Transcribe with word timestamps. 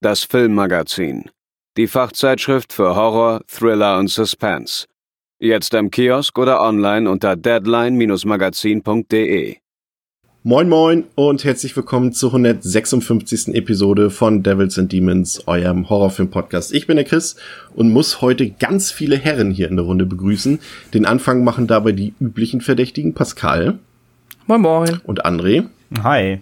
das 0.00 0.24
Filmmagazin. 0.24 1.30
Die 1.76 1.86
Fachzeitschrift 1.86 2.72
für 2.72 2.96
Horror, 2.96 3.42
Thriller 3.46 3.98
und 3.98 4.08
Suspense. 4.08 4.86
Jetzt 5.38 5.74
im 5.74 5.90
Kiosk 5.90 6.38
oder 6.38 6.62
online 6.62 7.10
unter 7.10 7.36
deadline-magazin.de. 7.36 9.58
Moin 10.42 10.70
Moin 10.70 11.04
und 11.16 11.44
herzlich 11.44 11.76
willkommen 11.76 12.14
zur 12.14 12.30
156. 12.30 13.54
Episode 13.54 14.08
von 14.08 14.42
Devils 14.42 14.78
and 14.78 14.90
Demons, 14.90 15.46
eurem 15.46 15.90
Horrorfilm-Podcast. 15.90 16.72
Ich 16.72 16.86
bin 16.86 16.96
der 16.96 17.04
Chris 17.04 17.36
und 17.74 17.92
muss 17.92 18.22
heute 18.22 18.48
ganz 18.48 18.90
viele 18.90 19.18
Herren 19.18 19.50
hier 19.50 19.68
in 19.68 19.76
der 19.76 19.84
Runde 19.84 20.06
begrüßen. 20.06 20.58
Den 20.94 21.04
Anfang 21.04 21.44
machen 21.44 21.66
dabei 21.66 21.92
die 21.92 22.14
üblichen 22.20 22.62
Verdächtigen 22.62 23.12
Pascal. 23.12 23.80
Moin 24.46 24.62
Moin. 24.62 25.02
Und 25.04 25.26
André. 25.26 25.66
Hi. 26.02 26.40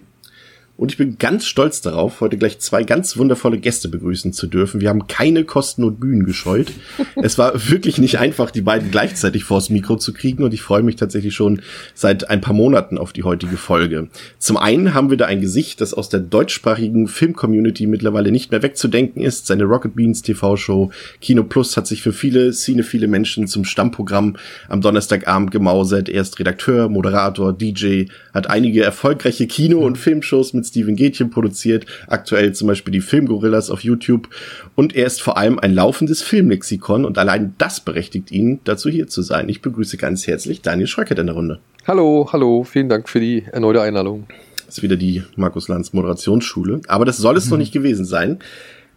Und 0.79 0.93
ich 0.93 0.97
bin 0.97 1.19
ganz 1.19 1.45
stolz 1.45 1.81
darauf, 1.81 2.21
heute 2.21 2.39
gleich 2.39 2.61
zwei 2.61 2.85
ganz 2.85 3.17
wundervolle 3.17 3.59
Gäste 3.59 3.89
begrüßen 3.89 4.33
zu 4.33 4.47
dürfen. 4.47 4.81
Wir 4.81 4.91
haben 4.91 5.09
keine 5.09 5.43
Kosten 5.43 5.83
und 5.83 5.99
Bühnen 5.99 6.25
gescheut. 6.25 6.71
es 7.17 7.37
war 7.37 7.69
wirklich 7.69 7.99
nicht 7.99 8.21
einfach, 8.21 8.53
die 8.53 8.61
beiden 8.61 8.93
gleichzeitig 8.93 9.43
vors 9.43 9.71
Mikro 9.71 9.97
zu 9.97 10.13
kriegen 10.13 10.45
und 10.45 10.55
ich 10.55 10.63
freue 10.63 10.85
mich 10.85 10.95
tatsächlich 10.95 11.35
schon 11.35 11.63
seit 11.95 12.31
ein 12.31 12.41
paar 12.41 12.55
Monaten 12.55 12.97
auf 12.97 13.13
die 13.13 13.25
heutige 13.25 13.57
Folge. 13.57 14.07
Zum 14.39 14.57
einen 14.57 14.95
haben 14.95 15.11
wir 15.11 15.17
da 15.17 15.27
ein 15.27 15.41
Gesicht, 15.41 15.81
das 15.81 15.95
aus 15.95 16.11
der 16.11 16.21
deutschsprachigen 16.21 17.09
Film-Community 17.09 17.89
mittlerweile 17.89 18.31
nicht 18.31 18.53
mehr 18.53 18.63
wegzudenken 18.63 19.21
ist. 19.21 19.49
Seine 19.49 19.65
Rocket 19.65 19.97
Beans 19.97 20.23
TV-Show 20.23 20.93
Kino 21.21 21.43
Plus 21.43 21.77
hat 21.77 21.89
sich 21.89 22.03
für 22.03 22.13
viele, 22.13 22.53
Szene, 22.53 22.85
viele 22.85 23.09
Menschen 23.09 23.49
zum 23.49 23.65
Stammprogramm 23.65 24.37
am 24.69 24.81
Donnerstagabend 24.81 25.51
gemausert. 25.51 26.09
Er 26.09 26.23
ist 26.23 26.39
Redakteur, 26.39 26.89
Moderator, 26.89 27.53
DJ, 27.53 28.05
hat 28.33 28.49
einige 28.49 28.85
erfolgreiche 28.85 29.49
Kino- 29.49 29.85
und 29.85 29.99
Filmshows 29.99 30.53
mit 30.53 30.68
Steven 30.69 30.97
Gätchen 30.97 31.31
produziert, 31.31 31.87
aktuell 32.07 32.55
zum 32.55 32.69
Beispiel 32.69 32.93
die 32.93 33.01
Filmgorillas 33.01 33.71
auf 33.71 33.83
YouTube. 33.83 34.29
Und 34.75 34.95
er 34.95 35.07
ist 35.07 35.21
vor 35.21 35.37
allem 35.37 35.59
ein 35.59 35.75
laufendes 35.75 36.23
Filmlexikon 36.23 37.05
und 37.05 37.19
allein 37.19 37.55
das 37.59 37.81
berechtigt 37.81 38.31
ihn, 38.31 38.61
dazu 38.65 38.89
hier 38.89 39.09
zu 39.09 39.23
sein. 39.23 39.49
Ich 39.49 39.63
begrüße 39.63 39.97
ganz 39.97 40.27
herzlich 40.27 40.63
Daniel 40.63 40.87
Schröckert 40.87 41.19
in 41.19 41.27
der 41.27 41.35
Runde. 41.35 41.61
Hallo, 41.87 42.29
hallo, 42.33 42.65
vielen 42.65 42.89
Dank 42.89 43.09
für 43.09 43.21
die 43.21 43.45
erneute 43.51 43.81
Einladung. 43.81 44.27
Das 44.67 44.77
ist 44.77 44.83
wieder 44.83 44.97
die 44.97 45.23
Markus 45.37 45.69
Lanz 45.69 45.95
Moderationsschule. 45.95 46.83
Aber 46.89 47.07
das 47.07 47.17
soll 47.17 47.39
es 47.39 47.47
mhm. 47.47 47.53
noch 47.53 47.59
nicht 47.59 47.73
gewesen 47.73 48.05
sein. 48.05 48.39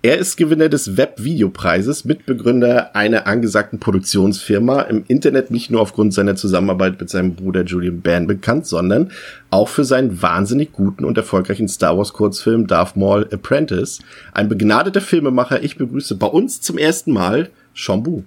Er 0.04 0.18
ist 0.18 0.36
Gewinner 0.36 0.68
des 0.68 0.98
Web-Videopreises, 0.98 2.06
Mitbegründer 2.06 2.96
einer 2.96 3.28
angesagten 3.28 3.80
Produktionsfirma, 3.80 4.82
im 4.82 5.04
Internet 5.08 5.52
nicht 5.52 5.70
nur 5.70 5.80
aufgrund 5.80 6.16
seiner 6.16 6.36
Zusammenarbeit 6.36 7.00
mit 7.00 7.12
seinem 7.12 7.36
Bruder 7.36 7.64
Julian 7.64 8.02
Band 8.02 8.28
bekannt, 8.28 8.66
sondern 8.66 9.12
auch 9.52 9.68
für 9.68 9.84
seinen 9.84 10.20
wahnsinnig 10.20 10.72
guten 10.72 11.06
und 11.06 11.18
erfolgreichen 11.18 11.68
Star 11.68 12.00
Wars 12.00 12.14
Kurzfilm 12.14 12.66
Darth 12.66 12.96
Maul 12.96 13.30
Apprentice. 13.32 14.00
Ein 14.34 14.50
begnadeter 14.50 15.02
Filmemacher. 15.02 15.62
Ich 15.62 15.78
begrüße 15.78 16.16
bei 16.16 16.28
uns 16.28 16.62
zum 16.62 16.80
ersten 16.80 17.12
Mal 17.12 17.52
Shambu. 17.76 18.24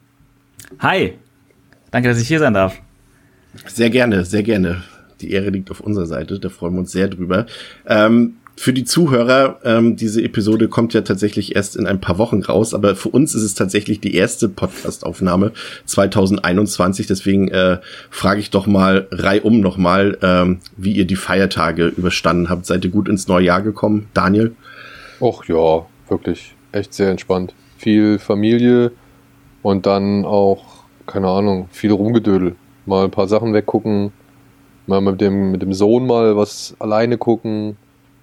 Hi. 0.78 1.14
Danke, 1.91 2.09
dass 2.09 2.20
ich 2.20 2.28
hier 2.28 2.38
sein 2.38 2.55
darf. 2.55 2.81
Sehr 3.66 3.91
gerne, 3.91 4.25
sehr 4.25 4.44
gerne. 4.44 4.84
Die 5.21 5.32
Ehre 5.32 5.50
liegt 5.50 5.72
auf 5.72 5.81
unserer 5.81 6.06
Seite, 6.06 6.38
da 6.38 6.50
freuen 6.50 6.75
wir 6.75 6.81
uns 6.81 6.93
sehr 6.93 7.09
drüber. 7.09 7.47
Ähm, 7.87 8.37
für 8.56 8.72
die 8.72 8.84
Zuhörer, 8.84 9.59
ähm, 9.65 9.97
diese 9.97 10.22
Episode 10.22 10.69
kommt 10.69 10.94
ja 10.94 11.00
tatsächlich 11.00 11.56
erst 11.56 11.76
in 11.76 11.87
ein 11.87 12.00
paar 12.00 12.19
Wochen 12.19 12.42
raus, 12.42 12.72
aber 12.72 12.94
für 12.94 13.09
uns 13.09 13.34
ist 13.34 13.42
es 13.42 13.54
tatsächlich 13.54 14.00
die 14.00 14.15
erste 14.15 14.48
Podcast-Aufnahme 14.48 15.53
2021. 15.87 17.06
Deswegen 17.06 17.48
äh, 17.48 17.78
frage 18.10 18.41
ich 18.41 18.50
doch 18.50 18.66
mal 18.66 19.09
reihum 19.10 19.60
nochmal, 19.60 20.19
ähm, 20.22 20.60
wie 20.76 20.92
ihr 20.92 21.04
die 21.04 21.16
Feiertage 21.16 21.87
überstanden 21.87 22.48
habt. 22.48 22.66
Seid 22.66 22.84
ihr 22.84 22.91
gut 22.91 23.09
ins 23.09 23.26
neue 23.26 23.47
Jahr 23.47 23.60
gekommen? 23.60 24.09
Daniel? 24.15 24.54
Och 25.21 25.44
ja, 25.48 25.86
wirklich. 26.09 26.54
Echt 26.71 26.94
sehr 26.94 27.10
entspannt. 27.10 27.54
Viel 27.78 28.21
Familie 28.21 28.92
und 29.62 29.86
dann 29.86 30.25
auch, 30.25 30.84
keine 31.06 31.28
Ahnung, 31.28 31.69
viel 31.72 31.91
Rumgedödel. 31.91 32.54
Mal 32.86 33.04
ein 33.04 33.10
paar 33.10 33.26
Sachen 33.26 33.53
weggucken, 33.53 34.12
mal 34.86 35.00
mit 35.00 35.21
dem, 35.21 35.50
mit 35.50 35.62
dem 35.62 35.72
Sohn 35.72 36.06
mal 36.06 36.36
was 36.36 36.76
alleine 36.78 37.19
gucken 37.19 37.76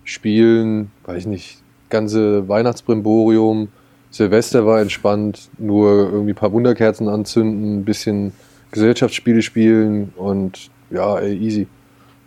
spielen, 0.04 0.92
weiß 1.06 1.20
ich 1.20 1.28
nicht, 1.28 1.58
ganze 1.90 2.48
Weihnachtsbrimborium. 2.48 3.70
Silvester 4.10 4.66
war 4.66 4.82
entspannt, 4.82 5.50
nur 5.58 6.12
irgendwie 6.12 6.32
ein 6.32 6.36
paar 6.36 6.52
Wunderkerzen 6.52 7.08
anzünden, 7.08 7.80
ein 7.80 7.86
bisschen 7.86 8.34
Gesellschaftsspiele 8.72 9.42
spielen 9.42 10.14
und 10.16 10.70
ja, 10.90 11.18
ey, 11.20 11.38
easy. 11.38 11.68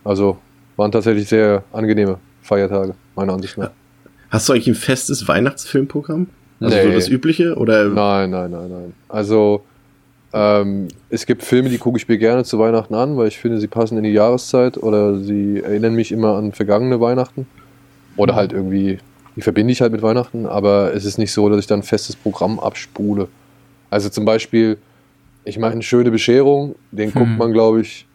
Also 0.03 0.37
waren 0.75 0.91
tatsächlich 0.91 1.27
sehr 1.27 1.63
angenehme 1.71 2.19
Feiertage, 2.41 2.95
meiner 3.15 3.33
Ansicht 3.33 3.57
nach. 3.57 3.71
Hast 4.29 4.49
du 4.49 4.53
eigentlich 4.53 4.67
ein 4.67 4.75
festes 4.75 5.27
Weihnachtsfilmprogramm? 5.27 6.27
Also 6.59 6.75
nee. 6.75 6.83
so 6.83 6.91
das 6.91 7.07
übliche? 7.09 7.55
Oder? 7.55 7.85
Nein, 7.89 8.31
nein, 8.31 8.51
nein, 8.51 8.69
nein. 8.69 8.93
Also 9.07 9.63
ähm, 10.33 10.89
es 11.09 11.25
gibt 11.25 11.43
Filme, 11.43 11.69
die 11.69 11.77
gucke 11.77 11.97
ich 11.97 12.07
mir 12.07 12.17
gerne 12.17 12.43
zu 12.43 12.59
Weihnachten 12.59 12.93
an, 12.95 13.17
weil 13.17 13.27
ich 13.27 13.37
finde, 13.37 13.59
sie 13.59 13.67
passen 13.67 13.97
in 13.97 14.03
die 14.03 14.11
Jahreszeit 14.11 14.77
oder 14.77 15.17
sie 15.17 15.61
erinnern 15.61 15.95
mich 15.95 16.11
immer 16.11 16.35
an 16.35 16.51
vergangene 16.51 16.99
Weihnachten. 16.99 17.47
Oder 18.17 18.35
halt 18.35 18.53
irgendwie, 18.53 18.99
die 19.35 19.41
verbinde 19.41 19.71
ich 19.71 19.81
halt 19.81 19.91
mit 19.91 20.01
Weihnachten, 20.01 20.45
aber 20.45 20.93
es 20.93 21.05
ist 21.05 21.17
nicht 21.17 21.31
so, 21.31 21.49
dass 21.49 21.59
ich 21.59 21.67
dann 21.67 21.79
ein 21.79 21.83
festes 21.83 22.15
Programm 22.15 22.59
abspule. 22.59 23.27
Also 23.89 24.09
zum 24.09 24.25
Beispiel, 24.25 24.77
ich 25.43 25.59
meine, 25.59 25.81
schöne 25.81 26.11
Bescherung, 26.11 26.75
den 26.91 27.13
hm. 27.13 27.19
guckt 27.19 27.37
man, 27.37 27.53
glaube 27.53 27.81
ich, 27.81 28.05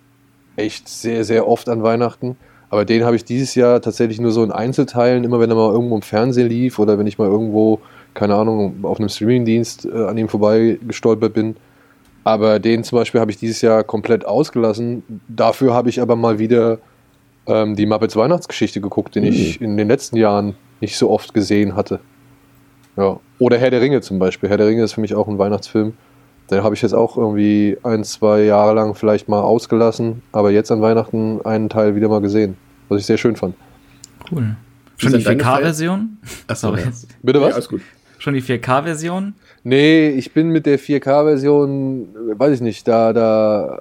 echt 0.56 0.88
sehr, 0.88 1.24
sehr 1.24 1.46
oft 1.46 1.68
an 1.68 1.82
Weihnachten. 1.82 2.36
Aber 2.70 2.84
den 2.84 3.04
habe 3.04 3.16
ich 3.16 3.24
dieses 3.24 3.54
Jahr 3.54 3.80
tatsächlich 3.82 4.20
nur 4.20 4.30
so 4.30 4.44
in 4.44 4.52
Einzelteilen, 4.52 5.24
immer 5.24 5.40
wenn 5.40 5.50
er 5.50 5.56
mal 5.56 5.72
irgendwo 5.72 5.96
im 5.96 6.02
Fernsehen 6.02 6.48
lief 6.48 6.78
oder 6.78 6.98
wenn 6.98 7.06
ich 7.06 7.18
mal 7.18 7.28
irgendwo, 7.28 7.80
keine 8.14 8.36
Ahnung, 8.36 8.76
auf 8.82 9.00
einem 9.00 9.08
Streamingdienst 9.08 9.86
äh, 9.86 10.04
an 10.04 10.16
ihm 10.16 10.28
vorbei 10.28 10.78
gestolpert 10.86 11.34
bin. 11.34 11.56
Aber 12.22 12.58
den 12.60 12.84
zum 12.84 12.98
Beispiel 12.98 13.20
habe 13.20 13.30
ich 13.30 13.38
dieses 13.38 13.60
Jahr 13.60 13.82
komplett 13.82 14.24
ausgelassen. 14.24 15.02
Dafür 15.28 15.74
habe 15.74 15.88
ich 15.88 16.00
aber 16.00 16.14
mal 16.14 16.38
wieder 16.38 16.78
ähm, 17.46 17.76
die 17.76 17.86
Muppets 17.86 18.16
Weihnachtsgeschichte 18.16 18.80
geguckt, 18.80 19.14
den 19.14 19.24
mhm. 19.24 19.30
ich 19.30 19.60
in 19.60 19.76
den 19.76 19.88
letzten 19.88 20.16
Jahren 20.16 20.54
nicht 20.80 20.96
so 20.96 21.10
oft 21.10 21.34
gesehen 21.34 21.76
hatte. 21.76 22.00
Ja. 22.96 23.20
Oder 23.38 23.58
Herr 23.58 23.70
der 23.70 23.80
Ringe 23.80 24.00
zum 24.00 24.18
Beispiel. 24.18 24.48
Herr 24.48 24.56
der 24.56 24.66
Ringe 24.66 24.82
ist 24.82 24.94
für 24.94 25.00
mich 25.00 25.14
auch 25.14 25.28
ein 25.28 25.38
Weihnachtsfilm. 25.38 25.94
Den 26.50 26.64
habe 26.64 26.74
ich 26.74 26.82
jetzt 26.82 26.94
auch 26.94 27.16
irgendwie 27.16 27.78
ein, 27.84 28.02
zwei 28.02 28.42
Jahre 28.42 28.74
lang 28.74 28.94
vielleicht 28.94 29.28
mal 29.28 29.40
ausgelassen, 29.40 30.22
aber 30.32 30.50
jetzt 30.50 30.72
an 30.72 30.82
Weihnachten 30.82 31.40
einen 31.44 31.68
Teil 31.68 31.94
wieder 31.94 32.08
mal 32.08 32.20
gesehen, 32.20 32.56
was 32.88 33.00
ich 33.00 33.06
sehr 33.06 33.18
schön 33.18 33.36
fand. 33.36 33.54
Cool. 34.30 34.56
Schon 34.96 35.12
die 35.12 35.24
4K-Version? 35.24 36.18
Achso, 36.48 36.76
ja. 36.76 36.82
Bitte 37.22 37.40
was? 37.40 37.48
Ja, 37.48 37.54
alles 37.54 37.68
gut. 37.68 37.80
Schon 38.18 38.34
die 38.34 38.42
4K-Version? 38.42 39.34
Nee, 39.62 40.08
ich 40.08 40.32
bin 40.32 40.50
mit 40.50 40.66
der 40.66 40.78
4K-Version, 40.78 42.08
weiß 42.34 42.56
ich 42.56 42.60
nicht, 42.60 42.86
da, 42.86 43.12
da 43.12 43.80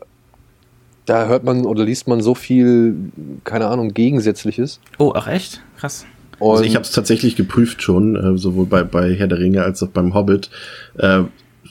da 1.09 1.27
hört 1.27 1.43
man 1.43 1.65
oder 1.65 1.83
liest 1.83 2.07
man 2.07 2.21
so 2.21 2.35
viel, 2.35 2.95
keine 3.43 3.67
Ahnung, 3.67 3.93
Gegensätzliches. 3.93 4.79
Oh, 4.97 5.13
ach 5.15 5.27
echt? 5.27 5.61
Krass. 5.77 6.05
Und 6.39 6.51
also 6.51 6.63
ich 6.63 6.75
habe 6.75 6.83
es 6.83 6.91
tatsächlich 6.91 7.35
geprüft 7.35 7.81
schon, 7.81 8.15
äh, 8.15 8.37
sowohl 8.37 8.65
bei, 8.65 8.83
bei 8.83 9.13
Herr 9.13 9.27
der 9.27 9.39
Ringe 9.39 9.63
als 9.63 9.83
auch 9.83 9.89
beim 9.89 10.13
Hobbit. 10.13 10.49
Äh, 10.97 11.23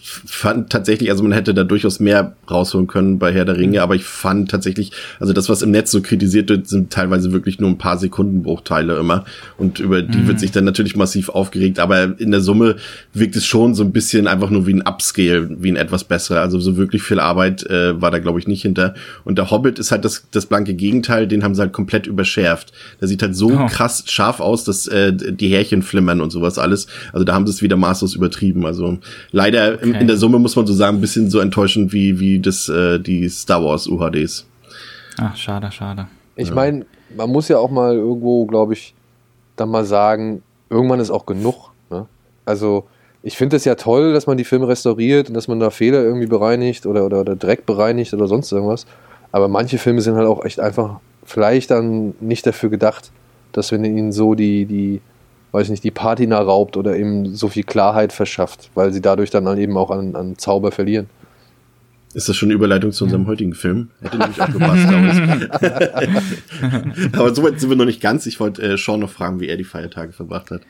fand 0.09 0.71
tatsächlich, 0.71 1.11
also 1.11 1.23
man 1.23 1.33
hätte 1.33 1.55
da 1.55 1.65
durchaus 1.65 2.01
mehr 2.01 2.37
rausholen 2.51 2.87
können 2.87 3.19
bei 3.19 3.33
Herr 3.33 3.45
der 3.45 3.57
Ringe, 3.57 3.79
mhm. 3.79 3.83
aber 3.83 3.95
ich 3.95 4.05
fand 4.05 4.51
tatsächlich, 4.51 4.93
also 5.21 5.33
das, 5.33 5.49
was 5.49 5.63
im 5.63 5.71
Netz 5.71 5.91
so 5.91 6.01
kritisiert 6.01 6.49
wird, 6.49 6.69
sind 6.69 6.91
teilweise 6.93 7.33
wirklich 7.33 7.61
nur 7.61 7.69
ein 7.71 7.79
paar 7.79 7.99
Sekundenbruchteile 7.99 8.97
immer. 8.99 9.25
Und 9.57 9.81
über 9.81 10.03
die 10.03 10.19
mhm. 10.19 10.29
wird 10.29 10.41
sich 10.41 10.51
dann 10.51 10.65
natürlich 10.65 10.97
massiv 10.97 11.29
aufgeregt, 11.29 11.79
aber 11.79 12.19
in 12.19 12.31
der 12.31 12.41
Summe 12.41 12.77
wirkt 13.13 13.37
es 13.37 13.45
schon 13.45 13.75
so 13.75 13.85
ein 13.85 13.93
bisschen 13.93 14.27
einfach 14.27 14.51
nur 14.51 14.67
wie 14.67 14.75
ein 14.75 14.83
Upscale, 14.83 15.49
wie 15.63 15.71
ein 15.71 15.77
etwas 15.77 16.05
besserer. 16.05 16.41
Also 16.41 16.59
so 16.59 16.77
wirklich 16.77 17.03
viel 17.03 17.21
Arbeit 17.21 17.65
äh, 17.67 18.01
war 18.01 18.11
da, 18.11 18.19
glaube 18.19 18.39
ich, 18.39 18.47
nicht 18.47 18.63
hinter. 18.63 18.95
Und 19.25 19.39
der 19.39 19.51
Hobbit 19.51 19.79
ist 19.79 19.91
halt 19.91 20.05
das, 20.05 20.27
das 20.31 20.47
blanke 20.47 20.75
Gegenteil, 20.75 21.27
den 21.27 21.45
haben 21.45 21.55
sie 21.55 21.61
halt 21.61 21.73
komplett 21.73 22.07
überschärft. 22.07 22.73
Der 23.01 23.09
sieht 23.09 23.23
halt 23.23 23.37
so 23.37 23.51
oh. 23.51 23.67
krass 23.67 24.05
scharf 24.07 24.41
aus, 24.41 24.65
dass 24.65 24.87
äh, 24.87 25.13
die 25.13 25.49
Härchen 25.49 25.83
flimmern 25.83 26.21
und 26.21 26.31
sowas 26.31 26.59
alles. 26.59 26.87
Also 27.13 27.25
da 27.25 27.35
haben 27.35 27.47
sie 27.47 27.53
es 27.53 27.63
wieder 27.63 27.77
maßlos 27.77 28.15
übertrieben. 28.15 28.65
Also 28.65 28.99
leider 29.33 29.75
okay 29.75 29.98
in 30.01 30.07
der 30.07 30.17
Summe 30.17 30.39
muss 30.39 30.57
man 30.57 30.67
so 30.67 30.73
sagen, 30.73 30.99
ein 30.99 31.01
bisschen 31.01 31.31
so 31.31 31.41
enttäuschend 31.41 31.93
wie, 31.93 32.19
wie 32.21 32.39
das, 32.39 32.69
äh, 32.69 32.99
die 32.99 33.29
Star 33.29 33.63
Wars 33.65 33.87
UHDs. 33.87 34.47
Ach, 35.19 35.37
schade, 35.37 35.71
schade. 35.73 36.07
Ich 36.37 36.55
meine, 36.55 36.87
man 37.17 37.31
muss 37.31 37.49
ja 37.49 37.59
auch 37.59 37.71
mal 37.71 37.95
irgendwo, 37.95 38.47
glaube 38.47 38.75
ich, 38.75 38.95
dann 39.57 39.71
mal 39.71 39.85
sagen, 39.85 40.43
irgendwann 40.71 41.01
ist 41.01 41.11
auch 41.11 41.27
genug. 41.27 41.73
Ne? 41.91 42.07
Also 42.45 42.87
ich 43.23 43.37
finde 43.37 43.57
es 43.57 43.65
ja 43.65 43.75
toll, 43.75 44.13
dass 44.13 44.27
man 44.27 44.37
die 44.37 44.45
Filme 44.45 44.69
restauriert 44.69 45.29
und 45.29 45.35
dass 45.35 45.49
man 45.49 45.59
da 45.59 45.71
Fehler 45.71 46.03
irgendwie 46.03 46.27
bereinigt 46.27 46.87
oder, 46.87 47.05
oder, 47.05 47.21
oder 47.21 47.37
Dreck 47.37 47.67
bereinigt 47.67 48.15
oder 48.15 48.29
sonst 48.29 48.53
irgendwas. 48.53 48.87
Aber 49.33 49.49
manche 49.49 49.79
Filme 49.79 50.01
sind 50.01 50.15
halt 50.15 50.29
auch 50.29 50.45
echt 50.45 50.61
einfach 50.61 51.01
vielleicht 51.25 51.71
dann 51.71 52.15
nicht 52.21 52.47
dafür 52.47 52.71
gedacht, 52.71 53.11
dass 53.53 53.73
wenn 53.73 53.85
ihnen 53.85 54.13
so 54.13 54.35
die, 54.35 54.65
die, 54.65 55.01
weiß 55.53 55.65
ich 55.65 55.71
nicht, 55.71 55.85
die 55.85 55.91
Patina 55.91 56.41
raubt 56.41 56.77
oder 56.77 56.97
eben 56.97 57.35
so 57.35 57.49
viel 57.49 57.65
Klarheit 57.65 58.13
verschafft, 58.13 58.71
weil 58.75 58.93
sie 58.93 59.01
dadurch 59.01 59.31
dann 59.31 59.59
eben 59.59 59.77
auch 59.77 59.91
an, 59.91 60.15
an 60.15 60.37
Zauber 60.37 60.73
verlieren. 60.73 61.09
Ist 62.15 62.29
das 62.29 62.37
schon 62.37 62.49
eine 62.49 62.55
Überleitung 62.55 62.91
zu 62.91 63.05
unserem 63.05 63.27
heutigen 63.27 63.55
Film? 63.55 63.91
Hätte 64.01 64.19
nämlich 64.19 64.41
auch 64.41 64.51
gepasst, 64.51 64.89
glaube 64.89 65.09
ich. 65.09 65.17
Aber 67.19 67.35
soweit 67.35 67.61
sind 67.61 67.69
wir 67.69 67.77
noch 67.77 67.85
nicht 67.85 68.01
ganz. 68.01 68.25
Ich 68.25 68.41
wollte 68.41 68.63
äh, 68.63 68.79
Sean 68.79 69.01
noch 69.01 69.11
fragen, 69.11 69.41
wie 69.41 69.49
er 69.49 69.59
die 69.59 69.65
Feiertage 69.65 70.13
verbracht 70.13 70.51
hat. 70.51 70.63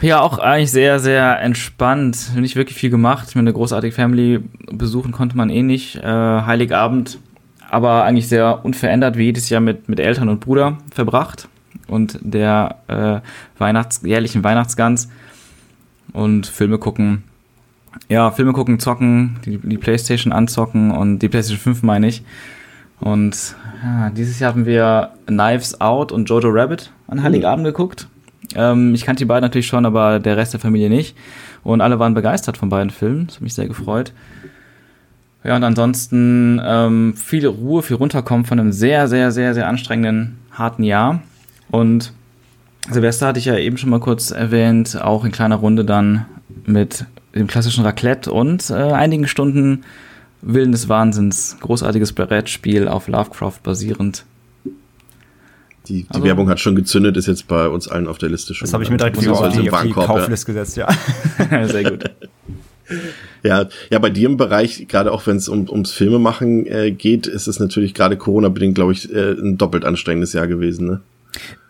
Ja, 0.00 0.20
auch 0.20 0.38
eigentlich 0.38 0.72
sehr, 0.72 1.00
sehr 1.00 1.38
entspannt. 1.40 2.34
Nicht 2.34 2.56
wirklich 2.56 2.78
viel 2.78 2.90
gemacht. 2.90 3.26
Ich 3.28 3.34
meine, 3.34 3.50
eine 3.50 3.54
großartige 3.54 3.94
Family 3.94 4.40
besuchen 4.72 5.12
konnte 5.12 5.36
man 5.36 5.50
eh 5.50 5.62
nicht. 5.62 5.96
Äh, 5.96 6.02
Heiligabend, 6.02 7.18
aber 7.70 8.04
eigentlich 8.04 8.28
sehr 8.28 8.64
unverändert 8.64 9.18
wie 9.18 9.24
jedes 9.24 9.50
Jahr 9.50 9.60
mit, 9.60 9.88
mit 9.88 10.00
Eltern 10.00 10.30
und 10.30 10.40
Bruder 10.40 10.78
verbracht. 10.92 11.48
Und 11.88 12.18
der 12.22 12.76
äh, 12.88 13.20
Weihnachts-, 13.58 14.02
jährlichen 14.04 14.44
Weihnachtsgans. 14.44 15.08
Und 16.12 16.46
Filme 16.46 16.78
gucken. 16.78 17.24
Ja, 18.08 18.30
Filme 18.30 18.52
gucken, 18.52 18.78
zocken, 18.78 19.36
die, 19.44 19.58
die 19.58 19.78
Playstation 19.78 20.32
anzocken 20.32 20.90
und 20.90 21.20
die 21.20 21.28
Playstation 21.28 21.74
5 21.74 21.82
meine 21.82 22.08
ich. 22.08 22.24
Und 23.00 23.54
ja, 23.82 24.10
dieses 24.10 24.40
Jahr 24.40 24.52
haben 24.52 24.66
wir 24.66 25.10
Knives 25.26 25.80
Out 25.80 26.12
und 26.12 26.28
Jojo 26.28 26.48
Rabbit 26.50 26.90
an 27.06 27.22
Heiligabend 27.22 27.64
geguckt. 27.66 28.08
Ähm, 28.54 28.94
ich 28.94 29.04
kannte 29.04 29.20
die 29.20 29.26
beiden 29.26 29.42
natürlich 29.42 29.66
schon, 29.66 29.86
aber 29.86 30.20
der 30.20 30.36
Rest 30.36 30.52
der 30.52 30.60
Familie 30.60 30.88
nicht. 30.88 31.16
Und 31.62 31.80
alle 31.80 31.98
waren 31.98 32.14
begeistert 32.14 32.56
von 32.56 32.68
beiden 32.68 32.90
Filmen. 32.90 33.26
Das 33.26 33.36
hat 33.36 33.42
mich 33.42 33.54
sehr 33.54 33.68
gefreut. 33.68 34.12
Ja, 35.42 35.56
und 35.56 35.64
ansonsten 35.64 36.60
ähm, 36.64 37.14
viel 37.16 37.46
Ruhe, 37.46 37.82
viel 37.82 37.96
runterkommen 37.96 38.46
von 38.46 38.58
einem 38.58 38.72
sehr, 38.72 39.08
sehr, 39.08 39.30
sehr, 39.30 39.54
sehr 39.54 39.68
anstrengenden, 39.68 40.38
harten 40.52 40.82
Jahr. 40.82 41.22
Und 41.70 42.12
Silvester 42.90 43.28
hatte 43.28 43.38
ich 43.38 43.46
ja 43.46 43.56
eben 43.56 43.76
schon 43.76 43.90
mal 43.90 44.00
kurz 44.00 44.30
erwähnt, 44.30 45.00
auch 45.00 45.24
in 45.24 45.32
kleiner 45.32 45.56
Runde 45.56 45.84
dann 45.84 46.26
mit 46.66 47.06
dem 47.34 47.46
klassischen 47.46 47.84
Raclette 47.84 48.30
und 48.30 48.70
äh, 48.70 48.74
einigen 48.74 49.26
Stunden 49.26 49.84
Willen 50.42 50.72
des 50.72 50.88
Wahnsinns. 50.88 51.56
Großartiges 51.60 52.12
Brettspiel 52.12 52.86
auf 52.86 53.08
Lovecraft 53.08 53.62
basierend. 53.62 54.24
Die, 55.88 56.02
die 56.02 56.06
also, 56.10 56.24
Werbung 56.24 56.48
hat 56.48 56.60
schon 56.60 56.76
gezündet, 56.76 57.16
ist 57.16 57.26
jetzt 57.26 57.46
bei 57.46 57.68
uns 57.68 57.88
allen 57.88 58.08
auf 58.08 58.18
der 58.18 58.30
Liste 58.30 58.54
schon. 58.54 58.66
Das 58.66 58.72
habe 58.72 58.84
ich 58.84 58.90
mir 58.90 58.96
direkt 58.96 59.18
auf, 59.18 59.40
auf 59.40 59.52
die, 59.52 59.70
auf 59.70 59.82
die 59.82 59.90
Kaufliste 59.90 60.52
ja. 60.52 60.60
gesetzt, 60.60 60.76
ja. 60.76 61.66
Sehr 61.66 61.90
gut. 61.90 62.04
Ja, 63.42 63.68
ja, 63.90 63.98
bei 63.98 64.10
dir 64.10 64.28
im 64.28 64.36
Bereich, 64.36 64.88
gerade 64.88 65.10
auch 65.12 65.26
wenn 65.26 65.36
es 65.36 65.48
um, 65.48 65.68
ums 65.70 65.92
Filmemachen 65.92 66.66
äh, 66.66 66.90
geht, 66.90 67.26
ist 67.26 67.46
es 67.46 67.58
natürlich 67.58 67.94
gerade 67.94 68.16
Corona-bedingt, 68.18 68.74
glaube 68.74 68.92
ich, 68.92 69.10
äh, 69.10 69.32
ein 69.32 69.56
doppelt 69.58 69.86
anstrengendes 69.86 70.34
Jahr 70.34 70.46
gewesen, 70.46 70.86
ne? 70.86 71.00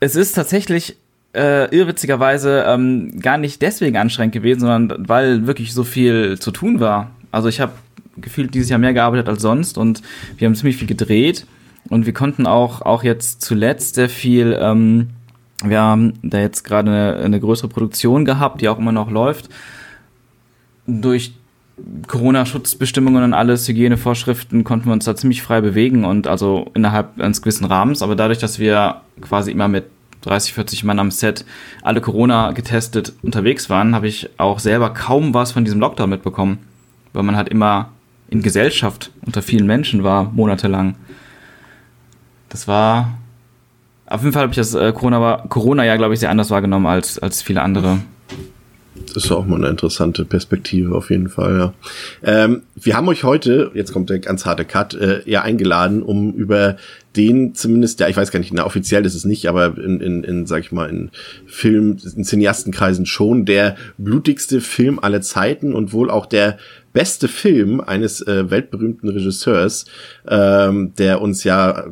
Es 0.00 0.16
ist 0.16 0.32
tatsächlich 0.32 0.96
äh, 1.34 1.74
irrwitzigerweise 1.74 2.64
ähm, 2.66 3.20
gar 3.20 3.38
nicht 3.38 3.60
deswegen 3.62 3.96
anstrengend 3.96 4.34
gewesen, 4.34 4.60
sondern 4.60 5.08
weil 5.08 5.46
wirklich 5.46 5.74
so 5.74 5.84
viel 5.84 6.38
zu 6.38 6.50
tun 6.50 6.80
war. 6.80 7.10
Also 7.32 7.48
ich 7.48 7.60
habe 7.60 7.72
gefühlt 8.16 8.54
dieses 8.54 8.70
Jahr 8.70 8.78
mehr 8.78 8.94
gearbeitet 8.94 9.28
als 9.28 9.42
sonst 9.42 9.76
und 9.76 10.02
wir 10.36 10.46
haben 10.46 10.54
ziemlich 10.54 10.76
viel 10.76 10.86
gedreht 10.86 11.46
und 11.88 12.06
wir 12.06 12.14
konnten 12.14 12.46
auch, 12.46 12.82
auch 12.82 13.02
jetzt 13.02 13.42
zuletzt 13.42 13.96
sehr 13.96 14.08
viel, 14.08 14.56
ähm, 14.60 15.10
wir 15.64 15.80
haben 15.80 16.14
da 16.22 16.38
jetzt 16.38 16.62
gerade 16.62 16.90
eine, 16.90 17.16
eine 17.24 17.40
größere 17.40 17.68
Produktion 17.68 18.24
gehabt, 18.24 18.60
die 18.60 18.68
auch 18.68 18.78
immer 18.78 18.92
noch 18.92 19.10
läuft. 19.10 19.48
Durch 20.86 21.32
Corona-Schutzbestimmungen 22.06 23.24
und 23.24 23.34
alles, 23.34 23.66
Hygienevorschriften, 23.66 24.62
konnten 24.64 24.86
wir 24.86 24.92
uns 24.92 25.04
da 25.04 25.16
ziemlich 25.16 25.42
frei 25.42 25.60
bewegen 25.60 26.04
und 26.04 26.26
also 26.26 26.70
innerhalb 26.74 27.20
eines 27.20 27.42
gewissen 27.42 27.64
Rahmens. 27.64 28.02
Aber 28.02 28.14
dadurch, 28.14 28.38
dass 28.38 28.58
wir 28.58 29.00
quasi 29.20 29.50
immer 29.50 29.68
mit 29.68 29.86
30, 30.22 30.54
40 30.54 30.84
Mann 30.84 30.98
am 30.98 31.10
Set 31.10 31.44
alle 31.82 32.00
Corona 32.00 32.52
getestet 32.52 33.12
unterwegs 33.22 33.68
waren, 33.70 33.94
habe 33.94 34.08
ich 34.08 34.30
auch 34.38 34.58
selber 34.58 34.90
kaum 34.90 35.34
was 35.34 35.52
von 35.52 35.64
diesem 35.64 35.80
Lockdown 35.80 36.10
mitbekommen, 36.10 36.58
weil 37.12 37.24
man 37.24 37.36
halt 37.36 37.48
immer 37.48 37.90
in 38.28 38.42
Gesellschaft 38.42 39.10
unter 39.26 39.42
vielen 39.42 39.66
Menschen 39.66 40.02
war, 40.04 40.24
monatelang. 40.32 40.96
Das 42.48 42.68
war. 42.68 43.18
Auf 44.06 44.20
jeden 44.20 44.32
Fall 44.32 44.42
habe 44.42 44.52
ich 44.52 44.56
das 44.56 44.74
äh, 44.74 44.92
Corona-Jahr, 44.92 45.48
Corona 45.48 45.96
glaube 45.96 46.14
ich, 46.14 46.20
sehr 46.20 46.30
anders 46.30 46.50
wahrgenommen 46.50 46.86
als, 46.86 47.18
als 47.18 47.42
viele 47.42 47.62
andere. 47.62 47.98
Das 48.94 49.24
ist 49.24 49.32
auch 49.32 49.44
mal 49.44 49.56
eine 49.56 49.68
interessante 49.68 50.24
Perspektive 50.24 50.94
auf 50.94 51.10
jeden 51.10 51.28
Fall, 51.28 51.58
ja. 51.58 51.74
Ähm, 52.22 52.62
wir 52.76 52.96
haben 52.96 53.08
euch 53.08 53.24
heute, 53.24 53.72
jetzt 53.74 53.92
kommt 53.92 54.08
der 54.08 54.20
ganz 54.20 54.46
harte 54.46 54.64
Cut, 54.64 54.94
äh, 54.94 55.22
ja 55.24 55.42
eingeladen, 55.42 56.02
um 56.02 56.32
über 56.32 56.76
den 57.16 57.54
zumindest, 57.54 58.00
ja, 58.00 58.08
ich 58.08 58.16
weiß 58.16 58.30
gar 58.30 58.38
nicht, 58.38 58.52
na, 58.52 58.64
offiziell 58.64 59.04
ist 59.04 59.14
es 59.14 59.24
nicht, 59.24 59.48
aber 59.48 59.76
in, 59.78 60.00
in, 60.00 60.24
in 60.24 60.46
sag 60.46 60.60
ich 60.60 60.72
mal, 60.72 60.88
in 60.88 61.10
Film, 61.46 61.96
in 62.16 62.24
Cineastenkreisen 62.24 63.06
schon 63.06 63.44
der 63.44 63.76
blutigste 63.98 64.60
Film 64.60 64.98
aller 65.00 65.22
Zeiten 65.22 65.74
und 65.74 65.92
wohl 65.92 66.10
auch 66.10 66.26
der 66.26 66.58
beste 66.92 67.26
Film 67.26 67.80
eines 67.80 68.20
äh, 68.20 68.50
weltberühmten 68.50 69.08
Regisseurs, 69.08 69.86
ähm, 70.28 70.92
der 70.96 71.20
uns 71.20 71.42
ja 71.42 71.86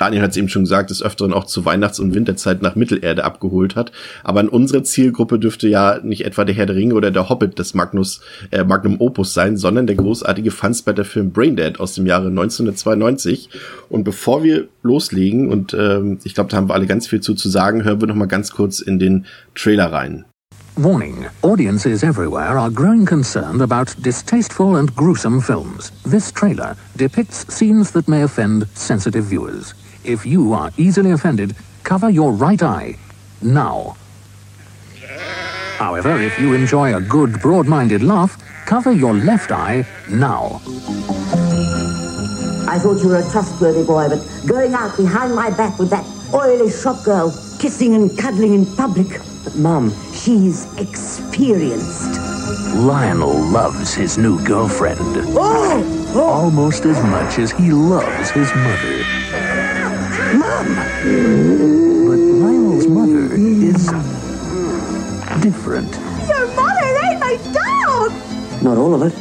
Daniel 0.00 0.22
hat 0.22 0.30
es 0.30 0.38
eben 0.38 0.48
schon 0.48 0.62
gesagt, 0.62 0.88
des 0.88 1.02
Öfteren 1.02 1.34
auch 1.34 1.44
zur 1.44 1.66
Weihnachts- 1.66 2.00
und 2.00 2.14
Winterzeit 2.14 2.62
nach 2.62 2.74
Mittelerde 2.74 3.22
abgeholt 3.22 3.76
hat. 3.76 3.92
Aber 4.24 4.40
in 4.40 4.48
unserer 4.48 4.82
Zielgruppe 4.82 5.38
dürfte 5.38 5.68
ja 5.68 5.98
nicht 6.02 6.24
etwa 6.24 6.46
der 6.46 6.54
Herr 6.54 6.64
der 6.64 6.76
Ringe 6.76 6.94
oder 6.94 7.10
der 7.10 7.28
Hobbit 7.28 7.58
des 7.58 7.74
Magnus, 7.74 8.22
äh, 8.50 8.64
Magnum 8.64 8.98
Opus 8.98 9.34
sein, 9.34 9.58
sondern 9.58 9.86
der 9.86 9.96
großartige 9.96 10.52
Fansbetter-Film 10.52 11.32
Braindead 11.32 11.80
aus 11.80 11.94
dem 11.94 12.06
Jahre 12.06 12.28
1992. 12.28 13.50
Und 13.90 14.04
bevor 14.04 14.42
wir 14.42 14.68
loslegen, 14.82 15.50
und 15.50 15.74
ähm, 15.74 16.18
ich 16.24 16.34
glaube, 16.34 16.48
da 16.48 16.56
haben 16.56 16.70
wir 16.70 16.74
alle 16.74 16.86
ganz 16.86 17.06
viel 17.06 17.20
zu, 17.20 17.34
zu 17.34 17.50
sagen, 17.50 17.84
hören 17.84 18.00
wir 18.00 18.08
noch 18.08 18.14
mal 18.14 18.24
ganz 18.26 18.52
kurz 18.52 18.80
in 18.80 18.98
den 18.98 19.26
Trailer 19.54 19.92
rein. 19.92 20.24
Warning 20.76 21.26
audiences 21.42 22.02
everywhere 22.02 22.56
are 22.56 22.70
growing 22.70 23.04
concerned 23.04 23.60
about 23.60 23.94
distasteful 24.00 24.76
and 24.76 24.94
gruesome 24.96 25.42
films. 25.42 25.92
This 26.06 26.32
trailer 26.32 26.74
depicts 26.96 27.44
scenes 27.54 27.90
that 27.90 28.08
may 28.08 28.22
offend 28.22 28.66
sensitive 28.74 29.24
viewers. 29.24 29.74
If 30.04 30.24
you 30.24 30.54
are 30.54 30.70
easily 30.78 31.10
offended, 31.10 31.54
cover 31.82 32.08
your 32.08 32.32
right 32.32 32.62
eye 32.62 32.96
now. 33.42 33.96
However, 35.76 36.18
if 36.20 36.38
you 36.38 36.54
enjoy 36.54 36.96
a 36.96 37.00
good, 37.00 37.40
broad 37.40 37.66
minded 37.66 38.02
laugh, 38.02 38.42
cover 38.66 38.92
your 38.92 39.12
left 39.12 39.50
eye 39.50 39.86
now. 40.10 40.60
I 42.68 42.78
thought 42.78 43.02
you 43.02 43.08
were 43.08 43.18
a 43.18 43.30
trustworthy 43.30 43.84
boy, 43.84 44.08
but 44.08 44.24
going 44.46 44.72
out 44.74 44.96
behind 44.96 45.34
my 45.34 45.50
back 45.50 45.78
with 45.78 45.90
that 45.90 46.04
oily 46.32 46.70
shop 46.70 47.04
girl, 47.04 47.30
kissing 47.58 47.94
and 47.94 48.16
cuddling 48.16 48.54
in 48.54 48.66
public. 48.76 49.08
But, 49.44 49.56
Mum, 49.56 49.92
she's 50.14 50.72
experienced. 50.78 52.20
Lionel 52.74 53.38
loves 53.50 53.92
his 53.92 54.16
new 54.16 54.42
girlfriend. 54.44 54.98
Oh! 55.00 56.12
oh. 56.14 56.22
Almost 56.22 56.84
as 56.84 57.02
much 57.04 57.38
as 57.38 57.50
he 57.50 57.70
loves 57.72 58.30
his 58.30 58.48
mother. 58.54 59.29
Mom! 60.32 60.66
But 62.06 62.18
Lionel's 62.18 62.86
mother 62.86 63.34
is 63.34 63.86
different. 65.42 65.92
Your 66.28 66.46
mother 66.54 66.88
ate 67.04 67.18
my 67.18 67.36
dog! 67.52 68.12
Not 68.62 68.78
all 68.78 68.94
of 68.94 69.02
it. 69.02 69.14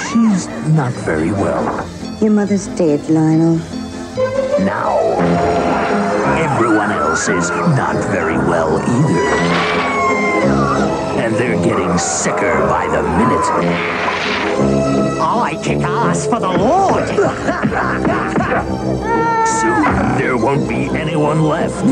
She's 0.00 0.48
not 0.74 0.92
very 1.04 1.30
well. 1.30 1.86
Your 2.20 2.32
mother's 2.32 2.66
dead, 2.68 3.08
Lionel. 3.08 3.56
Now, 4.64 4.98
everyone 6.36 6.90
else 6.90 7.28
is 7.28 7.50
not 7.50 7.94
very 8.10 8.36
well 8.36 8.80
either. 8.80 9.69
And 11.30 11.38
they're 11.38 11.62
getting 11.62 11.96
sicker 11.96 12.58
by 12.66 12.88
the 12.88 13.04
minute. 13.04 13.46
I 15.22 15.56
kick 15.62 15.78
ass 15.78 16.26
for 16.26 16.40
the 16.40 16.48
Lord. 16.48 17.06
Soon 19.46 20.18
there 20.18 20.36
won't 20.36 20.68
be 20.68 20.86
anyone 20.86 21.44
left. 21.44 21.84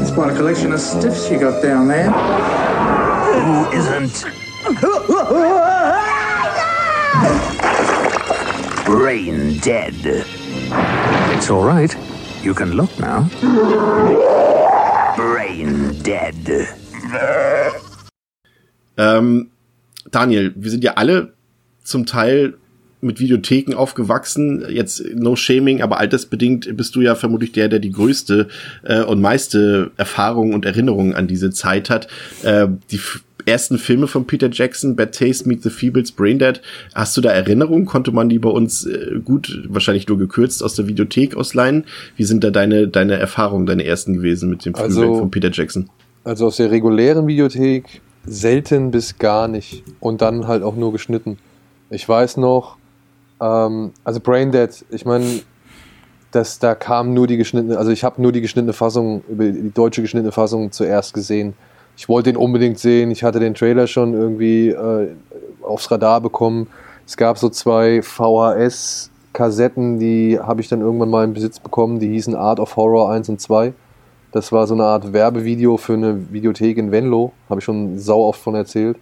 It's 0.00 0.10
quite 0.12 0.32
a 0.32 0.34
collection 0.34 0.72
of 0.72 0.80
stiffs 0.80 1.30
you 1.30 1.38
got 1.38 1.62
down 1.62 1.88
there. 1.88 2.10
Who 3.34 3.70
isn't? 3.76 4.24
Brain 8.86 9.58
dead. 9.58 9.94
It's 11.36 11.50
all 11.50 11.64
right. 11.64 11.94
You 12.42 12.54
can 12.54 12.72
look 12.72 12.98
now. 12.98 13.28
Brain 15.16 16.00
dead. 16.02 16.70
Ähm, 18.96 19.48
Daniel, 20.10 20.52
wir 20.56 20.70
sind 20.70 20.84
ja 20.84 20.94
alle 20.94 21.32
zum 21.82 22.06
Teil 22.06 22.54
mit 23.00 23.20
Videotheken 23.20 23.74
aufgewachsen. 23.74 24.64
Jetzt 24.68 25.02
no 25.14 25.36
shaming, 25.36 25.82
aber 25.82 25.98
altersbedingt 25.98 26.76
bist 26.76 26.94
du 26.96 27.00
ja 27.00 27.14
vermutlich 27.14 27.52
der, 27.52 27.68
der 27.68 27.78
die 27.78 27.92
größte 27.92 28.48
äh, 28.82 29.02
und 29.02 29.20
meiste 29.20 29.90
Erfahrung 29.96 30.52
und 30.52 30.64
Erinnerungen 30.64 31.14
an 31.14 31.26
diese 31.26 31.50
Zeit 31.50 31.90
hat. 31.90 32.08
Äh, 32.42 32.68
die 32.90 33.00
ersten 33.44 33.78
Filme 33.78 34.08
von 34.08 34.26
Peter 34.26 34.50
Jackson, 34.50 34.96
Bad 34.96 35.14
Taste, 35.14 35.48
Meet 35.48 35.62
the 35.62 35.70
Feebles, 35.70 36.10
Braindead. 36.10 36.60
Hast 36.94 37.16
du 37.16 37.20
da 37.20 37.30
Erinnerungen? 37.30 37.86
Konnte 37.86 38.10
man 38.10 38.28
die 38.28 38.38
bei 38.38 38.50
uns 38.50 38.84
äh, 38.86 39.20
gut, 39.24 39.62
wahrscheinlich 39.68 40.08
nur 40.08 40.18
gekürzt 40.18 40.62
aus 40.62 40.74
der 40.74 40.88
Videothek 40.88 41.36
ausleihen? 41.36 41.84
Wie 42.16 42.24
sind 42.24 42.42
da 42.42 42.50
deine, 42.50 42.88
deine 42.88 43.14
Erfahrungen, 43.14 43.66
deine 43.66 43.84
ersten 43.84 44.14
gewesen 44.14 44.50
mit 44.50 44.64
dem 44.64 44.74
Film 44.74 44.84
also, 44.84 45.18
von 45.18 45.30
Peter 45.30 45.50
Jackson? 45.52 45.88
Also 46.24 46.46
aus 46.46 46.56
der 46.56 46.72
regulären 46.72 47.26
Videothek 47.28 48.00
selten 48.26 48.90
bis 48.90 49.18
gar 49.18 49.48
nicht. 49.48 49.84
Und 50.00 50.22
dann 50.22 50.46
halt 50.46 50.62
auch 50.62 50.76
nur 50.76 50.92
geschnitten. 50.92 51.38
Ich 51.90 52.08
weiß 52.08 52.36
noch, 52.36 52.76
ähm, 53.40 53.92
also 54.04 54.20
Braindead, 54.20 54.84
ich 54.90 55.04
meine, 55.04 55.40
dass 56.32 56.58
da 56.58 56.74
kam 56.74 57.14
nur 57.14 57.26
die 57.26 57.36
geschnittene, 57.36 57.78
also 57.78 57.90
ich 57.90 58.04
habe 58.04 58.20
nur 58.20 58.32
die 58.32 58.40
geschnittene 58.40 58.72
Fassung, 58.72 59.22
die 59.28 59.72
deutsche 59.72 60.02
geschnittene 60.02 60.32
Fassung 60.32 60.72
zuerst 60.72 61.14
gesehen 61.14 61.54
ich 61.96 62.08
wollte 62.08 62.30
ihn 62.30 62.36
unbedingt 62.36 62.78
sehen. 62.78 63.10
Ich 63.10 63.24
hatte 63.24 63.40
den 63.40 63.54
Trailer 63.54 63.86
schon 63.86 64.12
irgendwie 64.12 64.68
äh, 64.68 65.08
aufs 65.62 65.90
Radar 65.90 66.20
bekommen. 66.20 66.68
Es 67.06 67.16
gab 67.16 67.38
so 67.38 67.48
zwei 67.48 68.02
VHS-Kassetten, 68.02 69.98
die 69.98 70.38
habe 70.38 70.60
ich 70.60 70.68
dann 70.68 70.82
irgendwann 70.82 71.08
mal 71.08 71.24
in 71.24 71.32
Besitz 71.32 71.58
bekommen. 71.58 71.98
Die 71.98 72.08
hießen 72.08 72.34
Art 72.34 72.60
of 72.60 72.76
Horror 72.76 73.10
1 73.10 73.30
und 73.30 73.40
2. 73.40 73.72
Das 74.36 74.52
war 74.52 74.66
so 74.66 74.74
eine 74.74 74.84
Art 74.84 75.14
Werbevideo 75.14 75.78
für 75.78 75.94
eine 75.94 76.30
Videothek 76.30 76.76
in 76.76 76.92
Venlo. 76.92 77.32
Habe 77.48 77.60
ich 77.60 77.64
schon 77.64 77.98
sau 77.98 78.22
oft 78.28 78.38
von 78.38 78.54
erzählt. 78.54 78.98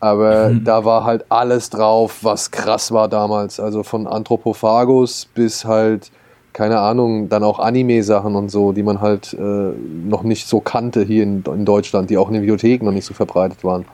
Aber 0.00 0.48
mhm. 0.48 0.64
da 0.64 0.86
war 0.86 1.04
halt 1.04 1.26
alles 1.28 1.68
drauf, 1.68 2.20
was 2.22 2.50
krass 2.50 2.90
war 2.90 3.08
damals. 3.08 3.60
Also 3.60 3.82
von 3.82 4.06
Anthropophagus 4.06 5.26
bis 5.34 5.66
halt 5.66 6.10
keine 6.54 6.78
Ahnung, 6.78 7.28
dann 7.28 7.42
auch 7.42 7.58
Anime-Sachen 7.58 8.36
und 8.36 8.48
so, 8.48 8.72
die 8.72 8.84
man 8.84 9.02
halt 9.02 9.34
äh, 9.34 9.38
noch 9.42 10.22
nicht 10.22 10.46
so 10.46 10.60
kannte 10.60 11.02
hier 11.02 11.24
in, 11.24 11.42
in, 11.42 11.64
Deutschland, 11.66 12.08
die 12.08 12.16
auch 12.16 12.28
in 12.28 12.34
den 12.34 12.42
Videotheken 12.44 12.86
noch 12.86 12.92
nicht 12.92 13.04
so 13.04 13.12
verbreitet 13.12 13.64
waren. 13.64 13.84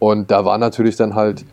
Und 0.00 0.30
da 0.30 0.44
war 0.44 0.58
natürlich 0.58 0.96
dann 0.96 1.14
halt 1.14 1.44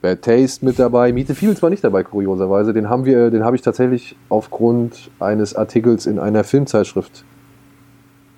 Bad 0.00 0.22
Taste 0.22 0.64
mit 0.64 0.78
dabei. 0.78 1.12
Meet 1.12 1.28
the 1.28 1.34
Fields 1.34 1.62
war 1.62 1.70
nicht 1.70 1.82
dabei, 1.82 2.04
kurioserweise. 2.04 2.72
Den 2.72 2.88
haben 2.88 3.04
wir, 3.04 3.30
den 3.30 3.42
habe 3.42 3.56
ich 3.56 3.62
tatsächlich 3.62 4.14
aufgrund 4.28 5.10
eines 5.18 5.56
Artikels 5.56 6.06
in 6.06 6.18
einer 6.20 6.44
Filmzeitschrift, 6.44 7.24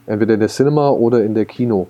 entweder 0.09 0.35
in 0.35 0.41
der 0.41 0.49
Cinema 0.49 0.91
oder 0.91 1.23
in 1.23 1.35
der 1.35 1.45
Kino, 1.45 1.87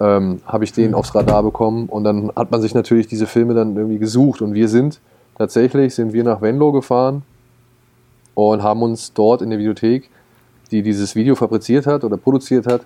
ähm, 0.00 0.40
habe 0.46 0.64
ich 0.64 0.72
den 0.72 0.90
mhm. 0.90 0.94
aufs 0.94 1.14
Radar 1.14 1.42
bekommen. 1.42 1.88
Und 1.88 2.04
dann 2.04 2.32
hat 2.34 2.50
man 2.50 2.60
sich 2.60 2.74
natürlich 2.74 3.06
diese 3.06 3.26
Filme 3.26 3.54
dann 3.54 3.76
irgendwie 3.76 3.98
gesucht. 3.98 4.42
Und 4.42 4.54
wir 4.54 4.68
sind 4.68 5.00
tatsächlich, 5.36 5.94
sind 5.94 6.12
wir 6.12 6.24
nach 6.24 6.40
Venlo 6.40 6.72
gefahren 6.72 7.22
und 8.34 8.62
haben 8.62 8.82
uns 8.82 9.12
dort 9.12 9.42
in 9.42 9.50
der 9.50 9.58
Videothek, 9.58 10.10
die 10.70 10.82
dieses 10.82 11.14
Video 11.14 11.34
fabriziert 11.34 11.86
hat 11.86 12.04
oder 12.04 12.16
produziert 12.16 12.66
hat, 12.66 12.82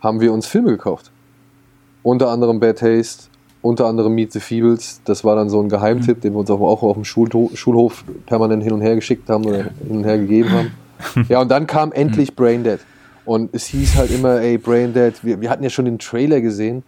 haben 0.00 0.20
wir 0.20 0.32
uns 0.32 0.46
Filme 0.46 0.70
gekauft. 0.70 1.10
Unter 2.02 2.28
anderem 2.28 2.60
Bad 2.60 2.78
Taste, 2.78 3.28
unter 3.62 3.86
anderem 3.86 4.14
Meet 4.14 4.32
the 4.32 4.40
Feebles. 4.40 5.00
Das 5.04 5.24
war 5.24 5.36
dann 5.36 5.48
so 5.48 5.60
ein 5.60 5.68
Geheimtipp, 5.68 6.20
den 6.20 6.34
wir 6.34 6.40
uns 6.40 6.50
auch 6.50 6.82
auf 6.82 6.94
dem 6.94 7.04
Schulhof 7.04 8.04
permanent 8.26 8.62
hin 8.62 8.72
und 8.72 8.82
her 8.82 8.94
geschickt 8.94 9.28
haben 9.30 9.46
oder 9.46 9.64
hin 9.86 9.96
und 9.96 10.04
her 10.04 10.18
gegeben 10.18 10.50
haben. 10.50 10.70
Ja, 11.28 11.40
und 11.40 11.50
dann 11.50 11.66
kam 11.66 11.92
endlich 11.92 12.34
Braindead. 12.34 12.80
Und 13.24 13.54
es 13.54 13.66
hieß 13.66 13.96
halt 13.96 14.10
immer, 14.10 14.40
ey, 14.40 14.58
Braindead, 14.58 15.24
wir, 15.24 15.40
wir 15.40 15.50
hatten 15.50 15.62
ja 15.62 15.70
schon 15.70 15.86
den 15.86 15.98
Trailer 15.98 16.40
gesehen, 16.40 16.82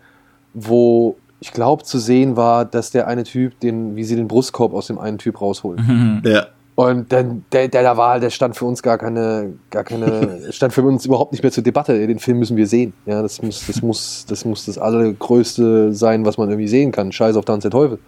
wo 0.52 1.16
ich 1.40 1.52
glaube 1.52 1.82
zu 1.84 1.98
sehen 1.98 2.36
war, 2.36 2.64
dass 2.64 2.90
der 2.90 3.06
eine 3.06 3.24
Typ, 3.24 3.60
den, 3.60 3.96
wie 3.96 4.04
sie 4.04 4.16
den 4.16 4.28
Brustkorb 4.28 4.72
aus 4.74 4.86
dem 4.86 4.98
einen 4.98 5.18
Typ 5.18 5.40
rausholt. 5.40 5.80
Ja. 6.24 6.46
Und 6.76 7.10
dann, 7.10 7.44
der, 7.52 7.68
der 7.68 7.82
da 7.82 7.96
war, 7.96 8.20
der 8.20 8.28
stand 8.28 8.54
für 8.54 8.66
uns 8.66 8.82
gar 8.82 8.98
keine, 8.98 9.54
gar 9.70 9.82
keine, 9.82 10.40
stand 10.52 10.74
für 10.74 10.82
uns 10.82 11.06
überhaupt 11.06 11.32
nicht 11.32 11.42
mehr 11.42 11.50
zur 11.50 11.64
Debatte. 11.64 12.06
Den 12.06 12.18
Film 12.18 12.38
müssen 12.38 12.56
wir 12.58 12.66
sehen. 12.66 12.92
Ja, 13.06 13.22
das 13.22 13.40
muss, 13.40 13.66
das 13.66 13.80
muss, 13.80 14.26
das 14.28 14.44
muss 14.44 14.66
das 14.66 14.76
allergrößte 14.76 15.94
sein, 15.94 16.26
was 16.26 16.36
man 16.36 16.50
irgendwie 16.50 16.68
sehen 16.68 16.92
kann. 16.92 17.12
Scheiß 17.12 17.34
auf 17.36 17.46
Tanz 17.46 17.62
der 17.62 17.70
Teufel. 17.70 17.98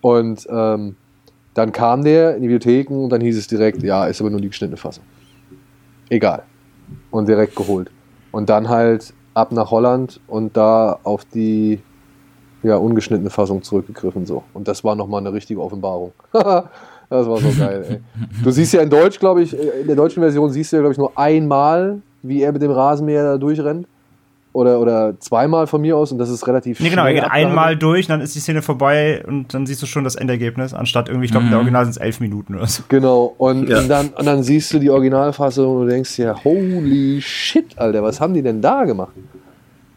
Und 0.00 0.44
ähm, 0.50 0.96
dann 1.54 1.70
kam 1.70 2.02
der 2.02 2.34
in 2.34 2.42
die 2.42 2.48
Bibliotheken 2.48 3.04
und 3.04 3.10
dann 3.10 3.20
hieß 3.20 3.38
es 3.38 3.46
direkt, 3.46 3.82
ja, 3.84 4.06
ist 4.06 4.20
aber 4.20 4.30
nur 4.30 4.40
die 4.40 4.48
geschnittene 4.48 4.76
Fassung. 4.76 5.04
Egal. 6.08 6.42
Und 7.10 7.28
direkt 7.28 7.56
geholt. 7.56 7.90
Und 8.32 8.48
dann 8.48 8.68
halt 8.68 9.12
ab 9.34 9.52
nach 9.52 9.70
Holland 9.70 10.20
und 10.26 10.56
da 10.56 10.98
auf 11.02 11.24
die 11.24 11.80
ja, 12.62 12.76
ungeschnittene 12.76 13.30
Fassung 13.30 13.62
zurückgegriffen 13.62 14.26
so. 14.26 14.42
Und 14.54 14.68
das 14.68 14.84
war 14.84 14.94
nochmal 14.94 15.20
eine 15.20 15.32
richtige 15.32 15.60
Offenbarung. 15.60 16.12
Das 17.12 17.26
war 17.26 17.38
so 17.38 17.48
geil, 17.58 17.84
ey. 17.88 18.00
Du 18.44 18.52
siehst 18.52 18.72
ja 18.72 18.82
in 18.82 18.88
Deutsch, 18.88 19.18
glaube 19.18 19.42
ich, 19.42 19.52
in 19.52 19.88
der 19.88 19.96
deutschen 19.96 20.22
Version 20.22 20.48
siehst 20.48 20.70
du 20.70 20.76
ja, 20.76 20.82
glaube 20.82 20.92
ich, 20.92 20.98
nur 20.98 21.18
einmal, 21.18 22.00
wie 22.22 22.40
er 22.40 22.52
mit 22.52 22.62
dem 22.62 22.70
Rasenmäher 22.70 23.24
da 23.24 23.36
durchrennt. 23.36 23.88
Oder, 24.52 24.80
oder 24.80 25.14
zweimal 25.20 25.68
von 25.68 25.80
mir 25.80 25.96
aus 25.96 26.10
und 26.10 26.18
das 26.18 26.28
ist 26.28 26.44
relativ 26.48 26.80
Nee, 26.80 26.90
genau, 26.90 27.06
er 27.06 27.14
geht 27.14 27.30
einmal 27.30 27.76
durch, 27.76 28.08
dann 28.08 28.20
ist 28.20 28.34
die 28.34 28.40
Szene 28.40 28.62
vorbei 28.62 29.22
und 29.24 29.54
dann 29.54 29.64
siehst 29.64 29.80
du 29.80 29.86
schon 29.86 30.02
das 30.02 30.16
Endergebnis, 30.16 30.74
anstatt 30.74 31.08
irgendwie, 31.08 31.26
ich 31.26 31.30
glaube, 31.30 31.44
mhm. 31.44 31.48
in 31.48 31.50
der 31.52 31.58
Original 31.58 31.84
sind 31.84 31.92
es 31.92 31.96
elf 31.98 32.18
Minuten 32.18 32.56
oder 32.56 32.66
so. 32.66 32.82
Genau, 32.88 33.32
und, 33.38 33.68
ja. 33.68 33.78
und, 33.78 33.88
dann, 33.88 34.08
und 34.08 34.26
dann 34.26 34.42
siehst 34.42 34.72
du 34.74 34.80
die 34.80 34.90
Originalfassung 34.90 35.76
und 35.76 35.86
du 35.86 35.92
denkst 35.92 36.16
dir, 36.16 36.34
holy 36.42 37.20
shit, 37.22 37.78
Alter, 37.78 38.02
was 38.02 38.20
haben 38.20 38.34
die 38.34 38.42
denn 38.42 38.60
da 38.60 38.84
gemacht? 38.84 39.12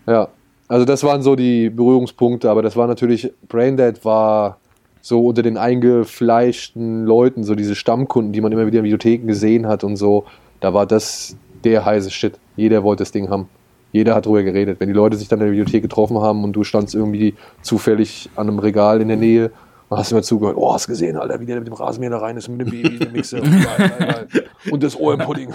Ja, 0.05 0.27
also 0.67 0.86
das 0.86 1.03
waren 1.03 1.24
so 1.24 1.36
die 1.36 1.72
Berührungspunkte, 1.72 2.50
aber 2.50 2.62
das 2.62 2.75
war 2.75 2.86
natürlich, 2.86 3.33
Braindead 3.48 4.05
war 4.05 4.57
so 5.01 5.25
unter 5.25 5.41
den 5.41 5.57
eingefleischten 5.57 7.05
Leuten, 7.05 7.43
so 7.43 7.55
diese 7.55 7.75
Stammkunden, 7.75 8.33
die 8.33 8.41
man 8.41 8.51
immer 8.51 8.65
wieder 8.67 8.79
in 8.79 8.86
Videotheken 8.86 9.27
gesehen 9.27 9.67
hat 9.67 9.83
und 9.83 9.98
so, 9.98 10.25
da 10.62 10.74
war 10.74 10.86
das 10.86 11.36
der 11.63 11.83
heiße 11.83 12.10
Shit. 12.10 12.39
Jeder 12.55 12.83
wollte 12.83 13.01
das 13.01 13.12
Ding 13.12 13.29
haben. 13.29 13.50
Jeder 13.93 14.15
hat 14.15 14.25
drüber 14.25 14.43
geredet. 14.43 14.79
Wenn 14.79 14.89
die 14.89 14.93
Leute 14.93 15.15
sich 15.15 15.29
dann 15.29 15.39
in 15.39 15.45
der 15.45 15.53
Videothek 15.53 15.83
getroffen 15.83 16.19
haben 16.19 16.43
und 16.43 16.53
du 16.53 16.63
standst 16.63 16.95
irgendwie 16.95 17.35
zufällig 17.62 18.29
an 18.35 18.50
einem 18.50 18.59
Regal 18.59 19.00
in 19.00 19.07
der 19.07 19.17
Nähe 19.17 19.51
und 19.88 19.97
hast 19.97 20.12
immer 20.12 20.23
zugehört, 20.23 20.57
oh, 20.57 20.73
hast 20.73 20.88
gesehen, 20.88 21.15
Alter, 21.15 21.39
wie 21.39 21.45
der 21.45 21.57
mit 21.57 21.67
dem 21.67 21.75
Rasenmäher 21.75 22.09
da 22.09 22.17
rein 22.17 22.35
ist 22.35 22.50
und 22.50 22.57
mit 22.57 22.67
dem 22.67 22.71
Baby, 22.71 22.97
dem 22.97 23.12
Mixer 23.12 23.41
und, 23.41 23.51
geil, 23.63 23.91
geil, 24.00 24.27
geil. 24.31 24.45
und 24.71 24.81
das 24.81 25.00
Ohr 25.00 25.13
im 25.13 25.19
Pudding. 25.19 25.53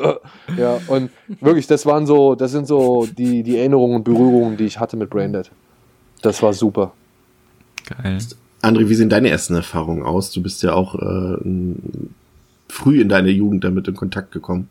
ja, 0.58 0.80
und 0.88 1.10
wirklich, 1.40 1.68
das 1.68 1.86
waren 1.86 2.06
so, 2.06 2.34
das 2.34 2.50
sind 2.50 2.66
so 2.66 3.06
die, 3.06 3.44
die 3.44 3.56
Erinnerungen 3.56 3.96
und 3.96 4.04
Berührungen, 4.04 4.56
die 4.56 4.64
ich 4.64 4.80
hatte 4.80 4.96
mit 4.96 5.08
Braindead. 5.08 5.52
Das 6.22 6.42
war 6.42 6.52
super. 6.52 6.92
Geil. 8.02 8.18
André, 8.62 8.88
wie 8.88 8.94
sehen 8.94 9.08
deine 9.08 9.28
ersten 9.28 9.54
Erfahrungen 9.54 10.02
aus? 10.02 10.32
Du 10.32 10.42
bist 10.42 10.64
ja 10.64 10.72
auch 10.72 10.96
äh, 10.96 11.38
früh 12.68 13.00
in 13.00 13.08
deiner 13.08 13.28
Jugend 13.28 13.62
damit 13.62 13.86
in 13.86 13.94
Kontakt 13.94 14.32
gekommen. 14.32 14.68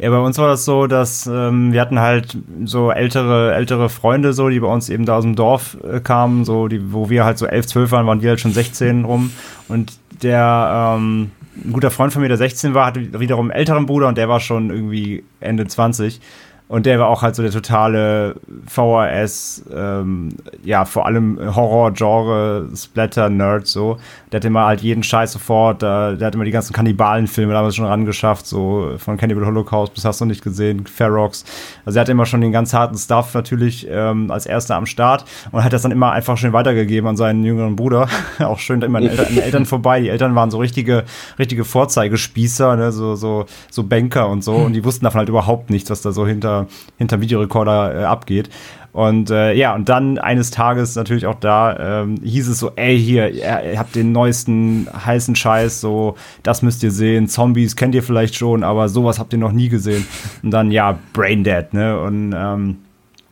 Ja, 0.00 0.10
bei 0.10 0.18
uns 0.18 0.38
war 0.38 0.46
das 0.46 0.64
so, 0.64 0.86
dass 0.86 1.26
ähm, 1.26 1.72
wir 1.72 1.80
hatten 1.80 1.98
halt 1.98 2.36
so 2.64 2.92
ältere, 2.92 3.52
ältere 3.54 3.88
Freunde 3.88 4.32
so, 4.32 4.48
die 4.48 4.60
bei 4.60 4.68
uns 4.68 4.88
eben 4.90 5.04
da 5.04 5.16
aus 5.16 5.24
dem 5.24 5.34
Dorf 5.34 5.76
äh, 5.82 5.98
kamen, 5.98 6.44
so, 6.44 6.68
die, 6.68 6.92
wo 6.92 7.10
wir 7.10 7.24
halt 7.24 7.36
so 7.36 7.46
elf, 7.46 7.66
zwölf 7.66 7.90
waren, 7.90 8.06
waren 8.06 8.20
die 8.20 8.28
halt 8.28 8.38
schon 8.38 8.52
16 8.52 9.04
rum. 9.04 9.32
Und 9.66 9.98
der, 10.22 10.96
ähm, 10.96 11.32
ein 11.64 11.72
guter 11.72 11.90
Freund 11.90 12.12
von 12.12 12.22
mir, 12.22 12.28
der 12.28 12.36
16 12.36 12.74
war, 12.74 12.86
hatte 12.86 13.18
wiederum 13.18 13.50
einen 13.50 13.58
älteren 13.58 13.86
Bruder 13.86 14.06
und 14.06 14.16
der 14.16 14.28
war 14.28 14.38
schon 14.38 14.70
irgendwie 14.70 15.24
Ende 15.40 15.66
20. 15.66 16.20
Und 16.68 16.84
der 16.84 16.98
war 16.98 17.08
auch 17.08 17.22
halt 17.22 17.34
so 17.34 17.42
der 17.42 17.50
totale 17.50 18.34
VHS, 18.66 19.64
ähm, 19.74 20.28
ja, 20.62 20.84
vor 20.84 21.06
allem 21.06 21.38
Horror-Genre, 21.56 22.68
Splatter-Nerd 22.76 23.66
so. 23.66 23.96
Der 24.30 24.40
hat 24.40 24.44
immer 24.44 24.66
halt 24.66 24.82
jeden 24.82 25.02
Scheiß 25.02 25.32
sofort, 25.32 25.82
äh, 25.82 26.16
der 26.16 26.26
hat 26.26 26.34
immer 26.34 26.44
die 26.44 26.50
ganzen 26.50 26.74
Kannibalen-Filme 26.74 27.54
damals 27.54 27.74
schon 27.74 27.86
rangeschafft, 27.86 28.46
so 28.46 28.92
von 28.98 29.16
Cannibal 29.16 29.46
Holocaust 29.46 29.94
bis 29.94 30.04
hast 30.04 30.20
du 30.20 30.26
nicht 30.26 30.44
gesehen, 30.44 30.86
Ferox. 30.86 31.46
Also 31.86 31.98
er 31.98 32.02
hat 32.02 32.10
immer 32.10 32.26
schon 32.26 32.42
den 32.42 32.52
ganz 32.52 32.74
harten 32.74 32.98
Stuff 32.98 33.32
natürlich 33.32 33.86
ähm, 33.90 34.30
als 34.30 34.44
erster 34.44 34.76
am 34.76 34.84
Start 34.84 35.24
und 35.52 35.64
hat 35.64 35.72
das 35.72 35.82
dann 35.82 35.90
immer 35.90 36.12
einfach 36.12 36.36
schön 36.36 36.52
weitergegeben 36.52 37.08
an 37.08 37.16
seinen 37.16 37.44
jüngeren 37.44 37.76
Bruder. 37.76 38.08
auch 38.40 38.58
schön 38.58 38.82
immer 38.82 38.98
an 38.98 39.04
den, 39.04 39.12
Eltern, 39.12 39.26
an 39.26 39.34
den 39.34 39.42
Eltern 39.42 39.64
vorbei. 39.64 40.00
Die 40.02 40.10
Eltern 40.10 40.34
waren 40.34 40.50
so 40.50 40.58
richtige, 40.58 41.04
richtige 41.38 41.64
Vorzeigespießer, 41.64 42.76
ne, 42.76 42.92
so, 42.92 43.14
so, 43.14 43.46
so 43.70 43.84
Banker 43.84 44.28
und 44.28 44.44
so. 44.44 44.54
Und 44.54 44.74
die 44.74 44.84
wussten 44.84 45.04
davon 45.04 45.20
halt 45.20 45.30
überhaupt 45.30 45.70
nichts, 45.70 45.88
was 45.88 46.02
da 46.02 46.12
so 46.12 46.26
hinter 46.26 46.57
hinter, 46.96 47.20
Videorekorder 47.20 48.00
äh, 48.00 48.04
abgeht. 48.04 48.50
Und 48.92 49.30
äh, 49.30 49.52
ja, 49.52 49.74
und 49.74 49.88
dann 49.88 50.18
eines 50.18 50.50
Tages 50.50 50.96
natürlich 50.96 51.26
auch 51.26 51.38
da 51.38 52.02
ähm, 52.02 52.16
hieß 52.22 52.48
es 52.48 52.58
so, 52.58 52.72
ey, 52.74 52.98
hier, 52.98 53.30
ihr 53.30 53.78
habt 53.78 53.94
den 53.94 54.12
neuesten 54.12 54.88
heißen 55.06 55.36
Scheiß, 55.36 55.80
so, 55.80 56.16
das 56.42 56.62
müsst 56.62 56.82
ihr 56.82 56.90
sehen. 56.90 57.28
Zombies 57.28 57.76
kennt 57.76 57.94
ihr 57.94 58.02
vielleicht 58.02 58.34
schon, 58.34 58.64
aber 58.64 58.88
sowas 58.88 59.18
habt 59.18 59.32
ihr 59.32 59.38
noch 59.38 59.52
nie 59.52 59.68
gesehen. 59.68 60.06
Und 60.42 60.50
dann, 60.50 60.70
ja, 60.70 60.98
Braindead, 61.12 61.74
ne? 61.74 62.00
Und 62.00 62.34
ähm, 62.36 62.78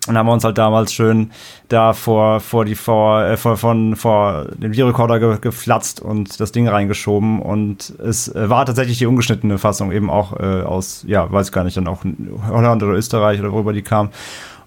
und 0.08 0.16
haben 0.16 0.26
wir 0.26 0.32
uns 0.32 0.44
halt 0.44 0.58
damals 0.58 0.92
schön 0.92 1.30
da 1.68 1.92
vor, 1.92 2.40
vor 2.40 2.64
die, 2.64 2.74
vor, 2.74 3.24
äh, 3.24 3.36
vor, 3.36 3.56
von, 3.56 3.96
vor 3.96 4.46
den 4.56 4.72
Videorekorder 4.72 5.18
ge, 5.18 5.38
geflatzt 5.40 6.00
und 6.00 6.38
das 6.40 6.52
Ding 6.52 6.68
reingeschoben. 6.68 7.40
Und 7.40 7.90
es 7.98 8.28
äh, 8.28 8.48
war 8.48 8.66
tatsächlich 8.66 8.98
die 8.98 9.06
ungeschnittene 9.06 9.58
Fassung 9.58 9.92
eben 9.92 10.10
auch 10.10 10.38
äh, 10.38 10.62
aus, 10.62 11.04
ja, 11.06 11.30
weiß 11.30 11.52
gar 11.52 11.64
nicht, 11.64 11.76
dann 11.76 11.88
auch 11.88 12.04
Holland 12.48 12.82
oder 12.82 12.92
Österreich 12.92 13.40
oder 13.40 13.52
worüber 13.52 13.72
die 13.72 13.82
kam. 13.82 14.10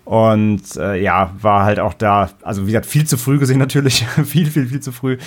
Und 0.06 0.76
äh, 0.76 1.02
ja, 1.02 1.32
war 1.40 1.64
halt 1.64 1.80
auch 1.80 1.94
da, 1.94 2.30
also 2.42 2.64
wie 2.64 2.72
gesagt, 2.72 2.88
viel 2.88 3.06
zu 3.06 3.18
früh 3.18 3.38
gesehen 3.38 3.60
natürlich, 3.60 4.06
viel, 4.26 4.48
viel, 4.48 4.68
viel 4.68 4.80
zu 4.80 4.92
früh. 4.92 5.18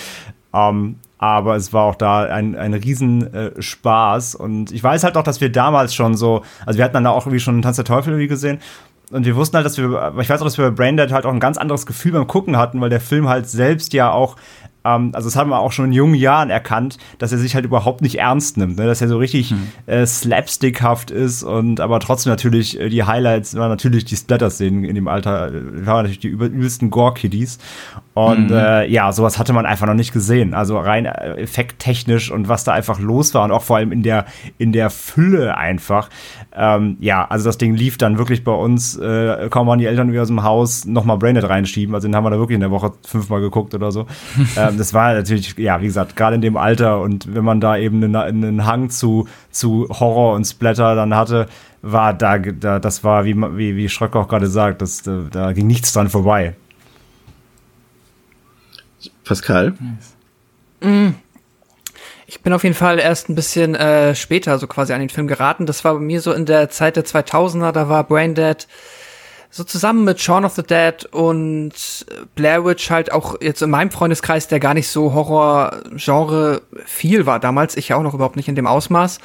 Ähm, 0.52 0.96
aber 1.18 1.54
es 1.54 1.72
war 1.72 1.84
auch 1.84 1.94
da 1.94 2.24
ein, 2.24 2.56
ein 2.56 2.74
Riesenspaß. 2.74 4.34
Äh, 4.34 4.38
und 4.38 4.72
ich 4.72 4.82
weiß 4.82 5.04
halt 5.04 5.16
auch, 5.16 5.22
dass 5.22 5.40
wir 5.40 5.52
damals 5.52 5.94
schon 5.94 6.16
so, 6.16 6.42
also 6.66 6.78
wir 6.78 6.84
hatten 6.84 6.94
dann 6.94 7.06
auch 7.06 7.26
irgendwie 7.26 7.38
schon 7.38 7.62
Tanz 7.62 7.76
der 7.76 7.84
Teufel 7.84 8.14
irgendwie 8.14 8.26
gesehen. 8.26 8.58
Und 9.12 9.26
wir 9.26 9.36
wussten 9.36 9.56
halt, 9.56 9.66
dass 9.66 9.78
wir, 9.78 10.14
ich 10.20 10.28
weiß 10.28 10.40
auch, 10.40 10.44
dass 10.44 10.58
wir 10.58 10.70
bei 10.70 10.84
Braindead 10.84 11.12
halt 11.12 11.26
auch 11.26 11.32
ein 11.32 11.40
ganz 11.40 11.58
anderes 11.58 11.86
Gefühl 11.86 12.12
beim 12.12 12.26
Gucken 12.26 12.56
hatten, 12.56 12.80
weil 12.80 12.90
der 12.90 13.00
Film 13.00 13.28
halt 13.28 13.48
selbst 13.48 13.92
ja 13.92 14.10
auch 14.10 14.36
ähm, 14.84 15.10
also 15.14 15.28
das 15.28 15.36
haben 15.36 15.50
wir 15.50 15.58
auch 15.58 15.72
schon 15.72 15.86
in 15.86 15.92
jungen 15.92 16.14
Jahren 16.14 16.50
erkannt, 16.50 16.98
dass 17.18 17.32
er 17.32 17.38
sich 17.38 17.54
halt 17.54 17.64
überhaupt 17.64 18.02
nicht 18.02 18.18
ernst 18.18 18.56
nimmt, 18.56 18.76
ne? 18.76 18.86
dass 18.86 19.00
er 19.00 19.08
so 19.08 19.18
richtig 19.18 19.50
hm. 19.50 19.68
äh, 19.86 20.06
slapstickhaft 20.06 21.10
ist 21.10 21.42
und 21.42 21.80
aber 21.80 22.00
trotzdem 22.00 22.30
natürlich 22.30 22.78
äh, 22.80 22.88
die 22.88 23.04
Highlights 23.04 23.54
waren 23.54 23.70
natürlich 23.70 24.04
die 24.04 24.16
Splatter-Szenen 24.16 24.84
in 24.84 24.94
dem 24.94 25.08
Alter, 25.08 25.48
äh, 25.48 25.86
waren 25.86 26.04
natürlich 26.04 26.20
die 26.20 26.28
übelsten 26.28 26.90
Gore-Kiddies 26.90 27.58
und 28.14 28.50
mhm. 28.50 28.56
äh, 28.56 28.86
ja, 28.86 29.10
sowas 29.12 29.38
hatte 29.38 29.52
man 29.52 29.64
einfach 29.64 29.86
noch 29.86 29.94
nicht 29.94 30.12
gesehen, 30.12 30.52
also 30.52 30.78
rein 30.78 31.06
äh, 31.06 31.34
effekttechnisch 31.36 32.30
und 32.30 32.48
was 32.48 32.64
da 32.64 32.72
einfach 32.72 33.00
los 33.00 33.32
war 33.32 33.44
und 33.44 33.52
auch 33.52 33.62
vor 33.62 33.76
allem 33.76 33.90
in 33.90 34.02
der, 34.02 34.26
in 34.58 34.72
der 34.72 34.90
Fülle 34.90 35.56
einfach, 35.56 36.10
ähm, 36.54 36.98
ja, 37.00 37.24
also 37.24 37.46
das 37.46 37.56
Ding 37.56 37.74
lief 37.74 37.96
dann 37.96 38.18
wirklich 38.18 38.44
bei 38.44 38.52
uns, 38.52 38.96
äh, 38.98 39.48
kaum 39.48 39.66
waren 39.66 39.78
die 39.78 39.86
Eltern 39.86 40.12
wieder 40.12 40.22
aus 40.22 40.28
dem 40.28 40.42
Haus, 40.42 40.84
nochmal 40.84 41.16
Braindead 41.16 41.48
reinschieben, 41.48 41.94
also 41.94 42.06
den 42.06 42.14
haben 42.14 42.24
wir 42.24 42.30
da 42.30 42.38
wirklich 42.38 42.56
in 42.56 42.60
der 42.60 42.70
Woche 42.70 42.92
fünfmal 43.06 43.40
geguckt 43.40 43.74
oder 43.74 43.90
so. 43.90 44.06
ähm, 44.56 44.76
das 44.76 44.92
war 44.92 45.14
natürlich, 45.14 45.56
ja, 45.56 45.80
wie 45.80 45.86
gesagt, 45.86 46.14
gerade 46.14 46.34
in 46.34 46.42
dem 46.42 46.58
Alter 46.58 47.00
und 47.00 47.34
wenn 47.34 47.44
man 47.44 47.60
da 47.60 47.78
eben 47.78 48.04
einen, 48.04 48.16
einen 48.16 48.66
Hang 48.66 48.90
zu, 48.90 49.26
zu 49.50 49.88
Horror 49.88 50.34
und 50.34 50.44
Splatter 50.44 50.94
dann 50.94 51.14
hatte, 51.14 51.48
war 51.82 52.14
da, 52.14 52.38
da 52.38 52.78
das 52.78 53.04
war, 53.04 53.24
wie, 53.24 53.34
wie, 53.34 53.76
wie 53.76 53.88
Schröck 53.88 54.14
auch 54.16 54.28
gerade 54.28 54.46
sagt, 54.46 54.82
das, 54.82 55.02
da, 55.02 55.22
da 55.30 55.52
ging 55.52 55.66
nichts 55.66 55.92
dran 55.92 56.08
vorbei. 56.08 56.54
Pascal? 59.24 59.74
Mm. 60.80 61.10
Ich 62.26 62.40
bin 62.40 62.52
auf 62.52 62.62
jeden 62.62 62.74
Fall 62.74 62.98
erst 62.98 63.28
ein 63.28 63.34
bisschen 63.34 63.74
äh, 63.74 64.14
später 64.14 64.58
so 64.58 64.66
quasi 64.66 64.92
an 64.92 65.00
den 65.00 65.10
Film 65.10 65.26
geraten. 65.26 65.66
Das 65.66 65.84
war 65.84 65.94
bei 65.94 66.00
mir 66.00 66.20
so 66.20 66.32
in 66.32 66.46
der 66.46 66.70
Zeit 66.70 66.96
der 66.96 67.04
2000er, 67.04 67.72
da 67.72 67.88
war 67.88 68.04
Braindead 68.04 68.66
so 69.54 69.64
zusammen 69.64 70.04
mit 70.04 70.18
Shaun 70.18 70.46
of 70.46 70.54
the 70.54 70.62
Dead 70.62 71.04
und 71.12 71.72
Blair 72.34 72.64
Witch 72.64 72.90
halt 72.90 73.12
auch 73.12 73.36
jetzt 73.42 73.60
in 73.60 73.68
meinem 73.68 73.90
Freundeskreis, 73.90 74.48
der 74.48 74.60
gar 74.60 74.72
nicht 74.72 74.88
so 74.88 75.12
Horror-Genre 75.12 76.62
viel 76.86 77.26
war 77.26 77.38
damals, 77.38 77.76
ich 77.76 77.90
ja 77.90 77.96
auch 77.96 78.02
noch 78.02 78.14
überhaupt 78.14 78.36
nicht 78.36 78.48
in 78.48 78.54
dem 78.54 78.66
Ausmaß, 78.66 79.18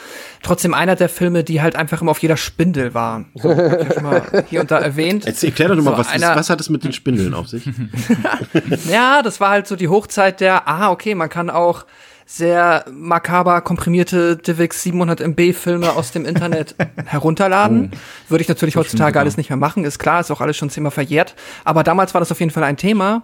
trotzdem 0.43 0.73
einer 0.73 0.97
der 0.97 1.07
Filme, 1.07 1.45
die 1.45 1.61
halt 1.61 1.77
einfach 1.77 2.01
immer 2.01 2.11
auf 2.11 2.19
jeder 2.19 2.35
Spindel 2.35 2.93
waren. 2.93 3.27
So, 3.35 3.51
ich 3.51 3.93
schon 3.93 4.03
mal 4.03 4.43
hier 4.49 4.59
und 4.59 4.69
da 4.69 4.79
erwähnt. 4.79 5.23
Jetzt 5.23 5.45
erklär 5.45 5.69
doch 5.69 5.75
mal, 5.77 5.91
so 5.91 5.97
was, 5.97 6.09
einer, 6.09 6.35
was 6.35 6.49
hat 6.49 6.59
es 6.59 6.69
mit 6.69 6.83
den 6.83 6.91
Spindeln 6.91 7.33
auf 7.33 7.47
sich? 7.47 7.63
ja, 8.91 9.21
das 9.21 9.39
war 9.39 9.51
halt 9.51 9.65
so 9.65 9.77
die 9.77 9.87
Hochzeit 9.87 10.41
der, 10.41 10.67
ah, 10.67 10.91
okay, 10.91 11.15
man 11.15 11.29
kann 11.29 11.49
auch 11.49 11.85
sehr 12.29 12.83
makaber 12.91 13.61
komprimierte 13.61 14.35
DivX 14.35 14.83
700 14.83 15.21
MB 15.21 15.53
Filme 15.53 15.93
aus 15.93 16.11
dem 16.11 16.25
Internet 16.25 16.75
herunterladen. 17.05 17.91
Oh, 17.93 17.97
Würde 18.27 18.41
ich 18.41 18.49
natürlich 18.49 18.75
heutzutage 18.75 19.17
alles 19.17 19.37
nicht 19.37 19.49
mehr 19.49 19.55
machen, 19.55 19.85
ist 19.85 19.97
klar, 19.97 20.19
ist 20.19 20.29
auch 20.29 20.41
alles 20.41 20.57
schon 20.57 20.69
zehnmal 20.69 20.91
verjährt. 20.91 21.35
Aber 21.63 21.83
damals 21.83 22.13
war 22.13 22.19
das 22.19 22.29
auf 22.29 22.41
jeden 22.41 22.51
Fall 22.51 22.65
ein 22.65 22.75
Thema. 22.75 23.23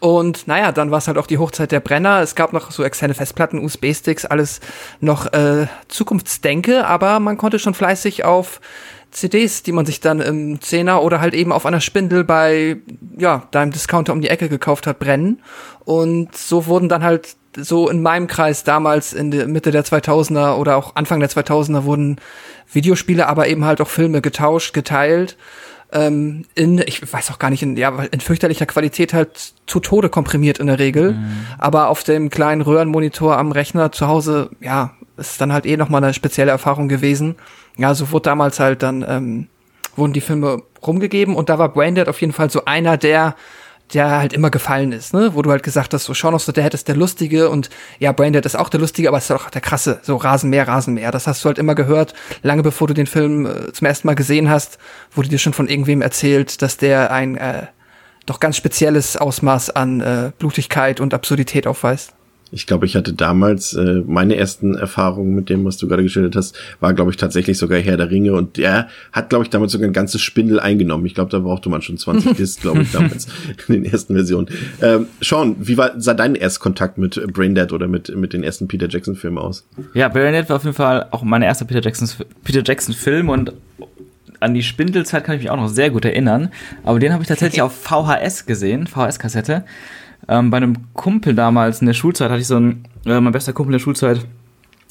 Und 0.00 0.48
naja, 0.48 0.72
dann 0.72 0.90
war 0.90 0.98
es 0.98 1.08
halt 1.08 1.18
auch 1.18 1.26
die 1.26 1.36
Hochzeit 1.36 1.72
der 1.72 1.80
Brenner. 1.80 2.22
Es 2.22 2.34
gab 2.34 2.54
noch 2.54 2.70
so 2.70 2.84
externe 2.84 3.12
Festplatten, 3.12 3.62
USB-Sticks, 3.62 4.24
alles 4.24 4.60
noch 5.00 5.30
äh, 5.34 5.66
Zukunftsdenke, 5.88 6.86
aber 6.86 7.20
man 7.20 7.36
konnte 7.36 7.58
schon 7.58 7.74
fleißig 7.74 8.24
auf 8.24 8.62
CDs, 9.10 9.62
die 9.62 9.72
man 9.72 9.84
sich 9.84 10.00
dann 10.00 10.20
im 10.20 10.60
Zehner 10.62 11.02
oder 11.02 11.20
halt 11.20 11.34
eben 11.34 11.52
auf 11.52 11.66
einer 11.66 11.80
Spindel 11.80 12.24
bei 12.24 12.78
ja, 13.18 13.46
deinem 13.50 13.72
Discounter 13.72 14.12
um 14.14 14.22
die 14.22 14.28
Ecke 14.28 14.48
gekauft 14.48 14.86
hat, 14.86 14.98
brennen. 14.98 15.42
Und 15.84 16.34
so 16.36 16.66
wurden 16.66 16.88
dann 16.88 17.02
halt 17.02 17.36
so 17.60 17.88
in 17.88 18.02
meinem 18.02 18.26
Kreis 18.26 18.64
damals 18.64 19.12
in 19.12 19.30
der 19.30 19.48
Mitte 19.48 19.70
der 19.70 19.84
2000er 19.84 20.56
oder 20.56 20.76
auch 20.76 20.96
Anfang 20.96 21.20
der 21.20 21.30
2000er 21.30 21.84
wurden 21.84 22.16
Videospiele, 22.72 23.26
aber 23.26 23.48
eben 23.48 23.64
halt 23.64 23.80
auch 23.80 23.88
Filme 23.88 24.20
getauscht, 24.20 24.74
geteilt. 24.74 25.36
Ähm, 25.90 26.44
in, 26.54 26.78
ich 26.78 27.10
weiß 27.10 27.30
auch 27.30 27.38
gar 27.38 27.48
nicht, 27.48 27.62
in, 27.62 27.76
ja, 27.76 27.90
in 28.10 28.20
fürchterlicher 28.20 28.66
Qualität 28.66 29.14
halt 29.14 29.52
zu 29.66 29.80
Tode 29.80 30.10
komprimiert 30.10 30.58
in 30.58 30.66
der 30.66 30.78
Regel. 30.78 31.12
Mhm. 31.12 31.46
Aber 31.56 31.88
auf 31.88 32.04
dem 32.04 32.28
kleinen 32.28 32.60
Röhrenmonitor 32.60 33.38
am 33.38 33.52
Rechner 33.52 33.90
zu 33.90 34.06
Hause, 34.06 34.50
ja, 34.60 34.92
ist 35.16 35.40
dann 35.40 35.52
halt 35.52 35.66
eh 35.66 35.76
nochmal 35.76 36.04
eine 36.04 36.14
spezielle 36.14 36.50
Erfahrung 36.50 36.88
gewesen. 36.88 37.36
Ja, 37.76 37.94
so 37.94 38.10
wurde 38.12 38.24
damals 38.24 38.60
halt 38.60 38.82
dann, 38.82 39.04
ähm, 39.08 39.48
wurden 39.96 40.12
die 40.12 40.20
Filme 40.20 40.62
rumgegeben 40.86 41.34
und 41.34 41.48
da 41.48 41.58
war 41.58 41.70
Braindead 41.70 42.08
auf 42.08 42.20
jeden 42.20 42.32
Fall 42.32 42.50
so 42.50 42.64
einer 42.66 42.96
der 42.96 43.34
der 43.94 44.18
halt 44.18 44.32
immer 44.32 44.50
gefallen 44.50 44.92
ist, 44.92 45.14
ne? 45.14 45.34
Wo 45.34 45.42
du 45.42 45.50
halt 45.50 45.62
gesagt 45.62 45.94
hast, 45.94 46.04
so 46.04 46.14
Shaun 46.14 46.34
of 46.34 46.42
the 46.42 46.52
Dead 46.52 46.72
ist 46.74 46.88
der 46.88 46.96
Lustige 46.96 47.48
und 47.48 47.70
ja, 47.98 48.12
Braindead 48.12 48.44
ist 48.44 48.56
auch 48.56 48.68
der 48.68 48.80
Lustige, 48.80 49.08
aber 49.08 49.18
es 49.18 49.24
ist 49.24 49.30
auch 49.30 49.50
der 49.50 49.60
krasse, 49.60 50.00
so 50.02 50.16
Rasenmäher, 50.16 50.68
Rasenmäher. 50.68 51.10
Das 51.10 51.26
hast 51.26 51.44
du 51.44 51.46
halt 51.46 51.58
immer 51.58 51.74
gehört, 51.74 52.14
lange 52.42 52.62
bevor 52.62 52.86
du 52.86 52.94
den 52.94 53.06
Film 53.06 53.46
äh, 53.46 53.72
zum 53.72 53.86
ersten 53.86 54.06
Mal 54.06 54.14
gesehen 54.14 54.50
hast, 54.50 54.78
wurde 55.12 55.28
dir 55.28 55.38
schon 55.38 55.52
von 55.54 55.68
irgendwem 55.68 56.02
erzählt, 56.02 56.60
dass 56.62 56.76
der 56.76 57.10
ein 57.12 57.36
äh, 57.36 57.66
doch 58.26 58.40
ganz 58.40 58.56
spezielles 58.56 59.16
Ausmaß 59.16 59.70
an 59.70 60.00
äh, 60.00 60.32
Blutigkeit 60.38 61.00
und 61.00 61.14
Absurdität 61.14 61.66
aufweist. 61.66 62.12
Ich 62.50 62.66
glaube, 62.66 62.86
ich 62.86 62.96
hatte 62.96 63.12
damals 63.12 63.74
äh, 63.74 64.02
meine 64.06 64.36
ersten 64.36 64.74
Erfahrungen 64.74 65.34
mit 65.34 65.48
dem, 65.48 65.64
was 65.64 65.76
du 65.76 65.88
gerade 65.88 66.02
geschildert 66.02 66.36
hast, 66.36 66.58
war, 66.80 66.94
glaube 66.94 67.10
ich, 67.10 67.16
tatsächlich 67.16 67.58
sogar 67.58 67.78
Herr 67.78 67.96
der 67.96 68.10
Ringe 68.10 68.32
und 68.32 68.56
der 68.56 68.88
hat, 69.12 69.30
glaube 69.30 69.44
ich, 69.44 69.50
damals 69.50 69.72
sogar 69.72 69.88
ein 69.88 69.92
ganzes 69.92 70.20
Spindel 70.20 70.60
eingenommen. 70.60 71.04
Ich 71.06 71.14
glaube, 71.14 71.30
da 71.30 71.38
brauchte 71.38 71.68
man 71.68 71.82
schon 71.82 71.98
20 71.98 72.32
Discs, 72.36 72.60
glaube 72.60 72.82
ich, 72.82 72.92
damals 72.92 73.26
in 73.68 73.74
den 73.74 73.84
ersten 73.84 74.14
Versionen. 74.14 74.48
Ähm, 74.80 75.06
Sean, 75.20 75.56
wie 75.58 75.76
war 75.76 76.00
sah 76.00 76.14
dein 76.14 76.34
Erstkontakt 76.34 76.98
mit 76.98 77.20
Braindead 77.32 77.72
oder 77.72 77.88
mit, 77.88 78.14
mit 78.16 78.32
den 78.32 78.42
ersten 78.42 78.68
Peter 78.68 78.88
Jackson-Filmen 78.88 79.38
aus? 79.38 79.66
Ja, 79.94 80.08
Braindead 80.08 80.48
war 80.48 80.56
auf 80.56 80.64
jeden 80.64 80.76
Fall 80.76 81.06
auch 81.10 81.22
mein 81.22 81.42
erster 81.42 81.64
Peter 81.64 81.80
Jackson, 81.80 82.08
Peter 82.44 82.62
Jackson-Film 82.64 83.28
und 83.28 83.52
an 84.40 84.54
die 84.54 84.62
Spindelzeit 84.62 85.24
kann 85.24 85.36
ich 85.36 85.42
mich 85.42 85.50
auch 85.50 85.56
noch 85.56 85.68
sehr 85.68 85.90
gut 85.90 86.04
erinnern. 86.04 86.50
Aber 86.84 86.98
den 86.98 87.12
habe 87.12 87.22
ich 87.22 87.28
tatsächlich 87.28 87.62
auf 87.62 87.74
VHS 87.74 88.46
gesehen, 88.46 88.86
VHS-Kassette. 88.86 89.64
Ähm, 90.28 90.50
bei 90.50 90.58
einem 90.58 90.92
Kumpel 90.94 91.34
damals 91.34 91.80
in 91.80 91.86
der 91.86 91.94
Schulzeit 91.94 92.30
hatte 92.30 92.40
ich 92.40 92.46
so 92.46 92.56
einen, 92.56 92.84
äh, 93.06 93.20
mein 93.20 93.32
bester 93.32 93.52
Kumpel 93.52 93.72
in 93.72 93.78
der 93.78 93.84
Schulzeit, 93.84 94.26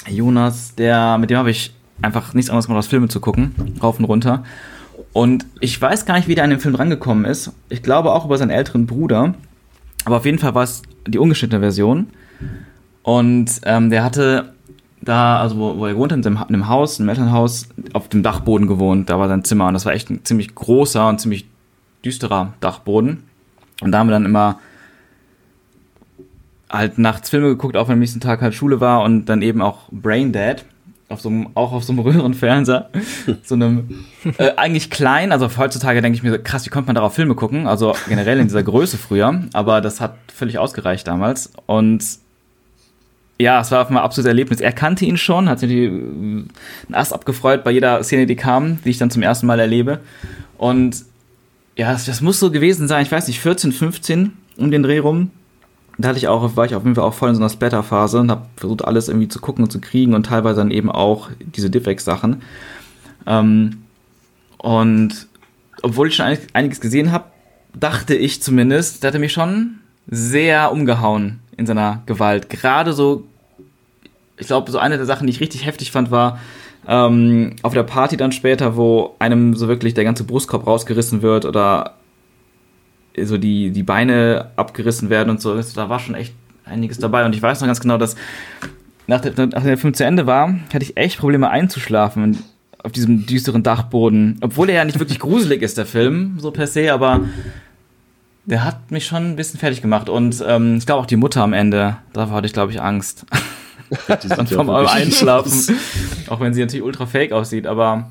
Jonas, 0.07 0.75
der, 0.75 1.17
mit 1.17 1.29
dem 1.29 1.37
habe 1.37 1.51
ich 1.51 1.73
einfach 2.01 2.33
nichts 2.33 2.49
anderes 2.49 2.65
gemacht, 2.65 2.77
als 2.77 2.87
Filme 2.87 3.07
zu 3.07 3.19
gucken, 3.19 3.53
rauf 3.81 3.99
und 3.99 4.05
runter. 4.05 4.43
Und 5.13 5.45
ich 5.59 5.79
weiß 5.81 6.05
gar 6.05 6.15
nicht, 6.15 6.27
wie 6.27 6.35
der 6.35 6.43
an 6.43 6.49
den 6.49 6.59
Film 6.59 6.75
rangekommen 6.75 7.25
ist. 7.25 7.51
Ich 7.69 7.83
glaube 7.83 8.11
auch 8.11 8.25
über 8.25 8.37
seinen 8.37 8.51
älteren 8.51 8.85
Bruder. 8.85 9.33
Aber 10.05 10.17
auf 10.17 10.25
jeden 10.25 10.39
Fall 10.39 10.55
war 10.55 10.63
es 10.63 10.83
die 11.07 11.17
ungeschnittene 11.17 11.59
Version. 11.59 12.07
Und 13.03 13.61
ähm, 13.63 13.89
der 13.89 14.03
hatte 14.03 14.53
da, 15.01 15.39
also 15.39 15.57
wo, 15.57 15.77
wo 15.77 15.85
er 15.87 15.95
seinem, 16.09 16.23
in 16.25 16.37
einem 16.37 16.67
Haus, 16.67 16.99
in 16.99 17.03
einem 17.03 17.09
Elternhaus, 17.09 17.69
auf 17.93 18.09
dem 18.09 18.23
Dachboden 18.23 18.67
gewohnt. 18.67 19.09
Da 19.09 19.19
war 19.19 19.27
sein 19.27 19.43
Zimmer 19.43 19.67
und 19.67 19.73
das 19.73 19.85
war 19.85 19.93
echt 19.93 20.09
ein 20.09 20.23
ziemlich 20.23 20.53
großer 20.53 21.07
und 21.07 21.19
ziemlich 21.19 21.45
düsterer 22.03 22.53
Dachboden. 22.59 23.23
Und 23.81 23.91
da 23.91 23.99
haben 23.99 24.07
wir 24.07 24.13
dann 24.13 24.25
immer 24.25 24.59
halt 26.69 26.97
nachts 26.97 27.29
Filme 27.29 27.47
geguckt, 27.47 27.77
auch 27.77 27.87
wenn 27.87 27.93
am 27.93 27.99
nächsten 27.99 28.19
Tag 28.19 28.41
halt 28.41 28.53
Schule 28.53 28.79
war 28.81 29.03
und 29.03 29.25
dann 29.25 29.41
eben 29.41 29.61
auch 29.61 29.89
Brain 29.91 30.31
Dead. 30.31 30.63
Auf 31.09 31.21
so 31.21 31.29
einem, 31.29 31.47
auch 31.53 31.71
auf 31.71 31.85
so 31.85 31.93
einem 31.93 31.99
Röhrenfernseher. 32.03 32.89
so 33.43 33.55
einem, 33.55 34.05
äh, 34.37 34.51
eigentlich 34.57 34.89
klein, 34.89 35.31
also 35.31 35.49
heutzutage 35.57 36.01
denke 36.01 36.17
ich 36.17 36.23
mir 36.23 36.31
so, 36.31 36.37
krass, 36.43 36.65
wie 36.65 36.69
konnte 36.69 36.87
man 36.87 36.95
darauf 36.95 37.13
Filme 37.13 37.35
gucken? 37.35 37.65
Also 37.65 37.95
generell 38.09 38.39
in 38.39 38.47
dieser 38.47 38.63
Größe 38.63 38.97
früher, 38.97 39.43
aber 39.53 39.79
das 39.79 40.01
hat 40.01 40.15
völlig 40.33 40.59
ausgereicht 40.59 41.07
damals. 41.07 41.53
Und 41.65 42.03
ja, 43.39 43.61
es 43.61 43.71
war 43.71 43.83
auf 43.83 43.89
ein 43.89 43.97
absolutes 43.97 44.27
Erlebnis. 44.27 44.59
Er 44.59 44.73
kannte 44.73 45.05
ihn 45.05 45.15
schon, 45.15 45.47
hat 45.47 45.59
sich 45.59 45.69
die, 45.69 45.87
einen 45.87 46.49
Ast 46.91 47.13
abgefreut 47.13 47.63
bei 47.63 47.71
jeder 47.71 48.03
Szene, 48.03 48.25
die 48.25 48.35
kam, 48.35 48.79
die 48.83 48.89
ich 48.89 48.97
dann 48.97 49.11
zum 49.11 49.21
ersten 49.21 49.45
Mal 49.45 49.59
erlebe. 49.59 49.99
Und 50.57 51.05
ja, 51.77 51.93
das, 51.93 52.05
das 52.05 52.19
muss 52.19 52.39
so 52.39 52.51
gewesen 52.51 52.87
sein, 52.89 53.03
ich 53.03 53.11
weiß 53.11 53.27
nicht, 53.27 53.39
14, 53.39 53.71
15 53.71 54.33
um 54.57 54.71
den 54.71 54.83
Dreh 54.83 54.97
rum 54.97 55.31
da 55.97 56.09
hatte 56.09 56.19
ich 56.19 56.27
auch, 56.27 56.55
war 56.55 56.65
ich 56.65 56.75
auf 56.75 56.83
jeden 56.83 56.95
Fall 56.95 57.03
auch 57.03 57.13
voll 57.13 57.29
in 57.29 57.35
so 57.35 57.41
einer 57.41 57.49
Splatter-Phase 57.49 58.19
und 58.19 58.29
habe 58.29 58.45
versucht, 58.55 58.85
alles 58.85 59.07
irgendwie 59.07 59.27
zu 59.27 59.39
gucken 59.39 59.63
und 59.63 59.71
zu 59.71 59.81
kriegen 59.81 60.13
und 60.13 60.25
teilweise 60.25 60.57
dann 60.57 60.71
eben 60.71 60.91
auch 60.91 61.29
diese 61.39 61.69
Diffex-Sachen. 61.69 62.43
Ähm, 63.25 63.83
und 64.57 65.27
obwohl 65.81 66.07
ich 66.07 66.15
schon 66.15 66.37
einiges 66.53 66.81
gesehen 66.81 67.11
habe, 67.11 67.25
dachte 67.73 68.15
ich 68.15 68.41
zumindest, 68.41 69.03
der 69.03 69.09
hatte 69.09 69.19
mich 69.19 69.33
schon 69.33 69.79
sehr 70.07 70.71
umgehauen 70.71 71.39
in 71.57 71.65
seiner 71.65 72.03
Gewalt. 72.05 72.49
Gerade 72.49 72.93
so, 72.93 73.25
ich 74.37 74.47
glaube, 74.47 74.71
so 74.71 74.77
eine 74.77 74.97
der 74.97 75.05
Sachen, 75.05 75.27
die 75.27 75.33
ich 75.33 75.39
richtig 75.39 75.65
heftig 75.65 75.91
fand, 75.91 76.11
war 76.11 76.39
ähm, 76.87 77.55
auf 77.63 77.73
der 77.73 77.83
Party 77.83 78.17
dann 78.17 78.31
später, 78.31 78.77
wo 78.77 79.15
einem 79.19 79.55
so 79.55 79.67
wirklich 79.67 79.93
der 79.93 80.03
ganze 80.03 80.23
Brustkorb 80.23 80.65
rausgerissen 80.65 81.21
wird 81.21 81.45
oder 81.45 81.96
so 83.23 83.37
die, 83.37 83.71
die 83.71 83.83
Beine 83.83 84.51
abgerissen 84.55 85.09
werden 85.09 85.29
und 85.29 85.41
so. 85.41 85.59
Da 85.59 85.89
war 85.89 85.99
schon 85.99 86.15
echt 86.15 86.33
einiges 86.65 86.99
dabei. 86.99 87.25
Und 87.25 87.33
ich 87.33 87.41
weiß 87.41 87.61
noch 87.61 87.67
ganz 87.67 87.79
genau, 87.79 87.97
dass 87.97 88.15
nach 89.07 89.21
der, 89.21 89.31
nachdem 89.31 89.63
der 89.63 89.77
Film 89.77 89.93
zu 89.93 90.05
Ende 90.05 90.27
war, 90.27 90.53
hatte 90.73 90.83
ich 90.83 90.97
echt 90.97 91.19
Probleme 91.19 91.49
einzuschlafen 91.49 92.43
auf 92.83 92.91
diesem 92.91 93.25
düsteren 93.25 93.63
Dachboden. 93.63 94.37
Obwohl 94.41 94.69
er 94.69 94.75
ja 94.75 94.85
nicht 94.85 94.99
wirklich 94.99 95.19
gruselig 95.21 95.61
ist, 95.61 95.77
der 95.77 95.85
Film, 95.85 96.37
so 96.39 96.51
per 96.51 96.67
se, 96.67 96.93
aber 96.93 97.21
Der 98.45 98.63
hat 98.63 98.91
mich 98.91 99.05
schon 99.05 99.31
ein 99.31 99.35
bisschen 99.35 99.59
fertig 99.59 99.81
gemacht 99.81 100.07
und 100.07 100.43
ähm, 100.47 100.77
ich 100.77 100.85
glaube 100.85 101.01
auch 101.01 101.05
die 101.05 101.17
Mutter 101.17 101.41
am 101.41 101.53
Ende, 101.53 101.97
davor 102.13 102.37
hatte 102.37 102.47
ich 102.47 102.53
glaube 102.53 102.71
ich 102.71 102.81
Angst. 102.81 103.25
Dann 104.07 104.47
vom 104.47 104.69
Einschlafen. 104.69 105.77
auch 106.29 106.41
wenn 106.41 106.53
sie 106.53 106.59
natürlich 106.59 106.83
ultra 106.83 107.05
fake 107.05 107.31
aussieht, 107.31 107.65
aber 107.67 108.09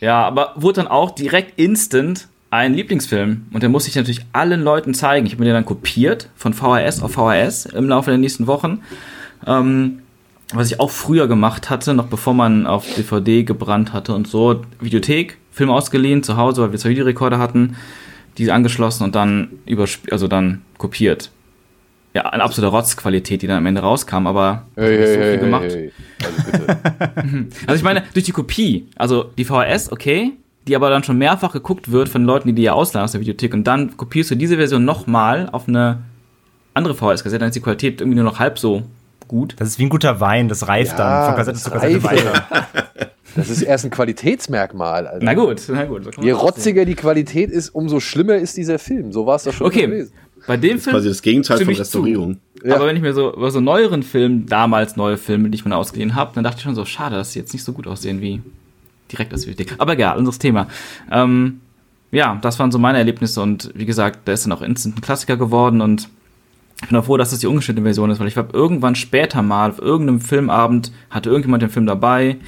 ja, 0.00 0.26
aber 0.26 0.54
wurde 0.56 0.80
dann 0.80 0.88
auch 0.88 1.12
direkt 1.12 1.56
instant 1.60 2.26
ein 2.52 2.74
Lieblingsfilm 2.74 3.46
und 3.54 3.62
der 3.62 3.70
muss 3.70 3.88
ich 3.88 3.96
natürlich 3.96 4.26
allen 4.34 4.60
Leuten 4.62 4.92
zeigen. 4.92 5.24
Ich 5.24 5.32
habe 5.32 5.40
mir 5.40 5.46
den 5.46 5.54
dann 5.54 5.64
kopiert 5.64 6.28
von 6.36 6.52
VHS 6.52 7.02
auf 7.02 7.12
VHS 7.12 7.64
im 7.64 7.88
Laufe 7.88 8.10
der 8.10 8.18
nächsten 8.18 8.46
Wochen. 8.46 8.82
Ähm, 9.46 10.00
was 10.52 10.70
ich 10.70 10.78
auch 10.78 10.90
früher 10.90 11.28
gemacht 11.28 11.70
hatte, 11.70 11.94
noch 11.94 12.08
bevor 12.08 12.34
man 12.34 12.66
auf 12.66 12.84
DVD 12.94 13.42
gebrannt 13.42 13.94
hatte 13.94 14.14
und 14.14 14.28
so, 14.28 14.60
Videothek, 14.80 15.38
Film 15.50 15.70
ausgeliehen 15.70 16.22
zu 16.22 16.36
Hause, 16.36 16.60
weil 16.60 16.72
wir 16.72 16.78
zwei 16.78 16.90
Videorekorder 16.90 17.38
hatten, 17.38 17.74
die 18.36 18.50
angeschlossen 18.50 19.04
und 19.04 19.14
dann 19.14 19.48
übersp 19.64 20.12
also 20.12 20.28
dann 20.28 20.60
kopiert. 20.76 21.30
Ja, 22.12 22.26
eine 22.26 22.42
absolute 22.42 22.70
Rotzqualität, 22.70 23.40
die 23.40 23.46
dann 23.46 23.56
am 23.56 23.64
Ende 23.64 23.80
rauskam, 23.80 24.26
aber 24.26 24.66
Hey, 24.76 24.98
hey, 24.98 25.06
so 25.06 25.12
viel 25.14 25.22
hey, 25.22 25.38
gemacht. 25.38 25.64
hey, 25.70 25.92
hey. 26.18 26.28
Also. 27.16 27.46
Also 27.66 27.76
ich 27.76 27.82
meine, 27.82 28.02
durch 28.12 28.26
die 28.26 28.32
Kopie, 28.32 28.88
also 28.96 29.30
die 29.38 29.46
VHS, 29.46 29.90
okay, 29.90 30.32
die 30.68 30.76
aber 30.76 30.90
dann 30.90 31.02
schon 31.02 31.18
mehrfach 31.18 31.52
geguckt 31.52 31.90
wird 31.90 32.08
von 32.08 32.24
Leuten, 32.24 32.48
die 32.48 32.54
die 32.54 32.62
ja 32.62 32.72
ausleihen 32.72 33.04
aus 33.04 33.12
der 33.12 33.20
Videothek 33.20 33.52
und 33.54 33.64
dann 33.64 33.96
kopierst 33.96 34.30
du 34.30 34.34
diese 34.36 34.56
Version 34.56 34.84
nochmal 34.84 35.48
auf 35.50 35.68
eine 35.68 36.02
andere 36.74 36.94
VHS-Kassette, 36.94 37.38
dann 37.40 37.48
ist 37.48 37.56
die 37.56 37.60
Qualität 37.60 38.00
irgendwie 38.00 38.16
nur 38.16 38.24
noch 38.24 38.38
halb 38.38 38.58
so 38.58 38.82
gut. 39.28 39.54
Das 39.58 39.68
ist 39.68 39.78
wie 39.78 39.84
ein 39.84 39.88
guter 39.88 40.20
Wein, 40.20 40.48
das 40.48 40.68
reift 40.68 40.98
dann 40.98 41.26
von 41.26 41.36
Kassette 41.36 41.54
das 41.54 41.64
zu 41.64 41.70
Kassette 41.70 42.02
weiter. 42.02 42.46
Das 43.34 43.48
ist 43.48 43.62
erst 43.62 43.84
ein 43.86 43.90
Qualitätsmerkmal. 43.90 45.06
Alter. 45.06 45.24
Na 45.24 45.34
gut, 45.34 45.62
na 45.68 45.84
gut. 45.84 46.04
so 46.14 46.20
Je 46.20 46.32
das 46.32 46.42
rotziger 46.42 46.84
die 46.84 46.94
Qualität 46.94 47.50
ist, 47.50 47.70
umso 47.70 47.98
schlimmer 48.00 48.36
ist 48.36 48.56
dieser 48.56 48.78
Film. 48.78 49.12
So 49.12 49.26
war 49.26 49.36
es 49.36 49.44
doch 49.44 49.52
schon 49.52 49.66
Okay, 49.66 49.86
gewesen. 49.86 50.12
bei 50.46 50.56
dem 50.56 50.78
Film 50.78 50.94
Quasi 50.94 51.08
das 51.08 51.22
Gegenteil 51.22 51.64
von 51.64 51.74
Restaurierung. 51.74 52.38
Zu. 52.62 52.70
Aber 52.70 52.86
wenn 52.86 52.96
ich 52.96 53.02
mir 53.02 53.14
so 53.14 53.32
über 53.32 53.50
so 53.50 53.60
neueren 53.60 54.02
Filmen, 54.02 54.46
damals 54.46 54.96
neue 54.96 55.16
Filme, 55.16 55.48
die 55.50 55.56
ich 55.56 55.64
mir 55.64 55.74
ausgeliehen 55.74 56.14
habe, 56.14 56.32
dann 56.34 56.44
dachte 56.44 56.58
ich 56.58 56.62
schon 56.62 56.74
so, 56.74 56.84
schade, 56.84 57.16
dass 57.16 57.32
sie 57.32 57.38
jetzt 57.38 57.52
nicht 57.52 57.64
so 57.64 57.72
gut 57.72 57.86
aussehen 57.86 58.20
wie 58.20 58.42
direkt 59.12 59.32
das 59.32 59.46
Videothek. 59.46 59.76
Aber 59.78 59.92
egal, 59.92 60.18
anderes 60.18 60.38
Thema. 60.38 60.68
Ähm, 61.10 61.60
ja, 62.10 62.38
das 62.42 62.58
waren 62.58 62.72
so 62.72 62.78
meine 62.78 62.98
Erlebnisse 62.98 63.40
und 63.40 63.70
wie 63.74 63.86
gesagt, 63.86 64.26
der 64.26 64.34
ist 64.34 64.44
dann 64.44 64.52
auch 64.52 64.62
instant 64.62 64.98
ein 64.98 65.00
Klassiker 65.00 65.36
geworden 65.36 65.80
und 65.80 66.08
ich 66.82 66.88
bin 66.88 66.98
auch 66.98 67.04
froh, 67.04 67.16
dass 67.16 67.30
das 67.30 67.38
die 67.38 67.46
ungeschnittene 67.46 67.84
Version 67.86 68.10
ist, 68.10 68.18
weil 68.18 68.26
ich 68.26 68.36
habe 68.36 68.52
irgendwann 68.52 68.94
später 68.96 69.40
mal 69.40 69.70
auf 69.70 69.78
irgendeinem 69.78 70.20
Filmabend 70.20 70.92
hatte 71.10 71.30
irgendjemand 71.30 71.62
den 71.62 71.70
Film 71.70 71.86
dabei 71.86 72.38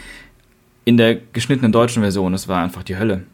in 0.84 0.96
der 0.96 1.14
geschnittenen 1.14 1.72
deutschen 1.72 2.02
Version. 2.02 2.34
Es 2.34 2.48
war 2.48 2.62
einfach 2.62 2.82
die 2.82 2.98
Hölle. 2.98 3.24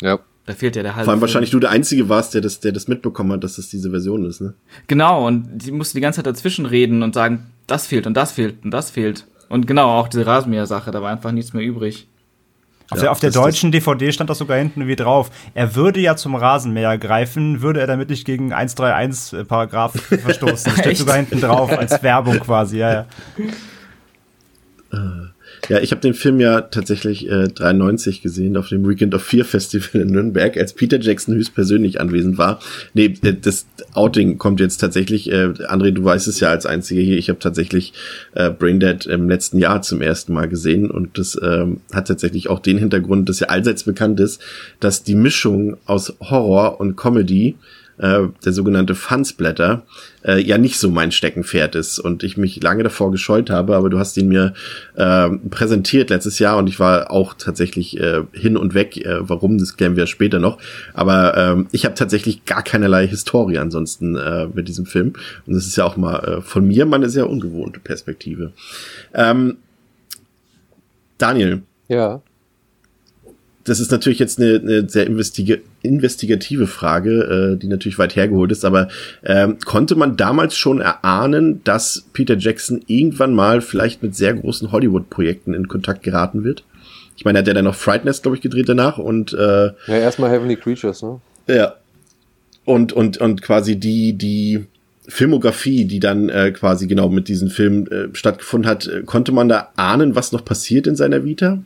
Ja. 0.00 0.18
Da 0.46 0.54
fehlt 0.54 0.76
ja 0.76 0.84
der 0.84 0.94
halbe. 0.94 1.04
Vor 1.04 1.12
allem 1.12 1.18
Film. 1.18 1.22
wahrscheinlich 1.22 1.50
du 1.50 1.58
der 1.58 1.70
Einzige 1.70 2.08
warst, 2.08 2.32
der 2.32 2.40
das, 2.40 2.60
der 2.60 2.70
das 2.70 2.86
mitbekommen 2.86 3.32
hat, 3.32 3.42
dass 3.42 3.56
das 3.56 3.68
diese 3.68 3.90
Version 3.90 4.24
ist, 4.24 4.40
ne? 4.40 4.54
Genau, 4.86 5.26
und 5.26 5.48
die 5.52 5.72
musste 5.72 5.94
die 5.94 6.00
ganze 6.00 6.18
Zeit 6.18 6.26
dazwischen 6.26 6.66
reden 6.66 7.02
und 7.02 7.14
sagen, 7.14 7.50
das 7.66 7.88
fehlt 7.88 8.06
und 8.06 8.14
das 8.16 8.30
fehlt 8.32 8.64
und 8.64 8.70
das 8.70 8.90
fehlt. 8.90 9.26
Und 9.48 9.66
genau, 9.66 9.90
auch 9.98 10.06
diese 10.06 10.24
Rasenmäher-Sache, 10.24 10.92
da 10.92 11.02
war 11.02 11.10
einfach 11.10 11.32
nichts 11.32 11.52
mehr 11.52 11.64
übrig. 11.64 12.06
Auf 12.90 12.98
Ja, 12.98 13.02
der, 13.02 13.12
auf 13.12 13.20
der 13.20 13.30
das- 13.30 13.42
deutschen 13.42 13.72
DVD 13.72 14.12
stand 14.12 14.30
das 14.30 14.38
sogar 14.38 14.58
hinten 14.58 14.86
wie 14.86 14.94
drauf. 14.96 15.30
Er 15.54 15.74
würde 15.74 16.00
ja 16.00 16.14
zum 16.16 16.34
Rasenmäher 16.36 16.98
greifen, 16.98 17.60
würde 17.60 17.80
er 17.80 17.86
damit 17.86 18.10
nicht 18.10 18.24
gegen 18.24 18.52
131 18.52 19.46
Paragraph 19.48 19.92
verstoßen. 20.22 20.70
Das 20.72 20.78
steht 20.80 20.96
sogar 20.96 21.16
hinten 21.16 21.40
drauf 21.40 21.70
als 21.76 22.02
Werbung 22.02 22.38
quasi, 22.40 22.78
ja, 22.78 22.92
ja. 22.92 23.06
Ja, 25.68 25.80
ich 25.80 25.90
habe 25.90 26.00
den 26.00 26.14
Film 26.14 26.40
ja 26.40 26.60
tatsächlich 26.62 27.28
äh, 27.28 27.48
93 27.48 28.22
gesehen 28.22 28.56
auf 28.56 28.68
dem 28.68 28.88
Weekend 28.88 29.14
of 29.14 29.22
Fear 29.22 29.44
Festival 29.44 30.02
in 30.02 30.08
Nürnberg, 30.08 30.56
als 30.56 30.72
Peter 30.72 31.00
Jackson 31.00 31.34
höchstpersönlich 31.34 32.00
anwesend 32.00 32.38
war. 32.38 32.60
Nee, 32.94 33.14
äh, 33.22 33.34
das 33.34 33.66
Outing 33.92 34.38
kommt 34.38 34.60
jetzt 34.60 34.78
tatsächlich, 34.78 35.30
äh, 35.30 35.46
André, 35.68 35.90
du 35.90 36.04
weißt 36.04 36.28
es 36.28 36.40
ja 36.40 36.50
als 36.50 36.66
einziger 36.66 37.02
hier, 37.02 37.18
ich 37.18 37.28
habe 37.28 37.38
tatsächlich 37.38 37.92
äh, 38.34 38.50
Braindead 38.50 39.06
im 39.06 39.28
letzten 39.28 39.58
Jahr 39.58 39.82
zum 39.82 40.00
ersten 40.00 40.32
Mal 40.32 40.48
gesehen 40.48 40.90
und 40.90 41.18
das 41.18 41.38
ähm, 41.42 41.80
hat 41.92 42.08
tatsächlich 42.08 42.48
auch 42.48 42.60
den 42.60 42.78
Hintergrund, 42.78 43.28
dass 43.28 43.40
ja 43.40 43.48
allseits 43.48 43.84
bekannt 43.84 44.20
ist, 44.20 44.40
dass 44.80 45.02
die 45.02 45.14
Mischung 45.14 45.76
aus 45.86 46.14
Horror 46.20 46.80
und 46.80 46.96
Comedy 46.96 47.56
äh, 47.98 48.22
der 48.44 48.52
sogenannte 48.52 48.94
Fansblätter, 48.94 49.82
äh, 50.24 50.40
ja 50.40 50.58
nicht 50.58 50.78
so 50.78 50.90
mein 50.90 51.12
Steckenpferd 51.12 51.74
ist 51.74 51.98
und 51.98 52.22
ich 52.22 52.36
mich 52.36 52.62
lange 52.62 52.82
davor 52.82 53.10
gescheut 53.10 53.50
habe, 53.50 53.76
aber 53.76 53.90
du 53.90 53.98
hast 53.98 54.16
ihn 54.16 54.28
mir 54.28 54.54
äh, 54.94 55.30
präsentiert 55.50 56.10
letztes 56.10 56.38
Jahr 56.38 56.58
und 56.58 56.68
ich 56.68 56.78
war 56.78 57.10
auch 57.10 57.34
tatsächlich 57.34 57.98
äh, 57.98 58.22
hin 58.32 58.56
und 58.56 58.74
weg. 58.74 58.96
Äh, 58.96 59.28
warum, 59.28 59.58
das 59.58 59.76
klären 59.76 59.96
wir 59.96 60.06
später 60.06 60.38
noch. 60.38 60.58
Aber 60.94 61.36
ähm, 61.36 61.68
ich 61.72 61.84
habe 61.84 61.94
tatsächlich 61.94 62.44
gar 62.44 62.62
keinerlei 62.62 63.06
Historie 63.06 63.58
ansonsten 63.58 64.16
äh, 64.16 64.48
mit 64.52 64.68
diesem 64.68 64.86
Film 64.86 65.14
und 65.46 65.54
das 65.54 65.66
ist 65.66 65.76
ja 65.76 65.84
auch 65.84 65.96
mal 65.96 66.18
äh, 66.18 66.40
von 66.40 66.66
mir 66.66 66.86
mal 66.86 66.96
eine 66.96 67.10
sehr 67.10 67.28
ungewohnte 67.28 67.80
Perspektive. 67.80 68.52
Ähm, 69.14 69.58
Daniel, 71.18 71.62
Ja. 71.88 72.20
Das 73.66 73.80
ist 73.80 73.90
natürlich 73.90 74.18
jetzt 74.18 74.40
eine, 74.40 74.60
eine 74.60 74.88
sehr 74.88 75.06
investiga 75.06 75.56
investigative 75.82 76.66
Frage, 76.66 77.54
äh, 77.54 77.56
die 77.58 77.66
natürlich 77.66 77.98
weit 77.98 78.16
hergeholt 78.16 78.50
ist, 78.52 78.64
aber 78.64 78.88
ähm, 79.24 79.58
konnte 79.64 79.94
man 79.96 80.16
damals 80.16 80.56
schon 80.56 80.80
erahnen, 80.80 81.62
dass 81.64 82.06
Peter 82.12 82.36
Jackson 82.36 82.80
irgendwann 82.86 83.34
mal 83.34 83.60
vielleicht 83.60 84.02
mit 84.02 84.16
sehr 84.16 84.34
großen 84.34 84.72
Hollywood-Projekten 84.72 85.54
in 85.54 85.68
Kontakt 85.68 86.02
geraten 86.02 86.44
wird? 86.44 86.64
Ich 87.16 87.24
meine, 87.24 87.38
er 87.38 87.40
hat 87.40 87.48
ja 87.48 87.54
dann 87.54 87.64
noch 87.64 87.74
Fright 87.74 88.04
Nest, 88.04 88.22
glaube 88.22 88.36
ich, 88.36 88.42
gedreht 88.42 88.68
danach 88.68 88.98
und 88.98 89.32
äh, 89.32 89.66
Ja, 89.66 89.72
erstmal 89.86 90.30
Heavenly 90.30 90.56
Creatures, 90.56 91.02
ne? 91.02 91.20
ja. 91.48 91.74
Und, 92.64 92.92
und, 92.92 93.18
und 93.18 93.42
quasi 93.42 93.76
die, 93.76 94.14
die 94.14 94.66
Filmografie, 95.08 95.84
die 95.84 96.00
dann 96.00 96.28
äh, 96.28 96.50
quasi 96.50 96.88
genau 96.88 97.08
mit 97.08 97.28
diesem 97.28 97.48
Film 97.48 97.86
äh, 97.86 98.08
stattgefunden 98.12 98.68
hat, 98.68 98.88
äh, 98.88 99.02
konnte 99.02 99.30
man 99.30 99.48
da 99.48 99.68
ahnen, 99.76 100.16
was 100.16 100.32
noch 100.32 100.44
passiert 100.44 100.88
in 100.88 100.96
seiner 100.96 101.24
Vita? 101.24 101.62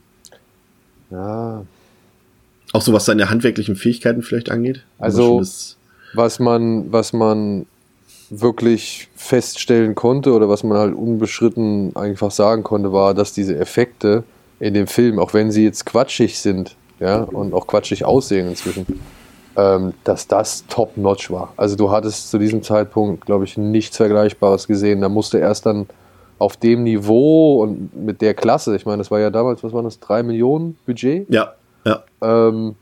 Ja. 1.11 1.65
Auch 2.73 2.83
so 2.83 2.93
was 2.93 3.05
seine 3.05 3.31
handwerklichen 3.31 3.77
Fähigkeiten 3.77 4.23
vielleicht 4.23 4.51
angeht? 4.51 4.85
Also- 4.99 5.43
Was 6.15 6.39
man, 6.41 6.93
was 6.93 7.13
man 7.13 7.67
wirklich 8.31 9.09
feststellen 9.17 9.95
konnte 9.95 10.33
oder 10.33 10.49
was 10.49 10.63
man 10.65 10.79
halt 10.79 10.95
unbeschritten 10.95 11.95
einfach 11.97 12.31
sagen 12.31 12.63
konnte, 12.63 12.93
war, 12.93 13.15
dass 13.15 13.33
diese 13.33 13.57
Effekte 13.59 14.23
in 14.61 14.75
dem 14.75 14.87
Film, 14.87 15.19
auch 15.19 15.35
wenn 15.35 15.51
sie 15.51 15.65
jetzt 15.65 15.87
quatschig 15.87 16.39
sind, 16.39 16.77
ja, 17.01 17.23
und 17.23 17.55
auch 17.55 17.67
quatschig 17.67 18.05
aussehen 18.05 18.49
inzwischen, 18.49 18.87
ähm, 19.57 19.95
dass 20.05 20.29
das 20.29 20.65
top-notch 20.69 21.31
war. 21.31 21.53
Also 21.57 21.77
du 21.77 21.91
hattest 21.91 22.31
zu 22.31 22.39
diesem 22.39 22.63
Zeitpunkt, 22.63 23.25
glaube 23.27 23.45
ich, 23.45 23.57
nichts 23.57 23.97
Vergleichbares 23.97 24.67
gesehen. 24.67 25.01
Da 25.01 25.09
musste 25.09 25.39
erst 25.39 25.67
dann 25.67 25.87
auf 26.39 26.57
dem 26.57 26.85
Niveau 26.85 27.63
und 27.63 27.97
mit 27.97 28.21
der 28.21 28.35
Klasse, 28.35 28.77
ich 28.77 28.85
meine, 28.87 28.99
das 28.99 29.11
war 29.11 29.19
ja 29.21 29.31
damals, 29.31 29.63
was 29.65 29.73
war 29.73 29.83
das, 29.83 29.99
drei 29.99 30.23
Millionen 30.23 30.77
Budget? 30.87 31.29
Ja, 31.31 31.55
ja. 31.85 32.03
Ähm, 32.23 32.75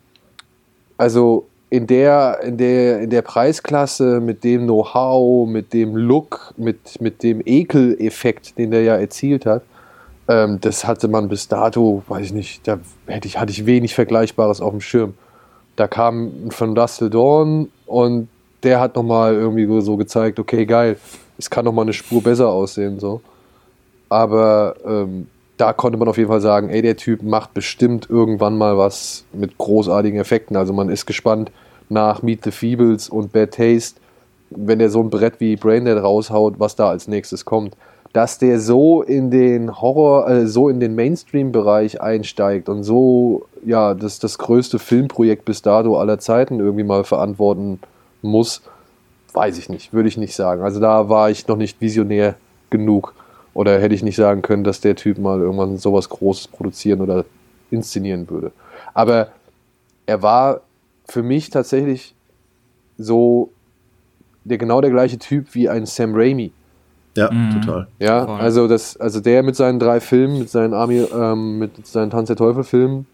also 0.97 1.47
in 1.71 1.87
der, 1.87 2.41
in 2.43 2.57
der, 2.57 3.01
in 3.01 3.11
der 3.11 3.23
Preisklasse, 3.23 4.21
mit 4.21 4.43
dem 4.43 4.65
Know-how, 4.65 5.47
mit 5.49 5.73
dem 5.73 5.97
Look, 5.97 6.55
mit, 6.57 7.01
mit 7.01 7.23
dem 7.23 7.43
Ekeleffekt, 7.45 8.57
den 8.59 8.71
der 8.71 8.83
ja 8.83 8.97
erzielt 8.97 9.45
hat, 9.45 9.63
ähm, 10.29 10.59
das 10.61 10.87
hatte 10.87 11.09
man 11.09 11.29
bis 11.29 11.49
dato, 11.49 12.03
weiß 12.09 12.27
ich 12.27 12.33
nicht, 12.33 12.67
da 12.67 12.79
hätte 13.07 13.29
ich, 13.29 13.39
hatte 13.39 13.53
ich 13.53 13.67
wenig 13.67 13.95
Vergleichbares 13.95 14.61
auf 14.61 14.71
dem 14.71 14.81
Schirm. 14.81 15.15
Da 15.77 15.89
kam 15.89 16.51
von 16.51 16.75
Dustle 16.75 17.11
Dawn 17.11 17.71
und 17.87 18.29
der 18.63 18.81
hat 18.81 18.97
nochmal 18.97 19.35
irgendwie 19.35 19.81
so 19.81 19.97
gezeigt, 19.97 20.39
okay, 20.39 20.67
geil, 20.67 20.97
es 21.39 21.49
kann 21.49 21.65
nochmal 21.65 21.85
eine 21.85 21.93
Spur 21.93 22.23
besser 22.23 22.49
aussehen, 22.49 22.99
so. 22.99 23.21
Aber 24.09 24.75
ähm, 24.85 25.29
da 25.59 25.73
konnte 25.73 25.99
man 25.99 26.09
auf 26.09 26.17
jeden 26.17 26.31
Fall 26.31 26.41
sagen, 26.41 26.71
ey, 26.71 26.81
der 26.83 26.97
Typ 26.97 27.23
macht 27.23 27.53
bestimmt 27.53 28.09
irgendwann 28.09 28.57
mal 28.57 28.79
was 28.79 29.25
mit 29.33 29.59
großartigen 29.59 30.19
Effekten. 30.19 30.57
Also 30.57 30.73
man 30.73 30.89
ist 30.89 31.05
gespannt 31.05 31.51
nach 31.89 32.23
Meet 32.23 32.45
the 32.45 32.51
Feebles 32.53 33.09
und 33.09 33.33
Bad 33.33 33.53
Taste, 33.53 34.01
wenn 34.51 34.79
der 34.79 34.89
so 34.89 35.03
ein 35.03 35.11
Brett 35.11 35.41
wie 35.41 35.57
Braindead 35.57 36.03
raushaut, 36.03 36.55
was 36.59 36.77
da 36.77 36.89
als 36.89 37.09
nächstes 37.09 37.45
kommt. 37.45 37.77
Dass 38.13 38.39
der 38.39 38.61
so 38.61 39.03
in 39.03 39.31
den 39.31 39.81
Horror, 39.81 40.31
äh, 40.31 40.47
so 40.47 40.69
in 40.69 40.81
den 40.81 40.95
Mainstream-Bereich 40.95 42.01
einsteigt 42.01 42.69
und 42.69 42.85
so, 42.85 43.47
ja, 43.65 43.95
das, 43.95 44.19
das 44.19 44.39
größte 44.39 44.79
Filmprojekt 44.79 45.45
bis 45.45 45.61
dato 45.61 45.99
aller 45.99 46.19
Zeiten 46.19 46.61
irgendwie 46.61 46.85
mal 46.85 47.05
verantworten 47.05 47.81
muss, 48.23 48.63
weiß 49.35 49.59
ich 49.59 49.69
nicht, 49.69 49.93
würde 49.93 50.09
ich 50.09 50.17
nicht 50.17 50.35
sagen. 50.35 50.63
Also 50.63 50.81
da 50.81 51.09
war 51.09 51.31
ich 51.31 51.49
noch 51.49 51.57
nicht 51.57 51.81
visionär 51.81 52.37
genug. 52.71 53.15
Oder 53.59 53.81
hätte 53.81 53.93
ich 53.93 54.05
nicht 54.05 54.15
sagen 54.15 54.41
können, 54.41 54.63
dass 54.63 54.81
der 54.81 54.95
Typ 54.95 55.19
mal 55.19 55.41
irgendwann 55.41 55.79
sowas 55.79 56.09
Großes 56.09 56.47
produzieren 56.47 57.01
oder 57.01 57.25
inszenieren 57.73 58.31
würde. 58.31 58.53
Aber 58.95 59.33
er 60.07 60.23
war 60.23 60.61
für 61.09 61.25
mich 61.25 61.51
tatsächlich 61.51 62.15
so 62.99 63.51
der 64.45 64.59
genau 64.59 64.81
der 64.81 64.93
gleiche 64.93 65.19
Typ 65.19 65.57
wie 65.57 65.69
ein 65.69 65.87
Sam 65.87 66.13
Raimi. 66.15 66.53
Ja, 67.17 67.31
total. 67.53 67.89
Ja, 67.99 68.27
Voll. 68.27 68.41
also 68.41 68.69
das, 68.69 68.97
also 68.97 69.19
der 69.19 69.43
mit 69.43 69.57
seinen 69.57 69.81
drei 69.81 69.99
Filmen, 69.99 70.39
mit 70.39 70.51
seinen 70.51 70.73
Army, 70.73 71.05
ähm, 71.13 71.59
mit 71.59 71.85
seinen 71.85 72.13
Tanz 72.13 72.29
der 72.29 72.37
Teufel 72.37 72.63
Filmen 72.63 73.07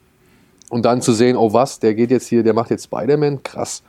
und 0.69 0.85
dann 0.85 1.01
zu 1.01 1.15
sehen, 1.15 1.39
oh 1.39 1.55
was, 1.55 1.81
der 1.81 1.95
geht 1.95 2.11
jetzt 2.11 2.27
hier, 2.29 2.43
der 2.43 2.53
macht 2.53 2.69
jetzt 2.69 2.85
Spider-Man, 2.85 3.43
krass. 3.45 3.83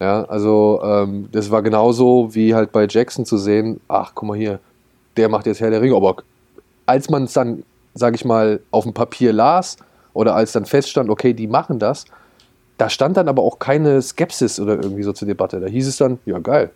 Ja, 0.00 0.24
also 0.24 0.80
ähm, 0.82 1.28
das 1.30 1.50
war 1.50 1.60
genauso 1.60 2.34
wie 2.34 2.54
halt 2.54 2.72
bei 2.72 2.86
Jackson 2.88 3.26
zu 3.26 3.36
sehen, 3.36 3.80
ach, 3.86 4.12
guck 4.14 4.28
mal 4.28 4.38
hier, 4.38 4.60
der 5.20 5.28
macht 5.28 5.44
jetzt 5.44 5.60
Herr 5.60 5.70
der 5.70 5.82
Ringe, 5.82 5.94
aber 5.94 6.16
als 6.86 7.10
man 7.10 7.24
es 7.24 7.34
dann, 7.34 7.62
sag 7.94 8.14
ich 8.14 8.24
mal, 8.24 8.60
auf 8.70 8.84
dem 8.84 8.94
Papier 8.94 9.34
las 9.34 9.76
oder 10.14 10.34
als 10.34 10.52
dann 10.52 10.64
feststand, 10.64 11.10
okay, 11.10 11.34
die 11.34 11.46
machen 11.46 11.78
das, 11.78 12.06
da 12.78 12.88
stand 12.88 13.18
dann 13.18 13.28
aber 13.28 13.42
auch 13.42 13.58
keine 13.58 14.00
Skepsis 14.00 14.58
oder 14.58 14.76
irgendwie 14.76 15.02
so 15.02 15.12
zur 15.12 15.28
Debatte. 15.28 15.60
Da 15.60 15.66
hieß 15.66 15.86
es 15.86 15.98
dann, 15.98 16.18
ja 16.24 16.38
geil, 16.38 16.70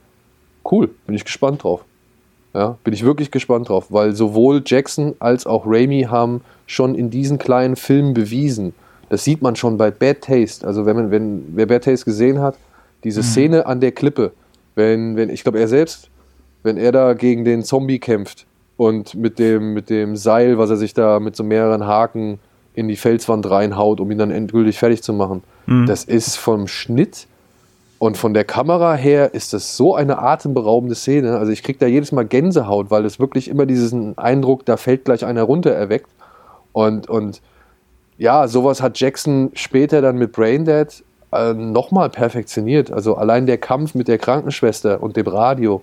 cool, 0.71 0.91
bin 1.07 1.15
ich 1.15 1.25
gespannt 1.25 1.63
drauf. 1.63 1.85
Ja, 2.53 2.77
bin 2.85 2.93
ich 2.93 3.03
wirklich 3.03 3.31
gespannt 3.31 3.71
drauf, 3.71 3.87
weil 3.89 4.15
sowohl 4.15 4.63
Jackson 4.65 5.15
als 5.19 5.47
auch 5.47 5.65
Raimi 5.67 6.03
haben 6.03 6.43
schon 6.67 6.95
in 6.95 7.11
diesen 7.11 7.39
kleinen 7.39 7.75
Filmen 7.75 8.13
bewiesen, 8.13 8.75
das 9.09 9.25
sieht 9.25 9.43
man 9.43 9.57
schon 9.57 9.77
bei 9.79 9.91
Bad 9.91 10.21
Taste. 10.21 10.67
Also 10.67 10.87
wenn 10.87 10.97
man, 10.97 11.11
wenn, 11.11 11.45
wer 11.57 11.67
Bad 11.67 11.85
Taste 11.85 12.05
gesehen 12.05 12.41
hat, 12.41 12.57
diese 13.03 13.21
mhm. 13.21 13.25
Szene 13.25 13.67
an 13.67 13.81
der 13.81 13.93
Klippe, 13.93 14.33
wenn, 14.75 15.17
wenn, 15.17 15.31
ich 15.31 15.43
glaube, 15.43 15.59
er 15.59 15.69
selbst, 15.69 16.11
wenn 16.65 16.77
er 16.77 16.91
da 16.91 17.13
gegen 17.13 17.45
den 17.45 17.63
Zombie 17.63 18.01
kämpft 18.01 18.47
und 18.77 19.15
mit 19.15 19.39
dem, 19.39 19.75
mit 19.75 19.89
dem 19.91 20.17
Seil, 20.17 20.59
was 20.59 20.71
er 20.71 20.77
sich 20.77 20.95
da 20.95 21.21
mit 21.21 21.37
so 21.37 21.45
mehreren 21.45 21.87
Haken 21.87 22.41
in 22.75 22.89
die 22.89 22.97
Felswand 22.97 23.49
reinhaut, 23.49 24.01
um 24.01 24.11
ihn 24.11 24.19
dann 24.19 24.33
endgültig 24.33 24.79
fertig 24.79 25.05
zu 25.05 25.13
machen. 25.13 25.45
Mhm. 25.67 25.87
Das 25.87 26.03
ist 26.03 26.37
vom 26.37 26.67
Schnitt 26.67 27.29
und 27.99 28.17
von 28.17 28.35
der 28.35 28.45
Kamera 28.45 28.95
her 28.95 29.35
ist 29.35 29.53
das 29.53 29.77
so 29.77 29.95
eine 29.95 30.19
atemberaubende 30.19 30.95
Szene. 30.95 31.39
Also 31.39 31.53
ich 31.53 31.63
kriege 31.63 31.79
da 31.79 31.87
jedes 31.87 32.13
Mal 32.13 32.25
Gänsehaut, 32.25 32.91
weil 32.91 33.05
es 33.05 33.21
wirklich 33.21 33.49
immer 33.49 33.67
diesen 33.67 34.19
Eindruck, 34.19 34.67
da 34.67 34.77
fällt 34.77 35.05
gleich 35.05 35.25
einer 35.25 35.43
runter 35.43 35.71
erweckt. 35.71 36.11
Und, 36.73 37.09
und 37.09 37.41
ja, 38.19 38.49
sowas 38.49 38.83
hat 38.83 38.99
Jackson 38.99 39.51
später 39.55 40.03
dann 40.03 40.17
mit 40.17 40.33
Braindead 40.33 41.05
äh, 41.33 41.53
nochmal 41.55 42.11
perfektioniert. 42.11 42.91
Also 42.91 43.17
allein 43.17 43.47
der 43.47 43.59
Kampf 43.59 43.95
mit 43.95 44.09
der 44.09 44.19
Krankenschwester 44.19 45.03
und 45.03 45.17
dem 45.17 45.27
Radio, 45.27 45.83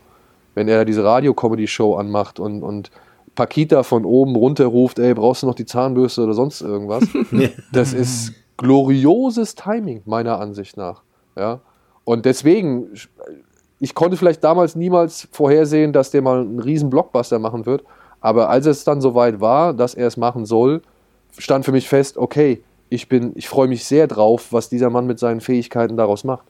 wenn 0.53 0.67
er 0.67 0.85
diese 0.85 1.03
Radio-Comedy-Show 1.03 1.95
anmacht 1.95 2.39
und, 2.39 2.63
und 2.63 2.91
Pakita 3.35 3.83
von 3.83 4.05
oben 4.05 4.35
runter 4.35 4.65
ruft, 4.65 4.99
ey, 4.99 5.13
brauchst 5.13 5.43
du 5.43 5.47
noch 5.47 5.55
die 5.55 5.65
Zahnbürste 5.65 6.23
oder 6.23 6.33
sonst 6.33 6.61
irgendwas? 6.61 7.03
das 7.71 7.93
ist 7.93 8.33
glorioses 8.57 9.55
Timing, 9.55 10.01
meiner 10.05 10.39
Ansicht 10.39 10.77
nach. 10.77 11.03
Ja? 11.37 11.61
Und 12.03 12.25
deswegen, 12.25 12.89
ich 13.79 13.95
konnte 13.95 14.17
vielleicht 14.17 14.43
damals 14.43 14.75
niemals 14.75 15.27
vorhersehen, 15.31 15.93
dass 15.93 16.11
der 16.11 16.21
mal 16.21 16.41
einen 16.41 16.59
riesen 16.59 16.89
Blockbuster 16.89 17.39
machen 17.39 17.65
wird, 17.65 17.83
aber 18.19 18.49
als 18.49 18.65
es 18.65 18.83
dann 18.83 19.01
soweit 19.01 19.41
war, 19.41 19.73
dass 19.73 19.95
er 19.95 20.07
es 20.07 20.17
machen 20.17 20.45
soll, 20.45 20.81
stand 21.37 21.65
für 21.65 21.71
mich 21.71 21.87
fest, 21.87 22.17
okay, 22.17 22.63
ich 22.89 23.07
bin, 23.07 23.31
ich 23.35 23.47
freue 23.47 23.67
mich 23.67 23.85
sehr 23.85 24.05
drauf, 24.07 24.51
was 24.51 24.69
dieser 24.69 24.89
Mann 24.89 25.07
mit 25.07 25.17
seinen 25.17 25.39
Fähigkeiten 25.39 25.95
daraus 25.95 26.23
macht. 26.23 26.45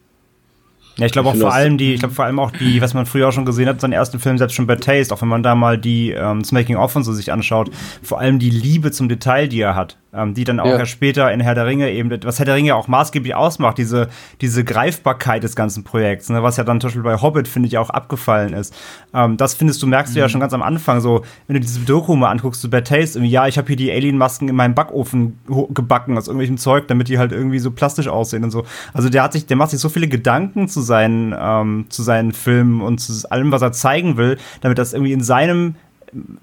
Ja, 1.02 1.08
ich 1.08 1.14
glaube 1.14 1.30
auch 1.30 1.36
vor 1.36 1.52
allem 1.52 1.80
die, 1.80 1.96
ich 1.96 2.00
glaube 2.00 2.14
vor 2.14 2.26
allem 2.26 2.38
auch 2.38 2.52
die, 2.52 2.80
was 2.80 2.94
man 2.94 3.08
früher 3.08 3.30
auch 3.30 3.32
schon 3.32 3.44
gesehen 3.44 3.68
hat, 3.68 3.82
seinen 3.82 3.94
ersten 3.94 4.20
Film, 4.20 4.38
selbst 4.38 4.54
schon 4.54 4.68
Bad 4.68 4.84
Taste, 4.84 5.12
auch 5.12 5.22
wenn 5.24 5.30
man 5.30 5.42
da 5.42 5.56
mal 5.56 5.80
die 5.80 6.12
ähm, 6.12 6.44
das 6.44 6.52
Making 6.52 6.76
of 6.76 6.96
und 6.96 7.04
so 7.04 7.12
sich 7.12 7.32
anschaut, 7.32 7.72
vor 8.04 8.20
allem 8.20 8.38
die 8.38 8.52
Liebe 8.52 8.92
zum 8.92 9.10
Detail, 9.10 9.48
die 9.48 9.62
er 9.62 9.74
hat 9.74 9.98
ähm, 10.14 10.34
die 10.34 10.44
dann 10.44 10.60
auch 10.60 10.66
ja. 10.66 10.80
ja. 10.80 10.86
später 10.86 11.32
in 11.32 11.40
Herr 11.40 11.56
der 11.56 11.66
Ringe 11.66 11.90
eben, 11.92 12.12
was 12.24 12.40
Herr 12.40 12.46
der 12.46 12.56
Ringe 12.56 12.76
auch 12.76 12.88
maßgeblich 12.88 13.36
ausmacht, 13.36 13.78
diese, 13.78 14.10
diese 14.42 14.64
Greifbarkeit 14.64 15.44
des 15.44 15.56
ganzen 15.56 15.84
Projekts, 15.84 16.30
ne, 16.30 16.44
was 16.44 16.58
ja 16.58 16.64
dann 16.64 16.82
zum 16.82 16.90
Beispiel 16.90 17.04
bei 17.04 17.22
Hobbit, 17.22 17.48
finde 17.48 17.68
ich, 17.68 17.78
auch 17.78 17.90
abgefallen 17.90 18.54
ist. 18.54 18.76
Ähm, 19.14 19.38
das 19.38 19.54
findest 19.54 19.82
du, 19.82 19.88
merkst 19.88 20.12
mhm. 20.12 20.16
du 20.16 20.20
ja 20.20 20.28
mhm. 20.28 20.32
schon 20.32 20.42
ganz 20.42 20.54
am 20.54 20.62
Anfang, 20.62 21.02
so, 21.02 21.24
wenn 21.48 21.56
du 21.56 21.60
diese 21.60 21.80
Doku 21.82 22.16
mal 22.16 22.30
anguckst, 22.30 22.62
so 22.62 22.70
Bad 22.70 22.88
Taste, 22.88 23.20
irgendwie, 23.20 23.32
ja, 23.32 23.48
ich 23.48 23.58
habe 23.58 23.68
hier 23.68 23.78
die 23.78 23.92
Alien-Masken 23.92 24.50
in 24.50 24.56
meinem 24.56 24.76
Backofen 24.76 25.40
gebacken 25.70 26.18
aus 26.18 26.28
irgendwelchem 26.28 26.58
Zeug, 26.58 26.88
damit 26.88 27.08
die 27.08 27.18
halt 27.18 27.32
irgendwie 27.32 27.60
so 27.60 27.72
plastisch 27.72 28.08
aussehen 28.08 28.44
und 28.44 28.52
so. 28.52 28.66
Also 28.94 29.10
der 29.10 29.24
hat 29.24 29.34
sich, 29.34 29.46
der 29.46 29.58
macht 29.58 29.72
sich 29.72 29.80
so 29.80 29.90
viele 29.90 30.08
Gedanken 30.08 30.68
zu 30.68 30.82
seinen, 30.82 31.34
ähm, 31.38 31.86
zu 31.90 32.04
seinen 32.04 32.34
Filmen 32.34 32.82
und 32.82 33.00
zu 33.00 33.32
allem, 33.32 33.52
was 33.52 33.62
er 33.62 33.72
zeigen 33.72 34.18
will, 34.18 34.38
damit 34.62 34.78
das 34.78 34.94
irgendwie 34.94 35.14
in 35.14 35.22
seinem 35.22 35.76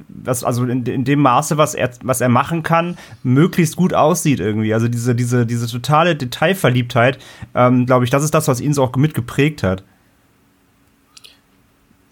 was, 0.09 0.45
also 0.45 0.65
in, 0.65 0.85
in, 0.85 1.05
dem 1.05 1.21
Maße, 1.21 1.59
was 1.59 1.75
er, 1.75 1.91
was 2.03 2.21
er 2.21 2.29
machen 2.29 2.63
kann, 2.63 2.97
möglichst 3.23 3.77
gut 3.77 3.95
aussieht 3.95 4.41
irgendwie. 4.41 4.75
Also 4.75 4.89
diese, 4.89 5.15
diese, 5.15 5.47
diese 5.47 5.67
totale 5.67 6.17
Detailverliebtheit, 6.17 7.19
ähm, 7.55 7.87
glaube 7.87 8.05
ich, 8.05 8.11
das 8.11 8.25
ist 8.25 8.35
das, 8.35 8.49
was 8.49 8.61
ihn 8.61 8.75
so 8.75 8.83
auch 8.83 8.95
mitgeprägt 8.97 9.63
hat. 9.63 9.85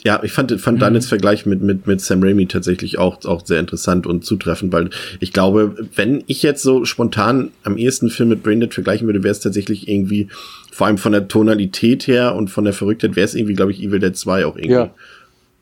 Ja, 0.07 0.23
ich 0.23 0.31
fand, 0.31 0.53
fand 0.61 0.77
mhm. 0.77 0.81
Daniels 0.81 1.09
Vergleich 1.09 1.47
mit, 1.47 1.63
mit, 1.63 1.89
mit 1.89 2.01
Sam 2.01 2.23
Raimi 2.23 2.47
tatsächlich 2.47 2.97
auch, 2.97 3.25
auch 3.25 3.45
sehr 3.45 3.59
interessant 3.59 4.07
und 4.07 4.25
zutreffend, 4.25 4.73
weil 4.73 4.91
ich 5.19 5.33
glaube, 5.33 5.75
wenn 5.97 6.23
ich 6.29 6.45
jetzt 6.45 6.63
so 6.63 6.85
spontan 6.85 7.51
am 7.65 7.77
ehesten 7.77 8.09
Film 8.09 8.29
mit 8.29 8.45
Braindead 8.45 8.73
vergleichen 8.73 9.09
würde, 9.09 9.25
wäre 9.25 9.33
es 9.33 9.41
tatsächlich 9.41 9.89
irgendwie, 9.89 10.29
vor 10.71 10.87
allem 10.87 10.99
von 10.99 11.11
der 11.11 11.27
Tonalität 11.27 12.07
her 12.07 12.37
und 12.37 12.51
von 12.51 12.63
der 12.63 12.73
Verrücktheit, 12.73 13.17
wäre 13.17 13.25
es 13.25 13.35
irgendwie, 13.35 13.55
glaube 13.55 13.73
ich, 13.73 13.83
Evil 13.83 13.99
Dead 13.99 14.17
2 14.17 14.47
auch 14.47 14.57
irgendwie. 14.57 14.75
Ja. 14.75 14.95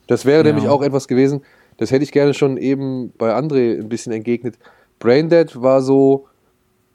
Das 0.06 0.26
wäre 0.26 0.44
ja. 0.44 0.52
nämlich 0.52 0.68
auch 0.68 0.82
etwas 0.82 1.08
gewesen, 1.08 1.40
das 1.76 1.90
hätte 1.90 2.04
ich 2.04 2.12
gerne 2.12 2.34
schon 2.34 2.56
eben 2.56 3.12
bei 3.18 3.34
André 3.34 3.78
ein 3.78 3.88
bisschen 3.88 4.12
entgegnet. 4.12 4.56
Braindead 4.98 5.60
war 5.60 5.82
so 5.82 6.26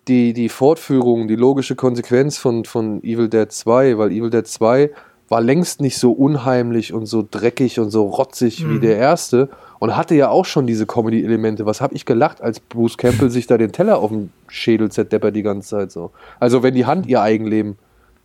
die, 0.08 0.34
die 0.34 0.50
Fortführung, 0.50 1.28
die 1.28 1.36
logische 1.36 1.76
Konsequenz 1.76 2.38
von, 2.38 2.66
von 2.66 3.04
Evil 3.04 3.30
Dead 3.30 3.52
2, 3.52 3.98
weil 3.98 4.12
Evil 4.12 4.30
Dead 4.30 4.48
2 4.48 4.92
war 5.28 5.42
längst 5.42 5.80
nicht 5.80 5.98
so 6.00 6.12
unheimlich 6.12 6.94
und 6.94 7.06
so 7.06 7.26
dreckig 7.30 7.80
und 7.80 7.92
so 7.92 8.08
rotzig 8.08 8.64
mhm. 8.64 8.74
wie 8.74 8.80
der 8.80 8.98
erste 8.98 9.50
und 9.78 9.96
hatte 9.96 10.16
ja 10.16 10.30
auch 10.30 10.46
schon 10.46 10.66
diese 10.66 10.88
Comedy-Elemente. 10.88 11.68
Was 11.68 11.82
habe 11.82 11.94
ich 11.94 12.06
gelacht, 12.06 12.42
als 12.42 12.60
Bruce 12.60 12.98
Campbell 12.98 13.30
sich 13.30 13.46
da 13.46 13.58
den 13.58 13.72
Teller 13.72 14.00
auf 14.00 14.10
dem 14.10 14.32
Schädel 14.48 14.90
zerdeppert 14.90 15.36
die 15.36 15.44
ganze 15.44 15.70
Zeit 15.70 15.92
so. 15.92 16.12
Also 16.40 16.64
wenn 16.64 16.74
die 16.74 16.88
Hand 16.88 17.06
ihr 17.06 17.22
Eigenleben 17.22 17.78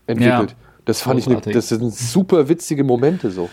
entwickelt. 0.06 0.50
Ja. 0.50 0.56
Das 0.86 1.00
fand 1.00 1.24
Großartig. 1.24 1.40
ich, 1.40 1.46
ne, 1.46 1.52
das 1.54 1.68
sind 1.68 1.94
super 1.94 2.48
witzige 2.48 2.84
Momente 2.84 3.30
so. 3.30 3.48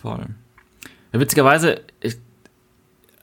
Toll. 0.00 0.26
Ja, 1.12 1.20
witzigerweise, 1.20 1.80
ich, 2.00 2.16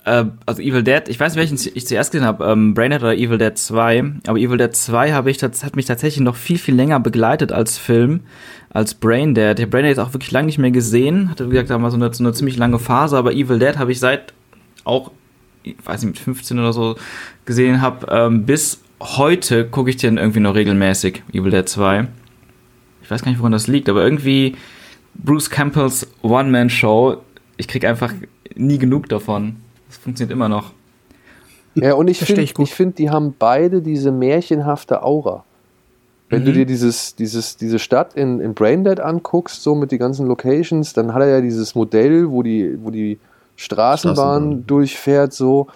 äh, 0.05 0.25
also 0.45 0.61
Evil 0.61 0.83
Dead, 0.83 1.03
ich 1.07 1.19
weiß 1.19 1.35
nicht, 1.35 1.51
welchen 1.51 1.71
ich 1.73 1.87
zuerst 1.87 2.11
gesehen 2.11 2.25
habe, 2.25 2.45
ähm, 2.45 2.73
Brainhead 2.73 3.01
oder 3.01 3.15
Evil 3.15 3.37
Dead 3.37 3.57
2, 3.57 4.13
aber 4.27 4.37
Evil 4.37 4.57
Dead 4.57 4.75
2 4.75 5.13
habe 5.13 5.31
ich, 5.31 5.41
hat 5.41 5.75
mich 5.75 5.85
tatsächlich 5.85 6.23
noch 6.23 6.35
viel, 6.35 6.57
viel 6.57 6.75
länger 6.75 6.99
begleitet 6.99 7.51
als 7.51 7.77
Film, 7.77 8.21
als 8.69 8.93
Brain 8.93 9.33
Dead. 9.35 9.57
Ich 9.57 9.63
habe 9.63 9.67
Brain 9.67 9.85
Dead 9.85 9.99
auch 9.99 10.13
wirklich 10.13 10.31
lange 10.31 10.47
nicht 10.47 10.59
mehr 10.59 10.71
gesehen, 10.71 11.29
hatte, 11.29 11.47
wie 11.47 11.51
gesagt, 11.51 11.69
da 11.69 11.77
mal 11.77 11.91
so 11.91 11.97
eine, 11.97 12.13
so 12.13 12.23
eine 12.23 12.33
ziemlich 12.33 12.57
lange 12.57 12.79
Phase, 12.79 13.17
aber 13.17 13.33
Evil 13.33 13.59
Dead 13.59 13.77
habe 13.77 13.91
ich 13.91 13.99
seit 13.99 14.33
auch, 14.83 15.11
ich 15.63 15.75
weiß 15.83 16.03
nicht, 16.03 16.15
mit 16.15 16.19
15 16.19 16.59
oder 16.59 16.73
so 16.73 16.95
gesehen 17.45 17.81
habe, 17.81 18.07
ähm, 18.09 18.45
bis 18.45 18.81
heute 19.01 19.65
gucke 19.65 19.89
ich 19.89 19.97
den 19.97 20.17
irgendwie 20.17 20.39
noch 20.39 20.55
regelmäßig, 20.55 21.23
Evil 21.33 21.51
Dead 21.51 21.67
2. 21.67 22.07
Ich 23.01 23.11
weiß 23.11 23.23
gar 23.23 23.31
nicht, 23.31 23.39
woran 23.39 23.51
das 23.51 23.67
liegt, 23.67 23.89
aber 23.89 24.03
irgendwie 24.03 24.55
Bruce 25.23 25.49
Campbells 25.49 26.07
One-Man-Show, 26.21 27.17
ich 27.57 27.67
krieg 27.67 27.85
einfach 27.85 28.13
nie 28.55 28.77
genug 28.77 29.09
davon. 29.09 29.57
Das 29.87 29.97
funktioniert 29.97 30.31
immer 30.31 30.49
noch. 30.49 30.71
Ja, 31.75 31.93
und 31.93 32.07
ich 32.07 32.19
finde, 32.19 32.41
ich, 32.41 32.57
ich 32.57 32.73
find, 32.73 32.97
die 32.97 33.09
haben 33.09 33.35
beide 33.37 33.81
diese 33.81 34.11
märchenhafte 34.11 35.03
Aura. 35.03 35.43
Wenn 36.29 36.41
mhm. 36.41 36.45
du 36.45 36.53
dir 36.53 36.65
dieses, 36.65 37.15
dieses, 37.15 37.57
diese 37.57 37.79
Stadt 37.79 38.15
in, 38.15 38.39
in 38.39 38.53
Braindead 38.53 38.99
anguckst, 38.99 39.63
so 39.63 39.75
mit 39.75 39.91
den 39.91 39.99
ganzen 39.99 40.27
Locations, 40.27 40.93
dann 40.93 41.13
hat 41.13 41.21
er 41.21 41.29
ja 41.29 41.41
dieses 41.41 41.75
Modell, 41.75 42.29
wo 42.29 42.43
die, 42.43 42.77
wo 42.83 42.89
die 42.89 43.19
Straßenbahn, 43.55 44.15
Straßenbahn. 44.15 44.67
durchfährt, 44.67 45.33
so. 45.33 45.67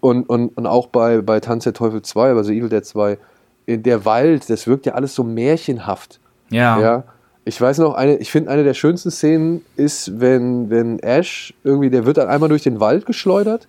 Und, 0.00 0.28
und, 0.28 0.56
und 0.56 0.66
auch 0.66 0.86
bei, 0.88 1.20
bei 1.22 1.40
Tanz 1.40 1.64
der 1.64 1.72
Teufel 1.72 2.02
2, 2.02 2.30
also 2.30 2.52
Evil 2.52 2.68
Dead 2.68 2.84
2, 2.84 3.18
der 3.66 4.04
Wald, 4.04 4.48
das 4.48 4.66
wirkt 4.66 4.86
ja 4.86 4.94
alles 4.94 5.14
so 5.14 5.24
märchenhaft. 5.24 6.20
Ja. 6.50 6.80
ja? 6.80 7.04
Ich 7.48 7.58
weiß 7.58 7.78
noch, 7.78 7.94
eine, 7.94 8.16
ich 8.18 8.30
finde, 8.30 8.50
eine 8.50 8.62
der 8.62 8.74
schönsten 8.74 9.10
Szenen 9.10 9.64
ist, 9.74 10.20
wenn, 10.20 10.68
wenn 10.68 10.98
Ash 10.98 11.54
irgendwie, 11.64 11.88
der 11.88 12.04
wird 12.04 12.18
dann 12.18 12.28
einmal 12.28 12.50
durch 12.50 12.62
den 12.62 12.78
Wald 12.78 13.06
geschleudert 13.06 13.68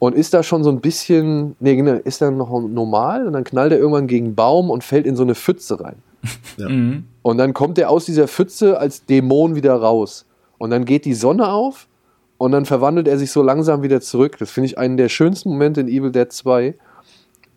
und 0.00 0.16
ist 0.16 0.34
da 0.34 0.42
schon 0.42 0.64
so 0.64 0.70
ein 0.70 0.80
bisschen, 0.80 1.54
nee, 1.60 1.76
genau, 1.76 1.92
ist 1.92 2.20
dann 2.20 2.36
noch 2.36 2.50
normal 2.50 3.28
und 3.28 3.34
dann 3.34 3.44
knallt 3.44 3.70
er 3.70 3.78
irgendwann 3.78 4.08
gegen 4.08 4.26
einen 4.26 4.34
Baum 4.34 4.68
und 4.68 4.82
fällt 4.82 5.06
in 5.06 5.14
so 5.14 5.22
eine 5.22 5.36
Pfütze 5.36 5.80
rein. 5.80 5.94
Ja. 6.56 6.68
Mhm. 6.68 7.04
Und 7.22 7.38
dann 7.38 7.54
kommt 7.54 7.78
er 7.78 7.90
aus 7.90 8.04
dieser 8.04 8.26
Pfütze 8.26 8.78
als 8.78 9.04
Dämon 9.06 9.54
wieder 9.54 9.74
raus. 9.74 10.26
Und 10.58 10.70
dann 10.70 10.84
geht 10.84 11.04
die 11.04 11.14
Sonne 11.14 11.52
auf 11.52 11.86
und 12.38 12.50
dann 12.50 12.64
verwandelt 12.64 13.06
er 13.06 13.18
sich 13.18 13.30
so 13.30 13.42
langsam 13.44 13.82
wieder 13.82 14.00
zurück. 14.00 14.38
Das 14.38 14.50
finde 14.50 14.66
ich 14.66 14.78
einen 14.78 14.96
der 14.96 15.08
schönsten 15.08 15.50
Momente 15.50 15.82
in 15.82 15.88
Evil 15.88 16.10
Dead 16.10 16.32
2, 16.32 16.74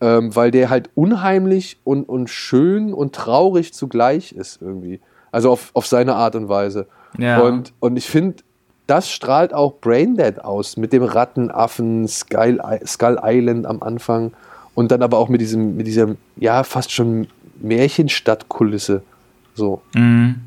ähm, 0.01 0.35
weil 0.35 0.51
der 0.51 0.69
halt 0.69 0.91
unheimlich 0.93 1.79
und, 1.83 2.07
und 2.07 2.29
schön 2.29 2.93
und 2.93 3.15
traurig 3.15 3.73
zugleich 3.73 4.33
ist 4.33 4.61
irgendwie. 4.61 4.99
Also 5.31 5.51
auf, 5.51 5.71
auf 5.73 5.87
seine 5.87 6.15
Art 6.15 6.35
und 6.35 6.49
Weise. 6.49 6.87
Ja. 7.17 7.39
Und, 7.41 7.73
und 7.79 7.97
ich 7.97 8.07
finde, 8.07 8.37
das 8.87 9.09
strahlt 9.09 9.53
auch 9.53 9.75
Braindead 9.81 10.39
aus, 10.39 10.77
mit 10.77 10.93
dem 10.93 11.03
Rattenaffen, 11.03 12.07
Skull, 12.07 12.61
Skull 12.85 13.19
Island 13.21 13.65
am 13.65 13.83
Anfang 13.83 14.31
und 14.75 14.91
dann 14.91 15.01
aber 15.01 15.17
auch 15.17 15.29
mit 15.29 15.41
diesem, 15.41 15.75
mit 15.75 15.87
dieser, 15.87 16.15
ja, 16.37 16.63
fast 16.63 16.91
schon 16.91 17.27
Märchenstadtkulisse. 17.59 19.01
So. 19.55 19.81
Mhm. 19.93 20.41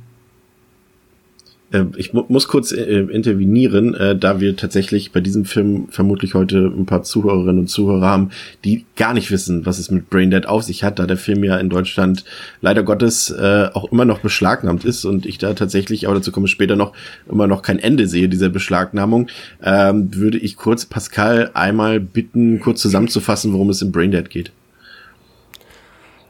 Äh, 1.73 1.85
ich 1.97 2.13
mu 2.13 2.25
muss 2.29 2.49
kurz 2.49 2.73
äh, 2.73 3.01
intervenieren, 3.01 3.95
äh, 3.95 4.17
da 4.17 4.41
wir 4.41 4.57
tatsächlich 4.57 5.13
bei 5.13 5.21
diesem 5.21 5.45
Film 5.45 5.89
vermutlich 5.91 6.35
heute 6.35 6.59
ein 6.59 6.87
paar 6.87 7.03
Zuhörerinnen 7.03 7.61
und 7.61 7.69
Zuhörer 7.69 8.07
haben, 8.07 8.31
die 8.65 8.85
gar 8.97 9.15
nicht 9.15 9.31
wissen, 9.31 9.67
was 9.67 9.79
es 9.79 9.91
mit 9.91 10.11
Braindead 10.11 10.47
auf 10.47 10.63
sich 10.63 10.85
hat, 10.85 10.99
da 10.99 11.07
der 11.07 11.17
Film 11.17 11.45
ja 11.45 11.57
in 11.59 11.71
Deutschland 11.71 12.25
leider 12.61 12.83
Gottes 12.83 13.31
äh, 13.31 13.69
auch 13.73 13.91
immer 13.91 14.05
noch 14.05 14.21
beschlagnahmt 14.21 14.85
ist 14.85 15.05
und 15.05 15.27
ich 15.27 15.39
da 15.39 15.55
tatsächlich, 15.55 16.07
aber 16.07 16.17
dazu 16.17 16.33
komme 16.33 16.47
ich 16.47 16.53
später 16.53 16.77
noch, 16.77 16.93
immer 17.31 17.47
noch 17.47 17.63
kein 17.63 17.79
Ende 17.79 18.07
sehe 18.07 18.29
dieser 18.29 18.49
Beschlagnahmung, 18.49 19.29
ähm, 19.63 20.15
würde 20.15 20.39
ich 20.39 20.57
kurz 20.57 20.87
Pascal 20.87 21.51
einmal 21.55 22.01
bitten, 22.01 22.61
kurz 22.61 22.81
zusammenzufassen, 22.83 23.53
worum 23.53 23.71
es 23.71 23.83
in 23.83 23.93
Braindead 23.93 24.31
geht. 24.31 24.53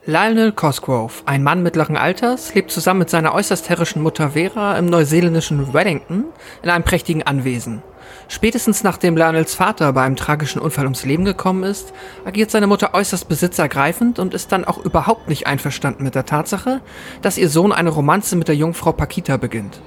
Lionel 0.07 0.53
Cosgrove, 0.53 1.13
ein 1.27 1.43
Mann 1.43 1.63
mittleren 1.63 1.99
Alters, 1.99 2.55
lebt 2.55 2.71
zusammen 2.71 3.01
mit 3.01 3.11
seiner 3.11 3.35
äußerst 3.35 3.69
herrischen 3.69 4.01
Mutter 4.01 4.31
Vera 4.31 4.79
im 4.79 4.87
neuseeländischen 4.87 5.75
Wellington 5.75 6.25
in 6.63 6.71
einem 6.71 6.85
prächtigen 6.85 7.23
Anwesen. 7.23 7.83
Spätestens 8.27 8.83
nachdem 8.83 9.15
Lionels 9.15 9.55
Vater 9.55 9.93
bei 9.93 10.03
einem 10.03 10.17
tragischen 10.17 10.63
Unfall 10.63 10.87
ums 10.87 11.05
Leben 11.05 11.27
gekommen 11.27 11.65
ist, 11.65 11.93
agiert 12.25 12.51
seine 12.51 12.67
Mutter 12.67 12.95
äußerst 12.95 13.29
besitzergreifend 13.29 14.19
und 14.19 14.33
ist 14.33 14.53
dann 14.53 14.65
auch 14.65 14.79
überhaupt 14.79 15.29
nicht 15.29 15.47
einverstanden 15.47 16.05
mit 16.05 16.15
der 16.15 16.25
Tatsache, 16.25 16.81
dass 17.21 17.37
ihr 17.37 17.51
Sohn 17.51 17.71
eine 17.71 17.91
Romanze 17.91 18.37
mit 18.37 18.49
der 18.49 18.57
Jungfrau 18.57 18.93
Pakita 18.93 19.37
beginnt. 19.37 19.83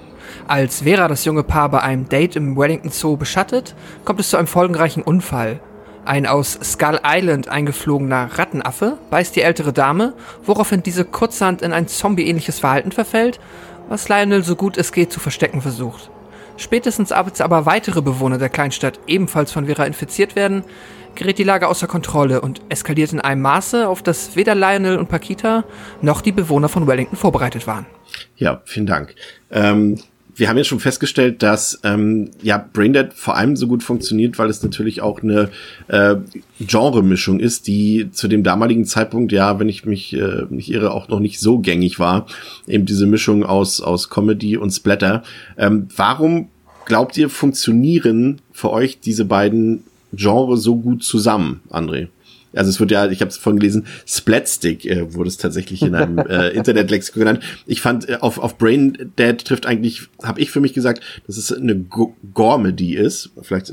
Als 0.47 0.83
Vera 0.83 1.07
das 1.07 1.25
junge 1.25 1.43
Paar 1.43 1.69
bei 1.69 1.81
einem 1.81 2.07
Date 2.07 2.35
im 2.35 2.55
Wellington 2.55 2.91
Zoo 2.91 3.17
beschattet, 3.17 3.73
kommt 4.05 4.19
es 4.19 4.29
zu 4.29 4.37
einem 4.37 4.47
folgenreichen 4.47 5.01
Unfall, 5.01 5.59
ein 6.05 6.25
aus 6.25 6.59
Skull 6.63 6.99
Island 7.05 7.47
eingeflogener 7.47 8.29
Rattenaffe 8.37 8.97
beißt 9.09 9.35
die 9.35 9.41
ältere 9.41 9.71
Dame, 9.71 10.13
woraufhin 10.43 10.83
diese 10.83 11.05
kurzerhand 11.05 11.61
in 11.61 11.71
ein 11.71 11.87
zombie-ähnliches 11.87 12.59
Verhalten 12.59 12.91
verfällt, 12.91 13.39
was 13.89 14.09
Lionel 14.09 14.43
so 14.43 14.55
gut 14.55 14.77
es 14.77 14.91
geht 14.91 15.11
zu 15.11 15.19
verstecken 15.19 15.61
versucht. 15.61 16.09
Spätestens 16.57 17.11
als 17.11 17.41
aber 17.41 17.65
weitere 17.65 18.01
Bewohner 18.01 18.37
der 18.37 18.49
Kleinstadt 18.49 18.99
ebenfalls 19.07 19.51
von 19.51 19.65
Vera 19.65 19.85
infiziert 19.85 20.35
werden, 20.35 20.63
gerät 21.15 21.37
die 21.37 21.43
Lage 21.43 21.67
außer 21.67 21.87
Kontrolle 21.87 22.41
und 22.41 22.61
eskaliert 22.69 23.13
in 23.13 23.21
einem 23.21 23.41
Maße, 23.41 23.87
auf 23.87 24.01
das 24.01 24.35
weder 24.35 24.55
Lionel 24.55 24.97
und 24.97 25.09
Pakita 25.09 25.63
noch 26.01 26.21
die 26.21 26.31
Bewohner 26.31 26.69
von 26.69 26.87
Wellington 26.87 27.17
vorbereitet 27.17 27.65
waren. 27.65 27.85
Ja, 28.35 28.61
vielen 28.65 28.85
Dank. 28.85 29.15
Ähm, 29.51 29.99
wir 30.35 30.49
haben 30.49 30.57
ja 30.57 30.63
schon 30.63 30.79
festgestellt, 30.79 31.43
dass 31.43 31.79
ähm, 31.83 32.31
ja 32.41 32.57
Braindead 32.57 33.13
vor 33.13 33.35
allem 33.35 33.55
so 33.55 33.67
gut 33.67 33.83
funktioniert, 33.83 34.39
weil 34.39 34.49
es 34.49 34.63
natürlich 34.63 35.01
auch 35.01 35.21
eine 35.21 35.49
äh, 35.87 36.15
Genre-Mischung 36.59 37.39
ist, 37.39 37.67
die 37.67 38.09
zu 38.11 38.27
dem 38.27 38.43
damaligen 38.43 38.85
Zeitpunkt, 38.85 39.31
ja, 39.31 39.59
wenn 39.59 39.69
ich 39.69 39.85
mich 39.85 40.13
äh, 40.13 40.45
nicht 40.49 40.71
irre, 40.71 40.91
auch 40.91 41.07
noch 41.07 41.19
nicht 41.19 41.39
so 41.39 41.59
gängig 41.59 41.99
war. 41.99 42.27
Eben 42.67 42.85
diese 42.85 43.05
Mischung 43.05 43.43
aus 43.43 43.81
aus 43.81 44.09
Comedy 44.09 44.57
und 44.57 44.71
Splatter. 44.71 45.23
Ähm, 45.57 45.87
warum 45.95 46.49
glaubt 46.85 47.17
ihr 47.17 47.29
funktionieren 47.29 48.41
für 48.51 48.71
euch 48.71 48.99
diese 48.99 49.25
beiden 49.25 49.83
Genre 50.13 50.57
so 50.57 50.77
gut 50.77 51.03
zusammen, 51.03 51.61
André? 51.69 52.07
Also 52.53 52.69
es 52.69 52.79
wird 52.79 52.91
ja, 52.91 53.07
ich 53.09 53.21
habe 53.21 53.29
es 53.29 53.37
vorhin 53.37 53.59
gelesen, 53.59 53.85
Splatstick 54.05 54.85
äh, 54.85 55.13
wurde 55.13 55.29
es 55.29 55.37
tatsächlich 55.37 55.81
in 55.81 55.95
einem 55.95 56.17
äh, 56.29 56.49
Internetlexikon 56.49 57.21
genannt. 57.21 57.43
Ich 57.65 57.81
fand, 57.81 58.09
äh, 58.09 58.17
auf, 58.19 58.37
auf 58.37 58.57
Brain 58.57 59.11
Dead 59.17 59.37
trifft 59.43 59.65
eigentlich, 59.65 60.03
habe 60.21 60.39
ich 60.39 60.51
für 60.51 60.59
mich 60.59 60.73
gesagt, 60.73 61.03
dass 61.27 61.37
es 61.37 61.51
eine 61.51 61.75
Gormedy 62.33 62.95
ist. 62.95 63.31
Vielleicht, 63.41 63.71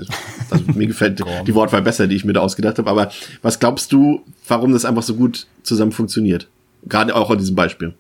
also 0.51 0.63
mir 0.75 0.87
gefällt 0.87 1.23
die 1.47 1.55
Wortwahl 1.55 1.83
besser, 1.83 2.07
die 2.07 2.17
ich 2.17 2.25
mir 2.25 2.33
da 2.33 2.41
ausgedacht 2.41 2.79
habe. 2.79 2.91
Aber 2.91 3.11
was 3.43 3.59
glaubst 3.59 3.93
du, 3.93 4.23
warum 4.49 4.73
das 4.73 4.85
einfach 4.85 5.03
so 5.03 5.15
gut 5.15 5.47
zusammen 5.63 5.93
funktioniert? 5.93 6.49
Gerade 6.89 7.15
auch 7.15 7.31
in 7.31 7.39
diesem 7.39 7.57
Beispiel 7.57 7.95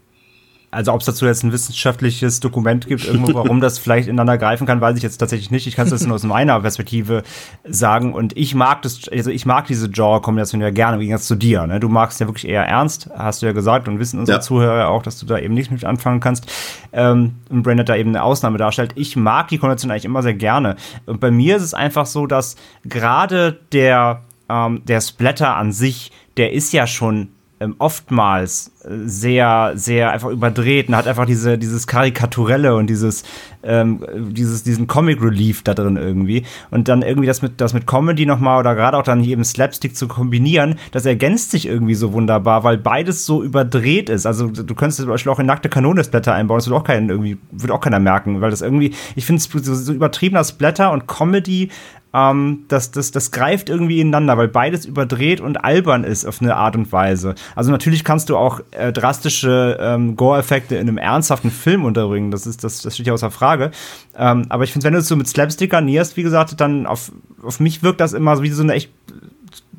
also 0.71 0.93
ob 0.93 1.01
es 1.01 1.07
dazu 1.07 1.27
jetzt 1.27 1.43
ein 1.43 1.53
wissenschaftliches 1.53 2.39
Dokument 2.39 2.87
gibt, 2.87 3.05
irgendwo, 3.05 3.35
warum 3.35 3.61
das 3.61 3.79
vielleicht 3.79 4.07
ineinander 4.07 4.39
greifen 4.39 4.67
kann, 4.67 4.81
weiß 4.81 4.97
ich 4.97 5.03
jetzt 5.03 5.19
tatsächlich 5.19 5.51
nicht. 5.51 5.67
Ich 5.67 5.75
kann 5.75 5.87
es 5.87 5.93
jetzt 5.93 6.07
nur 6.07 6.15
aus 6.15 6.23
meiner 6.23 6.61
Perspektive 6.61 7.25
sagen. 7.65 8.15
Und 8.15 8.37
ich 8.37 8.55
mag 8.55 8.83
das, 8.83 9.09
also 9.09 9.31
ich 9.31 9.47
mag 9.47 9.67
diese 9.67 9.91
Genre-Kombination 9.91 10.61
ja 10.61 10.71
gerne, 10.71 11.01
wie 11.01 11.09
ganz 11.09 11.27
zu 11.27 11.35
dir. 11.35 11.67
Ne? 11.67 11.81
Du 11.81 11.89
magst 11.89 12.21
ja 12.21 12.29
wirklich 12.29 12.47
eher 12.47 12.65
ernst, 12.65 13.11
hast 13.17 13.43
du 13.43 13.47
ja 13.47 13.53
gesagt, 13.53 13.89
und 13.89 13.99
wissen 13.99 14.21
unsere 14.21 14.39
ja. 14.39 14.43
Zuhörer 14.43 14.89
auch, 14.89 15.03
dass 15.03 15.19
du 15.19 15.27
da 15.27 15.39
eben 15.39 15.55
nichts 15.55 15.73
mit 15.73 15.85
anfangen 15.85 16.21
kannst. 16.21 16.51
Ähm, 16.93 17.35
und 17.49 17.63
Brandon 17.63 17.87
da 17.87 17.97
eben 17.97 18.11
eine 18.11 18.23
Ausnahme 18.23 18.59
darstellt. 18.59 18.93
Ich 18.95 19.17
mag 19.17 19.49
die 19.49 19.59
Kombination 19.59 19.91
eigentlich 19.91 20.05
immer 20.05 20.23
sehr 20.23 20.35
gerne. 20.35 20.77
Und 21.07 21.21
bei 21.21 21.33
mir 21.33 21.57
ist 21.57 21.63
es 21.63 21.75
einfach 21.75 22.07
so, 22.07 22.27
dass 22.27 22.55
gerade 22.85 23.59
der, 23.73 24.23
ähm, 24.49 24.83
der 24.87 25.01
Splatter 25.01 25.57
an 25.57 25.73
sich, 25.73 26.13
der 26.37 26.53
ist 26.53 26.73
ja 26.73 26.87
schon 26.87 27.31
ähm, 27.61 27.77
oftmals 27.79 28.73
äh, 28.85 28.89
sehr, 29.05 29.73
sehr 29.75 30.11
einfach 30.11 30.31
überdreht 30.31 30.89
und 30.89 30.97
hat 30.97 31.07
einfach 31.07 31.27
diese, 31.27 31.59
dieses 31.59 31.87
Karikaturelle 31.87 32.75
und 32.75 32.89
dieses, 32.89 33.23
ähm, 33.63 34.05
dieses, 34.31 34.63
diesen 34.63 34.87
Comic 34.87 35.23
Relief 35.23 35.63
da 35.63 35.75
drin 35.75 35.97
irgendwie. 35.97 36.45
Und 36.71 36.89
dann 36.89 37.03
irgendwie 37.03 37.27
das 37.27 37.43
mit, 37.43 37.61
das 37.61 37.75
mit 37.75 37.87
Comedy 37.87 38.25
nochmal 38.25 38.59
oder 38.59 38.75
gerade 38.75 38.97
auch 38.97 39.03
dann 39.03 39.23
eben 39.23 39.45
Slapstick 39.45 39.95
zu 39.95 40.09
kombinieren, 40.09 40.77
das 40.93 41.05
ergänzt 41.05 41.51
sich 41.51 41.67
irgendwie 41.67 41.95
so 41.95 42.15
wunderbar, 42.15 42.65
weil 42.65 42.79
beides 42.79 43.27
so 43.27 43.43
überdreht 43.43 44.09
ist. 44.09 44.25
Also 44.25 44.49
du 44.49 44.75
könntest 44.75 45.01
zum 45.01 45.09
Beispiel 45.09 45.31
auch 45.31 45.39
in 45.39 45.47
nackte 45.47 45.69
Kanone 45.69 46.03
Splatter 46.03 46.33
einbauen, 46.33 46.59
das 46.59 46.67
würde 46.67 46.77
auch 46.77 46.85
keinen 46.85 47.11
irgendwie, 47.11 47.37
würde 47.51 47.75
auch 47.75 47.81
keiner 47.81 48.01
merken, 48.01 48.41
weil 48.41 48.51
das 48.51 48.63
irgendwie, 48.63 48.95
ich 49.17 49.27
finde 49.27 49.43
es 49.43 49.67
so, 49.67 49.75
so 49.75 49.93
übertriebener 49.93 50.45
Splatter 50.45 50.93
und 50.93 51.07
Comedy 51.07 51.69
ähm, 52.13 52.65
das, 52.69 52.91
das, 52.91 53.11
das 53.11 53.31
greift 53.31 53.69
irgendwie 53.69 54.01
ineinander, 54.01 54.37
weil 54.37 54.49
beides 54.49 54.85
überdreht 54.85 55.41
und 55.41 55.65
albern 55.65 56.05
ist 56.05 56.27
auf 56.27 56.41
eine 56.41 56.57
Art 56.57 56.77
und 56.77 56.91
Weise. 56.93 57.35
Also 57.55 57.71
natürlich 57.71 58.05
kannst 58.05 58.29
du 58.29 58.37
auch 58.37 58.61
äh, 58.73 58.93
drastische 58.93 59.79
ähm, 59.81 60.17
Gore-Effekte 60.17 60.77
in 60.77 60.89
einem 60.89 60.99
ernsthaften 60.99 61.51
Film 61.51 61.85
unterbringen, 61.85 62.31
das, 62.31 62.47
ist, 62.47 62.65
das, 62.65 62.83
das 62.83 62.95
steht 62.95 63.07
ja 63.07 63.13
außer 63.13 63.31
Frage. 63.31 63.71
Ähm, 64.17 64.47
aber 64.49 64.65
ich 64.65 64.73
finde, 64.73 64.87
wenn 64.87 64.95
du 64.95 65.01
es 65.01 65.09
so 65.09 65.17
mit 65.17 65.29
Slapstick 65.29 65.71
garnierst, 65.71 66.17
wie 66.17 66.23
gesagt, 66.23 66.61
dann 66.61 66.87
auf, 66.87 67.13
auf 67.43 67.61
mich 67.61 67.83
wirkt 67.83 68.01
das 68.01 68.13
immer 68.13 68.43
wie 68.43 68.51
so 68.51 68.63
eine 68.63 68.75
echt 68.75 68.91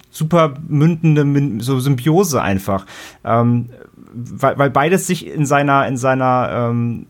super 0.10 0.54
mündende 0.68 1.64
so 1.64 1.80
Symbiose 1.80 2.42
einfach. 2.42 2.86
Ähm, 3.24 3.70
weil, 4.14 4.58
weil 4.58 4.70
beides 4.70 5.08
sich 5.08 5.26
in 5.26 5.46
seiner, 5.46 5.88
in 5.88 5.98
seiner 5.98 6.70
ähm, 6.70 7.08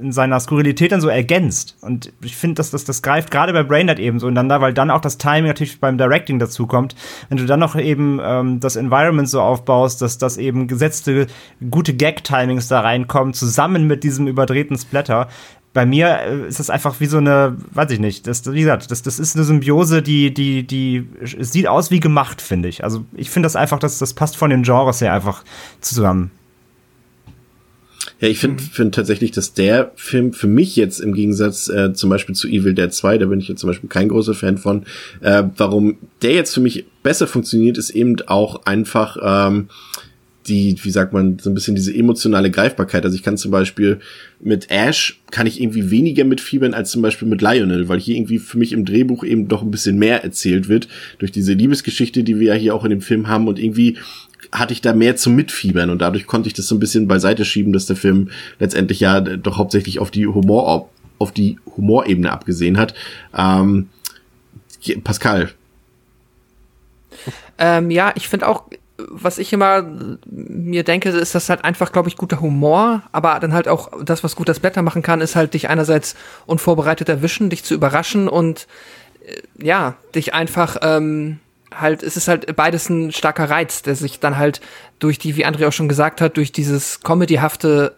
in 0.00 0.12
seiner 0.12 0.40
Skurrilität 0.40 0.92
dann 0.92 1.00
so 1.00 1.08
ergänzt. 1.08 1.76
Und 1.80 2.12
ich 2.22 2.36
finde, 2.36 2.56
dass 2.56 2.70
das, 2.70 2.84
das 2.84 3.02
greift 3.02 3.30
gerade 3.30 3.52
bei 3.52 3.62
Braindead 3.62 3.98
eben 3.98 4.18
so 4.18 4.26
ineinander, 4.28 4.60
weil 4.60 4.74
dann 4.74 4.90
auch 4.90 5.00
das 5.00 5.18
Timing 5.18 5.46
natürlich 5.46 5.80
beim 5.80 5.98
Directing 5.98 6.38
dazu 6.38 6.66
kommt. 6.66 6.94
Wenn 7.28 7.38
du 7.38 7.46
dann 7.46 7.60
noch 7.60 7.76
eben 7.76 8.20
ähm, 8.22 8.60
das 8.60 8.76
Environment 8.76 9.28
so 9.28 9.40
aufbaust, 9.40 10.02
dass 10.02 10.18
das 10.18 10.36
eben 10.36 10.68
gesetzte 10.68 11.26
gute 11.70 11.94
Gag-Timings 11.94 12.68
da 12.68 12.80
reinkommen, 12.80 13.34
zusammen 13.34 13.86
mit 13.86 14.04
diesem 14.04 14.26
überdrehten 14.26 14.76
Splatter, 14.76 15.28
bei 15.72 15.86
mir 15.86 16.20
äh, 16.20 16.48
ist 16.48 16.58
das 16.58 16.70
einfach 16.70 17.00
wie 17.00 17.06
so 17.06 17.18
eine, 17.18 17.56
weiß 17.72 17.90
ich 17.92 18.00
nicht, 18.00 18.26
das, 18.26 18.50
wie 18.52 18.60
gesagt, 18.60 18.90
das, 18.90 19.02
das 19.02 19.18
ist 19.18 19.36
eine 19.36 19.44
Symbiose, 19.44 20.02
die, 20.02 20.34
die, 20.34 20.66
die, 20.66 21.08
sieht 21.22 21.68
aus 21.68 21.90
wie 21.90 22.00
gemacht, 22.00 22.42
finde 22.42 22.68
ich. 22.68 22.82
Also 22.84 23.04
ich 23.14 23.30
finde 23.30 23.46
das 23.46 23.56
einfach, 23.56 23.78
dass 23.78 23.98
das 23.98 24.14
passt 24.14 24.36
von 24.36 24.50
den 24.50 24.62
Genres 24.62 25.00
her 25.00 25.12
einfach 25.12 25.44
zusammen. 25.80 26.30
Ja, 28.20 28.28
ich 28.28 28.38
finde 28.38 28.62
mhm. 28.62 28.68
find 28.68 28.94
tatsächlich, 28.94 29.30
dass 29.30 29.54
der 29.54 29.92
Film 29.96 30.32
für 30.32 30.46
mich 30.46 30.76
jetzt 30.76 31.00
im 31.00 31.14
Gegensatz 31.14 31.68
äh, 31.68 31.92
zum 31.94 32.10
Beispiel 32.10 32.34
zu 32.34 32.48
Evil 32.48 32.74
Dead 32.74 32.92
2, 32.92 33.18
da 33.18 33.26
bin 33.26 33.40
ich 33.40 33.48
jetzt 33.48 33.60
zum 33.60 33.68
Beispiel 33.68 33.88
kein 33.88 34.08
großer 34.08 34.34
Fan 34.34 34.58
von, 34.58 34.84
äh, 35.22 35.44
warum 35.56 35.96
der 36.22 36.34
jetzt 36.34 36.54
für 36.54 36.60
mich 36.60 36.84
besser 37.02 37.26
funktioniert, 37.26 37.78
ist 37.78 37.90
eben 37.90 38.16
auch 38.26 38.66
einfach 38.66 39.16
ähm, 39.22 39.68
die, 40.48 40.76
wie 40.82 40.90
sagt 40.90 41.12
man, 41.12 41.38
so 41.38 41.48
ein 41.48 41.54
bisschen 41.54 41.76
diese 41.76 41.94
emotionale 41.94 42.50
Greifbarkeit. 42.50 43.04
Also 43.04 43.14
ich 43.14 43.22
kann 43.22 43.36
zum 43.36 43.50
Beispiel 43.50 44.00
mit 44.40 44.70
Ash 44.70 45.20
kann 45.30 45.46
ich 45.46 45.60
irgendwie 45.60 45.90
weniger 45.90 46.24
mitfiebern 46.24 46.74
als 46.74 46.90
zum 46.90 47.02
Beispiel 47.02 47.28
mit 47.28 47.40
Lionel, 47.40 47.88
weil 47.88 48.00
hier 48.00 48.16
irgendwie 48.16 48.38
für 48.38 48.58
mich 48.58 48.72
im 48.72 48.84
Drehbuch 48.84 49.22
eben 49.22 49.48
doch 49.48 49.62
ein 49.62 49.70
bisschen 49.70 49.98
mehr 49.98 50.24
erzählt 50.24 50.68
wird 50.68 50.88
durch 51.18 51.30
diese 51.30 51.52
Liebesgeschichte, 51.52 52.24
die 52.24 52.38
wir 52.38 52.48
ja 52.48 52.54
hier 52.54 52.74
auch 52.74 52.84
in 52.84 52.90
dem 52.90 53.00
Film 53.00 53.28
haben 53.28 53.48
und 53.48 53.58
irgendwie 53.58 53.98
hatte 54.52 54.72
ich 54.72 54.80
da 54.80 54.92
mehr 54.92 55.16
zum 55.16 55.34
Mitfiebern 55.34 55.90
und 55.90 56.00
dadurch 56.00 56.26
konnte 56.26 56.48
ich 56.48 56.54
das 56.54 56.66
so 56.66 56.74
ein 56.74 56.80
bisschen 56.80 57.08
beiseite 57.08 57.44
schieben, 57.44 57.72
dass 57.72 57.86
der 57.86 57.96
Film 57.96 58.30
letztendlich 58.58 59.00
ja 59.00 59.20
doch 59.20 59.58
hauptsächlich 59.58 59.98
auf 59.98 60.10
die 60.10 60.26
Humor, 60.26 60.90
auf 61.18 61.32
die 61.32 61.58
Humorebene 61.76 62.30
abgesehen 62.32 62.78
hat. 62.78 62.94
Ähm, 63.36 63.88
Pascal. 65.04 65.50
Ähm, 67.58 67.90
ja, 67.90 68.12
ich 68.16 68.28
finde 68.28 68.48
auch, 68.48 68.64
was 69.08 69.38
ich 69.38 69.52
immer 69.52 69.86
mir 70.26 70.84
denke, 70.84 71.10
ist 71.10 71.34
das 71.34 71.48
halt 71.48 71.64
einfach, 71.64 71.92
glaube 71.92 72.08
ich, 72.08 72.16
guter 72.16 72.40
Humor, 72.40 73.02
aber 73.12 73.38
dann 73.40 73.52
halt 73.52 73.68
auch 73.68 73.90
das, 74.04 74.24
was 74.24 74.36
guter 74.36 74.54
Blätter 74.54 74.82
machen 74.82 75.02
kann, 75.02 75.20
ist 75.20 75.36
halt 75.36 75.54
dich 75.54 75.68
einerseits 75.68 76.16
unvorbereitet 76.46 77.08
erwischen, 77.08 77.50
dich 77.50 77.64
zu 77.64 77.74
überraschen 77.74 78.28
und 78.28 78.66
äh, 79.24 79.64
ja, 79.64 79.96
dich 80.14 80.34
einfach 80.34 80.76
ähm, 80.82 81.38
halt, 81.74 82.02
es 82.02 82.16
ist 82.16 82.28
halt 82.28 82.54
beides 82.56 82.88
ein 82.88 83.12
starker 83.12 83.48
Reiz, 83.50 83.82
der 83.82 83.94
sich 83.94 84.20
dann 84.20 84.38
halt 84.38 84.60
durch 84.98 85.18
die, 85.18 85.36
wie 85.36 85.46
André 85.46 85.68
auch 85.68 85.72
schon 85.72 85.88
gesagt 85.88 86.20
hat, 86.20 86.36
durch 86.36 86.52
dieses 86.52 87.00
Comedyhafte, 87.00 87.96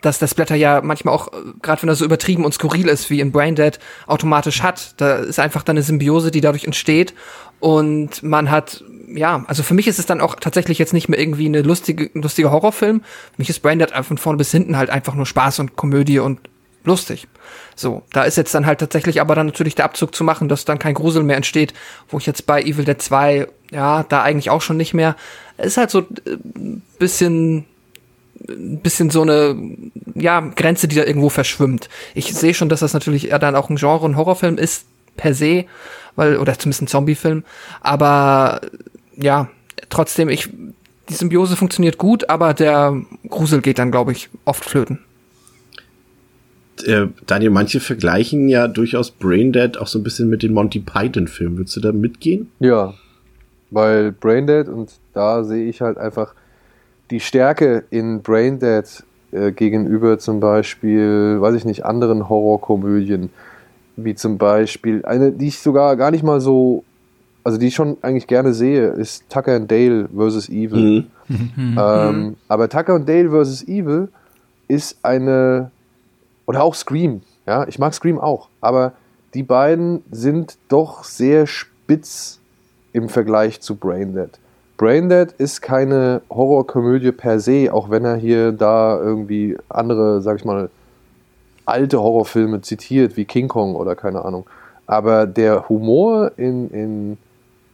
dass 0.00 0.18
das 0.18 0.34
Blätter 0.34 0.54
ja 0.56 0.80
manchmal 0.82 1.14
auch, 1.14 1.28
gerade 1.62 1.82
wenn 1.82 1.88
er 1.88 1.94
so 1.94 2.04
übertrieben 2.04 2.44
und 2.44 2.52
skurril 2.52 2.88
ist 2.88 3.10
wie 3.10 3.20
in 3.20 3.32
Braindead, 3.32 3.78
automatisch 4.06 4.62
hat. 4.62 5.00
Da 5.00 5.16
ist 5.16 5.38
einfach 5.38 5.62
dann 5.62 5.76
eine 5.76 5.82
Symbiose, 5.82 6.30
die 6.30 6.40
dadurch 6.40 6.64
entsteht. 6.64 7.14
Und 7.60 8.22
man 8.22 8.50
hat, 8.50 8.82
ja, 9.14 9.44
also 9.46 9.62
für 9.62 9.74
mich 9.74 9.86
ist 9.86 9.98
es 9.98 10.06
dann 10.06 10.20
auch 10.20 10.36
tatsächlich 10.36 10.78
jetzt 10.78 10.94
nicht 10.94 11.08
mehr 11.08 11.20
irgendwie 11.20 11.46
eine 11.46 11.62
lustige, 11.62 12.10
ein 12.14 12.22
lustiger 12.22 12.50
Horrorfilm. 12.50 13.00
Für 13.00 13.38
mich 13.38 13.50
ist 13.50 13.60
Braindead 13.60 13.92
von 14.04 14.18
vorne 14.18 14.38
bis 14.38 14.50
hinten 14.50 14.76
halt 14.76 14.90
einfach 14.90 15.14
nur 15.14 15.26
Spaß 15.26 15.58
und 15.58 15.76
Komödie 15.76 16.18
und 16.18 16.40
lustig. 16.84 17.28
So, 17.76 18.02
da 18.12 18.24
ist 18.24 18.36
jetzt 18.36 18.54
dann 18.54 18.66
halt 18.66 18.80
tatsächlich 18.80 19.20
aber 19.20 19.34
dann 19.34 19.46
natürlich 19.46 19.74
der 19.74 19.84
Abzug 19.84 20.14
zu 20.14 20.24
machen, 20.24 20.48
dass 20.48 20.64
dann 20.64 20.78
kein 20.78 20.94
Grusel 20.94 21.22
mehr 21.22 21.36
entsteht, 21.36 21.72
wo 22.08 22.18
ich 22.18 22.26
jetzt 22.26 22.46
bei 22.46 22.62
Evil 22.62 22.84
Dead 22.84 23.00
2, 23.00 23.46
ja, 23.70 24.04
da 24.04 24.22
eigentlich 24.22 24.50
auch 24.50 24.62
schon 24.62 24.76
nicht 24.76 24.94
mehr. 24.94 25.16
Ist 25.56 25.76
halt 25.76 25.90
so 25.90 26.00
ein 26.00 26.16
äh, 26.26 26.98
bisschen 26.98 27.66
bisschen 28.82 29.10
so 29.10 29.22
eine 29.22 29.54
ja, 30.14 30.40
Grenze, 30.40 30.88
die 30.88 30.96
da 30.96 31.04
irgendwo 31.04 31.28
verschwimmt. 31.28 31.88
Ich 32.14 32.32
sehe 32.32 32.54
schon, 32.54 32.68
dass 32.68 32.80
das 32.80 32.94
natürlich 32.94 33.28
dann 33.28 33.54
auch 33.54 33.68
ein 33.68 33.76
Genre, 33.76 34.06
ein 34.06 34.16
Horrorfilm 34.16 34.56
ist, 34.56 34.86
per 35.16 35.34
se, 35.34 35.66
weil, 36.16 36.38
oder 36.38 36.58
zumindest 36.58 36.82
ein 36.82 36.86
Zombiefilm. 36.86 37.44
Aber 37.80 38.62
ja, 39.16 39.48
trotzdem, 39.90 40.28
ich, 40.28 40.48
die 41.08 41.14
Symbiose 41.14 41.56
funktioniert 41.56 41.98
gut, 41.98 42.30
aber 42.30 42.54
der 42.54 43.00
Grusel 43.28 43.60
geht 43.60 43.78
dann, 43.78 43.90
glaube 43.90 44.12
ich, 44.12 44.30
oft 44.44 44.64
flöten. 44.64 45.00
Äh, 46.84 47.08
Daniel, 47.26 47.50
manche 47.50 47.80
vergleichen 47.80 48.48
ja 48.48 48.68
durchaus 48.68 49.10
Braindead 49.10 49.78
auch 49.78 49.86
so 49.86 49.98
ein 49.98 50.02
bisschen 50.02 50.28
mit 50.28 50.42
den 50.42 50.52
Monty 50.52 50.80
Python-Filmen. 50.80 51.58
Würdest 51.58 51.76
du 51.76 51.80
da 51.80 51.92
mitgehen? 51.92 52.50
Ja, 52.60 52.94
weil 53.70 54.12
Braindead 54.12 54.68
und 54.68 54.90
da 55.12 55.44
sehe 55.44 55.68
ich 55.68 55.80
halt 55.80 55.98
einfach 55.98 56.34
die 57.10 57.20
Stärke 57.20 57.84
in 57.90 58.22
Braindead 58.22 59.04
äh, 59.32 59.52
gegenüber 59.52 60.18
zum 60.18 60.40
Beispiel, 60.40 61.40
weiß 61.40 61.54
ich 61.54 61.64
nicht, 61.64 61.84
anderen 61.84 62.28
Horrorkomödien, 62.28 63.30
wie 63.96 64.14
zum 64.14 64.38
Beispiel 64.38 65.04
eine, 65.04 65.32
die 65.32 65.48
ich 65.48 65.58
sogar 65.58 65.96
gar 65.96 66.10
nicht 66.10 66.24
mal 66.24 66.40
so, 66.40 66.84
also 67.44 67.58
die 67.58 67.68
ich 67.68 67.74
schon 67.74 67.96
eigentlich 68.02 68.26
gerne 68.26 68.52
sehe, 68.54 68.88
ist 68.88 69.28
Tucker 69.30 69.54
and 69.54 69.70
Dale 69.70 70.08
vs. 70.14 70.48
Evil. 70.48 71.06
Mhm. 71.28 71.78
ähm, 71.80 72.36
aber 72.48 72.68
Tucker 72.68 72.94
and 72.94 73.08
Dale 73.08 73.30
vs. 73.30 73.68
Evil 73.68 74.08
ist 74.68 74.98
eine, 75.02 75.70
oder 76.50 76.64
auch 76.64 76.74
Scream, 76.74 77.22
ja, 77.46 77.64
ich 77.68 77.78
mag 77.78 77.94
Scream 77.94 78.18
auch, 78.18 78.48
aber 78.60 78.94
die 79.34 79.44
beiden 79.44 80.02
sind 80.10 80.58
doch 80.66 81.04
sehr 81.04 81.46
spitz 81.46 82.40
im 82.92 83.08
Vergleich 83.08 83.60
zu 83.60 83.76
Braindead. 83.76 84.40
Braindead 84.76 85.30
ist 85.38 85.62
keine 85.62 86.22
Horrorkomödie 86.28 87.12
per 87.12 87.38
se, 87.38 87.72
auch 87.72 87.88
wenn 87.88 88.04
er 88.04 88.16
hier 88.16 88.50
da 88.50 88.98
irgendwie 88.98 89.56
andere, 89.68 90.22
sag 90.22 90.38
ich 90.38 90.44
mal, 90.44 90.70
alte 91.66 92.00
Horrorfilme 92.00 92.62
zitiert, 92.62 93.16
wie 93.16 93.26
King 93.26 93.46
Kong 93.46 93.76
oder 93.76 93.94
keine 93.94 94.24
Ahnung. 94.24 94.44
Aber 94.88 95.28
der 95.28 95.68
Humor 95.68 96.32
in, 96.36 96.68
in 96.70 97.18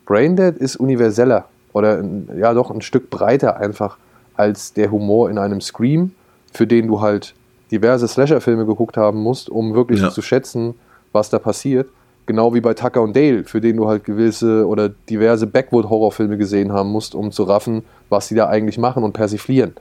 Braindead 0.05 0.59
ist 0.59 0.77
universeller 0.77 1.47
oder 1.73 2.05
ja 2.37 2.53
doch 2.53 2.71
ein 2.71 2.83
Stück 2.83 3.09
breiter 3.09 3.57
einfach 3.57 3.97
als 4.35 4.75
der 4.75 4.91
Humor 4.91 5.31
in 5.31 5.39
einem 5.39 5.63
Scream, 5.63 6.11
für 6.53 6.67
den 6.67 6.89
du 6.89 7.01
halt 7.01 7.35
diverse 7.71 8.09
Slasher-Filme 8.09 8.67
geguckt 8.67 8.97
haben 8.97 9.23
musst, 9.23 9.51
um 9.51 9.75
wirklich 9.75 10.01
ja. 10.01 10.11
zu 10.11 10.23
schätzen, 10.23 10.75
was 11.13 11.31
da 11.31 11.39
passiert. 11.39 11.89
Genau 12.27 12.55
wie 12.55 12.61
bei 12.61 12.75
Tucker 12.75 13.03
und 13.03 13.15
Dale, 13.15 13.45
für 13.45 13.61
den 13.61 13.77
du 13.77 13.87
halt 13.87 14.05
gewisse 14.05 14.67
oder 14.67 14.89
diverse 14.89 15.47
Backwood-Horrorfilme 15.47 16.37
gesehen 16.37 16.73
haben 16.73 16.91
musst, 16.91 17.15
um 17.15 17.31
zu 17.31 17.45
raffen, 17.45 17.85
was 18.09 18.29
sie 18.29 18.35
da 18.35 18.49
eigentlich 18.49 18.79
machen 18.79 19.05
und 19.05 19.13
persiflieren. 19.13 19.75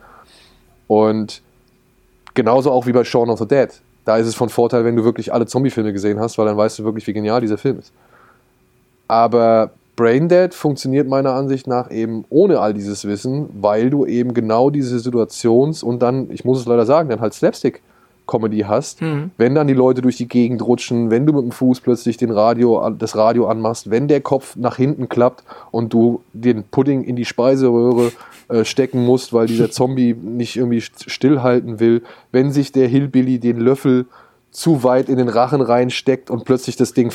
Und 0.88 1.42
genauso 2.36 2.72
auch 2.72 2.86
wie 2.86 2.92
bei 2.92 3.04
Shaun 3.04 3.30
of 3.30 3.40
the 3.40 3.48
Dead. 3.48 3.70
Da 4.06 4.18
ist 4.18 4.28
es 4.28 4.36
von 4.36 4.50
Vorteil, 4.50 4.86
wenn 4.86 4.96
du 4.96 5.04
wirklich 5.04 5.34
alle 5.34 5.48
Zombie-Filme 5.48 5.92
gesehen 5.92 6.20
hast, 6.20 6.38
weil 6.38 6.46
dann 6.46 6.58
weißt 6.58 6.78
du 6.78 6.84
wirklich, 6.84 7.08
wie 7.08 7.14
genial 7.14 7.42
dieser 7.42 7.58
Film 7.58 7.80
ist. 7.80 7.92
Aber 9.08 9.72
Braindead 9.96 10.54
funktioniert 10.54 11.08
meiner 11.08 11.34
Ansicht 11.34 11.68
nach 11.68 11.90
eben 11.90 12.26
ohne 12.30 12.60
all 12.60 12.74
dieses 12.74 13.06
Wissen, 13.06 13.50
weil 13.54 13.90
du 13.90 14.06
eben 14.06 14.34
genau 14.34 14.70
diese 14.70 14.98
Situations- 14.98 15.84
und 15.84 16.02
dann, 16.02 16.30
ich 16.32 16.44
muss 16.44 16.60
es 16.60 16.66
leider 16.66 16.86
sagen, 16.86 17.10
dann 17.10 17.22
halt 17.22 17.34
Slapstick 17.34 17.82
Comedy 18.28 18.62
hast, 18.62 19.02
mhm. 19.02 19.32
wenn 19.38 19.56
dann 19.56 19.68
die 19.68 19.74
Leute 19.74 20.02
durch 20.02 20.18
die 20.18 20.28
Gegend 20.28 20.62
rutschen, 20.66 21.12
wenn 21.12 21.26
du 21.26 21.34
mit 21.34 21.44
dem 21.44 21.52
Fuß 21.52 21.82
plötzlich 21.82 22.18
den 22.18 22.32
Radio, 22.32 22.90
das 22.90 23.16
Radio 23.16 23.48
anmachst, 23.48 23.92
wenn 23.92 24.08
der 24.08 24.22
Kopf 24.22 24.56
nach 24.56 24.78
hinten 24.78 25.10
klappt 25.10 25.44
und 25.72 25.94
du 25.94 26.22
den 26.34 26.64
Pudding 26.64 27.04
in 27.04 27.16
die 27.16 27.26
Speiseröhre 27.26 28.12
äh, 28.48 28.66
stecken 28.66 29.06
musst, 29.06 29.34
weil 29.34 29.48
dieser 29.48 29.72
Zombie 29.72 30.14
nicht 30.14 30.56
irgendwie 30.56 30.82
stillhalten 30.82 31.80
will, 31.80 32.04
wenn 32.32 32.52
sich 32.52 32.72
der 32.72 32.88
Hillbilly 32.88 33.40
den 33.40 33.60
Löffel 33.60 34.08
zu 34.52 34.84
weit 34.84 35.10
in 35.10 35.18
den 35.18 35.30
Rachen 35.30 35.62
reinsteckt 35.62 36.30
und 36.30 36.46
plötzlich 36.46 36.78
das 36.78 36.94
Ding 36.94 37.12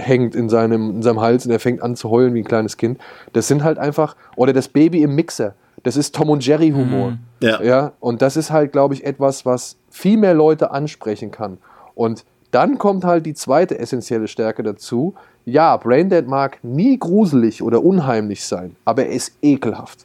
festhängt 0.00 0.34
in 0.34 0.48
seinem, 0.48 0.90
in 0.90 1.02
seinem 1.02 1.20
Hals 1.20 1.46
und 1.46 1.52
er 1.52 1.60
fängt 1.60 1.82
an 1.82 1.96
zu 1.96 2.10
heulen 2.10 2.34
wie 2.34 2.40
ein 2.40 2.44
kleines 2.44 2.76
Kind. 2.76 2.98
Das 3.32 3.48
sind 3.48 3.62
halt 3.62 3.78
einfach, 3.78 4.16
oder 4.36 4.52
das 4.52 4.68
Baby 4.68 5.02
im 5.02 5.14
Mixer. 5.14 5.54
Das 5.82 5.96
ist 5.96 6.14
Tom 6.14 6.30
und 6.30 6.44
Jerry 6.44 6.70
Humor. 6.70 7.12
Mhm. 7.12 7.18
Ja. 7.40 7.62
ja. 7.62 7.92
Und 8.00 8.20
das 8.22 8.36
ist 8.36 8.50
halt, 8.50 8.72
glaube 8.72 8.94
ich, 8.94 9.04
etwas, 9.04 9.46
was 9.46 9.76
viel 9.90 10.18
mehr 10.18 10.34
Leute 10.34 10.70
ansprechen 10.72 11.30
kann. 11.30 11.58
Und 11.94 12.24
dann 12.50 12.78
kommt 12.78 13.04
halt 13.04 13.24
die 13.26 13.34
zweite 13.34 13.78
essentielle 13.78 14.28
Stärke 14.28 14.62
dazu. 14.62 15.14
Ja, 15.44 15.76
Braindead 15.76 16.26
mag 16.26 16.58
nie 16.62 16.98
gruselig 16.98 17.62
oder 17.62 17.82
unheimlich 17.82 18.44
sein, 18.44 18.76
aber 18.84 19.06
er 19.06 19.12
ist 19.12 19.32
ekelhaft. 19.40 20.04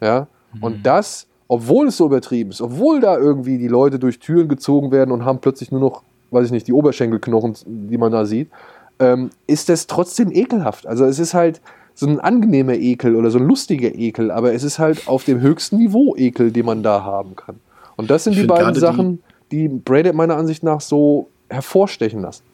Ja? 0.00 0.28
Mhm. 0.52 0.62
Und 0.62 0.86
das, 0.86 1.26
obwohl 1.48 1.88
es 1.88 1.96
so 1.96 2.06
übertrieben 2.06 2.50
ist, 2.50 2.60
obwohl 2.60 3.00
da 3.00 3.16
irgendwie 3.16 3.58
die 3.58 3.68
Leute 3.68 3.98
durch 3.98 4.20
Türen 4.20 4.48
gezogen 4.48 4.92
werden 4.92 5.10
und 5.10 5.24
haben 5.24 5.40
plötzlich 5.40 5.72
nur 5.72 5.80
noch, 5.80 6.02
weiß 6.30 6.46
ich 6.46 6.52
nicht, 6.52 6.68
die 6.68 6.72
Oberschenkelknochen, 6.72 7.56
die 7.66 7.98
man 7.98 8.12
da 8.12 8.24
sieht, 8.24 8.50
ähm, 8.98 9.30
ist 9.46 9.68
das 9.68 9.86
trotzdem 9.86 10.30
ekelhaft. 10.32 10.86
Also 10.86 11.04
es 11.04 11.18
ist 11.18 11.34
halt 11.34 11.60
so 11.94 12.06
ein 12.06 12.20
angenehmer 12.20 12.74
Ekel 12.74 13.16
oder 13.16 13.30
so 13.30 13.38
ein 13.38 13.46
lustiger 13.46 13.92
Ekel, 13.94 14.30
aber 14.30 14.52
es 14.52 14.62
ist 14.62 14.78
halt 14.78 15.08
auf 15.08 15.24
dem 15.24 15.40
höchsten 15.40 15.78
Niveau 15.78 16.14
Ekel, 16.16 16.52
den 16.52 16.66
man 16.66 16.82
da 16.82 17.02
haben 17.02 17.34
kann. 17.34 17.56
Und 17.96 18.10
das 18.10 18.24
sind 18.24 18.34
ich 18.34 18.40
die 18.40 18.46
beiden 18.46 18.74
Sachen, 18.74 19.22
die, 19.50 19.68
die 19.68 19.68
Braided 19.68 20.14
meiner 20.14 20.36
Ansicht 20.36 20.62
nach 20.62 20.80
so 20.80 21.28
hervorstechen 21.48 22.22
lassen. 22.22 22.44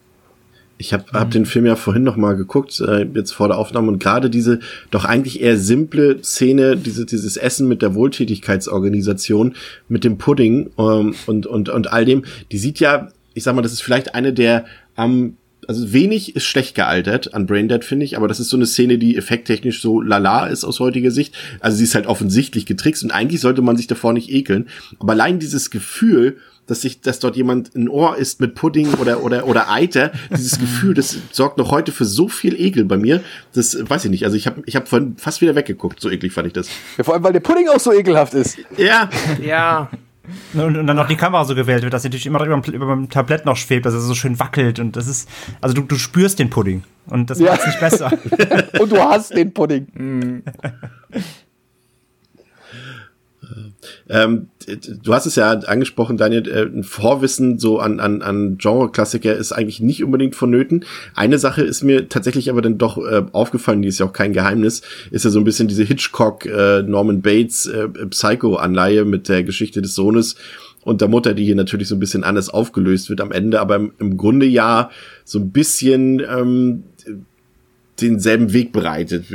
Ich 0.77 0.93
habe 0.93 1.05
hab 1.13 1.31
den 1.31 1.47
Film 1.47 1.67
ja 1.67 1.77
vorhin 1.77 2.03
noch 2.03 2.17
mal 2.17 2.37
geguckt, 2.37 2.81
äh, 2.81 3.05
jetzt 3.15 3.33
vor 3.33 3.49
der 3.49 3.59
Aufnahme, 3.59 3.89
und 3.89 4.03
gerade 4.03 4.29
diese 4.29 4.59
doch 4.91 5.05
eigentlich 5.05 5.41
eher 5.41 5.57
simple 5.57 6.23
Szene, 6.25 6.77
diese, 6.77 7.07
dieses 7.07 7.37
Essen 7.37 7.69
mit 7.69 7.81
der 7.81 7.95
Wohltätigkeitsorganisation, 7.95 9.55
mit 9.89 10.03
dem 10.03 10.19
Pudding 10.19 10.71
ähm, 10.79 11.15
und, 11.27 11.47
und, 11.47 11.69
und 11.69 11.93
all 11.93 12.05
dem, 12.05 12.25
die 12.51 12.59
sieht 12.59 12.81
ja, 12.81 13.09
ich 13.35 13.45
sag 13.45 13.55
mal, 13.55 13.63
das 13.63 13.73
ist 13.73 13.83
vielleicht 13.83 14.15
eine 14.15 14.33
der 14.33 14.65
am 14.97 15.37
also 15.69 15.93
wenig 15.93 16.37
ist 16.37 16.45
schlecht 16.45 16.75
gealtert 16.75 17.35
an 17.35 17.47
Braindead, 17.47 17.85
finde 17.85 18.05
ich, 18.05 18.17
aber 18.17 18.29
das 18.29 18.41
ist 18.41 18.49
so 18.49 18.57
eine 18.57 18.67
Szene, 18.67 18.99
die 18.99 19.17
effekttechnisch 19.17 19.81
so 19.81 20.01
lala 20.01 20.47
ist 20.47 20.65
aus 20.65 20.81
heutiger 20.81 21.11
Sicht. 21.11 21.35
Also 21.61 21.77
sie 21.77 21.85
ist 21.85 21.95
halt 21.95 22.07
offensichtlich 22.07 22.67
getrickst 22.67 23.03
und 23.05 23.11
eigentlich 23.11 23.41
sollte 23.41 23.63
man 23.63 23.77
sich 23.77 23.87
davor 23.87 24.13
nicht 24.13 24.31
ekeln. 24.31 24.69
Aber 24.99 25.13
allein 25.13 25.39
dieses 25.39 25.71
Gefühl, 25.71 26.39
dass 26.67 26.81
sich, 26.81 27.01
dass 27.01 27.19
dort 27.19 27.37
jemand 27.37 27.75
ein 27.75 27.89
Ohr 27.89 28.17
isst 28.17 28.41
mit 28.41 28.55
Pudding 28.55 28.95
oder, 28.95 29.23
oder, 29.23 29.47
oder 29.47 29.71
Eiter, 29.71 30.13
dieses 30.31 30.59
Gefühl, 30.59 30.95
das 30.95 31.19
sorgt 31.31 31.59
noch 31.59 31.71
heute 31.71 31.93
für 31.93 32.05
so 32.05 32.29
viel 32.29 32.59
Ekel 32.59 32.85
bei 32.85 32.97
mir. 32.97 33.23
Das 33.53 33.77
weiß 33.79 34.05
ich 34.07 34.11
nicht. 34.11 34.25
Also 34.25 34.37
ich 34.37 34.47
habe 34.47 34.63
ich 34.67 34.77
hab 34.77 34.89
vorhin 34.89 35.17
fast 35.17 35.41
wieder 35.41 35.55
weggeguckt. 35.55 36.01
So 36.01 36.11
eklig 36.11 36.33
fand 36.33 36.47
ich 36.47 36.53
das. 36.53 36.69
Ja, 36.97 37.05
vor 37.05 37.15
allem, 37.15 37.25
weil 37.25 37.33
der 37.33 37.41
Pudding 37.41 37.69
auch 37.69 37.81
so 37.81 37.93
ekelhaft 37.93 38.35
ist. 38.35 38.59
Ja. 38.77 39.11
Ja. 39.43 39.91
Und, 40.55 40.77
und, 40.77 40.87
dann 40.87 40.97
noch 40.97 41.09
die 41.09 41.17
Kamera 41.17 41.45
so 41.45 41.55
gewählt 41.55 41.83
wird, 41.83 41.93
dass 41.93 42.03
sie 42.03 42.09
natürlich 42.09 42.27
immer 42.27 42.45
über, 42.45 42.61
über 42.67 42.95
dem 42.95 43.11
Tablett 43.11 43.45
noch 43.45 43.57
schwebt, 43.57 43.85
dass 43.85 43.95
er 43.95 44.01
so 44.01 44.15
schön 44.15 44.39
wackelt. 44.39 44.79
Und 44.79 44.97
das 44.97 45.07
ist, 45.07 45.29
also 45.61 45.75
du, 45.75 45.83
du 45.83 45.97
spürst 45.97 46.39
den 46.39 46.51
Pudding. 46.51 46.83
Und 47.07 47.31
das 47.31 47.39
ja. 47.39 47.51
macht 47.51 47.61
es 47.61 47.67
nicht 47.67 47.81
besser. 47.81 48.13
und 48.81 48.91
du 48.91 48.99
hast 48.99 49.37
den 49.37 49.53
Pudding. 49.53 50.43
Ähm, 54.09 54.49
du 55.03 55.15
hast 55.15 55.27
es 55.27 55.37
ja 55.37 55.51
angesprochen, 55.51 56.17
Daniel, 56.17 56.49
äh, 56.49 56.63
ein 56.63 56.85
Vorwissen 56.85 57.59
so 57.59 57.79
an, 57.79 58.01
an, 58.01 58.23
an 58.23 58.59
Genre-Klassiker 58.59 59.35
ist 59.35 59.53
eigentlich 59.53 59.81
nicht 59.81 60.05
unbedingt 60.05 60.35
vonnöten. 60.35 60.85
Eine 61.15 61.39
Sache 61.39 61.63
ist 61.63 61.83
mir 61.83 62.09
tatsächlich 62.09 62.51
aber 62.51 62.63
dann 62.63 62.79
doch 62.79 62.99
äh, 62.99 63.25
aufgefallen, 63.33 63.83
die 63.83 63.89
ist 63.89 63.99
ja 63.99 64.07
auch 64.07 64.13
kein 64.13 64.33
Geheimnis, 64.33 64.83
ist 65.11 65.25
ja 65.25 65.31
so 65.31 65.39
ein 65.39 65.45
bisschen 65.45 65.69
diese 65.69 65.85
Hitchcock, 65.85 66.47
äh, 66.47 66.83
Bates 66.83 67.67
äh, 67.67 67.89
Psycho-Anleihe 67.89 69.05
mit 69.05 69.29
der 69.29 69.45
Geschichte 69.45 69.83
des 69.83 69.95
Sohnes 69.95 70.37
und 70.83 71.01
der 71.01 71.09
Mutter, 71.09 71.35
die 71.35 71.45
hier 71.45 71.57
natürlich 71.57 71.89
so 71.89 71.97
ein 71.97 72.01
bisschen 72.01 72.25
anders 72.25 72.51
aufgelöst 72.51 73.09
wird 73.09 73.21
am 73.21 73.33
Ende, 73.33 73.61
aber 73.61 73.77
im, 73.77 73.93
im 73.99 74.17
Grunde 74.17 74.47
ja 74.47 74.91
so 75.25 75.39
ein 75.39 75.51
bisschen 75.51 76.21
ähm, 76.21 76.85
denselben 78.01 78.53
Weg 78.53 78.73
bereitet, 78.73 79.27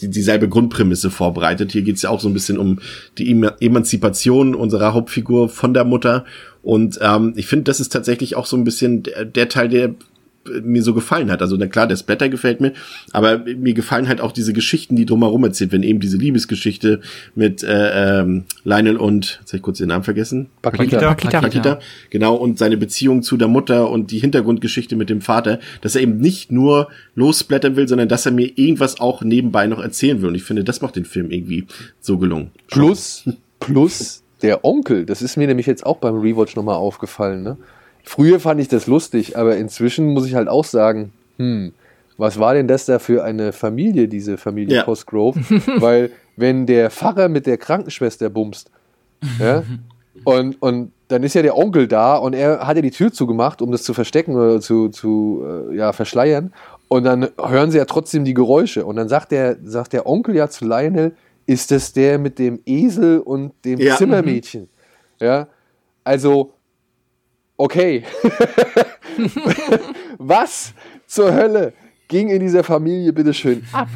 dieselbe 0.00 0.48
Grundprämisse 0.48 1.10
vorbereitet. 1.10 1.72
Hier 1.72 1.82
geht 1.82 1.96
es 1.96 2.02
ja 2.02 2.10
auch 2.10 2.20
so 2.20 2.28
ein 2.28 2.34
bisschen 2.34 2.58
um 2.58 2.78
die 3.18 3.30
Emanzipation 3.60 4.54
unserer 4.54 4.94
Hauptfigur 4.94 5.48
von 5.48 5.74
der 5.74 5.84
Mutter. 5.84 6.24
Und 6.62 6.98
ähm, 7.02 7.32
ich 7.36 7.46
finde, 7.46 7.64
das 7.64 7.80
ist 7.80 7.92
tatsächlich 7.92 8.36
auch 8.36 8.46
so 8.46 8.56
ein 8.56 8.64
bisschen 8.64 9.02
der, 9.02 9.24
der 9.24 9.48
Teil, 9.48 9.68
der 9.68 9.94
mir 10.62 10.82
so 10.82 10.94
gefallen 10.94 11.30
hat. 11.30 11.42
Also 11.42 11.56
na 11.56 11.66
klar, 11.66 11.86
der 11.86 11.96
Splatter 11.96 12.28
gefällt 12.28 12.60
mir, 12.60 12.72
aber 13.12 13.38
mir 13.38 13.74
gefallen 13.74 14.08
halt 14.08 14.20
auch 14.20 14.32
diese 14.32 14.52
Geschichten, 14.52 14.96
die 14.96 15.06
drumherum 15.06 15.44
erzählt 15.44 15.72
werden. 15.72 15.82
Eben 15.82 16.00
diese 16.00 16.16
Liebesgeschichte 16.16 17.00
mit 17.34 17.62
äh, 17.62 18.20
ähm, 18.20 18.44
Lionel 18.64 18.96
und, 18.96 19.38
jetzt 19.40 19.50
habe 19.50 19.56
ich 19.56 19.62
kurz 19.62 19.78
den 19.78 19.88
Namen 19.88 20.04
vergessen. 20.04 20.48
Pakita. 20.62 20.98
Pakita. 20.98 21.40
Pakita. 21.40 21.78
Genau, 22.10 22.34
und 22.34 22.58
seine 22.58 22.76
Beziehung 22.76 23.22
zu 23.22 23.36
der 23.36 23.48
Mutter 23.48 23.90
und 23.90 24.10
die 24.10 24.18
Hintergrundgeschichte 24.18 24.96
mit 24.96 25.10
dem 25.10 25.20
Vater, 25.20 25.58
dass 25.80 25.94
er 25.94 26.02
eben 26.02 26.18
nicht 26.18 26.52
nur 26.52 26.88
lossplattern 27.14 27.76
will, 27.76 27.88
sondern 27.88 28.08
dass 28.08 28.26
er 28.26 28.32
mir 28.32 28.50
irgendwas 28.56 29.00
auch 29.00 29.22
nebenbei 29.22 29.66
noch 29.66 29.80
erzählen 29.80 30.20
will. 30.20 30.28
Und 30.28 30.34
ich 30.34 30.44
finde, 30.44 30.64
das 30.64 30.80
macht 30.80 30.96
den 30.96 31.04
Film 31.04 31.30
irgendwie 31.30 31.66
so 32.00 32.18
gelungen. 32.18 32.50
Plus, 32.68 33.28
plus 33.60 34.22
der 34.42 34.64
Onkel, 34.64 35.06
das 35.06 35.22
ist 35.22 35.36
mir 35.36 35.46
nämlich 35.46 35.66
jetzt 35.66 35.84
auch 35.86 35.96
beim 35.96 36.20
Rewatch 36.20 36.56
nochmal 36.56 36.76
aufgefallen, 36.76 37.42
ne? 37.42 37.56
Früher 38.06 38.40
fand 38.40 38.60
ich 38.60 38.68
das 38.68 38.86
lustig, 38.86 39.36
aber 39.36 39.56
inzwischen 39.56 40.06
muss 40.14 40.26
ich 40.26 40.34
halt 40.34 40.48
auch 40.48 40.64
sagen, 40.64 41.12
hm, 41.38 41.72
was 42.16 42.38
war 42.38 42.54
denn 42.54 42.66
das 42.66 42.86
da 42.86 42.98
für 42.98 43.22
eine 43.24 43.52
Familie, 43.52 44.08
diese 44.08 44.38
Familie 44.38 44.76
Ja. 44.76 44.82
Cosgrove? 44.84 45.38
Weil 45.80 46.10
wenn 46.36 46.64
der 46.64 46.90
Pfarrer 46.90 47.28
mit 47.28 47.46
der 47.46 47.58
Krankenschwester 47.58 48.30
bumst, 48.30 48.70
ja, 49.38 49.64
und, 50.24 50.60
und 50.62 50.92
dann 51.08 51.22
ist 51.22 51.34
ja 51.34 51.42
der 51.42 51.56
Onkel 51.56 51.88
da 51.88 52.16
und 52.16 52.32
er 52.34 52.66
hat 52.66 52.76
ja 52.76 52.82
die 52.82 52.90
Tür 52.90 53.12
zugemacht, 53.12 53.60
um 53.60 53.70
das 53.70 53.82
zu 53.82 53.92
verstecken 53.92 54.34
oder 54.34 54.60
zu, 54.60 54.88
zu 54.88 55.44
äh, 55.70 55.76
ja, 55.76 55.92
verschleiern. 55.92 56.52
Und 56.88 57.04
dann 57.04 57.28
hören 57.38 57.70
sie 57.70 57.78
ja 57.78 57.84
trotzdem 57.84 58.24
die 58.24 58.34
Geräusche. 58.34 58.84
Und 58.86 58.96
dann 58.96 59.08
sagt 59.08 59.32
der, 59.32 59.56
sagt 59.64 59.92
der 59.92 60.06
Onkel 60.06 60.36
ja 60.36 60.48
zu 60.48 60.64
Lionel, 60.64 61.12
ist 61.46 61.70
das 61.70 61.92
der 61.92 62.18
mit 62.18 62.38
dem 62.38 62.60
Esel 62.66 63.18
und 63.20 63.52
dem 63.64 63.78
Ja. 63.78 63.96
Zimmermädchen? 63.96 64.68
Ja, 65.20 65.48
also, 66.04 66.52
okay. 67.56 68.04
Was 70.18 70.74
zur 71.06 71.32
Hölle 71.32 71.72
ging 72.08 72.28
in 72.28 72.40
dieser 72.40 72.62
Familie 72.64 73.12
bitteschön 73.12 73.64
ab? 73.72 73.88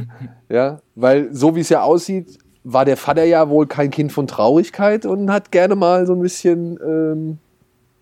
Ja, 0.49 0.81
weil 0.95 1.33
so 1.33 1.55
wie 1.55 1.61
es 1.61 1.69
ja 1.69 1.83
aussieht, 1.83 2.39
war 2.65 2.85
der 2.85 2.97
Vater 2.97 3.25
ja 3.25 3.49
wohl 3.49 3.67
kein 3.67 3.91
Kind 3.91 4.13
von 4.13 4.27
Traurigkeit 4.27 5.07
und 5.07 5.31
hat 5.31 5.51
gerne 5.51 5.77
mal 5.77 6.07
so 6.07 6.15
ein 6.15 6.21
bisschen, 6.21 6.79
ähm, 6.85 7.39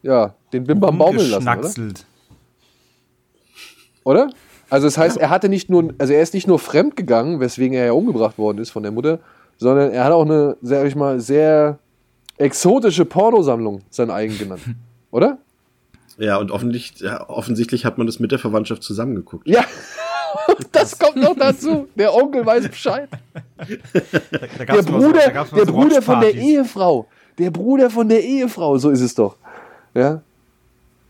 ja, 0.02 0.34
den 0.52 0.64
Bimbam 0.64 0.98
baumeln 0.98 1.30
lassen, 1.30 1.42
oder? 1.42 1.56
Geschnackselt. 1.56 2.06
oder? 4.04 4.30
Also 4.70 4.86
das 4.86 4.98
heißt, 4.98 5.16
er 5.16 5.30
hatte 5.30 5.48
nicht 5.48 5.70
nur, 5.70 5.94
also 5.98 6.12
er 6.12 6.22
ist 6.22 6.34
nicht 6.34 6.46
nur 6.46 6.58
fremd 6.58 6.96
gegangen, 6.96 7.40
weswegen 7.40 7.76
er 7.76 7.86
ja 7.86 7.92
umgebracht 7.92 8.36
worden 8.36 8.58
ist 8.58 8.70
von 8.70 8.82
der 8.82 8.92
Mutter, 8.92 9.20
sondern 9.56 9.92
er 9.92 10.04
hat 10.04 10.12
auch 10.12 10.24
eine, 10.24 10.56
sag 10.60 10.86
ich 10.86 10.94
mal, 10.94 11.20
sehr 11.20 11.78
exotische 12.36 13.04
Pornosammlung 13.04 13.82
sein 13.90 14.10
eigen 14.10 14.36
genannt, 14.38 14.62
oder? 15.10 15.38
Ja, 16.18 16.36
und 16.36 16.50
offensichtlich, 16.50 17.00
ja, 17.08 17.28
offensichtlich 17.28 17.84
hat 17.84 17.96
man 17.98 18.06
das 18.06 18.18
mit 18.18 18.32
der 18.32 18.38
Verwandtschaft 18.38 18.82
zusammengeguckt. 18.82 19.46
Ja, 19.48 19.64
das 20.72 20.98
kommt 20.98 21.16
noch 21.16 21.36
dazu. 21.36 21.88
Der 21.94 22.12
Onkel 22.14 22.44
weiß 22.44 22.68
Bescheid. 22.68 23.08
Da 23.56 23.64
Der 23.66 24.66
gab's 24.66 24.88
mal 24.88 25.00
so- 25.00 25.06
Bruder, 25.08 25.20
da 25.24 25.30
gab's 25.30 25.52
mal 25.52 25.56
der 25.58 25.66
so 25.66 25.72
Bruder 25.72 26.02
von 26.02 26.20
der. 26.20 26.34
Ehefrau. 26.34 27.06
Der 27.38 27.50
Bruder 27.52 27.88
von 27.90 28.08
der 28.08 28.24
Ehefrau, 28.24 28.78
so 28.78 28.90
ist 28.90 29.00
es 29.00 29.14
doch. 29.14 29.36
Ja. 29.94 30.20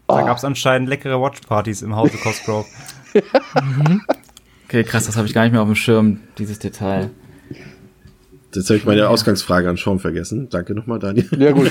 Da 0.07 0.23
gab 0.23 0.37
es 0.37 0.45
anscheinend 0.45 0.89
leckere 0.89 1.21
Watchpartys 1.21 1.83
im 1.83 1.97
Hause 1.97 2.17
Cosgrove. 2.19 2.67
Okay, 4.67 4.85
krass, 4.85 5.07
das 5.07 5.17
habe 5.17 5.27
ich 5.27 5.33
gar 5.33 5.45
nicht 5.45 5.53
mehr 5.53 5.63
auf 5.63 5.69
dem 5.69 5.75
Schirm, 5.75 6.21
dieses 6.37 6.59
Detail. 6.59 7.09
Jetzt 8.55 8.71
habe 8.71 8.79
ich 8.79 8.87
meine 8.87 9.09
Ausgangsfrage 9.09 9.69
an 9.69 9.77
Sean 9.77 9.99
vergessen. 9.99 10.49
Danke 10.49 10.75
nochmal, 10.75 10.99
Daniel. 10.99 11.27
Ja, 11.39 11.53
gut. 11.53 11.71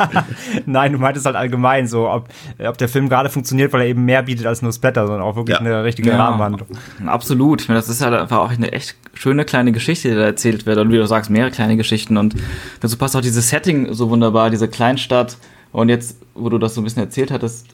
Nein, 0.66 0.92
du 0.92 0.98
meintest 0.98 1.26
halt 1.26 1.36
allgemein 1.36 1.86
so, 1.86 2.08
ob, 2.08 2.28
ob 2.58 2.78
der 2.78 2.88
Film 2.88 3.08
gerade 3.08 3.28
funktioniert, 3.28 3.72
weil 3.72 3.82
er 3.82 3.86
eben 3.88 4.04
mehr 4.04 4.22
bietet 4.22 4.46
als 4.46 4.62
nur 4.62 4.72
Splatter, 4.72 5.06
sondern 5.06 5.22
auch 5.22 5.36
wirklich 5.36 5.54
Ja. 5.56 5.60
eine 5.60 5.84
richtige 5.84 6.10
Ja. 6.10 6.16
Rahmenhandlung. 6.16 6.68
Absolut. 7.06 7.60
Ich 7.60 7.68
meine, 7.68 7.80
das 7.80 7.88
ist 7.88 8.00
halt 8.02 8.14
einfach 8.14 8.38
auch 8.38 8.50
eine 8.50 8.72
echt 8.72 8.96
schöne 9.14 9.44
kleine 9.44 9.72
Geschichte, 9.72 10.08
die 10.08 10.14
da 10.14 10.22
erzählt 10.22 10.64
wird. 10.66 10.78
Und 10.78 10.90
wie 10.90 10.96
du 10.96 11.06
sagst, 11.06 11.30
mehrere 11.30 11.50
kleine 11.50 11.76
Geschichten. 11.76 12.16
Und 12.16 12.34
dazu 12.80 12.96
passt 12.96 13.14
auch 13.14 13.20
dieses 13.20 13.50
Setting 13.50 13.92
so 13.92 14.08
wunderbar, 14.10 14.48
diese 14.50 14.68
Kleinstadt. 14.68 15.36
Und 15.72 15.90
jetzt, 15.90 16.18
wo 16.34 16.48
du 16.48 16.56
das 16.58 16.74
so 16.74 16.80
ein 16.80 16.84
bisschen 16.84 17.02
erzählt 17.02 17.30
hattest, 17.30 17.66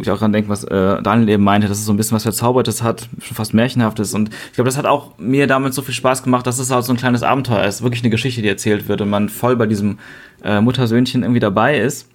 ich 0.00 0.10
auch 0.10 0.18
dran 0.18 0.32
denken, 0.32 0.50
was 0.50 0.64
äh, 0.64 1.02
Daniel 1.02 1.28
eben 1.28 1.44
meinte, 1.44 1.68
dass 1.68 1.78
es 1.78 1.86
so 1.86 1.92
ein 1.92 1.96
bisschen 1.96 2.16
was 2.16 2.24
Verzaubertes 2.24 2.82
hat, 2.82 3.08
schon 3.20 3.36
fast 3.36 3.54
Märchenhaftes. 3.54 4.14
Und 4.14 4.30
ich 4.48 4.52
glaube, 4.54 4.68
das 4.68 4.76
hat 4.76 4.86
auch 4.86 5.16
mir 5.18 5.46
damals 5.46 5.76
so 5.76 5.82
viel 5.82 5.94
Spaß 5.94 6.22
gemacht, 6.22 6.46
dass 6.46 6.58
es 6.58 6.70
halt 6.70 6.84
so 6.84 6.92
ein 6.92 6.96
kleines 6.96 7.22
Abenteuer 7.22 7.64
ist. 7.64 7.82
Wirklich 7.82 8.02
eine 8.02 8.10
Geschichte, 8.10 8.42
die 8.42 8.48
erzählt 8.48 8.88
wird 8.88 9.00
und 9.00 9.10
man 9.10 9.28
voll 9.28 9.56
bei 9.56 9.66
diesem 9.66 9.98
äh, 10.42 10.60
Muttersöhnchen 10.60 11.22
irgendwie 11.22 11.40
dabei 11.40 11.78
ist. 11.78 12.08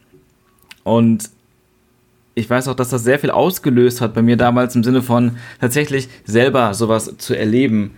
Und 0.83 1.29
ich 2.35 2.49
weiß 2.49 2.67
auch, 2.67 2.75
dass 2.75 2.89
das 2.89 3.03
sehr 3.03 3.19
viel 3.19 3.31
ausgelöst 3.31 4.01
hat 4.01 4.13
bei 4.13 4.21
mir 4.21 4.37
damals 4.37 4.75
im 4.75 4.83
Sinne 4.83 5.01
von 5.01 5.37
tatsächlich 5.59 6.09
selber 6.25 6.73
sowas 6.73 7.17
zu 7.17 7.35
erleben. 7.35 7.91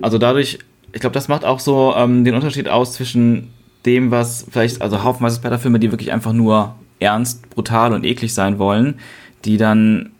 Also 0.00 0.18
dadurch, 0.18 0.58
ich 0.92 1.00
glaube, 1.00 1.14
das 1.14 1.28
macht 1.28 1.44
auch 1.44 1.60
so 1.60 1.94
ähm, 1.96 2.24
den 2.24 2.34
Unterschied 2.34 2.68
aus 2.68 2.94
zwischen 2.94 3.50
dem, 3.84 4.10
was 4.10 4.46
vielleicht, 4.50 4.82
also 4.82 5.02
haufenweise 5.04 5.36
Splatter-Filme, 5.36 5.78
die 5.78 5.90
wirklich 5.90 6.12
einfach 6.12 6.32
nur 6.32 6.74
ernst, 6.98 7.48
brutal 7.50 7.92
und 7.92 8.04
eklig 8.04 8.34
sein 8.34 8.58
wollen, 8.58 8.98
die 9.44 9.56
dann, 9.56 10.10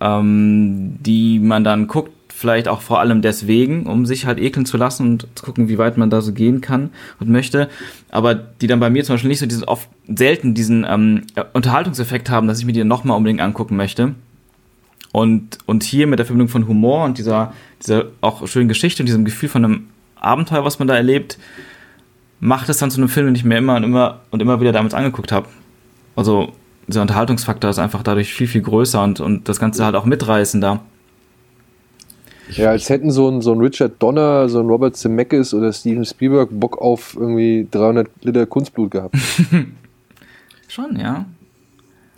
ähm, 0.00 0.96
die 1.00 1.38
man 1.38 1.64
dann 1.64 1.86
guckt, 1.86 2.12
vielleicht 2.36 2.68
auch 2.68 2.82
vor 2.82 3.00
allem 3.00 3.22
deswegen, 3.22 3.86
um 3.86 4.04
sich 4.04 4.26
halt 4.26 4.38
ekeln 4.38 4.66
zu 4.66 4.76
lassen 4.76 5.08
und 5.08 5.26
zu 5.34 5.44
gucken, 5.44 5.68
wie 5.70 5.78
weit 5.78 5.96
man 5.96 6.10
da 6.10 6.20
so 6.20 6.32
gehen 6.32 6.60
kann 6.60 6.90
und 7.18 7.30
möchte, 7.30 7.70
aber 8.10 8.34
die 8.34 8.66
dann 8.66 8.78
bei 8.78 8.90
mir 8.90 9.04
zum 9.04 9.14
Beispiel 9.14 9.30
nicht 9.30 9.38
so 9.38 9.46
diesen 9.46 9.64
oft 9.64 9.88
selten 10.06 10.52
diesen 10.52 10.84
ähm, 10.86 11.22
Unterhaltungseffekt 11.54 12.28
haben, 12.28 12.46
dass 12.46 12.58
ich 12.58 12.66
mir 12.66 12.72
die 12.72 12.84
nochmal 12.84 13.16
unbedingt 13.16 13.40
angucken 13.40 13.76
möchte. 13.76 14.14
Und, 15.12 15.58
und 15.64 15.82
hier 15.82 16.06
mit 16.06 16.18
der 16.18 16.26
Verbindung 16.26 16.48
von 16.48 16.68
Humor 16.68 17.06
und 17.06 17.16
dieser, 17.16 17.54
dieser 17.82 18.04
auch 18.20 18.46
schönen 18.46 18.68
Geschichte 18.68 19.02
und 19.02 19.06
diesem 19.06 19.24
Gefühl 19.24 19.48
von 19.48 19.64
einem 19.64 19.86
Abenteuer, 20.16 20.62
was 20.62 20.78
man 20.78 20.88
da 20.88 20.94
erlebt, 20.94 21.38
macht 22.38 22.68
es 22.68 22.76
dann 22.76 22.90
zu 22.90 22.98
einem 23.00 23.08
Film, 23.08 23.26
den 23.26 23.34
ich 23.34 23.44
mir 23.44 23.56
immer 23.56 23.76
und 23.76 23.84
immer 23.84 24.20
und 24.30 24.42
immer 24.42 24.60
wieder 24.60 24.72
damals 24.72 24.92
angeguckt 24.92 25.32
habe. 25.32 25.48
Also 26.16 26.52
dieser 26.88 27.02
Unterhaltungsfaktor 27.02 27.70
ist 27.70 27.78
einfach 27.78 28.02
dadurch 28.02 28.32
viel, 28.32 28.46
viel 28.46 28.62
größer 28.62 29.02
und, 29.02 29.20
und 29.20 29.48
das 29.48 29.60
Ganze 29.60 29.84
halt 29.84 29.94
auch 29.94 30.04
mitreißender. 30.04 30.80
Ja, 32.50 32.70
als 32.70 32.88
hätten 32.88 33.10
so 33.10 33.28
ein, 33.28 33.42
so 33.42 33.52
ein 33.52 33.60
Richard 33.60 34.00
Donner, 34.00 34.48
so 34.48 34.60
ein 34.60 34.66
Robert 34.66 34.96
Zemeckis 34.96 35.52
oder 35.52 35.72
Steven 35.72 36.04
Spielberg 36.04 36.48
Bock 36.52 36.80
auf 36.80 37.16
irgendwie 37.18 37.66
300 37.70 38.08
Liter 38.22 38.46
Kunstblut 38.46 38.92
gehabt. 38.92 39.16
Schon, 40.68 40.98
ja. 40.98 41.26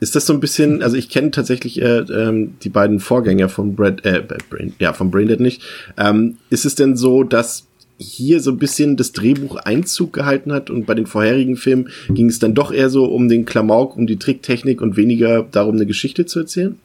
Ist 0.01 0.15
das 0.15 0.27
so 0.27 0.33
ein 0.33 0.41
bisschen, 0.41 0.83
also 0.83 0.97
ich 0.97 1.09
kenne 1.09 1.31
tatsächlich 1.31 1.81
äh, 1.81 2.01
ähm, 2.01 2.57
die 2.63 2.69
beiden 2.69 3.01
Vorgänger 3.01 3.49
von 3.49 3.75
Brad, 3.75 4.05
äh, 4.05 4.23
Brain, 4.51 4.75
ja, 4.79 4.93
von 4.93 5.11
Braindead 5.11 5.41
nicht. 5.41 5.63
Ähm, 5.97 6.37
ist 6.51 6.65
es 6.65 6.75
denn 6.75 6.97
so, 6.97 7.25
dass 7.25 7.68
hier 7.99 8.41
so 8.41 8.53
ein 8.53 8.59
bisschen 8.59 8.97
das 8.97 9.13
Drehbuch 9.13 9.57
Einzug 9.57 10.13
gehalten 10.13 10.53
hat 10.53 10.71
und 10.71 10.87
bei 10.87 10.95
den 10.95 11.07
vorherigen 11.07 11.57
Filmen 11.57 11.89
ging 12.09 12.29
es 12.29 12.39
dann 12.39 12.55
doch 12.55 12.73
eher 12.73 12.91
so 12.91 13.05
um 13.07 13.29
den 13.29 13.45
Klamauk, 13.45 13.97
um 13.97 14.07
die 14.07 14.19
Tricktechnik 14.19 14.81
und 14.81 14.97
weniger 14.97 15.43
darum, 15.43 15.75
eine 15.75 15.87
Geschichte 15.87 16.25
zu 16.25 16.41
erzählen? 16.41 16.79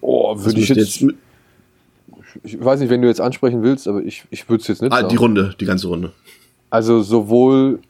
Oh, 0.00 0.36
würde 0.38 0.60
ich 0.60 0.68
müsste 0.68 1.08
jetzt, 1.08 1.16
ich 2.44 2.64
weiß 2.64 2.80
nicht, 2.80 2.90
wenn 2.90 3.02
du 3.02 3.08
jetzt 3.08 3.20
ansprechen 3.20 3.62
willst, 3.62 3.88
aber 3.88 4.02
ich, 4.02 4.24
ich 4.30 4.48
würde 4.48 4.62
es 4.62 4.68
jetzt 4.68 4.82
nicht 4.82 4.92
ah, 4.92 4.98
sagen. 4.98 5.08
die 5.08 5.16
Runde, 5.16 5.54
die 5.58 5.64
ganze 5.64 5.88
Runde. 5.88 6.12
Also 6.70 7.02
sowohl, 7.02 7.80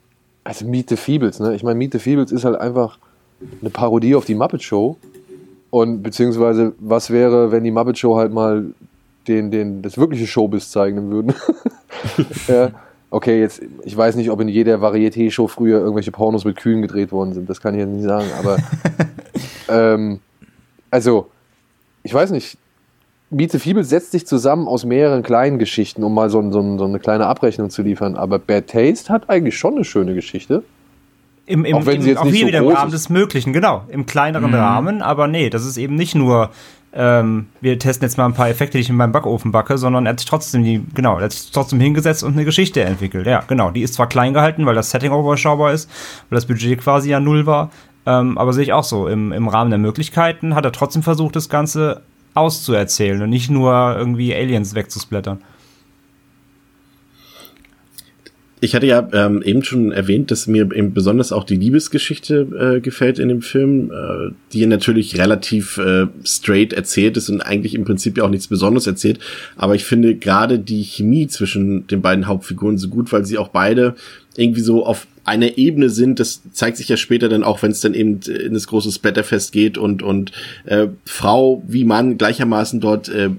also 0.42 0.66
Meet 0.66 0.88
the 0.88 0.96
Feebles, 0.96 1.40
ne? 1.40 1.54
Ich 1.54 1.62
meine, 1.62 1.78
Meet 1.78 1.92
the 1.92 1.98
Feebles 1.98 2.32
ist 2.32 2.44
halt 2.44 2.58
einfach 2.58 2.98
eine 3.60 3.70
Parodie 3.70 4.14
auf 4.14 4.24
die 4.24 4.34
Muppet 4.34 4.62
Show. 4.62 4.96
Und 5.68 6.02
beziehungsweise, 6.02 6.72
was 6.80 7.10
wäre, 7.10 7.52
wenn 7.52 7.62
die 7.62 7.70
Muppet 7.70 7.98
Show 7.98 8.16
halt 8.16 8.32
mal 8.32 8.64
den, 9.30 9.50
den, 9.50 9.80
das 9.82 9.96
wirkliche 9.96 10.26
Showbiz 10.26 10.70
zeigen 10.70 11.10
würden? 11.10 11.34
ja. 12.48 12.70
Okay, 13.12 13.40
jetzt, 13.40 13.60
ich 13.84 13.96
weiß 13.96 14.14
nicht, 14.16 14.30
ob 14.30 14.40
in 14.40 14.48
jeder 14.48 14.76
Varieté-Show 14.82 15.48
früher 15.48 15.80
irgendwelche 15.80 16.12
Pornos 16.12 16.44
mit 16.44 16.56
Kühen 16.56 16.80
gedreht 16.82 17.10
worden 17.10 17.32
sind. 17.32 17.48
Das 17.50 17.60
kann 17.60 17.74
ich 17.74 17.80
jetzt 17.80 17.88
nicht 17.90 18.04
sagen, 18.04 18.26
aber 18.38 18.58
ähm, 19.68 20.20
also, 20.90 21.28
ich 22.02 22.12
weiß 22.14 22.30
nicht. 22.30 22.56
Meet 23.32 23.52
the 23.52 23.58
Feebles 23.60 23.88
setzt 23.88 24.10
sich 24.10 24.26
zusammen 24.26 24.66
aus 24.66 24.84
mehreren 24.84 25.22
kleinen 25.22 25.58
Geschichten, 25.60 26.02
um 26.02 26.12
mal 26.14 26.30
so, 26.30 26.40
ein- 26.40 26.50
so, 26.52 26.60
ein- 26.60 26.78
so 26.78 26.84
eine 26.84 26.98
kleine 26.98 27.26
Abrechnung 27.26 27.70
zu 27.70 27.82
liefern. 27.82 28.16
Aber 28.16 28.40
Bad 28.40 28.66
Taste 28.68 29.12
hat 29.12 29.30
eigentlich 29.30 29.56
schon 29.56 29.74
eine 29.76 29.84
schöne 29.84 30.14
Geschichte. 30.14 30.64
Im, 31.46 31.64
im, 31.64 31.76
Auch 31.76 31.86
wenn 31.86 31.96
im, 31.96 32.02
sie 32.02 32.08
jetzt 32.10 32.18
auch 32.18 32.24
nicht 32.24 32.34
hier 32.34 32.42
so 32.42 32.48
wieder 32.48 32.58
im 32.58 32.68
Rahmen 32.68 32.88
ist. 32.88 32.94
des 32.94 33.08
Möglichen, 33.08 33.52
genau. 33.52 33.82
Im 33.88 34.06
kleineren 34.06 34.52
Rahmen, 34.54 35.00
aber 35.02 35.26
nee, 35.28 35.48
das 35.50 35.64
ist 35.64 35.76
eben 35.78 35.94
nicht 35.96 36.14
nur, 36.16 36.50
ähm, 36.92 37.46
wir 37.60 37.78
testen 37.78 38.06
jetzt 38.06 38.18
mal 38.18 38.26
ein 38.26 38.34
paar 38.34 38.48
Effekte, 38.48 38.76
die 38.76 38.82
ich 38.82 38.90
in 38.90 38.96
meinem 38.96 39.12
Backofen 39.12 39.52
backe, 39.52 39.78
sondern 39.78 40.06
er 40.06 40.12
hat 40.12 40.20
sich 40.20 40.28
trotzdem 40.28 40.64
die, 40.64 40.84
genau, 40.94 41.18
er 41.18 41.24
hat 41.24 41.32
sich 41.32 41.52
trotzdem 41.52 41.80
hingesetzt 41.80 42.24
und 42.24 42.32
eine 42.32 42.44
Geschichte 42.44 42.82
entwickelt. 42.82 43.26
Ja, 43.26 43.44
genau. 43.46 43.70
Die 43.70 43.82
ist 43.82 43.94
zwar 43.94 44.08
klein 44.08 44.34
gehalten, 44.34 44.66
weil 44.66 44.74
das 44.74 44.90
Setting 44.90 45.12
überschaubar 45.12 45.72
ist, 45.72 45.88
weil 46.28 46.36
das 46.36 46.46
Budget 46.46 46.80
quasi 46.80 47.10
ja 47.10 47.20
null 47.20 47.46
war, 47.46 47.70
ähm, 48.06 48.38
aber 48.38 48.52
sehe 48.52 48.64
ich 48.64 48.72
auch 48.72 48.84
so. 48.84 49.06
Im, 49.06 49.32
Im 49.32 49.46
Rahmen 49.46 49.70
der 49.70 49.78
Möglichkeiten 49.78 50.54
hat 50.54 50.64
er 50.64 50.72
trotzdem 50.72 51.02
versucht, 51.02 51.36
das 51.36 51.48
Ganze 51.48 52.02
auszuerzählen 52.34 53.22
und 53.22 53.30
nicht 53.30 53.50
nur 53.50 53.96
irgendwie 53.96 54.34
Aliens 54.34 54.74
wegzusplattern. 54.74 55.42
Ich 58.62 58.74
hatte 58.74 58.86
ja 58.86 59.08
ähm, 59.12 59.42
eben 59.42 59.64
schon 59.64 59.90
erwähnt, 59.90 60.30
dass 60.30 60.46
mir 60.46 60.70
eben 60.72 60.92
besonders 60.92 61.32
auch 61.32 61.44
die 61.44 61.56
Liebesgeschichte 61.56 62.76
äh, 62.76 62.80
gefällt 62.80 63.18
in 63.18 63.28
dem 63.28 63.40
Film, 63.40 63.90
äh, 63.90 64.32
die 64.52 64.66
natürlich 64.66 65.16
relativ 65.16 65.78
äh, 65.78 66.06
straight 66.24 66.74
erzählt 66.74 67.16
ist 67.16 67.30
und 67.30 67.40
eigentlich 67.40 67.74
im 67.74 67.84
Prinzip 67.84 68.18
ja 68.18 68.24
auch 68.24 68.30
nichts 68.30 68.48
Besonderes 68.48 68.86
erzählt. 68.86 69.18
Aber 69.56 69.74
ich 69.74 69.84
finde 69.84 70.14
gerade 70.14 70.58
die 70.58 70.82
Chemie 70.82 71.26
zwischen 71.26 71.86
den 71.86 72.02
beiden 72.02 72.26
Hauptfiguren 72.26 72.76
so 72.76 72.88
gut, 72.88 73.12
weil 73.12 73.24
sie 73.24 73.38
auch 73.38 73.48
beide 73.48 73.94
irgendwie 74.36 74.60
so 74.60 74.84
auf 74.84 75.06
einer 75.24 75.56
Ebene 75.56 75.88
sind. 75.88 76.20
Das 76.20 76.42
zeigt 76.52 76.76
sich 76.76 76.88
ja 76.88 76.98
später 76.98 77.30
dann 77.30 77.44
auch, 77.44 77.62
wenn 77.62 77.70
es 77.70 77.80
dann 77.80 77.94
eben 77.94 78.20
in 78.20 78.52
das 78.52 78.66
große 78.66 78.92
Splatterfest 78.92 79.52
geht 79.52 79.78
und 79.78 80.02
und 80.02 80.32
äh, 80.66 80.88
Frau 81.06 81.62
wie 81.66 81.84
Mann 81.84 82.18
gleichermaßen 82.18 82.80
dort 82.80 83.08
äh, 83.08 83.30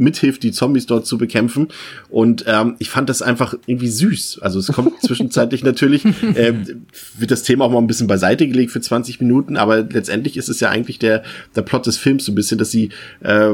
mithilft, 0.00 0.42
die 0.42 0.52
Zombies 0.52 0.86
dort 0.86 1.06
zu 1.06 1.18
bekämpfen. 1.18 1.68
Und 2.08 2.44
ähm, 2.46 2.76
ich 2.78 2.90
fand 2.90 3.08
das 3.08 3.22
einfach 3.22 3.54
irgendwie 3.66 3.88
süß. 3.88 4.40
Also 4.42 4.58
es 4.58 4.68
kommt 4.68 5.00
zwischenzeitlich 5.02 5.62
natürlich, 5.62 6.04
ähm, 6.04 6.86
wird 7.18 7.30
das 7.30 7.42
Thema 7.42 7.66
auch 7.66 7.70
mal 7.70 7.78
ein 7.78 7.86
bisschen 7.86 8.06
beiseite 8.06 8.48
gelegt 8.48 8.72
für 8.72 8.80
20 8.80 9.20
Minuten, 9.20 9.56
aber 9.56 9.82
letztendlich 9.82 10.36
ist 10.36 10.48
es 10.48 10.60
ja 10.60 10.70
eigentlich 10.70 10.98
der, 10.98 11.22
der 11.54 11.62
Plot 11.62 11.86
des 11.86 11.98
Films 11.98 12.24
so 12.24 12.32
ein 12.32 12.34
bisschen, 12.34 12.58
dass 12.58 12.70
sie, 12.70 12.90
äh, 13.20 13.50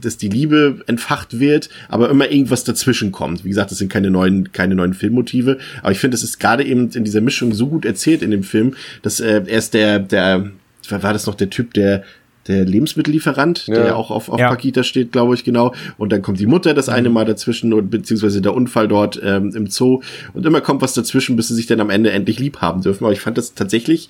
dass 0.00 0.16
die 0.16 0.28
Liebe 0.28 0.82
entfacht 0.86 1.38
wird, 1.38 1.68
aber 1.88 2.10
immer 2.10 2.30
irgendwas 2.30 2.64
dazwischen 2.64 3.12
kommt. 3.12 3.44
Wie 3.44 3.48
gesagt, 3.48 3.70
das 3.70 3.78
sind 3.78 3.92
keine 3.92 4.10
neuen, 4.10 4.52
keine 4.52 4.74
neuen 4.74 4.94
Filmmotive, 4.94 5.58
aber 5.82 5.92
ich 5.92 5.98
finde, 5.98 6.16
es 6.16 6.22
ist 6.22 6.40
gerade 6.40 6.64
eben 6.64 6.90
in 6.90 7.04
dieser 7.04 7.20
Mischung 7.20 7.52
so 7.52 7.66
gut 7.68 7.84
erzählt 7.84 8.22
in 8.22 8.30
dem 8.30 8.42
Film, 8.42 8.74
dass 9.02 9.20
äh, 9.20 9.42
er 9.46 9.58
ist 9.58 9.74
der, 9.74 9.98
der, 9.98 10.50
war 10.88 11.12
das 11.12 11.26
noch 11.26 11.34
der 11.34 11.50
Typ, 11.50 11.74
der 11.74 12.04
der 12.46 12.64
Lebensmittellieferant, 12.64 13.66
Ja. 13.66 13.74
der 13.74 13.86
ja 13.86 13.94
auch 13.94 14.10
auf, 14.10 14.28
auf 14.28 14.38
Ja. 14.38 14.48
Pakita 14.48 14.82
steht, 14.82 15.12
glaube 15.12 15.34
ich, 15.34 15.44
genau. 15.44 15.74
Und 15.96 16.12
dann 16.12 16.20
kommt 16.22 16.38
die 16.40 16.46
Mutter 16.46 16.74
das 16.74 16.88
eine 16.88 17.08
Mal 17.10 17.24
dazwischen 17.24 17.72
und 17.72 17.90
beziehungsweise 17.90 18.42
der 18.42 18.54
Unfall 18.54 18.86
dort 18.88 19.20
ähm, 19.22 19.52
im 19.54 19.66
Zoo. 19.68 20.00
Und 20.34 20.44
immer 20.44 20.60
kommt 20.60 20.82
was 20.82 20.92
dazwischen, 20.94 21.36
bis 21.36 21.48
sie 21.48 21.54
sich 21.54 21.66
dann 21.66 21.80
am 21.80 21.90
Ende 21.90 22.10
endlich 22.10 22.38
lieb 22.38 22.58
haben 22.58 22.82
dürfen. 22.82 23.04
Aber 23.04 23.12
ich 23.12 23.20
fand 23.20 23.38
das 23.38 23.54
tatsächlich 23.54 24.08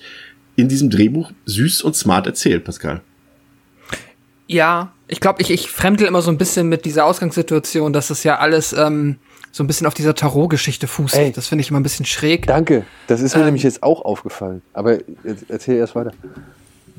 in 0.57 0.67
diesem 0.67 0.89
Drehbuch 0.89 1.31
süß 1.45 1.81
und 1.81 1.95
smart 1.95 2.27
erzählt, 2.27 2.63
Pascal. 2.63 3.01
Ja, 4.47 4.91
ich 5.07 5.19
glaube, 5.19 5.41
ich, 5.41 5.49
ich 5.51 5.69
fremdel 5.69 6.07
immer 6.07 6.21
so 6.21 6.29
ein 6.31 6.37
bisschen 6.37 6.67
mit 6.69 6.85
dieser 6.85 7.05
Ausgangssituation, 7.05 7.93
dass 7.93 8.09
es 8.09 8.23
ja 8.23 8.37
alles 8.37 8.73
ähm, 8.73 9.17
so 9.51 9.63
ein 9.63 9.67
bisschen 9.67 9.87
auf 9.87 9.93
dieser 9.93 10.13
Tarot-Geschichte 10.13 10.87
fußt. 10.87 11.15
Ey. 11.15 11.31
Das 11.31 11.47
finde 11.47 11.61
ich 11.63 11.69
immer 11.69 11.79
ein 11.79 11.83
bisschen 11.83 12.05
schräg. 12.05 12.45
Danke, 12.47 12.85
das 13.07 13.21
ist 13.21 13.33
mir 13.35 13.41
Ähm. 13.41 13.45
nämlich 13.47 13.63
jetzt 13.63 13.81
auch 13.83 14.03
aufgefallen. 14.03 14.61
Aber 14.73 14.97
erzähl 15.47 15.77
erst 15.77 15.95
weiter. 15.95 16.11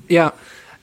Ja. 0.09 0.33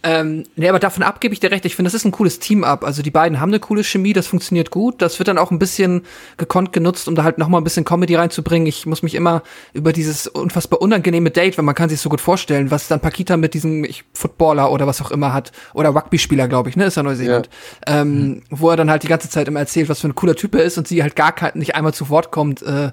Ähm, 0.05 0.43
nee, 0.57 0.67
aber 0.67 0.79
davon 0.79 1.01
ab 1.01 1.21
gebe 1.21 1.33
ich 1.33 1.39
dir 1.39 1.49
recht. 1.49 1.63
Ich 1.63 1.77
finde, 1.77 1.87
das 1.87 1.93
ist 1.93 2.03
ein 2.03 2.11
cooles 2.11 2.39
Team-Up. 2.39 2.83
Also 2.83 3.01
die 3.01 3.09
beiden 3.09 3.39
haben 3.39 3.49
eine 3.49 3.61
coole 3.61 3.85
Chemie, 3.85 4.11
das 4.11 4.27
funktioniert 4.27 4.69
gut. 4.69 5.01
Das 5.01 5.17
wird 5.17 5.29
dann 5.29 5.37
auch 5.37 5.49
ein 5.49 5.59
bisschen 5.59 6.01
gekonnt 6.35 6.73
genutzt, 6.73 7.07
um 7.07 7.15
da 7.15 7.23
halt 7.23 7.37
noch 7.37 7.47
mal 7.47 7.59
ein 7.59 7.63
bisschen 7.63 7.85
Comedy 7.85 8.15
reinzubringen. 8.15 8.67
Ich 8.67 8.85
muss 8.85 9.01
mich 9.01 9.15
immer 9.15 9.43
über 9.71 9.93
dieses 9.93 10.27
unfassbar 10.27 10.81
unangenehme 10.81 11.31
Date, 11.31 11.57
weil 11.57 11.63
man 11.63 11.73
kann 11.73 11.87
sich 11.87 12.01
so 12.01 12.09
gut 12.09 12.19
vorstellen, 12.19 12.69
was 12.69 12.89
dann 12.89 12.99
Pakita 12.99 13.37
mit 13.37 13.53
diesem 13.53 13.85
ich, 13.85 14.03
Footballer 14.13 14.71
oder 14.71 14.87
was 14.87 15.01
auch 15.01 15.09
immer 15.09 15.33
hat. 15.33 15.53
Oder 15.73 15.95
Rugby-Spieler, 15.95 16.49
glaube 16.49 16.69
ich, 16.69 16.75
ne? 16.75 16.85
Ist 16.85 16.97
ja 16.97 17.03
Neuseeland. 17.03 17.49
Ähm, 17.87 18.41
wo 18.49 18.69
er 18.69 18.75
dann 18.75 18.91
halt 18.91 19.03
die 19.03 19.07
ganze 19.07 19.29
Zeit 19.29 19.47
immer 19.47 19.61
erzählt, 19.61 19.87
was 19.87 20.01
für 20.01 20.09
ein 20.09 20.15
cooler 20.15 20.35
Typ 20.35 20.53
er 20.55 20.63
ist 20.63 20.77
und 20.77 20.85
sie 20.85 21.01
halt 21.01 21.15
gar 21.15 21.31
kein, 21.31 21.51
nicht 21.55 21.75
einmal 21.75 21.93
zu 21.93 22.09
Wort 22.09 22.31
kommt. 22.31 22.61
Äh, 22.61 22.91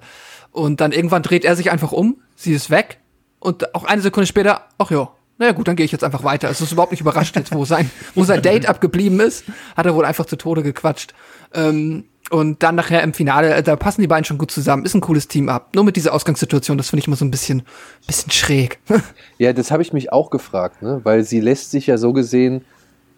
und 0.52 0.80
dann 0.80 0.92
irgendwann 0.92 1.22
dreht 1.22 1.44
er 1.44 1.56
sich 1.56 1.72
einfach 1.72 1.90
um, 1.90 2.18
sie 2.36 2.52
ist 2.52 2.70
weg. 2.70 2.98
Und 3.40 3.74
auch 3.74 3.84
eine 3.84 4.02
Sekunde 4.02 4.26
später, 4.26 4.68
ach 4.78 4.90
ja, 4.90 5.10
naja 5.40 5.52
gut, 5.52 5.66
dann 5.66 5.74
gehe 5.74 5.86
ich 5.86 5.92
jetzt 5.92 6.04
einfach 6.04 6.22
weiter. 6.22 6.50
Es 6.50 6.60
ist 6.60 6.70
überhaupt 6.70 6.92
nicht 6.92 7.00
überrascht 7.00 7.34
jetzt, 7.34 7.52
wo 7.54 7.64
sein, 7.64 7.90
wo 8.14 8.24
sein 8.24 8.42
Date 8.42 8.66
abgeblieben 8.68 9.18
ist. 9.20 9.44
Hat 9.74 9.86
er 9.86 9.94
wohl 9.94 10.04
einfach 10.04 10.26
zu 10.26 10.36
Tode 10.36 10.62
gequatscht. 10.62 11.14
Ähm, 11.54 12.04
und 12.28 12.62
dann 12.62 12.74
nachher 12.74 13.02
im 13.02 13.14
Finale, 13.14 13.54
äh, 13.54 13.62
da 13.62 13.74
passen 13.74 14.02
die 14.02 14.06
beiden 14.06 14.26
schon 14.26 14.36
gut 14.36 14.50
zusammen. 14.50 14.84
Ist 14.84 14.94
ein 14.94 15.00
cooles 15.00 15.28
Team 15.28 15.48
ab. 15.48 15.70
Nur 15.74 15.84
mit 15.84 15.96
dieser 15.96 16.12
Ausgangssituation, 16.12 16.76
das 16.76 16.90
finde 16.90 17.00
ich 17.00 17.06
immer 17.06 17.16
so 17.16 17.24
ein 17.24 17.30
bisschen, 17.30 17.62
bisschen 18.06 18.30
schräg. 18.30 18.78
Ja, 19.38 19.54
das 19.54 19.70
habe 19.70 19.82
ich 19.82 19.94
mich 19.94 20.12
auch 20.12 20.28
gefragt, 20.28 20.82
ne? 20.82 21.00
weil 21.04 21.24
sie 21.24 21.40
lässt 21.40 21.70
sich 21.70 21.86
ja 21.86 21.96
so 21.96 22.12
gesehen 22.12 22.62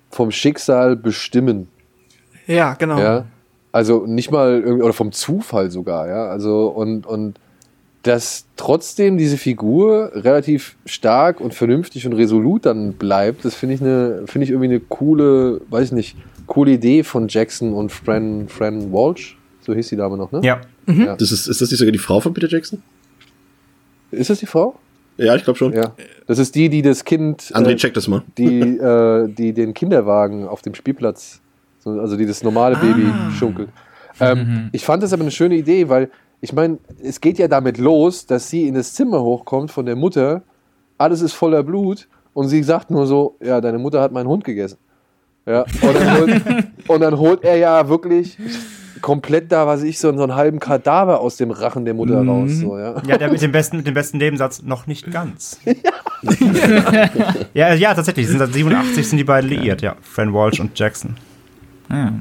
vom 0.09 0.31
Schicksal 0.31 0.95
bestimmen. 0.95 1.67
ja, 2.47 2.75
genau. 2.75 3.01
Ja. 3.01 3.25
Also 3.73 4.07
nicht 4.07 4.31
mal 4.31 4.61
irgendwie, 4.61 4.85
oder 4.85 4.93
vom 4.93 5.11
Zufall 5.11 5.73
sogar, 5.73 6.07
ja. 6.07 6.27
Also 6.27 6.69
und, 6.69 7.05
und 7.05 7.41
dass 8.03 8.47
trotzdem 8.57 9.17
diese 9.17 9.37
Figur 9.37 10.11
relativ 10.15 10.77
stark 10.87 11.41
und 11.41 11.55
vernünftig 11.55 12.05
und 12.07 12.15
resolut 12.15 12.67
dann 12.67 12.95
bleibt, 12.95 13.45
das 13.45 13.55
finde 13.55 13.77
ich 13.77 13.81
eine, 13.81 14.23
finde 14.27 14.45
ich 14.45 14.51
irgendwie 14.51 14.69
eine 14.69 14.81
coole, 14.81 15.61
weiß 15.71 15.87
ich 15.87 15.93
nicht, 15.93 16.17
coole 16.47 16.73
Idee 16.73 17.05
von 17.05 17.29
Jackson 17.29 17.73
und 17.73 17.93
Fran, 17.93 18.49
Fran 18.49 18.93
Walsh. 18.93 19.39
So 19.61 19.73
hieß 19.75 19.89
die 19.91 19.97
Dame 19.97 20.17
noch, 20.17 20.33
ne? 20.33 20.41
Ja. 20.43 20.61
Ja. 20.89 21.15
Das 21.17 21.31
ist, 21.31 21.47
ist 21.47 21.61
das 21.61 21.71
nicht 21.71 21.79
sogar 21.79 21.93
die 21.93 21.99
Frau 21.99 22.19
von 22.19 22.35
Peter 22.35 22.49
Jackson? 22.49 22.83
Ist 24.11 24.31
das 24.31 24.41
die 24.41 24.47
Frau? 24.47 24.75
Ja, 25.17 25.37
ich 25.37 25.45
glaube 25.45 25.59
schon. 25.59 25.73
Ja. 25.73 25.93
Das 26.27 26.39
ist 26.39 26.55
die, 26.55 26.69
die 26.69 26.83
das 26.83 27.05
Kind. 27.05 27.43
André, 27.55 27.71
äh, 27.73 27.77
check 27.77 27.95
das 27.95 28.09
mal. 28.09 28.23
die, 28.39 28.61
äh, 28.61 29.29
die 29.29 29.53
den 29.53 29.75
Kinderwagen 29.75 30.49
auf 30.49 30.63
dem 30.63 30.75
Spielplatz, 30.75 31.41
so- 31.79 31.91
also 32.01 32.17
die 32.17 32.27
das 32.27 32.43
normale 32.43 32.77
Baby 32.77 33.07
schunkelt. 33.39 33.69
Ähm, 34.21 34.69
Ich 34.73 34.85
fand 34.85 35.03
das 35.03 35.13
aber 35.13 35.23
eine 35.23 35.31
schöne 35.31 35.55
Idee, 35.57 35.89
weil 35.89 36.11
ich 36.43 36.53
meine, 36.53 36.79
es 37.03 37.21
geht 37.21 37.39
ja 37.39 37.47
damit 37.49 37.79
los, 37.79 38.27
dass 38.27 38.51
sie 38.51 38.67
in 38.67 38.75
das 38.75 38.93
Zimmer 38.95 39.23
hochkommt 39.23 39.71
von 39.71 39.87
der 39.87 39.95
Mutter, 39.95 40.43
alles 40.99 41.23
ist 41.23 41.35
voller 41.35 41.63
Blut 41.63 42.09
und 42.35 42.49
sie 42.49 42.63
sagt 42.65 42.91
nur 42.91 43.07
so, 43.07 43.37
ja, 43.41 43.61
deine 43.61 43.79
Mutter 43.79 44.03
hat 44.03 44.13
meinen 44.13 44.29
Hund 44.29 44.43
gegessen. 44.43 44.77
Ja, 45.47 45.63
und 45.63 45.95
dann 45.95 46.21
holt, 46.21 46.43
und 46.89 47.01
dann 47.01 47.19
holt 47.19 47.45
er 47.45 47.57
ja 47.57 47.89
wirklich 47.89 48.37
komplett 49.01 49.53
da, 49.53 49.69
was 49.69 49.85
ich, 49.85 50.01
so, 50.01 50.15
so 50.17 50.23
einen 50.23 50.35
halben 50.35 50.59
Kadaver 50.59 51.21
aus 51.21 51.37
dem 51.37 51.53
Rachen 51.53 51.85
der 51.85 51.95
Mutter 51.95 52.25
raus. 52.25 52.51
So, 52.55 52.77
ja. 52.77 53.01
Ja, 53.07 53.19
der 53.19 53.31
mit 53.31 53.41
dem 53.41 53.53
besten, 53.53 53.77
mit 53.77 53.87
dem 53.87 53.95
besten 53.95 54.19
Nebensatz 54.19 54.63
noch 54.63 54.89
nicht 54.89 55.13
ganz. 55.13 55.61
ja, 57.55 57.75
ja, 57.75 57.95
tatsächlich. 57.95 58.27
Sind 58.27 58.39
seit 58.39 58.53
87 58.53 59.09
sind 59.09 59.19
die 59.19 59.25
beiden 59.25 59.49
liiert, 59.51 59.81
ja. 59.83 59.97
Fran 60.03 60.35
Walsh 60.35 60.61
und 60.61 60.77
Jackson. 60.79 61.17
Ja. 61.89 62.13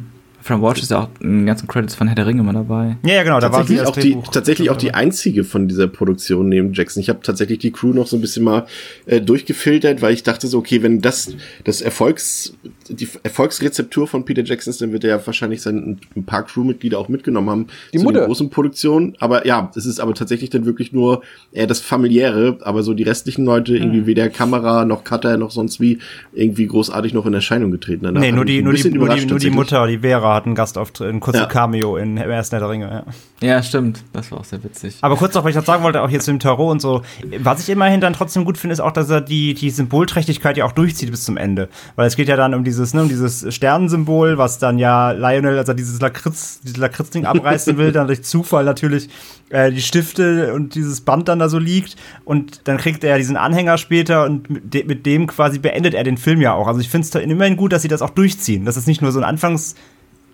Fran 0.42 0.62
Walsh 0.62 0.82
ist 0.82 0.92
ja 0.92 1.02
auch 1.04 1.10
in 1.20 1.40
den 1.40 1.46
ganzen 1.46 1.68
Credits 1.68 1.96
von 1.96 2.08
Herr 2.08 2.16
der 2.16 2.26
Ringe 2.28 2.42
immer 2.42 2.54
dabei. 2.54 2.98
Ja, 3.06 3.16
ja, 3.16 3.24
genau, 3.24 3.40
da 3.40 3.52
war 3.52 3.66
sie 3.66 3.82
auch 3.82 3.96
die, 3.96 4.18
tatsächlich 4.32 4.70
auch 4.70 4.78
die 4.78 4.94
einzige 4.94 5.44
von 5.44 5.68
dieser 5.68 5.88
Produktion 5.88 6.50
neben 6.50 6.74
Jackson. 6.74 7.02
Ich 7.02 7.10
habe 7.10 7.20
tatsächlich 7.22 7.60
die 7.60 7.72
Crew 7.72 7.94
noch 7.94 8.08
so 8.08 8.18
ein 8.18 8.22
bisschen 8.22 8.44
mal 8.44 8.66
äh, 9.06 9.22
durchgefiltert, 9.22 10.02
weil 10.02 10.14
ich 10.14 10.24
dachte 10.24 10.48
so, 10.48 10.58
okay, 10.58 10.82
wenn 10.84 11.02
das 11.02 11.36
das 11.64 11.82
Erfolgs 11.82 12.54
die 12.90 13.08
Erfolgsrezeptur 13.24 14.08
von 14.08 14.26
Peter 14.26 14.44
Jackson 14.44 14.72
ist, 14.72 14.82
dann 14.82 14.92
wird 14.92 15.04
er 15.04 15.12
ja 15.12 15.26
wahrscheinlich 15.26 15.62
sein, 15.62 16.00
ein 16.16 16.26
paar 16.26 16.44
Crewmitglieder 16.44 16.98
auch 17.00 17.10
mitgenommen 17.10 17.50
haben 17.50 17.68
Die 17.94 18.00
zu 18.00 18.04
Mutter. 18.04 18.22
den 18.22 18.26
großen 18.28 18.50
Produktionen. 18.50 19.16
Aber 19.20 19.46
ja, 19.48 19.72
es 19.76 19.86
ist 19.86 20.00
aber 20.00 20.14
tatsächlich 20.14 20.50
dann 20.50 20.66
wirklich 20.66 20.92
nur 20.92 21.22
eher 21.52 21.68
das 21.68 21.80
familiäre, 21.80 22.58
aber 22.62 22.84
so 22.84 22.94
die 22.94 23.04
restlichen 23.04 23.46
Leute 23.46 23.76
irgendwie 23.78 24.06
weder 24.06 24.30
Kamera 24.30 24.86
noch 24.86 25.04
Cutter 25.04 25.38
noch 25.38 25.52
sonst 25.52 25.80
wie 25.80 26.00
irgendwie 26.34 26.68
großartig 26.68 27.14
noch 27.14 27.26
in 27.26 27.34
Erscheinung 27.34 27.72
getreten. 27.72 28.04
Danach 28.04 28.22
Nee, 28.22 28.32
nur 28.32 28.46
die, 28.46 28.62
nur 28.62 28.74
die, 28.74 28.90
nur 28.90 29.10
die, 29.10 29.26
nur 29.26 29.40
die. 29.40 29.50
Mutter, 29.52 29.86
die 29.88 30.00
Vera, 30.00 30.31
hat 30.34 30.46
einen 30.46 30.56
Gastauftritt, 30.56 31.10
ein 31.10 31.20
kurzes 31.20 31.42
Ja. 31.42 31.48
Cameo 31.48 31.98
in 31.98 32.18
Im 32.18 32.30
ersten 32.30 32.60
der 32.60 32.70
Ringe, 32.70 33.06
ja. 33.42 33.48
Ja, 33.48 33.64
stimmt. 33.64 34.04
Das 34.14 34.32
war 34.32 34.40
auch 34.40 34.44
sehr 34.46 34.64
witzig. 34.64 34.98
Aber 35.02 35.16
kurz 35.16 35.34
noch, 35.34 35.44
was 35.44 35.50
ich 35.52 35.56
noch 35.56 35.66
sagen 35.66 35.84
wollte, 35.84 36.02
auch 36.02 36.10
hier 36.10 36.20
zu 36.20 36.32
dem 36.32 36.40
Tarot 36.40 36.72
und 36.72 36.80
so. 36.80 37.02
Was 37.40 37.62
ich 37.62 37.70
immerhin 37.70 38.00
dann 38.00 38.14
trotzdem 38.14 38.46
gut 38.46 38.58
finde, 38.58 38.74
ist 38.74 38.80
auch, 38.80 38.92
dass 38.92 39.10
er 39.10 39.22
die, 39.22 39.54
die 39.56 39.70
Symbolträchtigkeit 39.72 40.58
ja 40.58 40.66
auch 40.66 40.72
durchzieht 40.74 41.10
bis 41.10 41.24
zum 41.24 41.38
Ende. 41.38 41.70
Weil 41.96 42.08
es 42.08 42.16
geht 42.16 42.28
ja 42.28 42.36
dann 42.36 42.54
um 42.54 42.64
dieses, 42.64 42.94
ne, 42.94 43.02
um 43.02 43.10
dieses 43.10 43.54
Sternensymbol, 43.54 44.38
was 44.38 44.60
dann 44.60 44.78
ja 44.78 45.12
Lionel, 45.12 45.58
als 45.58 45.68
er 45.68 45.74
dieses 45.74 46.00
Lakritz, 46.00 46.60
dieses 46.62 46.78
Lakritzding 46.78 47.26
abreißen 47.26 47.78
will, 47.78 47.92
dann 47.92 48.08
durch 48.08 48.24
Zufall 48.24 48.64
natürlich 48.64 49.10
äh, 49.50 49.72
die 49.72 49.82
Stifte 49.82 50.54
und 50.54 50.76
dieses 50.76 51.02
Band 51.02 51.28
dann 51.28 51.40
da 51.40 51.50
so 51.50 51.58
liegt. 51.58 51.96
Und 52.26 52.68
dann 52.68 52.78
kriegt 52.78 53.04
er 53.04 53.12
ja 53.12 53.18
diesen 53.18 53.38
Anhänger 53.38 53.78
später 53.80 54.26
und 54.26 54.50
mit, 54.50 54.74
de 54.74 54.84
mit 54.84 55.06
dem 55.06 55.26
quasi 55.26 55.58
beendet 55.58 55.94
er 55.96 56.04
den 56.04 56.18
Film 56.18 56.42
ja 56.42 56.54
auch. 56.54 56.68
Also 56.68 56.80
ich 56.80 56.90
finde 56.90 57.08
es 57.08 57.16
immerhin 57.16 57.58
gut, 57.58 57.74
dass 57.74 57.82
sie 57.82 57.88
das 57.88 58.02
auch 58.04 58.12
durchziehen. 58.12 58.66
Dass 58.66 58.78
es 58.78 58.86
nicht 58.86 59.02
nur 59.02 59.12
so 59.12 59.20
ein 59.20 59.26
Anfangs- 59.26 59.76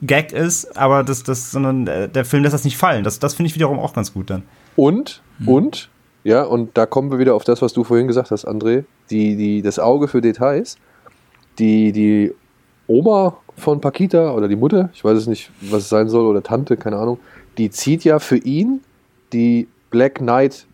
Gag 0.01 0.31
ist, 0.31 0.77
aber 0.77 1.03
das, 1.03 1.23
das, 1.23 1.51
sondern 1.51 1.87
äh, 1.87 2.09
der 2.09 2.25
Film 2.25 2.43
lässt 2.43 2.53
das 2.53 2.63
nicht 2.63 2.77
fallen. 2.77 3.03
Das, 3.03 3.19
das 3.19 3.33
finde 3.33 3.49
ich 3.49 3.55
wiederum 3.55 3.79
auch 3.79 3.93
ganz 3.93 4.13
gut 4.13 4.29
dann. 4.29 4.43
Und, 4.75 5.21
und, 5.45 5.89
ja, 6.23 6.43
und 6.43 6.77
da 6.77 6.85
kommen 6.85 7.09
wir 7.11 7.19
wieder 7.19 7.35
auf 7.35 7.43
das, 7.43 7.61
was 7.61 7.73
du 7.73 7.83
vorhin 7.83 8.07
gesagt 8.07 8.31
hast, 8.31 8.47
André, 8.47 8.83
die, 9.09 9.35
die, 9.35 9.61
das 9.61 9.79
Auge 9.79 10.07
für 10.07 10.21
Details. 10.21 10.77
Die, 11.57 11.91
die 11.91 12.33
Oma 12.85 13.37
von 13.57 13.81
Pakita 13.81 14.31
oder 14.33 14.47
die 14.47 14.55
Mutter, 14.55 14.89
ich 14.93 15.03
weiß 15.03 15.17
es 15.17 15.25
nicht, 15.25 15.49
was 15.61 15.83
es 15.83 15.89
sein 15.89 16.07
soll, 16.07 16.27
oder 16.27 16.43
Tante, 16.43 16.77
keine 16.77 16.97
Ahnung, 16.97 17.19
die 17.57 17.71
zieht 17.71 18.03
ja 18.03 18.19
für 18.19 18.37
ihn 18.37 18.81
die 19.33 19.67
Black 19.89 20.15
Knight 20.15 20.67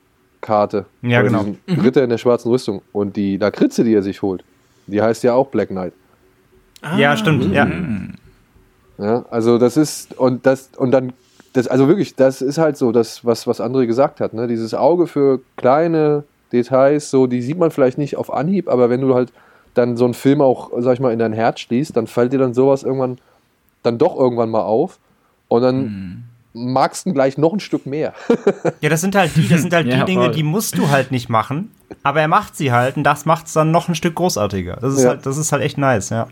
Karte. 0.43 0.85
Ja, 1.01 1.21
Oder 1.21 1.29
genau. 1.29 1.55
diesen 1.67 1.81
Ritter 1.81 2.03
in 2.03 2.09
der 2.09 2.19
schwarzen 2.19 2.51
Rüstung. 2.51 2.81
Und 2.91 3.15
die 3.15 3.37
Lakritze, 3.37 3.83
die 3.83 3.93
er 3.93 4.03
sich 4.03 4.21
holt, 4.21 4.43
die 4.85 5.01
heißt 5.01 5.23
ja 5.23 5.33
auch 5.33 5.47
Black 5.47 5.69
Knight. 5.69 5.93
Ja, 6.97 7.15
stimmt. 7.15 7.51
Ja. 7.53 7.65
Ja, 8.97 9.25
also 9.31 9.57
das 9.57 9.77
ist, 9.77 10.17
und 10.17 10.45
das, 10.45 10.69
und 10.77 10.91
dann, 10.91 11.13
das, 11.53 11.67
also 11.67 11.87
wirklich, 11.87 12.15
das 12.15 12.41
ist 12.41 12.57
halt 12.57 12.77
so, 12.77 12.91
das, 12.91 13.25
was, 13.25 13.47
was 13.47 13.59
André 13.59 13.85
gesagt 13.85 14.19
hat, 14.19 14.33
ne? 14.33 14.47
Dieses 14.47 14.73
Auge 14.73 15.07
für 15.07 15.39
kleine 15.57 16.23
Details, 16.51 17.09
so, 17.09 17.25
die 17.27 17.41
sieht 17.41 17.57
man 17.57 17.71
vielleicht 17.71 17.97
nicht 17.97 18.17
auf 18.17 18.31
Anhieb, 18.31 18.69
aber 18.69 18.89
wenn 18.89 19.01
du 19.01 19.15
halt 19.15 19.31
dann 19.73 19.97
so 19.97 20.05
einen 20.05 20.13
Film 20.13 20.41
auch, 20.41 20.71
sag 20.79 20.93
ich 20.93 20.99
mal, 20.99 21.11
in 21.11 21.19
dein 21.19 21.33
Herz 21.33 21.59
schließt, 21.61 21.97
dann 21.97 22.05
fällt 22.05 22.31
dir 22.33 22.37
dann 22.39 22.53
sowas 22.53 22.83
irgendwann, 22.83 23.17
dann 23.81 23.97
doch 23.97 24.15
irgendwann 24.15 24.49
mal 24.51 24.61
auf 24.61 24.99
und 25.47 25.61
dann 25.63 26.25
magst 26.53 27.07
du 27.07 27.13
gleich 27.13 27.39
noch 27.39 27.53
ein 27.53 27.59
Stück 27.59 27.85
mehr. 27.87 28.13
Ja, 28.81 28.89
das 28.89 29.01
sind 29.01 29.15
halt 29.15 29.35
die, 29.35 29.47
das 29.47 29.61
sind 29.61 29.73
halt 29.73 29.87
Ja, 29.91 29.99
die 29.99 30.05
Dinge, 30.05 30.29
die 30.29 30.43
musst 30.43 30.77
du 30.77 30.89
halt 30.89 31.09
nicht 31.11 31.29
machen, 31.29 31.71
aber 32.03 32.21
er 32.21 32.27
macht 32.27 32.55
sie 32.55 32.71
halt 32.71 32.97
und 32.97 33.03
das 33.03 33.25
macht 33.25 33.47
es 33.47 33.53
dann 33.53 33.71
noch 33.71 33.87
ein 33.87 33.95
Stück 33.95 34.13
großartiger. 34.15 34.77
Das 34.81 34.93
ist 34.93 35.03
Ja. 35.03 35.09
halt, 35.11 35.25
das 35.25 35.37
ist 35.37 35.51
halt 35.51 35.63
echt 35.63 35.77
nice, 35.79 36.09
ja. 36.11 36.27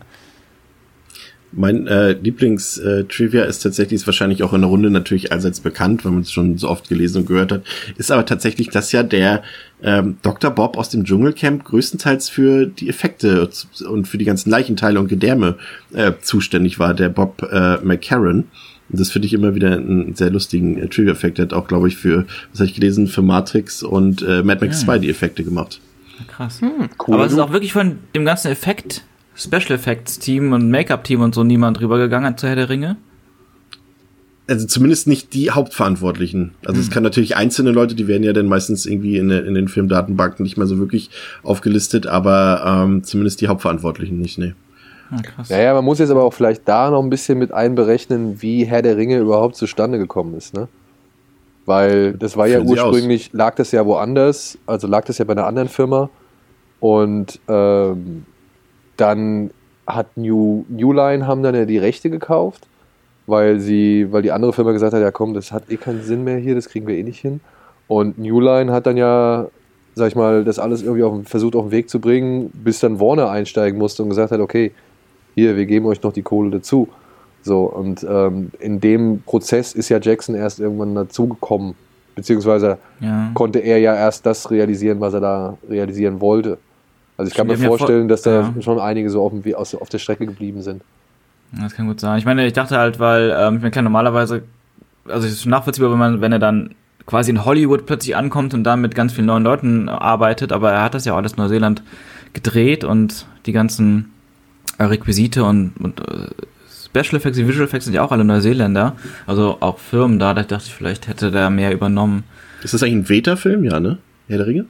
Mein 1.52 1.86
äh, 1.86 2.12
Lieblings-Trivia 2.12 3.44
ist 3.44 3.60
tatsächlich, 3.60 4.00
ist 4.00 4.06
wahrscheinlich 4.06 4.42
auch 4.42 4.52
in 4.54 4.62
der 4.62 4.70
Runde 4.70 4.90
natürlich 4.90 5.32
allseits 5.32 5.60
bekannt, 5.60 6.04
weil 6.04 6.12
man 6.12 6.22
es 6.22 6.32
schon 6.32 6.56
so 6.58 6.68
oft 6.68 6.88
gelesen 6.88 7.18
und 7.18 7.26
gehört 7.26 7.52
hat, 7.52 7.62
ist 7.98 8.10
aber 8.10 8.24
tatsächlich, 8.24 8.70
dass 8.70 8.90
ja 8.92 9.02
der 9.02 9.42
ähm, 9.82 10.16
Dr. 10.22 10.50
Bob 10.50 10.76
aus 10.78 10.88
dem 10.88 11.04
Dschungelcamp 11.04 11.64
größtenteils 11.64 12.28
für 12.28 12.66
die 12.66 12.88
Effekte 12.88 13.48
und 13.88 14.08
für 14.08 14.18
die 14.18 14.24
ganzen 14.24 14.50
Leichenteile 14.50 14.98
und 15.00 15.08
Gedärme 15.08 15.56
äh, 15.92 16.12
zuständig 16.22 16.78
war, 16.78 16.94
der 16.94 17.08
Bob 17.10 17.42
äh, 17.50 17.76
McCarran. 17.84 18.44
Und 18.90 19.00
das 19.00 19.10
finde 19.10 19.26
ich 19.26 19.32
immer 19.34 19.54
wieder 19.54 19.72
einen 19.72 20.14
sehr 20.14 20.30
lustigen 20.30 20.78
äh, 20.78 20.88
Trivia-Effekt. 20.88 21.38
Er 21.38 21.46
hat 21.46 21.52
auch, 21.52 21.66
glaube 21.68 21.88
ich, 21.88 21.96
für, 21.96 22.26
was 22.50 22.60
habe 22.60 22.66
ich 22.68 22.74
gelesen, 22.74 23.06
für 23.08 23.22
Matrix 23.22 23.82
und 23.82 24.22
äh, 24.22 24.42
Mad 24.42 24.64
Max 24.64 24.80
Ja. 24.82 24.86
2 24.86 24.98
die 25.00 25.10
Effekte 25.10 25.44
gemacht. 25.44 25.80
Krass. 26.28 26.60
Hm, 26.60 26.88
Cool. 27.06 27.14
Aber 27.14 27.26
es 27.26 27.32
ist 27.32 27.38
auch 27.38 27.52
wirklich 27.52 27.72
von 27.72 27.98
dem 28.14 28.24
ganzen 28.24 28.50
Effekt, 28.52 29.02
Special 29.34 29.72
Effects 29.72 30.18
Team 30.18 30.52
und 30.52 30.70
Make-up 30.70 31.04
Team 31.04 31.20
und 31.22 31.34
so 31.34 31.42
niemand 31.44 31.80
rübergegangen 31.80 32.36
zu 32.36 32.46
Herr 32.46 32.56
der 32.56 32.68
Ringe. 32.68 32.96
Also 34.48 34.66
zumindest 34.66 35.06
nicht 35.06 35.34
die 35.34 35.50
Hauptverantwortlichen. 35.52 36.52
Also 36.66 36.80
es 36.80 36.90
kann 36.90 37.02
natürlich 37.04 37.36
einzelne 37.36 37.70
Leute, 37.70 37.94
die 37.94 38.08
werden 38.08 38.24
ja 38.24 38.32
dann 38.32 38.46
meistens 38.46 38.84
irgendwie 38.86 39.16
in, 39.16 39.28
der- 39.28 39.46
in 39.46 39.54
den 39.54 39.68
Filmdatenbanken 39.68 40.42
nicht 40.42 40.56
mehr 40.58 40.66
so 40.66 40.78
wirklich 40.78 41.10
aufgelistet, 41.42 42.06
aber 42.06 42.62
ähm, 42.84 43.04
zumindest 43.04 43.40
die 43.40 43.48
Hauptverantwortlichen 43.48 44.18
nicht, 44.20 44.38
nee. 44.38 44.54
Ah, 45.10 45.22
krass. 45.22 45.48
Naja, 45.48 45.74
man 45.74 45.84
muss 45.84 45.98
jetzt 46.00 46.10
aber 46.10 46.24
auch 46.24 46.32
vielleicht 46.34 46.66
da 46.68 46.90
noch 46.90 47.02
ein 47.02 47.08
bisschen 47.10 47.38
mit 47.38 47.52
einberechnen, 47.52 48.42
wie 48.42 48.64
Herr 48.64 48.82
der 48.82 48.96
Ringe 48.96 49.18
überhaupt 49.18 49.56
zustande 49.56 49.98
gekommen 49.98 50.34
ist, 50.34 50.54
ne? 50.54 50.68
Weil 51.64 52.14
das 52.14 52.36
war 52.36 52.48
ja 52.48 52.60
Sie 52.60 52.66
aus. 52.80 52.86
ursprünglich, 52.92 53.30
lag 53.32 53.54
das 53.54 53.70
ja 53.70 53.86
woanders, 53.86 54.58
also 54.66 54.88
lag 54.88 55.04
das 55.04 55.18
ja 55.18 55.24
bei 55.24 55.32
einer 55.32 55.46
anderen 55.46 55.68
Firma 55.68 56.10
und 56.80 57.38
ähm, 57.46 58.24
dann 58.96 59.50
hat 59.86 60.16
New, 60.16 60.64
New 60.68 60.92
Line 60.92 61.26
haben 61.26 61.42
dann 61.42 61.54
ja 61.54 61.64
die 61.64 61.78
Rechte 61.78 62.10
gekauft, 62.10 62.66
weil 63.26 63.58
sie, 63.60 64.08
weil 64.10 64.22
die 64.22 64.32
andere 64.32 64.52
Firma 64.52 64.72
gesagt 64.72 64.94
hat, 64.94 65.00
ja 65.00 65.10
komm, 65.10 65.34
das 65.34 65.52
hat 65.52 65.70
eh 65.70 65.76
keinen 65.76 66.02
Sinn 66.02 66.24
mehr 66.24 66.38
hier, 66.38 66.54
das 66.54 66.68
kriegen 66.68 66.86
wir 66.86 66.96
eh 66.96 67.02
nicht 67.02 67.20
hin. 67.20 67.40
Und 67.88 68.18
New 68.18 68.40
Line 68.40 68.72
hat 68.72 68.86
dann 68.86 68.96
ja, 68.96 69.48
sag 69.94 70.08
ich 70.08 70.16
mal, 70.16 70.44
das 70.44 70.58
alles 70.58 70.82
irgendwie 70.82 71.02
auf, 71.02 71.14
versucht 71.24 71.56
auf 71.56 71.66
den 71.66 71.70
Weg 71.72 71.90
zu 71.90 72.00
bringen, 72.00 72.50
bis 72.52 72.80
dann 72.80 73.00
Warner 73.00 73.30
einsteigen 73.30 73.78
musste 73.78 74.02
und 74.02 74.08
gesagt 74.08 74.32
hat, 74.32 74.40
okay, 74.40 74.72
hier, 75.34 75.56
wir 75.56 75.66
geben 75.66 75.86
euch 75.86 76.02
noch 76.02 76.12
die 76.12 76.22
Kohle 76.22 76.50
dazu. 76.50 76.88
So, 77.42 77.64
und 77.64 78.06
ähm, 78.08 78.52
in 78.60 78.80
dem 78.80 79.22
Prozess 79.22 79.72
ist 79.74 79.88
ja 79.88 79.98
Jackson 80.00 80.34
erst 80.34 80.60
irgendwann 80.60 80.94
dazugekommen, 80.94 81.74
beziehungsweise 82.14 82.78
Ja. 83.00 83.30
konnte 83.34 83.58
er 83.58 83.78
ja 83.78 83.94
erst 83.94 84.24
das 84.26 84.50
realisieren, 84.50 85.00
was 85.00 85.14
er 85.14 85.20
da 85.20 85.58
realisieren 85.68 86.20
wollte. 86.20 86.58
Also 87.22 87.30
ich 87.30 87.36
kann 87.36 87.46
mir 87.46 87.54
ja 87.54 87.68
vor- 87.68 87.78
vorstellen, 87.78 88.08
dass 88.08 88.22
da 88.22 88.52
ja. 88.56 88.62
schon 88.62 88.80
einige 88.80 89.08
so 89.08 89.22
auf, 89.24 89.32
dem, 89.32 89.54
aus, 89.54 89.76
auf 89.76 89.88
der 89.88 89.98
Strecke 89.98 90.26
geblieben 90.26 90.60
sind. 90.62 90.82
Das 91.52 91.74
kann 91.74 91.86
gut 91.86 92.00
sein. 92.00 92.18
Ich 92.18 92.24
meine, 92.24 92.44
ich 92.46 92.52
dachte 92.52 92.76
halt, 92.76 92.98
weil, 92.98 93.30
ähm, 93.38 93.56
ich 93.56 93.60
meine, 93.60 93.70
klar, 93.70 93.82
normalerweise, 93.82 94.42
also 95.06 95.26
es 95.26 95.34
ist 95.34 95.42
schon 95.42 95.50
nachvollziehbar, 95.50 95.92
wenn 95.92 95.98
man, 95.98 96.20
wenn 96.20 96.32
er 96.32 96.40
dann 96.40 96.74
quasi 97.06 97.30
in 97.30 97.44
Hollywood 97.44 97.86
plötzlich 97.86 98.16
ankommt 98.16 98.54
und 98.54 98.64
dann 98.64 98.80
mit 98.80 98.96
ganz 98.96 99.12
vielen 99.12 99.26
neuen 99.26 99.44
Leuten 99.44 99.88
arbeitet, 99.88 100.50
aber 100.52 100.72
er 100.72 100.82
hat 100.82 100.94
das 100.94 101.04
ja 101.04 101.12
auch 101.12 101.18
alles 101.18 101.34
in 101.34 101.38
Neuseeland 101.42 101.84
gedreht 102.32 102.82
und 102.82 103.26
die 103.46 103.52
ganzen 103.52 104.10
Requisite 104.80 105.44
und, 105.44 105.74
und 105.78 106.00
äh, 106.00 106.26
Special 106.84 107.16
Effects, 107.18 107.36
die 107.36 107.46
Visual 107.46 107.66
Effects 107.66 107.84
sind 107.84 107.94
ja 107.94 108.02
auch 108.02 108.10
alle 108.10 108.24
Neuseeländer, 108.24 108.96
also 109.28 109.58
auch 109.60 109.78
Firmen 109.78 110.18
da, 110.18 110.34
da 110.34 110.42
dachte 110.42 110.64
ich, 110.66 110.74
vielleicht 110.74 111.06
hätte 111.06 111.30
der 111.30 111.50
mehr 111.50 111.72
übernommen. 111.72 112.24
Ist 112.64 112.74
das 112.74 112.82
eigentlich 112.82 112.94
ein 112.94 113.08
Veta-Film? 113.08 113.62
Ja, 113.64 113.78
ne? 113.78 113.98
Herr 114.26 114.38
der 114.38 114.46
Ringe? 114.46 114.66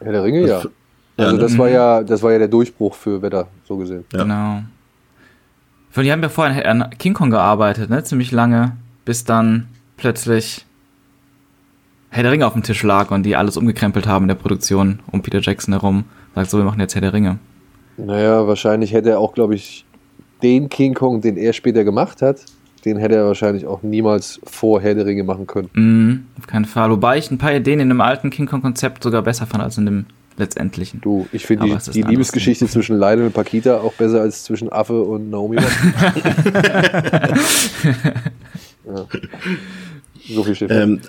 Herr 0.00 0.12
der 0.12 0.22
Ringe. 0.24 0.42
Also, 0.42 0.68
ja, 0.68 0.74
Also 1.16 1.36
das 1.36 1.56
war 1.56 1.68
ja, 1.68 2.02
das 2.02 2.22
war 2.22 2.32
ja 2.32 2.38
der 2.38 2.48
Durchbruch 2.48 2.94
für 2.94 3.22
Wetter, 3.22 3.46
so 3.66 3.76
gesehen. 3.76 4.04
Ja. 4.12 4.22
Genau. 4.22 4.62
Von 5.90 6.02
die 6.02 6.10
haben 6.10 6.22
ja 6.22 6.28
vorher 6.28 6.68
an 6.68 6.90
King 6.98 7.14
Kong 7.14 7.30
gearbeitet, 7.30 7.88
ne? 7.88 8.02
Ziemlich 8.02 8.32
lange, 8.32 8.76
bis 9.04 9.24
dann 9.24 9.68
plötzlich 9.96 10.64
Herr 12.10 12.24
der 12.24 12.32
Ringe 12.32 12.46
auf 12.46 12.52
dem 12.52 12.62
Tisch 12.62 12.82
lag 12.82 13.10
und 13.10 13.24
die 13.24 13.36
alles 13.36 13.56
umgekrempelt 13.56 14.06
haben 14.06 14.24
in 14.24 14.28
der 14.28 14.34
Produktion 14.34 15.00
um 15.10 15.22
Peter 15.22 15.40
Jackson 15.40 15.74
herum. 15.74 16.04
Sagt 16.34 16.50
so, 16.50 16.58
wir 16.58 16.64
machen 16.64 16.80
jetzt 16.80 16.94
Herr 16.94 17.00
der 17.00 17.12
Ringe. 17.12 17.38
Naja, 17.96 18.46
wahrscheinlich 18.46 18.92
hätte 18.92 19.10
er 19.10 19.20
auch, 19.20 19.34
glaube 19.34 19.54
ich, 19.54 19.84
den 20.42 20.68
King 20.68 20.94
Kong, 20.94 21.20
den 21.20 21.36
er 21.36 21.52
später 21.52 21.84
gemacht 21.84 22.22
hat, 22.22 22.44
den 22.84 22.98
hätte 22.98 23.14
er 23.16 23.26
wahrscheinlich 23.26 23.66
auch 23.66 23.82
niemals 23.82 24.40
vor 24.44 24.80
Herr 24.80 24.94
der 24.94 25.06
Ringe 25.06 25.24
machen 25.24 25.46
können. 25.46 25.70
Mhm, 25.74 26.26
auf 26.38 26.46
keinen 26.46 26.64
Fall. 26.64 26.90
Wobei 26.90 27.18
ich 27.18 27.30
ein 27.30 27.38
paar 27.38 27.54
Ideen 27.54 27.80
in 27.80 27.88
dem 27.88 28.00
alten 28.00 28.30
King 28.30 28.46
Kong-Konzept 28.46 29.02
sogar 29.02 29.22
besser 29.22 29.46
fand 29.46 29.62
als 29.62 29.78
in 29.78 29.86
dem 29.86 30.06
letztendlichen. 30.36 31.00
Du, 31.00 31.26
ich 31.32 31.46
finde 31.46 31.78
die, 31.78 31.90
die 31.92 32.02
Liebesgeschichte 32.02 32.66
zwischen 32.66 32.98
Lionel 32.98 33.26
und 33.26 33.32
Pakita 33.32 33.78
auch 33.80 33.92
besser 33.94 34.20
als 34.20 34.44
zwischen 34.44 34.70
Affe 34.72 35.00
und 35.02 35.30
Naomi 35.30 35.56
ja. 38.86 39.06
So 40.26 40.42
viel 40.42 40.54
steht. 40.54 40.70
Ähm, 40.70 41.00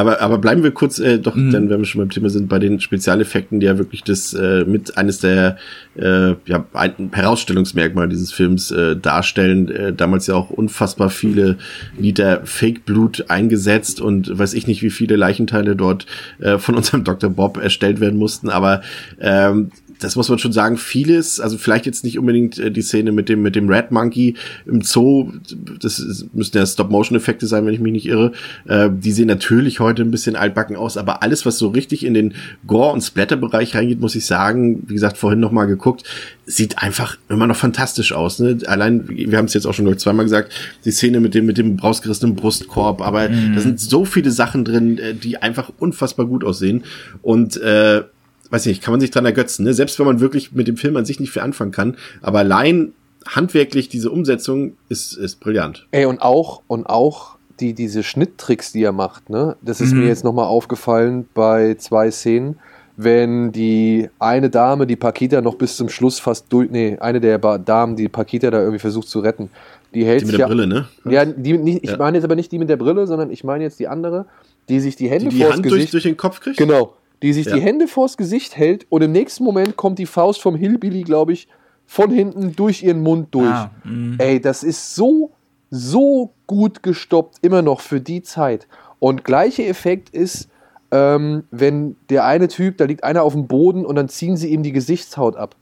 aber, 0.00 0.20
aber 0.20 0.38
bleiben 0.38 0.62
wir 0.62 0.70
kurz 0.70 0.98
äh, 0.98 1.18
doch, 1.18 1.34
Mhm. 1.34 1.50
dann, 1.52 1.70
wenn 1.70 1.78
wir 1.80 1.84
schon 1.84 2.00
beim 2.00 2.10
Thema 2.10 2.30
sind, 2.30 2.48
bei 2.48 2.58
den 2.58 2.80
Spezialeffekten, 2.80 3.60
die 3.60 3.66
ja 3.66 3.78
wirklich 3.78 4.02
das 4.02 4.32
äh, 4.34 4.64
mit 4.64 4.96
eines 4.98 5.20
der 5.20 5.56
äh, 5.96 6.34
ja, 6.46 6.64
ein 6.72 7.10
Herausstellungsmerkmale 7.12 8.08
dieses 8.08 8.32
Films 8.32 8.70
äh, 8.70 8.96
darstellen. 8.96 9.68
Äh, 9.70 9.92
damals 9.92 10.26
ja 10.26 10.34
auch 10.34 10.50
unfassbar 10.50 11.10
viele 11.10 11.58
Liter 11.98 12.42
Fake-Blut 12.44 13.26
eingesetzt 13.28 14.00
und 14.00 14.38
weiß 14.38 14.54
ich 14.54 14.66
nicht, 14.66 14.82
wie 14.82 14.90
viele 14.90 15.16
Leichenteile 15.16 15.76
dort 15.76 16.06
äh, 16.38 16.58
von 16.58 16.74
unserem 16.76 17.04
Dr. 17.04 17.30
Bob 17.30 17.56
erstellt 17.62 18.00
werden 18.00 18.18
mussten. 18.18 18.48
Aber 18.48 18.82
ähm, 19.20 19.70
das 19.98 20.16
muss 20.16 20.28
man 20.28 20.38
schon 20.38 20.52
sagen, 20.52 20.76
vieles, 20.76 21.40
also 21.40 21.58
vielleicht 21.58 21.86
jetzt 21.86 22.04
nicht 22.04 22.18
unbedingt 22.18 22.58
äh, 22.58 22.70
die 22.70 22.82
Szene 22.82 23.12
mit 23.12 23.28
dem, 23.28 23.42
mit 23.42 23.56
dem 23.56 23.68
Red 23.68 23.90
Monkey 23.90 24.34
im 24.66 24.82
Zoo, 24.82 25.32
das 25.80 25.98
ist, 25.98 26.34
müssten 26.34 26.58
ja 26.58 26.66
Stop-Motion-Effekte 26.66 27.46
sein, 27.46 27.66
wenn 27.66 27.74
ich 27.74 27.80
mich 27.80 27.92
nicht 27.92 28.06
irre. 28.06 28.32
Äh, 28.66 28.90
die 28.92 29.12
sehen 29.12 29.26
natürlich 29.26 29.80
heute 29.80 30.02
ein 30.02 30.10
bisschen 30.10 30.36
altbacken 30.36 30.76
aus, 30.76 30.96
aber 30.96 31.22
alles, 31.22 31.46
was 31.46 31.58
so 31.58 31.68
richtig 31.68 32.04
in 32.04 32.14
den 32.14 32.34
Gore- 32.66 32.92
und 32.92 33.00
Splatter-Bereich 33.00 33.74
reingeht, 33.74 34.00
muss 34.00 34.14
ich 34.14 34.26
sagen, 34.26 34.82
wie 34.86 34.94
gesagt, 34.94 35.18
vorhin 35.18 35.40
noch 35.40 35.52
mal 35.52 35.66
geguckt, 35.66 36.04
sieht 36.46 36.78
einfach 36.78 37.16
immer 37.28 37.46
noch 37.46 37.56
fantastisch 37.56 38.12
aus. 38.12 38.38
Ne? 38.38 38.58
Allein, 38.66 39.08
wir 39.08 39.36
haben 39.36 39.46
es 39.46 39.54
jetzt 39.54 39.66
auch 39.66 39.74
schon 39.74 39.86
ich, 39.88 39.98
zweimal 39.98 40.24
gesagt, 40.24 40.52
die 40.84 40.90
Szene 40.90 41.20
mit 41.20 41.34
dem, 41.34 41.46
mit 41.46 41.58
dem 41.58 41.78
rausgerissenen 41.78 42.36
Brustkorb, 42.36 43.02
aber 43.02 43.28
da 43.28 43.60
sind 43.60 43.80
so 43.80 44.04
viele 44.04 44.30
Sachen 44.30 44.64
drin, 44.64 44.98
äh, 44.98 45.14
die 45.14 45.38
einfach 45.38 45.70
unfassbar 45.78 46.26
gut 46.26 46.44
aussehen. 46.44 46.84
Und 47.22 47.56
äh, 47.60 48.02
weiß 48.50 48.66
nicht, 48.66 48.82
kann 48.82 48.92
man 48.92 49.00
sich 49.00 49.10
dran 49.10 49.24
ergötzen, 49.26 49.64
ne? 49.64 49.74
Selbst 49.74 49.98
wenn 49.98 50.06
man 50.06 50.20
wirklich 50.20 50.52
mit 50.52 50.68
dem 50.68 50.76
Film 50.76 50.96
an 50.96 51.04
sich 51.04 51.20
nicht 51.20 51.30
viel 51.32 51.42
anfangen 51.42 51.72
kann, 51.72 51.96
aber 52.22 52.38
allein 52.40 52.92
handwerklich 53.26 53.88
diese 53.88 54.10
Umsetzung 54.10 54.76
ist, 54.88 55.12
ist 55.16 55.40
brillant. 55.40 55.86
Ey, 55.90 56.06
und 56.06 56.22
auch, 56.22 56.62
und 56.66 56.86
auch 56.86 57.36
die, 57.60 57.74
diese 57.74 58.02
Schnitttricks, 58.02 58.72
die 58.72 58.82
er 58.82 58.92
macht, 58.92 59.30
ne? 59.30 59.56
Das 59.62 59.80
ist 59.80 59.92
Mhm. 59.92 60.00
mir 60.00 60.06
jetzt 60.08 60.24
nochmal 60.24 60.46
aufgefallen 60.46 61.28
bei 61.34 61.74
zwei 61.74 62.10
Szenen, 62.10 62.58
wenn 62.96 63.52
die 63.52 64.08
eine 64.18 64.50
Dame, 64.50 64.86
die 64.86 64.96
Pakita 64.96 65.40
noch 65.40 65.54
bis 65.56 65.76
zum 65.76 65.88
Schluss 65.88 66.18
fast 66.18 66.46
durch, 66.52 66.70
nee, 66.70 66.96
eine 67.00 67.20
der 67.20 67.38
Damen, 67.58 67.96
die 67.96 68.08
Pakita 68.08 68.50
da 68.50 68.58
irgendwie 68.60 68.78
versucht 68.80 69.08
zu 69.08 69.20
retten, 69.20 69.50
die 69.94 70.04
hält 70.04 70.22
Die 70.22 70.26
mit 70.26 70.30
sich 70.32 70.36
der 70.38 70.48
ja, 70.48 70.54
Brille, 70.54 70.66
ne? 70.66 70.88
Ja, 71.08 71.24
die, 71.24 71.56
nicht, 71.58 71.84
ich 71.84 71.90
Ja. 71.90 71.96
meine 71.96 72.16
jetzt 72.18 72.24
aber 72.24 72.34
nicht 72.34 72.50
die 72.50 72.58
mit 72.58 72.68
der 72.68 72.76
Brille, 72.76 73.06
sondern 73.06 73.30
ich 73.30 73.44
meine 73.44 73.64
jetzt 73.64 73.78
die 73.78 73.88
andere, 73.88 74.26
die 74.68 74.80
sich 74.80 74.96
die 74.96 75.08
Hände 75.08 75.30
Die 75.30 75.36
die 75.36 75.42
vors 75.42 75.54
Hand 75.54 75.64
durch, 75.64 75.74
Gesicht 75.74 75.92
durch 75.92 76.02
den 76.04 76.16
Kopf 76.16 76.40
kriegt? 76.40 76.56
Genau. 76.58 76.94
Die 77.22 77.32
sich 77.32 77.46
Ja. 77.46 77.54
die 77.54 77.60
Hände 77.60 77.88
vors 77.88 78.16
Gesicht 78.16 78.56
hält 78.56 78.86
und 78.90 79.02
im 79.02 79.12
nächsten 79.12 79.44
Moment 79.44 79.76
kommt 79.76 79.98
die 79.98 80.06
Faust 80.06 80.40
vom 80.40 80.54
Hillbilly, 80.54 81.02
glaube 81.02 81.32
ich, 81.32 81.48
von 81.86 82.10
hinten 82.10 82.54
durch 82.54 82.82
ihren 82.82 83.02
Mund 83.02 83.28
durch. 83.32 83.46
Ah, 83.46 83.70
mh. 83.84 84.16
Ey, 84.22 84.40
das 84.40 84.62
ist 84.62 84.94
so, 84.94 85.32
so 85.70 86.32
gut 86.46 86.82
gestoppt, 86.82 87.38
immer 87.42 87.62
noch 87.62 87.80
für 87.80 88.00
die 88.00 88.22
Zeit. 88.22 88.68
Und 89.00 89.24
gleicher 89.24 89.66
Effekt 89.66 90.10
ist, 90.10 90.48
ähm, 90.90 91.44
wenn 91.50 91.96
der 92.08 92.24
eine 92.24 92.48
Typ, 92.48 92.78
da 92.78 92.84
liegt 92.84 93.04
einer 93.04 93.22
auf 93.22 93.32
dem 93.32 93.46
Boden 93.46 93.84
und 93.84 93.96
dann 93.96 94.08
ziehen 94.08 94.36
sie 94.36 94.48
ihm 94.48 94.62
die 94.62 94.72
Gesichtshaut 94.72 95.36
ab. 95.36 95.56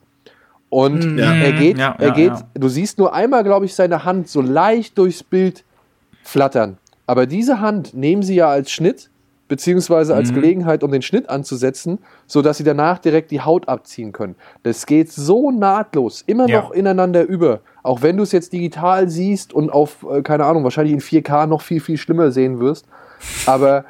Und 0.69 1.05
Ja. 1.17 1.33
er 1.35 1.53
geht, 1.53 1.79
Ja, 1.79 1.95
er 1.99 2.11
geht, 2.11 2.33
du 2.55 2.69
siehst 2.69 2.99
nur 2.99 3.15
einmal, 3.15 3.45
glaube 3.45 3.67
ich, 3.67 3.75
seine 3.75 4.05
Hand 4.05 4.29
so 4.29 4.41
leicht 4.41 4.99
durchs 4.99 5.23
Bild 5.23 5.65
flattern. 6.23 6.79
Aber 7.07 7.27
diese 7.27 7.61
Hand 7.61 7.95
nehmen 7.95 8.23
sie 8.23 8.35
ja 8.35 8.49
als 8.49 8.71
Schnitt, 8.73 9.11
beziehungsweise 9.49 10.15
als 10.15 10.31
Mhm. 10.31 10.35
Gelegenheit, 10.35 10.83
um 10.83 10.91
den 10.91 11.03
Schnitt 11.03 11.29
anzusetzen, 11.31 11.99
sodass 12.27 12.59
sie 12.59 12.65
danach 12.65 12.99
direkt 12.99 13.31
die 13.31 13.41
Haut 13.41 13.69
abziehen 13.69 14.13
können. 14.13 14.35
Das 14.63 14.87
geht 14.87 15.13
so 15.13 15.51
nahtlos, 15.51 16.23
immer 16.27 16.49
Ja. 16.49 16.61
noch 16.61 16.71
ineinander 16.73 17.23
über. 17.25 17.61
Auch 17.83 18.03
wenn 18.03 18.17
du 18.17 18.25
es 18.25 18.33
jetzt 18.33 18.53
digital 18.53 19.09
siehst 19.09 19.53
und 19.53 19.71
auf, 19.71 20.05
äh, 20.11 20.23
keine 20.23 20.45
Ahnung, 20.45 20.65
wahrscheinlich 20.65 20.93
in 20.95 21.01
4K 21.01 21.47
noch 21.47 21.63
viel, 21.63 21.81
viel 21.81 21.97
schlimmer 21.97 22.31
sehen 22.33 22.59
wirst. 22.59 22.87
Aber 23.47 23.85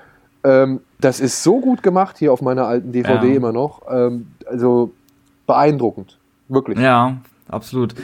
ähm, 0.44 0.80
das 1.00 1.18
ist 1.20 1.42
so 1.42 1.58
gut 1.60 1.82
gemacht 1.82 2.18
hier 2.18 2.32
auf 2.32 2.40
meiner 2.42 2.66
alten 2.66 2.92
DVD 2.92 3.28
Ja. 3.30 3.34
immer 3.36 3.52
noch. 3.52 3.82
Ähm, 3.90 4.28
also 4.46 4.92
beeindruckend. 5.46 6.18
Wirklich. 6.48 6.78
Ja, 6.78 7.16
absolut. 7.48 7.94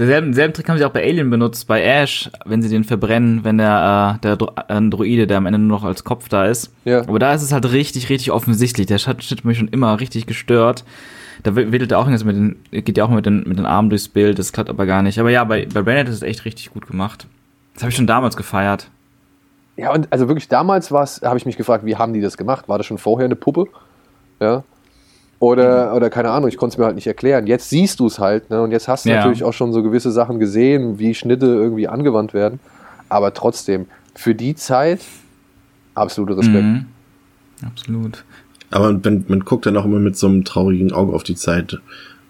Derselben, 0.00 0.32
selben 0.32 0.54
Trick 0.54 0.66
haben 0.66 0.78
sie 0.78 0.84
auch 0.86 0.92
bei 0.92 1.04
Alien 1.04 1.28
benutzt, 1.28 1.66
bei 1.66 1.82
Ash, 1.82 2.30
wenn 2.46 2.62
sie 2.62 2.70
den 2.70 2.84
verbrennen, 2.84 3.44
wenn 3.44 3.58
der, 3.58 4.16
äh, 4.16 4.20
der 4.22 4.36
Dro 4.36 5.04
äh, 5.04 5.26
der 5.26 5.36
am 5.36 5.44
Ende 5.44 5.58
nur 5.58 5.76
noch 5.78 5.84
als 5.84 6.04
Kopf 6.04 6.30
da 6.30 6.46
ist. 6.46 6.72
Ja. 6.86 7.00
Aber 7.00 7.18
da 7.18 7.34
ist 7.34 7.42
es 7.42 7.52
halt 7.52 7.70
richtig, 7.70 8.08
richtig 8.08 8.30
offensichtlich. 8.32 8.86
Der 8.86 8.96
Schnitt 8.96 9.22
hat 9.30 9.44
mich 9.44 9.58
schon 9.58 9.68
immer 9.68 10.00
richtig 10.00 10.24
gestört. 10.24 10.84
Da 11.42 11.54
wedelt 11.54 11.92
er 11.92 11.98
auch 11.98 12.06
mit 12.06 12.34
den, 12.34 12.56
geht 12.70 12.96
ja 12.96 13.04
auch 13.04 13.10
mit 13.10 13.26
den, 13.26 13.46
mit 13.46 13.58
den 13.58 13.66
Armen 13.66 13.90
durchs 13.90 14.08
Bild, 14.08 14.38
das 14.38 14.54
klappt 14.54 14.70
aber 14.70 14.86
gar 14.86 15.02
nicht. 15.02 15.18
Aber 15.18 15.28
ja, 15.28 15.44
bei, 15.44 15.66
bei 15.66 15.82
Braindead 15.82 16.08
ist 16.08 16.16
es 16.16 16.22
echt 16.22 16.46
richtig 16.46 16.70
gut 16.72 16.86
gemacht. 16.86 17.26
Das 17.74 17.82
habe 17.82 17.90
ich 17.90 17.96
schon 17.96 18.06
damals 18.06 18.38
gefeiert. 18.38 18.88
Ja, 19.76 19.92
und 19.92 20.10
also 20.10 20.28
wirklich 20.28 20.48
damals 20.48 20.90
habe 20.90 21.36
ich 21.36 21.44
mich 21.44 21.58
gefragt, 21.58 21.84
wie 21.84 21.96
haben 21.96 22.14
die 22.14 22.22
das 22.22 22.38
gemacht? 22.38 22.70
War 22.70 22.78
das 22.78 22.86
schon 22.86 22.96
vorher 22.96 23.26
eine 23.26 23.36
Puppe? 23.36 23.66
Ja. 24.40 24.64
Oder, 25.40 25.96
oder 25.96 26.10
keine 26.10 26.30
Ahnung, 26.30 26.48
ich 26.50 26.58
konnte 26.58 26.74
es 26.74 26.78
mir 26.78 26.84
halt 26.84 26.94
nicht 26.94 27.06
erklären. 27.06 27.46
Jetzt 27.46 27.70
siehst 27.70 27.98
du 27.98 28.06
es 28.06 28.18
halt, 28.18 28.50
ne? 28.50 28.60
Und 28.62 28.72
jetzt 28.72 28.88
hast 28.88 29.06
du 29.06 29.08
Ja. 29.08 29.16
natürlich 29.16 29.42
auch 29.42 29.54
schon 29.54 29.72
so 29.72 29.82
gewisse 29.82 30.10
Sachen 30.12 30.38
gesehen, 30.38 30.98
wie 30.98 31.14
Schnitte 31.14 31.46
irgendwie 31.46 31.88
angewandt 31.88 32.34
werden. 32.34 32.60
Aber 33.08 33.32
trotzdem, 33.32 33.86
für 34.14 34.34
die 34.34 34.54
Zeit, 34.54 35.00
absolute 35.94 36.36
Respekt. 36.36 36.62
Mhm. 36.62 36.86
Absolut. 37.66 38.22
Aber 38.70 38.92
man, 38.92 39.24
man 39.28 39.40
guckt 39.40 39.64
dann 39.64 39.76
auch 39.78 39.86
immer 39.86 39.98
mit 39.98 40.16
so 40.16 40.26
einem 40.28 40.44
traurigen 40.44 40.92
Auge 40.92 41.14
auf 41.14 41.22
die 41.22 41.34
Zeit, 41.34 41.80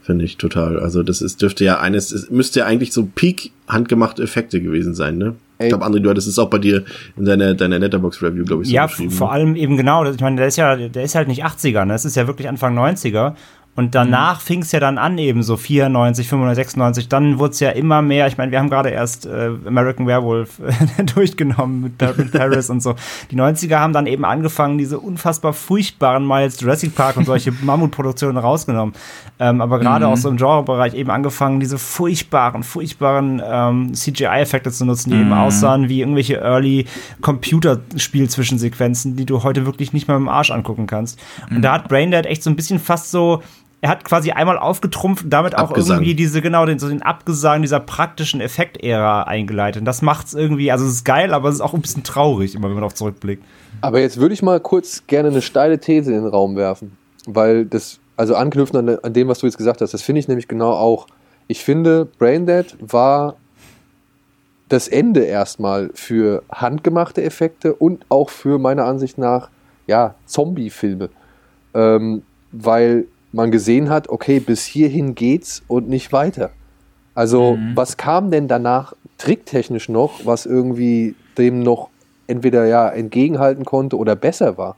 finde 0.03 0.25
ich 0.25 0.37
total. 0.37 0.79
Also 0.79 1.03
das 1.03 1.21
ist, 1.21 1.43
dürfte 1.43 1.65
ja 1.65 1.81
eines, 1.81 2.13
es 2.13 2.31
müsste 2.31 2.61
ja 2.61 2.67
eigentlich 2.67 2.93
so 2.93 3.09
Peak 3.13 3.51
handgemachte 3.69 4.23
Effekte 4.23 4.61
gewesen 4.61 4.95
sein, 4.95 5.19
ne? 5.19 5.35
Ey. 5.61 5.67
Ich 5.67 5.69
glaube, 5.69 5.85
André, 5.85 6.01
du 6.01 6.09
hattest 6.09 6.27
es 6.27 6.39
auch 6.39 6.49
bei 6.49 6.57
dir 6.57 6.85
in 7.19 7.27
deiner, 7.27 7.53
deiner 7.53 7.79
Letterbox-Review, 7.79 8.45
glaube 8.45 8.63
ich, 8.63 8.71
so 8.71 8.75
ja, 8.75 8.89
vor 8.89 9.31
allem 9.31 9.57
eben 9.57 9.77
genau. 9.77 10.11
Ich 10.11 10.21
meine, 10.21 10.37
der 10.37 10.47
ist 10.47 10.57
ja, 10.57 10.75
der 10.75 11.03
ist 11.03 11.15
halt 11.15 11.29
nicht 11.29 11.45
80er, 11.45 11.85
ne? 11.85 11.93
Das 11.93 12.07
ist 12.07 12.17
ja 12.17 12.27
wirklich 12.27 12.49
Anfang 12.49 12.79
90er. 12.79 13.35
Und 13.81 13.95
danach 13.95 14.43
fing 14.43 14.61
es 14.61 14.73
ja 14.73 14.79
dann 14.79 14.99
an, 14.99 15.17
eben 15.17 15.43
so 15.43 15.57
94, 15.57 16.29
95, 16.29 16.65
96. 16.67 17.09
Dann 17.09 17.39
wurde 17.39 17.53
es 17.53 17.61
ja 17.61 17.71
immer 17.71 18.03
mehr. 18.03 18.27
Ich 18.27 18.37
meine, 18.37 18.53
wir 18.53 18.59
haben 18.59 18.69
gerade 18.69 18.91
erst 18.91 19.25
äh, 19.25 19.53
American 19.65 20.07
Werewolf 20.07 20.59
äh, 20.59 21.05
durchgenommen 21.15 21.81
mit 21.81 21.97
Barry 21.97 22.27
Paris 22.27 22.69
und 22.69 22.83
so. 22.83 22.95
Die 23.31 23.37
90er 23.37 23.79
haben 23.79 23.95
dann 23.95 24.07
eben 24.07 24.27
angefangen, 24.27 24.77
diese 24.77 25.01
unfassbar 25.01 25.55
furchtbaren 25.55 26.29
jetzt 26.43 26.61
Jurassic 26.61 26.95
Park 26.95 27.17
und 27.17 27.25
solche 27.25 27.53
Mammutproduktionen 27.63 28.37
rausgenommen. 28.37 28.95
Ähm, 29.39 29.63
aber 29.63 29.79
gerade 29.79 30.07
auch 30.09 30.19
so 30.19 30.29
im 30.29 30.37
Genrebereich 30.37 30.93
eben 30.93 31.11
angefangen, 31.11 31.59
diese 31.59 31.79
furchtbaren, 31.79 32.63
furchtbaren 32.63 33.41
ähm, 33.43 33.95
CGI-Effekte 33.95 34.71
zu 34.71 34.85
nutzen, 34.85 35.09
die 35.09 35.17
eben 35.17 35.33
aussahen 35.33 35.89
wie 35.89 36.01
irgendwelche 36.01 36.35
Early 36.35 36.85
Computerspiel-Zwischensequenzen, 37.23 39.17
die 39.17 39.25
du 39.25 39.43
heute 39.43 39.65
wirklich 39.65 39.95
nicht 39.95 40.07
mal 40.07 40.19
mit 40.19 40.27
dem 40.27 40.29
Arsch 40.29 40.51
angucken 40.51 40.87
kannst. 40.87 41.19
Und 41.49 41.63
da 41.63 41.73
hat 41.73 41.89
Braindead 41.89 42.27
echt 42.27 42.43
so 42.43 42.51
ein 42.51 42.57
bisschen 42.57 42.79
fast 42.79 43.11
so 43.11 43.43
er 43.83 43.89
hat 43.89 44.05
quasi 44.05 44.33
einmal 44.33 44.59
aufgetrumpft 44.59 45.25
und 45.25 45.31
damit 45.31 45.55
auch 45.55 45.71
Abgesang. 45.71 45.99
irgendwie 45.99 46.15
diese, 46.15 46.43
genau, 46.43 46.67
den, 46.67 46.79
so 46.79 46.89
den 46.89 47.03
Abgesang 47.03 47.63
dieser 47.63 47.81
praktischen 47.81 48.41
Effektära 48.41 49.23
eingeleitet. 49.23 49.81
Und 49.81 49.87
das 49.87 50.03
macht's 50.03 50.35
irgendwie, 50.35 50.71
also 50.71 50.85
es 50.85 50.93
ist 50.93 51.05
geil, 51.05 51.33
aber 51.33 51.49
es 51.49 51.57
ist 51.57 51.61
auch 51.63 51.73
ein 51.73 51.81
bisschen 51.81 52.03
traurig, 52.03 52.55
immer 52.55 52.65
wenn 52.65 52.75
man 52.75 52.83
darauf 52.83 52.95
zurückblickt. 52.95 53.43
Aber 53.81 54.01
jetzt 54.01 54.19
würde 54.19 54.35
ich 54.35 54.43
mal 54.43 54.61
kurz 54.61 55.07
gerne 55.07 55.31
eine 55.31 55.41
steile 55.41 55.79
These 55.79 56.13
in 56.13 56.23
den 56.23 56.31
Raum 56.31 56.57
werfen, 56.57 56.97
weil 57.27 57.65
das, 57.65 58.01
also 58.17 58.35
anknüpfen 58.35 58.77
an, 58.77 58.99
an 59.03 59.13
dem, 59.15 59.29
was 59.29 59.39
du 59.39 59.47
jetzt 59.47 59.57
gesagt 59.57 59.81
hast, 59.81 59.95
das 59.95 60.03
finde 60.03 60.19
ich 60.19 60.29
nämlich 60.29 60.47
genau 60.47 60.73
auch. 60.73 61.07
Ich 61.49 61.65
finde, 61.65 62.05
Braindead 62.19 62.77
war 62.81 63.37
das 64.69 64.89
Ende 64.89 65.25
erstmal 65.25 65.91
für 65.95 66.43
handgemachte 66.53 67.23
Effekte 67.23 67.75
und 67.75 68.05
auch 68.11 68.29
für 68.29 68.59
meiner 68.59 68.85
Ansicht 68.85 69.17
nach, 69.17 69.49
ja, 69.87 70.15
Zombie-Filme. 70.27 71.09
Ähm, 71.75 72.23
weil 72.53 73.07
man 73.33 73.51
gesehen 73.51 73.89
hat, 73.89 74.09
okay, 74.09 74.41
bis 74.41 74.65
hierhin 74.65 75.15
geht's 75.15 75.63
und 75.69 75.89
nicht 75.89 76.13
weiter. 76.13 76.51
Also, 77.15 77.59
was 77.75 77.97
kam 77.97 78.31
denn 78.31 78.49
danach 78.49 78.95
tricktechnisch 79.19 79.89
noch, 79.89 80.25
was 80.25 80.47
irgendwie 80.47 81.15
dem 81.37 81.63
noch 81.63 81.91
entweder 82.27 82.67
ja 82.67 82.89
entgegenhalten 82.89 83.65
konnte 83.65 83.99
oder 83.99 84.17
besser 84.17 84.57
war? 84.57 84.77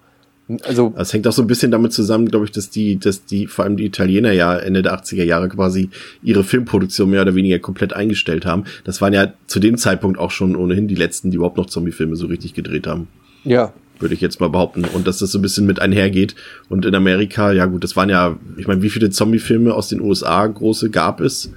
Also, 0.64 0.92
Das 0.96 1.12
hängt 1.12 1.26
auch 1.28 1.32
so 1.32 1.42
ein 1.42 1.46
bisschen 1.46 1.70
damit 1.70 1.92
zusammen, 1.92 2.28
glaube 2.28 2.46
ich, 2.46 2.50
dass 2.50 2.68
die, 2.68 2.98
dass 2.98 3.24
die, 3.24 3.46
vor 3.46 3.64
allem 3.64 3.76
die 3.76 3.86
Italiener 3.86 4.32
ja 4.32 4.56
Ende 4.56 4.82
der 4.82 4.94
80er 4.94 5.22
Jahre 5.22 5.48
quasi 5.48 5.90
ihre 6.22 6.42
Filmproduktion 6.42 7.10
mehr 7.10 7.22
oder 7.22 7.34
weniger 7.34 7.58
komplett 7.58 7.92
eingestellt 7.92 8.44
haben. 8.44 8.64
Das 8.84 9.00
waren 9.00 9.12
ja 9.12 9.32
zu 9.46 9.60
dem 9.60 9.78
Zeitpunkt 9.78 10.18
auch 10.18 10.30
schon 10.30 10.56
ohnehin 10.56 10.88
die 10.88 10.94
letzten, 10.94 11.30
die 11.30 11.36
überhaupt 11.36 11.58
noch 11.58 11.66
Zombie-Filme 11.66 12.16
so 12.16 12.26
richtig 12.26 12.54
gedreht 12.54 12.86
haben. 12.86 13.08
ja, 13.44 13.72
Würde 14.02 14.14
ich 14.14 14.20
jetzt 14.20 14.40
mal 14.40 14.50
behaupten. 14.50 14.84
Und 14.84 15.06
dass 15.06 15.18
das 15.18 15.32
so 15.32 15.38
ein 15.38 15.42
bisschen 15.42 15.64
mit 15.64 15.80
einhergeht. 15.80 16.34
Und 16.68 16.84
in 16.84 16.94
Amerika, 16.94 17.52
ja 17.52 17.66
gut, 17.66 17.84
das 17.84 17.96
waren 17.96 18.10
ja, 18.10 18.36
ich 18.56 18.66
meine, 18.66 18.82
wie 18.82 18.90
viele 18.90 19.10
Zombie-Filme 19.10 19.72
aus 19.72 19.88
den 19.88 20.00
USA 20.00 20.46
große 20.46 20.90
gab 20.90 21.20
es 21.20 21.50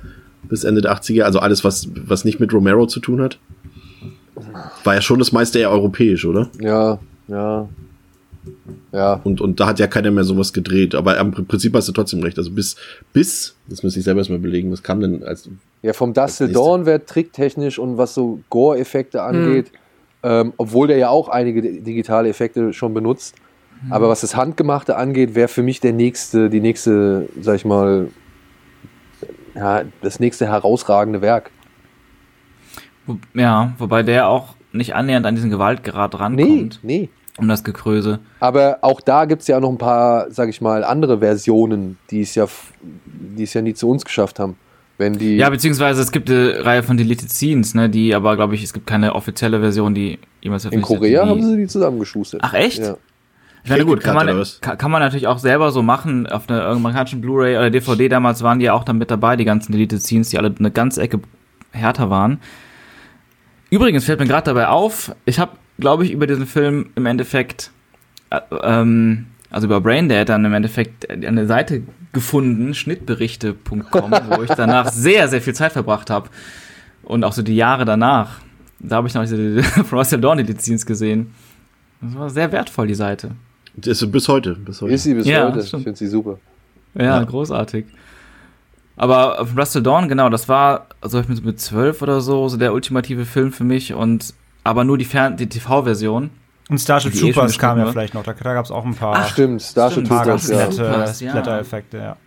bis 0.43 0.63
Ende 0.63 0.81
der 0.81 0.93
80er? 0.93 1.23
Also 1.23 1.39
alles, 1.39 1.63
was, 1.63 1.89
was 1.93 2.23
nicht 2.23 2.39
mit 2.39 2.53
Romero 2.53 2.85
zu 2.87 2.99
tun 2.99 3.21
hat? 3.21 3.39
War 4.83 4.93
ja 4.93 5.01
schon 5.01 5.19
das 5.19 5.31
meiste 5.31 5.59
eher 5.59 5.71
europäisch, 5.71 6.25
oder? 6.25 6.49
ja, 6.61 6.99
ja. 7.27 7.67
Ja, 8.91 9.19
Und, 9.23 9.41
und 9.41 9.59
da 9.59 9.67
hat 9.67 9.79
ja 9.79 9.87
keiner 9.87 10.11
mehr 10.11 10.23
sowas 10.23 10.53
gedreht. 10.53 10.95
Aber 10.95 11.17
im 11.19 11.31
Prinzip 11.31 11.73
hast 11.73 11.87
du 11.87 11.91
trotzdem 11.91 12.21
recht. 12.21 12.37
Also 12.37 12.51
bis, 12.51 12.75
bis, 13.11 13.55
das 13.67 13.83
müsste 13.83 13.99
ich 13.99 14.05
selber 14.05 14.19
erstmal 14.19 14.39
belegen, 14.39 14.71
was 14.71 14.83
kam 14.83 15.01
denn 15.01 15.23
als, 15.23 15.49
ja 15.81 15.93
vom 15.93 16.13
Dustle. 16.13 16.49
Dawn 16.49 16.85
wird 16.85 17.07
tricktechnisch 17.07 17.79
und 17.79 17.97
was 17.97 18.13
so 18.13 18.39
Gore-Effekte 18.49 19.21
angeht, 19.21 19.71
ähm, 20.26 20.53
obwohl 20.57 20.88
der 20.88 20.97
ja 20.97 21.09
auch 21.09 21.30
einige 21.30 21.61
di- 21.61 21.82
digitale 21.82 22.28
Effekte 22.30 22.73
schon 22.73 22.93
benutzt. 22.93 23.36
Aber 23.89 24.09
was 24.09 24.21
das 24.21 24.36
Handgemachte 24.36 24.95
angeht, 24.95 25.36
wäre 25.36 25.47
für 25.49 25.61
mich 25.61 25.80
der 25.82 25.93
nächste, 25.93 26.49
die 26.49 26.61
nächste, 26.61 27.30
sag 27.41 27.55
ich 27.57 27.65
mal, 27.65 28.09
ja, 29.53 29.84
das 30.01 30.19
nächste 30.19 30.47
herausragende 30.47 31.21
Werk. 31.21 31.51
Ja, 33.34 33.73
wobei 33.78 34.01
der 34.01 34.28
auch 34.28 34.55
nicht 34.71 34.95
annähernd 34.95 35.26
an 35.26 35.36
diesen 35.36 35.51
Gewaltgrad 35.51 36.13
Nee, 36.13 36.17
rankommt, 36.19 36.80
nee. 36.84 37.09
um 37.38 37.47
das 37.47 37.63
Gekröse. 37.63 38.19
Aber 38.39 38.80
auch 38.82 39.01
da 39.01 39.26
gibt 39.26 39.41
es 39.43 39.47
ja 39.47 39.59
noch 39.59 39.69
ein 39.69 39.78
paar, 39.78 40.32
sag 40.32 40.49
ich 40.49 40.61
mal, 40.61 40.84
andere 40.84 41.19
Versionen, 41.19 41.97
die 42.09 42.21
es 42.21 42.34
ja, 42.34 42.47
die 43.38 43.43
es 43.43 43.53
ja 43.53 43.61
nie 43.61 43.73
zu 43.73 43.89
uns 43.89 44.03
geschafft 44.03 44.39
haben. 44.39 44.57
Wenn 44.97 45.17
die. 45.17 45.35
Ja, 45.35 45.49
beziehungsweise 45.49 46.01
es 46.01 46.11
gibt 46.11 46.29
eine 46.29 46.63
Reihe 46.63 46.83
von 46.83 46.95
Deleted 46.95 47.29
Scenes, 47.29 47.73
ne, 47.73 47.89
die 47.89 48.15
aber, 48.15 48.35
glaube 48.35 48.55
ich, 48.55 48.63
es 48.63 48.71
gibt 48.71 48.87
keine 48.87 49.13
offizielle 49.13 49.59
Version, 49.59 49.93
die 49.93 50.19
jemals 50.41 50.65
in 50.65 50.81
Korea 50.81 51.23
die, 51.23 51.29
haben 51.29 51.41
sie 51.43 51.57
die 51.57 51.67
zusammengeschustert. 51.67 52.41
Ach, 52.43 52.53
echt? 52.53 52.79
Ja. 52.79 52.97
Ich 53.65 53.71
meine, 53.71 53.83
gut, 53.83 54.01
kann 54.01 54.15
man, 54.15 54.45
kann 54.61 54.91
man 54.91 55.01
natürlich 55.01 55.25
auch 55.25 55.39
selber 55.39 55.71
so 55.71 55.81
machen. 55.81 56.27
Auf 56.27 56.47
einer 56.47 56.65
amerikanischen 56.65 57.19
Blu-ray 57.19 57.57
oder 57.57 57.71
DVD 57.71 58.07
damals 58.07 58.43
waren 58.43 58.59
die 58.59 58.65
ja 58.65 58.73
auch 58.73 58.83
dann 58.83 58.99
mit 58.99 59.09
dabei, 59.09 59.35
die 59.35 59.43
ganzen 59.43 59.71
Deleted 59.71 60.01
Scenes, 60.01 60.29
die 60.29 60.37
alle 60.37 60.53
eine 60.57 60.69
ganze 60.69 61.01
Ecke 61.01 61.19
härter 61.71 62.11
waren. 62.11 62.39
Übrigens 63.71 64.05
fällt 64.05 64.19
mir 64.19 64.27
gerade 64.27 64.45
dabei 64.45 64.67
auf, 64.67 65.15
ich 65.25 65.39
habe, 65.39 65.53
glaube 65.79 66.05
ich, 66.05 66.11
über 66.11 66.27
diesen 66.27 66.45
Film 66.45 66.91
im 66.95 67.07
Endeffekt, 67.07 67.71
äh, 68.29 68.39
ähm, 68.61 69.25
also 69.55 69.67
über 69.67 69.79
Braindead 69.79 70.27
dann 70.27 70.43
im 70.43 70.53
Endeffekt 70.53 71.09
eine 71.09 71.47
Seite 71.47 71.83
gefunden, 72.11 72.73
schnittberichte.com, 72.73 74.11
wo 74.29 74.43
ich 74.43 74.49
danach 74.49 74.91
sehr, 74.91 75.29
sehr 75.29 75.41
viel 75.41 75.53
Zeit 75.55 75.71
verbracht 75.71 76.09
habe. 76.09 76.29
Und 77.03 77.23
auch 77.23 77.31
so 77.31 77.41
die 77.41 77.55
Jahre 77.55 77.85
danach. 77.85 78.39
Da 78.79 78.97
habe 78.97 79.07
ich 79.07 79.13
noch 79.13 79.21
diese 79.21 79.63
Russell 79.93 80.19
Dawn 80.19 80.45
Scenes 80.59 80.85
gesehen. 80.85 81.33
Das 82.01 82.15
war 82.15 82.29
sehr 82.29 82.51
wertvoll, 82.51 82.87
die 82.87 82.95
Seite. 82.95 83.31
das 83.77 84.01
ist 84.01 84.11
bis 84.11 84.27
heute, 84.27 84.55
bis 84.55 84.81
heute. 84.81 84.93
Ist 84.93 85.03
sie 85.03 85.13
bis 85.13 85.25
Ja, 85.25 85.47
heute. 85.47 85.61
Ich 85.61 85.69
finde 85.69 85.95
sie 85.95 86.07
super. 86.07 86.37
Ja, 86.93 87.03
Ja. 87.03 87.23
großartig. 87.23 87.85
Aber 88.97 89.47
Russell 89.57 89.83
Dawn, 89.83 90.09
genau, 90.09 90.27
das 90.27 90.49
war, 90.49 90.87
also 90.99 91.21
ich 91.21 91.29
mit, 91.29 91.45
mit 91.45 91.61
zwölf 91.61 92.01
oder 92.01 92.19
so, 92.19 92.49
so 92.49 92.57
der 92.57 92.73
ultimative 92.73 93.23
Film 93.23 93.53
für 93.53 93.63
mich 93.63 93.93
und 93.93 94.33
aber 94.65 94.83
nur 94.83 94.97
die, 94.97 95.05
Fern 95.05 95.37
die 95.37 95.47
TV-Version. 95.47 96.29
Und 96.70 96.80
Starship 96.80 97.13
Die 97.13 97.30
eh 97.30 97.32
Troopers 97.32 97.57
kam 97.59 97.78
ja 97.78 97.84
beschrieben 97.84 97.93
vielleicht 97.93 98.13
noch. 98.16 98.24
Da, 98.24 98.34
da 98.34 98.53
gab 98.53 98.66
es 98.66 98.72
auch 98.72 98.86
ein 98.86 98.95
paar, 98.95 99.16
Ach, 99.18 99.30
Stimmt, 99.30 99.61
Starship 99.61 100.05
Troopers, 100.07 100.49
ganz 100.49 100.80
ja. 100.80 100.95
Ja. 100.97 101.13
Splatter-Effekte, 101.32 101.97
ja. 101.97 102.18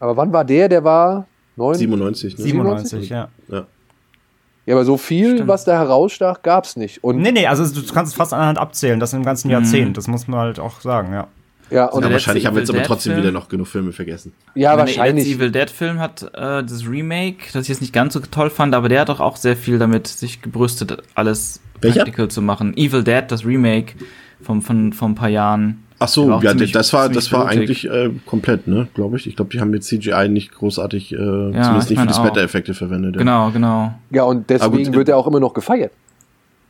Aber 0.00 0.16
wann 0.16 0.32
war 0.32 0.44
der? 0.44 0.68
Der 0.68 0.82
war 0.84 1.26
9? 1.56 1.74
97, 1.76 2.38
ne? 2.38 2.44
97, 2.44 3.08
ja. 3.08 3.28
Ja, 3.48 4.74
aber 4.74 4.84
so 4.84 4.98
viel, 4.98 5.34
Stimmt. 5.36 5.48
was 5.48 5.64
da 5.64 5.78
herausstach, 5.78 6.42
gab's 6.42 6.76
nicht. 6.76 7.02
Und 7.02 7.18
Nee, 7.18 7.32
nee, 7.32 7.46
also 7.46 7.64
du 7.64 7.80
kannst 7.92 8.12
es 8.12 8.16
fast 8.16 8.34
an 8.34 8.40
der 8.40 8.48
Hand 8.48 8.58
abzählen, 8.58 9.00
das 9.00 9.12
im 9.14 9.24
ganzen 9.24 9.48
Jahrzehnt. 9.50 9.96
Das 9.96 10.08
muss 10.08 10.28
man 10.28 10.40
halt 10.40 10.58
auch 10.60 10.80
sagen, 10.82 11.12
ja. 11.14 11.26
ja, 11.70 11.86
Und 11.86 12.02
Ja, 12.02 12.08
der 12.08 12.12
wahrscheinlich 12.14 12.44
haben 12.44 12.54
wir 12.54 12.60
jetzt 12.60 12.68
aber 12.70 12.82
trotzdem 12.82 13.12
Dead-Film? 13.12 13.32
wieder 13.32 13.32
noch 13.40 13.48
genug 13.48 13.66
Filme 13.68 13.92
vergessen. 13.92 14.34
ja, 14.54 14.70
Der 14.76 14.80
wahrscheinlich. 14.80 15.24
letzte 15.26 15.38
Evil 15.42 15.50
Dead-Film 15.52 15.98
hat 16.00 16.22
äh, 16.34 16.62
das 16.64 16.86
Remake, 16.86 17.46
das 17.54 17.62
ich 17.62 17.68
jetzt 17.68 17.80
nicht 17.80 17.94
ganz 17.94 18.12
so 18.12 18.20
toll 18.20 18.50
fand, 18.50 18.74
aber 18.74 18.90
der 18.90 19.00
hat 19.00 19.08
doch 19.08 19.20
auch 19.20 19.36
sehr 19.36 19.56
viel 19.56 19.78
damit 19.78 20.06
sich 20.06 20.42
gebrüstet, 20.42 21.02
alles 21.14 21.60
Welcher? 21.80 22.00
practical 22.00 22.28
zu 22.28 22.42
machen. 22.42 22.76
Evil 22.76 23.02
Dead, 23.04 23.24
das 23.28 23.44
Remake 23.44 23.94
vom, 24.42 24.62
von, 24.62 24.92
von 24.92 25.12
ein 25.12 25.14
paar 25.14 25.28
Jahren. 25.28 25.82
Ach 26.00 26.06
so, 26.08 26.30
ja, 26.30 26.50
ziemlich- 26.50 26.70
das 26.72 26.92
war, 26.92 27.08
das 27.08 27.32
war 27.32 27.46
blutig. 27.48 27.58
eigentlich 27.90 27.90
äh, 27.90 28.10
komplett, 28.24 28.68
ne, 28.68 28.86
glaube 28.94 29.16
ich. 29.16 29.26
Ich 29.26 29.34
glaube, 29.34 29.50
die 29.50 29.60
haben 29.60 29.70
mit 29.70 29.82
CGI 29.82 30.28
nicht 30.28 30.52
großartig, 30.54 31.12
äh, 31.12 31.16
ich 31.16 31.20
zumindest 31.20 31.90
nicht 31.90 32.00
für 32.00 32.06
die. 32.06 32.14
Splatter-Effekte 32.14 32.74
verwendet. 32.74 33.16
ja. 33.16 33.18
Genau, 33.18 33.50
genau. 33.50 33.94
Ja, 34.10 34.22
und 34.22 34.48
deswegen 34.48 34.84
gut, 34.84 34.94
wird 34.94 35.08
er 35.08 35.16
auch 35.16 35.26
immer 35.26 35.40
noch 35.40 35.54
gefeiert. 35.54 35.92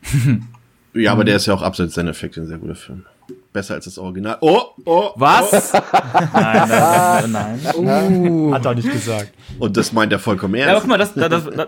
Ja, 0.95 1.13
aber 1.13 1.23
der 1.23 1.37
ist 1.37 1.47
ja 1.47 1.53
auch 1.55 1.63
abseits 1.63 1.95
seiner 1.95 2.11
Effekte 2.11 2.41
ein 2.41 2.47
sehr 2.47 2.57
guter 2.59 2.75
Film. 2.75 3.05
Besser 3.53 3.75
als 3.75 3.87
das 3.87 3.97
Original. 3.99 4.37
Oh, 4.43 4.61
oh, 4.85 5.11
Was? 5.17 5.73
nein, 5.73 6.69
nein, 6.69 7.33
nein, 7.33 7.61
nein. 7.81 8.51
Hat 8.55 8.67
er 8.67 8.75
nicht 8.75 8.93
gesagt. 8.93 9.33
Und 9.59 9.77
das 9.77 9.93
meint 9.93 10.13
er 10.13 10.19
vollkommen 10.19 10.55
Ja, 10.55 10.67
ernst. 10.67 10.83
guck 10.83 10.91
mal, 10.91 10.99
das, 10.99 11.15
das, 11.15 11.45
das, 11.45 11.67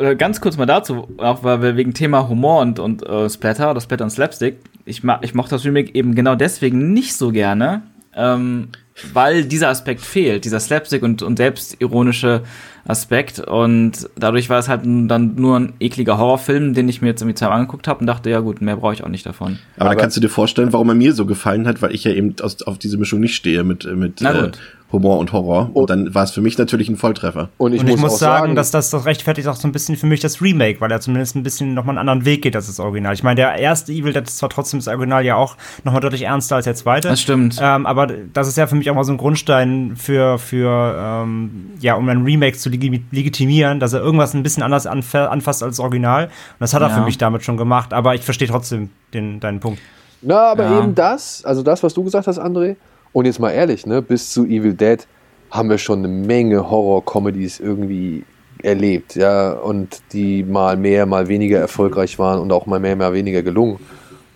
äh, 0.00 0.16
ganz 0.16 0.40
kurz 0.40 0.56
mal 0.56 0.66
dazu, 0.66 1.08
auch 1.18 1.44
weil 1.44 1.62
wir 1.62 1.76
wegen 1.76 1.94
Thema 1.94 2.28
Humor 2.28 2.60
und, 2.62 2.78
und 2.80 3.06
äh, 3.06 3.30
Splatter 3.30 3.70
oder 3.70 3.80
Splatter 3.80 4.04
und 4.04 4.10
Slapstick, 4.10 4.58
ich, 4.84 5.04
ma, 5.04 5.20
ich 5.22 5.34
mochte 5.34 5.54
das 5.54 5.64
Remake 5.64 5.94
eben 5.94 6.14
genau 6.16 6.34
deswegen 6.34 6.92
nicht 6.92 7.14
so 7.14 7.30
gerne, 7.30 7.82
ähm, 8.14 8.70
weil 9.12 9.44
dieser 9.44 9.68
Aspekt 9.68 10.00
fehlt, 10.00 10.44
dieser 10.44 10.58
Slapstick 10.60 11.02
und, 11.02 11.22
und 11.22 11.36
selbstironische 11.36 12.42
Aspekt. 12.86 13.38
Und 13.40 14.08
dadurch 14.16 14.48
war 14.50 14.58
es 14.58 14.68
halt 14.68 14.82
dann 14.84 15.34
nur 15.36 15.58
ein 15.58 15.72
ekliger 15.80 16.18
Horrorfilm, 16.18 16.74
den 16.74 16.88
ich 16.88 17.02
mir 17.02 17.08
jetzt 17.08 17.22
irgendwie 17.22 17.34
zweimal 17.34 17.58
angeguckt 17.58 17.88
habe 17.88 18.00
und 18.00 18.06
dachte, 18.06 18.30
ja 18.30 18.40
gut, 18.40 18.60
mehr 18.60 18.76
brauche 18.76 18.94
ich 18.94 19.04
auch 19.04 19.08
nicht 19.08 19.26
davon. 19.26 19.58
Aber, 19.76 19.86
Aber 19.86 19.94
da 19.94 20.00
kannst 20.00 20.16
du 20.16 20.20
dir 20.20 20.28
vorstellen, 20.28 20.72
warum 20.72 20.88
er 20.88 20.94
mir 20.94 21.12
so 21.12 21.26
gefallen 21.26 21.66
hat, 21.66 21.82
weil 21.82 21.94
ich 21.94 22.04
ja 22.04 22.12
eben 22.12 22.34
aus, 22.42 22.62
auf 22.62 22.78
diese 22.78 22.96
Mischung 22.98 23.20
nicht 23.20 23.34
stehe 23.34 23.64
mit, 23.64 23.84
mit 23.84 24.22
äh, 24.22 24.50
Humor 24.92 25.18
und 25.18 25.32
Horror. 25.32 25.70
Und 25.74 25.88
dann 25.90 26.14
war 26.14 26.24
es 26.24 26.32
für 26.32 26.40
mich 26.40 26.58
natürlich 26.58 26.88
ein 26.88 26.96
Volltreffer. 26.96 27.50
Und 27.58 27.72
ich, 27.72 27.80
und 27.80 27.88
ich 27.88 27.92
muss, 27.92 28.12
muss 28.12 28.18
sagen, 28.18 28.40
sagen, 28.40 28.56
dass 28.56 28.70
das, 28.70 28.90
das 28.90 29.06
rechtfertigt 29.06 29.46
auch 29.48 29.54
so 29.54 29.68
ein 29.68 29.72
bisschen 29.72 29.96
für 29.96 30.06
mich 30.06 30.20
das 30.20 30.42
Remake, 30.42 30.80
weil 30.80 30.90
er 30.90 31.00
zumindest 31.00 31.36
ein 31.36 31.42
bisschen 31.42 31.74
nochmal 31.74 31.96
einen 31.96 32.08
anderen 32.08 32.24
Weg 32.24 32.42
geht 32.42 32.56
als 32.56 32.66
das 32.66 32.80
Original. 32.80 33.14
Ich 33.14 33.22
meine, 33.22 33.36
der 33.36 33.54
erste 33.54 33.92
Evil 33.92 34.12
Dead 34.12 34.26
ist 34.26 34.38
zwar 34.38 34.48
trotzdem 34.48 34.80
das 34.80 34.88
Original 34.88 35.24
ja 35.24 35.36
auch 35.36 35.56
nochmal 35.84 36.00
deutlich 36.00 36.22
ernster 36.22 36.56
als 36.56 36.64
der 36.64 36.74
zweite. 36.74 37.08
Das 37.08 37.20
stimmt. 37.20 37.58
Ähm, 37.60 37.86
aber 37.86 38.08
das 38.32 38.48
ist 38.48 38.56
ja 38.56 38.66
für 38.66 38.76
mich 38.76 38.90
auch 38.90 38.94
mal 38.94 39.04
so 39.04 39.12
ein 39.12 39.18
Grundstein 39.18 39.92
für, 39.96 40.38
für 40.38 40.96
ähm, 40.98 41.70
ja, 41.80 41.94
um 41.94 42.08
ein 42.08 42.22
Remake 42.22 42.56
zu 42.56 42.68
legitimieren, 42.68 43.80
dass 43.80 43.92
er 43.92 44.00
irgendwas 44.00 44.34
ein 44.34 44.42
bisschen 44.42 44.62
anders 44.62 44.86
anf 44.86 45.14
anfasst 45.14 45.62
als 45.62 45.76
das 45.76 45.80
Original. 45.80 46.24
Und 46.24 46.30
das 46.60 46.74
hat 46.74 46.82
er 46.82 46.88
ja. 46.88 46.94
für 46.94 47.04
mich 47.04 47.18
damit 47.18 47.44
schon 47.44 47.56
gemacht, 47.56 47.92
aber 47.92 48.14
ich 48.14 48.22
verstehe 48.22 48.48
trotzdem 48.48 48.90
den, 49.12 49.40
deinen 49.40 49.60
Punkt. 49.60 49.80
Na, 50.22 50.50
aber 50.52 50.64
ja. 50.64 50.78
eben 50.78 50.94
das, 50.94 51.44
also 51.44 51.62
das, 51.62 51.82
was 51.82 51.94
du 51.94 52.04
gesagt 52.04 52.26
hast, 52.26 52.38
André, 52.38 52.76
und 53.12 53.24
jetzt 53.24 53.40
mal 53.40 53.50
ehrlich, 53.50 53.86
ne, 53.86 54.02
bis 54.02 54.32
zu 54.32 54.44
Evil 54.44 54.74
Dead 54.74 55.06
haben 55.50 55.68
wir 55.68 55.78
schon 55.78 56.00
eine 56.00 56.08
Menge 56.08 56.70
Horror-Comedies 56.70 57.60
irgendwie 57.60 58.24
erlebt, 58.62 59.16
ja, 59.16 59.52
und 59.52 60.02
die 60.12 60.44
mal 60.44 60.76
mehr, 60.76 61.06
mal 61.06 61.28
weniger 61.28 61.58
erfolgreich 61.58 62.18
waren 62.18 62.40
und 62.40 62.52
auch 62.52 62.66
mal 62.66 62.78
mehr, 62.78 62.94
mal 62.94 63.12
weniger 63.12 63.42
gelungen. 63.42 63.80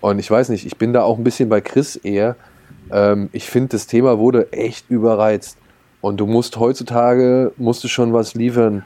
Und 0.01 0.19
ich 0.19 0.29
weiß 0.29 0.49
nicht, 0.49 0.65
ich 0.65 0.77
bin 0.77 0.93
da 0.93 1.03
auch 1.03 1.17
ein 1.17 1.23
bisschen 1.23 1.49
bei 1.49 1.61
Chris 1.61 1.95
eher. 1.95 2.35
Ähm, 2.91 3.29
ich 3.31 3.49
finde, 3.49 3.69
das 3.69 3.87
Thema 3.87 4.19
wurde 4.19 4.51
echt 4.51 4.89
überreizt. 4.89 5.57
Und 6.01 6.17
du 6.17 6.27
musst 6.27 6.57
heutzutage, 6.57 7.51
musst 7.57 7.83
du 7.83 7.87
schon 7.87 8.13
was 8.13 8.35
liefern, 8.35 8.83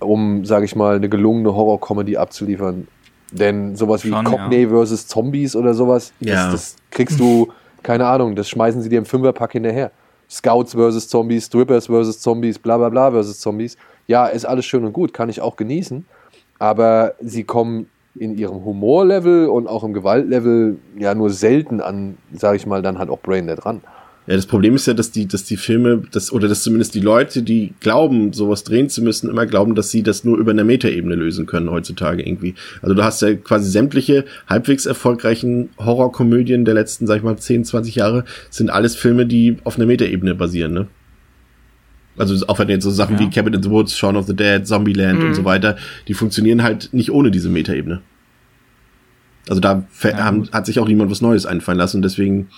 um, 0.00 0.44
sage 0.44 0.64
ich 0.64 0.74
mal, 0.74 0.96
eine 0.96 1.08
gelungene 1.08 1.54
Horror-Comedy 1.54 2.16
abzuliefern. 2.16 2.88
Denn 3.30 3.76
sowas 3.76 4.04
wie 4.04 4.10
Cockney 4.10 4.62
ja. 4.62 4.68
versus 4.68 5.06
Zombies 5.06 5.54
oder 5.54 5.74
sowas, 5.74 6.12
ja. 6.20 6.50
das, 6.50 6.52
das 6.52 6.76
kriegst 6.90 7.20
du 7.20 7.52
keine 7.86 8.04
Ahnung, 8.04 8.34
das 8.34 8.48
schmeißen 8.48 8.82
sie 8.82 8.88
dir 8.88 8.98
im 8.98 9.04
Fünferpack 9.04 9.52
hinterher. 9.52 9.92
Scouts 10.28 10.72
versus 10.72 11.06
Zombies, 11.06 11.46
Strippers 11.46 11.86
versus 11.86 12.20
Zombies, 12.20 12.58
bla 12.58 12.76
bla 12.78 12.88
bla 12.88 13.12
versus 13.12 13.38
Zombies. 13.38 13.76
Ja, 14.08 14.26
ist 14.26 14.44
alles 14.44 14.66
schön 14.66 14.84
und 14.84 14.92
gut, 14.92 15.14
kann 15.14 15.28
ich 15.28 15.40
auch 15.40 15.54
genießen. 15.54 16.04
Aber 16.58 17.14
sie 17.20 17.44
kommen 17.44 17.88
in 18.16 18.36
ihrem 18.36 18.64
Humorlevel 18.64 19.46
und 19.46 19.68
auch 19.68 19.84
im 19.84 19.92
Gewaltlevel 19.92 20.78
ja 20.98 21.14
nur 21.14 21.30
selten 21.30 21.80
an, 21.80 22.18
sage 22.32 22.56
ich 22.56 22.66
mal, 22.66 22.82
dann 22.82 22.98
halt 22.98 23.08
auch 23.08 23.20
Braindead 23.20 23.64
ran. 23.64 23.82
Ja, 24.26 24.34
das 24.34 24.46
Problem 24.46 24.74
ist 24.74 24.86
ja, 24.86 24.94
dass 24.94 25.12
die, 25.12 25.28
dass 25.28 25.44
die 25.44 25.56
Filme, 25.56 26.02
das, 26.10 26.32
oder 26.32 26.48
dass 26.48 26.62
zumindest 26.64 26.94
die 26.94 27.00
Leute, 27.00 27.42
die 27.42 27.74
glauben, 27.78 28.32
sowas 28.32 28.64
drehen 28.64 28.88
zu 28.88 29.02
müssen, 29.02 29.30
immer 29.30 29.46
glauben, 29.46 29.76
dass 29.76 29.90
sie 29.90 30.02
das 30.02 30.24
nur 30.24 30.36
über 30.36 30.50
eine 30.50 30.64
Metaebene 30.64 31.14
lösen 31.14 31.46
können 31.46 31.70
heutzutage 31.70 32.26
irgendwie. 32.26 32.54
Also 32.82 32.94
du 32.94 33.04
hast 33.04 33.22
ja 33.22 33.34
quasi 33.34 33.70
sämtliche 33.70 34.24
halbwegs 34.48 34.84
erfolgreichen 34.84 35.68
Horrorkomödien 35.78 36.64
der 36.64 36.74
letzten, 36.74 37.06
sag 37.06 37.18
ich 37.18 37.22
mal, 37.22 37.36
10, 37.36 37.64
20 37.64 37.94
Jahre, 37.94 38.24
sind 38.50 38.68
alles 38.68 38.96
Filme, 38.96 39.26
die 39.26 39.58
auf 39.62 39.76
einer 39.76 39.86
Metaebene 39.86 40.34
basieren, 40.34 40.72
ne? 40.72 40.86
Also 42.18 42.46
auch 42.46 42.58
wenn 42.58 42.68
jetzt 42.68 42.84
so 42.84 42.90
Sachen 42.90 43.16
ja. 43.16 43.20
wie 43.20 43.30
Cabin 43.30 43.52
in 43.52 43.62
the 43.62 43.70
Woods, 43.70 43.96
Shaun 43.96 44.16
of 44.16 44.26
the 44.26 44.34
Dead, 44.34 44.66
Zombieland 44.66 45.20
mhm. 45.20 45.26
und 45.26 45.34
so 45.34 45.44
weiter, 45.44 45.76
die 46.08 46.14
funktionieren 46.14 46.62
halt 46.62 46.88
nicht 46.92 47.12
ohne 47.12 47.30
diese 47.30 47.50
Metaebene. 47.50 48.00
Also 49.48 49.60
da 49.60 49.84
ja, 50.02 50.24
haben, 50.24 50.48
hat 50.50 50.66
sich 50.66 50.80
auch 50.80 50.88
niemand 50.88 51.10
was 51.10 51.20
Neues 51.20 51.46
einfallen 51.46 51.78
lassen 51.78 51.98
und 51.98 52.02
deswegen 52.02 52.48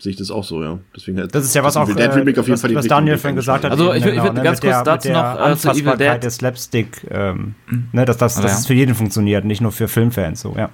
sehe 0.00 0.10
ich 0.10 0.16
das 0.16 0.30
auch 0.30 0.44
so, 0.44 0.62
ja. 0.62 0.78
Deswegen 0.96 1.28
das 1.28 1.44
ist 1.44 1.54
ja 1.54 1.62
was 1.62 1.76
auch, 1.76 1.86
Dead 1.86 2.14
Remake 2.14 2.40
auf 2.40 2.46
jeden 2.46 2.54
was, 2.54 2.62
Fall 2.62 2.74
was 2.74 2.86
Daniel 2.86 3.18
vorhin 3.18 3.36
gesagt 3.36 3.64
hat. 3.64 3.70
Also 3.70 3.92
ich, 3.92 3.98
ich 3.98 4.04
würde 4.06 4.30
genau, 4.30 4.42
ganz 4.42 4.60
kurz 4.60 4.72
der, 4.72 4.84
dazu 4.84 5.10
noch 5.10 5.48
äh, 5.48 5.56
zu 5.56 5.70
Evil 5.70 5.96
Dead. 5.96 6.22
der 6.22 6.30
Slapstick, 6.30 7.06
ähm, 7.10 7.54
mhm. 7.68 7.88
ne, 7.92 8.04
dass 8.06 8.16
das, 8.16 8.36
dass 8.36 8.44
ja. 8.44 8.58
es 8.58 8.66
für 8.66 8.74
jeden 8.74 8.94
funktioniert, 8.94 9.44
nicht 9.44 9.60
nur 9.60 9.72
für 9.72 9.88
Filmfans, 9.88 10.40
so, 10.40 10.54
ja. 10.56 10.70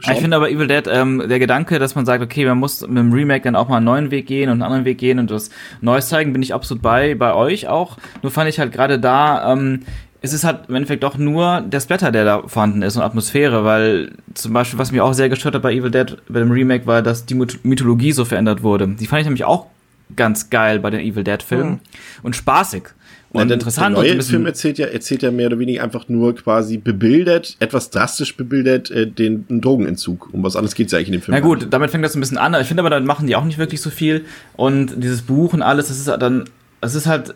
Schau. 0.00 0.12
Ich 0.12 0.18
finde 0.18 0.36
aber 0.36 0.50
Evil 0.50 0.66
Dead, 0.66 0.84
ähm, 0.88 1.22
der 1.28 1.38
Gedanke, 1.38 1.78
dass 1.78 1.94
man 1.94 2.06
sagt, 2.06 2.22
okay, 2.22 2.44
man 2.44 2.58
muss 2.58 2.80
mit 2.80 2.98
dem 2.98 3.12
Remake 3.12 3.44
dann 3.44 3.54
auch 3.54 3.68
mal 3.68 3.76
einen 3.76 3.86
neuen 3.86 4.10
Weg 4.10 4.26
gehen 4.26 4.48
und 4.48 4.54
einen 4.54 4.62
anderen 4.62 4.84
Weg 4.84 4.98
gehen 4.98 5.20
und 5.20 5.30
das 5.30 5.50
Neues 5.80 6.08
zeigen, 6.08 6.32
bin 6.32 6.42
ich 6.42 6.52
absolut 6.52 6.82
bei, 6.82 7.14
bei 7.14 7.32
euch 7.34 7.68
auch. 7.68 7.96
Nur 8.22 8.32
fand 8.32 8.48
ich 8.48 8.58
halt 8.58 8.72
gerade 8.72 8.98
da, 8.98 9.52
ähm, 9.52 9.82
es 10.26 10.32
ist 10.32 10.44
halt 10.44 10.68
im 10.68 10.74
Endeffekt 10.74 11.02
doch 11.02 11.16
nur 11.16 11.62
der 11.62 11.80
Splatter, 11.80 12.12
der 12.12 12.24
da 12.24 12.42
vorhanden 12.46 12.82
ist 12.82 12.96
und 12.96 13.02
Atmosphäre, 13.02 13.64
weil 13.64 14.12
zum 14.34 14.52
Beispiel, 14.52 14.78
was 14.78 14.92
mich 14.92 15.00
auch 15.00 15.12
sehr 15.12 15.28
gestört 15.28 15.54
hat 15.54 15.62
bei 15.62 15.72
Evil 15.72 15.90
Dead, 15.90 16.16
bei 16.28 16.40
dem 16.40 16.50
Remake, 16.50 16.86
war, 16.86 17.02
dass 17.02 17.26
die 17.26 17.34
Mythologie 17.34 18.12
so 18.12 18.24
verändert 18.24 18.62
wurde. 18.62 18.88
Die 18.88 19.06
fand 19.06 19.20
ich 19.20 19.26
nämlich 19.26 19.44
auch 19.44 19.66
ganz 20.14 20.50
geil 20.50 20.78
bei 20.80 20.90
den 20.90 21.00
Evil 21.00 21.24
Dead 21.24 21.42
Filmen 21.42 21.70
mhm. 21.70 21.80
und 22.22 22.36
spaßig 22.36 22.84
und 23.30 23.48
ja, 23.48 23.54
interessant. 23.54 23.96
Der 23.96 24.04
neue 24.14 24.22
Film 24.22 24.46
erzählt 24.46 24.78
ja, 24.78 24.86
erzählt 24.86 25.22
ja 25.22 25.30
mehr 25.30 25.48
oder 25.48 25.58
weniger 25.58 25.82
einfach 25.82 26.08
nur 26.08 26.34
quasi 26.34 26.78
bebildert, 26.78 27.56
etwas 27.60 27.90
drastisch 27.90 28.36
bebildert, 28.36 28.90
äh, 28.90 29.06
den, 29.06 29.44
Drogenentzug. 29.48 30.32
Um 30.32 30.42
was 30.42 30.56
anderes 30.56 30.74
geht's 30.74 30.92
ja 30.92 30.98
eigentlich 30.98 31.08
in 31.08 31.12
dem 31.14 31.22
Film. 31.22 31.36
Na 31.36 31.40
gut, 31.40 31.66
damit 31.70 31.90
fängt 31.90 32.04
das 32.04 32.14
ein 32.14 32.20
bisschen 32.20 32.38
an. 32.38 32.54
Ich 32.60 32.66
finde 32.66 32.82
aber, 32.82 32.90
dann 32.90 33.04
machen 33.04 33.26
die 33.26 33.36
auch 33.36 33.44
nicht 33.44 33.58
wirklich 33.58 33.80
so 33.80 33.90
viel. 33.90 34.24
Und 34.54 35.02
dieses 35.02 35.22
Buch 35.22 35.52
und 35.52 35.62
alles, 35.62 35.88
das 35.88 35.98
ist 35.98 36.06
dann, 36.06 36.44
es 36.80 36.94
ist 36.94 37.06
halt 37.06 37.34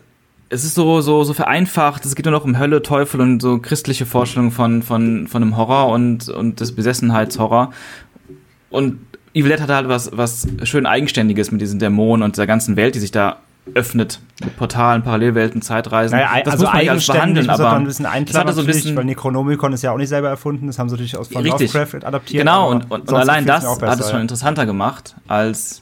es 0.51 0.65
ist 0.65 0.75
so, 0.75 0.99
so, 0.99 1.23
so 1.23 1.33
vereinfacht, 1.33 2.05
es 2.05 2.13
geht 2.13 2.25
nur 2.25 2.33
noch 2.33 2.43
um 2.43 2.59
Hölle, 2.59 2.81
Teufel 2.81 3.21
und 3.21 3.41
so 3.41 3.59
christliche 3.59 4.05
Vorstellungen 4.05 4.51
von, 4.51 4.83
von, 4.83 5.27
von 5.27 5.41
einem 5.41 5.55
Horror 5.55 5.87
und, 5.87 6.27
und 6.27 6.59
des 6.59 6.75
Besessenheitshorror. 6.75 7.71
Und 8.69 8.99
Evil 9.33 9.49
Dead 9.49 9.61
hat 9.61 9.69
halt 9.69 9.87
was, 9.87 10.11
was 10.13 10.45
schön 10.63 10.85
Eigenständiges 10.85 11.51
mit 11.51 11.61
diesen 11.61 11.79
Dämonen 11.79 12.23
und 12.23 12.37
der 12.37 12.47
ganzen 12.47 12.75
Welt, 12.75 12.95
die 12.95 12.99
sich 12.99 13.11
da 13.11 13.37
öffnet. 13.73 14.19
Mit 14.43 14.57
Portalen, 14.57 15.03
Parallelwelten, 15.03 15.61
Zeitreisen. 15.61 16.17
Naja, 16.17 16.43
das 16.43 16.55
also 16.55 16.65
muss 16.65 16.73
man 16.73 16.89
alles 16.89 17.07
behandeln, 17.07 17.49
aber 17.49 17.71
ein 17.71 17.85
bisschen 17.85 18.05
einklammern, 18.05 18.53
so 18.53 18.61
ein 18.61 18.67
bisschen, 18.67 18.95
weil 18.97 19.05
Necronomicon 19.05 19.71
ist 19.71 19.83
ja 19.83 19.91
auch 19.91 19.97
nicht 19.97 20.09
selber 20.09 20.27
erfunden, 20.27 20.67
das 20.67 20.77
haben 20.77 20.89
sie 20.89 20.95
natürlich 20.95 21.15
aus 21.15 21.29
von 21.29 21.43
richtig. 21.43 21.71
Lovecraft 21.71 22.05
adaptiert. 22.05 22.41
Genau, 22.41 22.71
und, 22.71 22.91
und, 22.91 23.09
und 23.09 23.13
allein 23.13 23.45
das 23.45 23.65
hat 23.65 23.99
es 24.01 24.09
schon 24.09 24.19
interessanter 24.19 24.65
gemacht, 24.65 25.15
als 25.29 25.81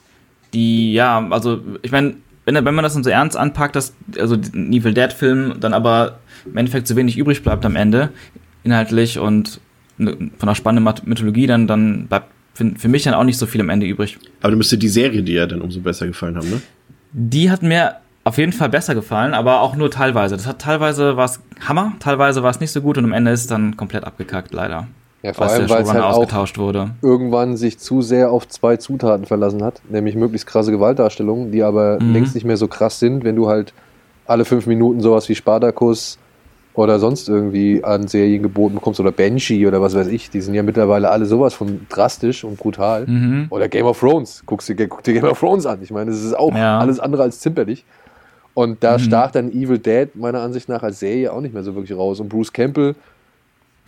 die, 0.54 0.94
ja, 0.94 1.26
also 1.32 1.62
ich 1.82 1.92
meine, 1.92 2.18
wenn, 2.56 2.66
wenn 2.66 2.76
man 2.76 2.84
das 2.84 2.94
dann 2.94 3.04
so 3.04 3.10
ernst 3.10 3.38
anpackt, 3.38 3.76
dass 3.76 3.94
also 4.18 4.36
ein 4.36 4.74
Evil 4.74 4.94
Dead 4.94 5.14
Film 5.14 5.56
dann 5.60 5.74
aber 5.74 6.20
im 6.46 6.58
Endeffekt 6.58 6.88
so 6.88 6.96
wenig 6.96 7.18
übrig 7.18 7.44
bleibt 7.44 7.66
am 7.66 7.76
Ende, 7.76 8.10
inhaltlich 8.64 9.20
und 9.20 9.60
ne, 9.98 10.18
von 10.38 10.48
der 10.48 10.56
spannenden 10.56 10.94
Mythologie, 11.06 11.48
dann, 11.48 11.68
dann 11.68 12.08
bleibt 12.08 12.28
für, 12.54 12.72
für 12.76 12.88
mich 12.88 13.04
dann 13.04 13.14
auch 13.14 13.24
nicht 13.24 13.38
so 13.38 13.46
viel 13.46 13.62
am 13.62 13.70
Ende 13.70 13.86
übrig. 13.86 14.18
Aber 14.42 14.52
du 14.52 14.58
müsste 14.58 14.78
die 14.78 14.88
Serie 14.88 15.22
dir 15.22 15.42
ja 15.42 15.46
dann 15.48 15.62
umso 15.62 15.80
besser 15.80 16.08
gefallen 16.08 16.36
haben, 16.36 16.50
ne? 16.50 16.62
Die 17.12 17.50
hat 17.50 17.64
mir 17.64 17.96
auf 18.24 18.38
jeden 18.38 18.54
Fall 18.54 18.70
besser 18.70 18.94
gefallen, 18.94 19.34
aber 19.34 19.62
auch 19.62 19.76
nur 19.76 19.90
teilweise. 19.90 20.36
Das 20.36 20.46
hat 20.46 20.60
teilweise 20.60 21.18
war 21.18 21.26
es 21.26 21.40
Hammer, 21.68 21.94
teilweise 22.00 22.44
war 22.44 22.52
es 22.52 22.60
nicht 22.60 22.72
so 22.72 22.82
gut 22.82 22.98
und 22.98 23.06
am 23.06 23.14
Ende 23.14 23.32
ist 23.32 23.42
es 23.42 23.48
dann 23.48 23.78
komplett 23.78 24.04
abgekackt, 24.04 24.54
leider. 24.54 24.88
Ja, 25.22 25.34
vor 25.34 25.48
allem, 25.48 25.70
weil 25.70 25.82
es 25.82 25.94
halt 25.94 26.04
ausgetauscht 26.04 26.58
wurde. 26.58 26.92
irgendwann 27.02 27.58
sich 27.58 27.78
zu 27.78 28.02
sehr 28.02 28.32
auf 28.32 28.48
zwei 28.48 28.78
Zutaten 28.78 29.26
verlassen 29.26 29.64
hat, 29.64 29.82
nämlich 29.90 30.16
möglichst 30.16 30.48
krasse 30.48 30.72
Gewaltdarstellungen, 30.72 31.52
die 31.52 31.62
aber 31.62 32.00
mhm. 32.00 32.14
längst 32.14 32.36
nicht 32.36 32.46
mehr 32.46 32.56
so 32.56 32.68
krass 32.68 33.00
sind, 33.00 33.26
wenn 33.26 33.36
du 33.36 33.50
halt 33.50 33.74
alle 34.26 34.46
fünf 34.46 34.66
Minuten 34.66 35.02
sowas 35.02 35.28
wie 35.28 35.36
Spartacus 35.36 36.18
oder 36.74 37.00
sonst 37.00 37.28
irgendwie 37.28 37.84
an 37.84 38.08
Serien 38.08 38.42
geboten 38.44 38.76
bekommst 38.76 39.02
oder 39.02 39.12
Banshee 39.12 39.68
oder 39.68 39.82
was 39.82 39.96
weiß 39.96 40.08
ich, 40.08 40.30
die 40.30 40.40
sind 40.40 40.54
ja 40.54 40.64
mittlerweile 40.64 41.10
alle 41.10 41.26
sowas 41.26 41.54
von 41.54 41.86
drastisch 41.90 42.46
und 42.46 42.58
brutal. 42.58 43.06
Mhm. 43.06 43.48
Oder 43.50 43.68
Game 43.68 43.86
of 43.86 44.00
Thrones, 44.00 44.44
guckst 44.46 44.70
dir, 44.70 44.88
guck 44.88 45.04
dir 45.04 45.16
Game 45.16 45.26
of 45.26 45.40
Thrones 45.40 45.66
an. 45.66 45.80
Ich 45.82 45.92
meine, 45.92 46.12
das 46.12 46.24
ist 46.24 46.38
auch 46.38 46.56
ja. 46.56 46.80
alles 46.80 47.02
andere 47.02 47.24
als 47.24 47.42
zimperlich. 47.42 47.84
Und 48.54 48.84
da 48.84 48.94
mhm. 48.94 49.00
stach 49.00 49.32
dann 49.32 49.52
Evil 49.52 49.80
Dead 49.80 50.16
meiner 50.16 50.40
Ansicht 50.40 50.70
nach 50.70 50.84
als 50.84 51.00
Serie 51.00 51.34
auch 51.34 51.42
nicht 51.42 51.54
mehr 51.54 51.64
so 51.64 51.76
wirklich 51.76 51.98
raus. 51.98 52.22
Und 52.22 52.30
Bruce 52.30 52.54
Campbell 52.54 52.96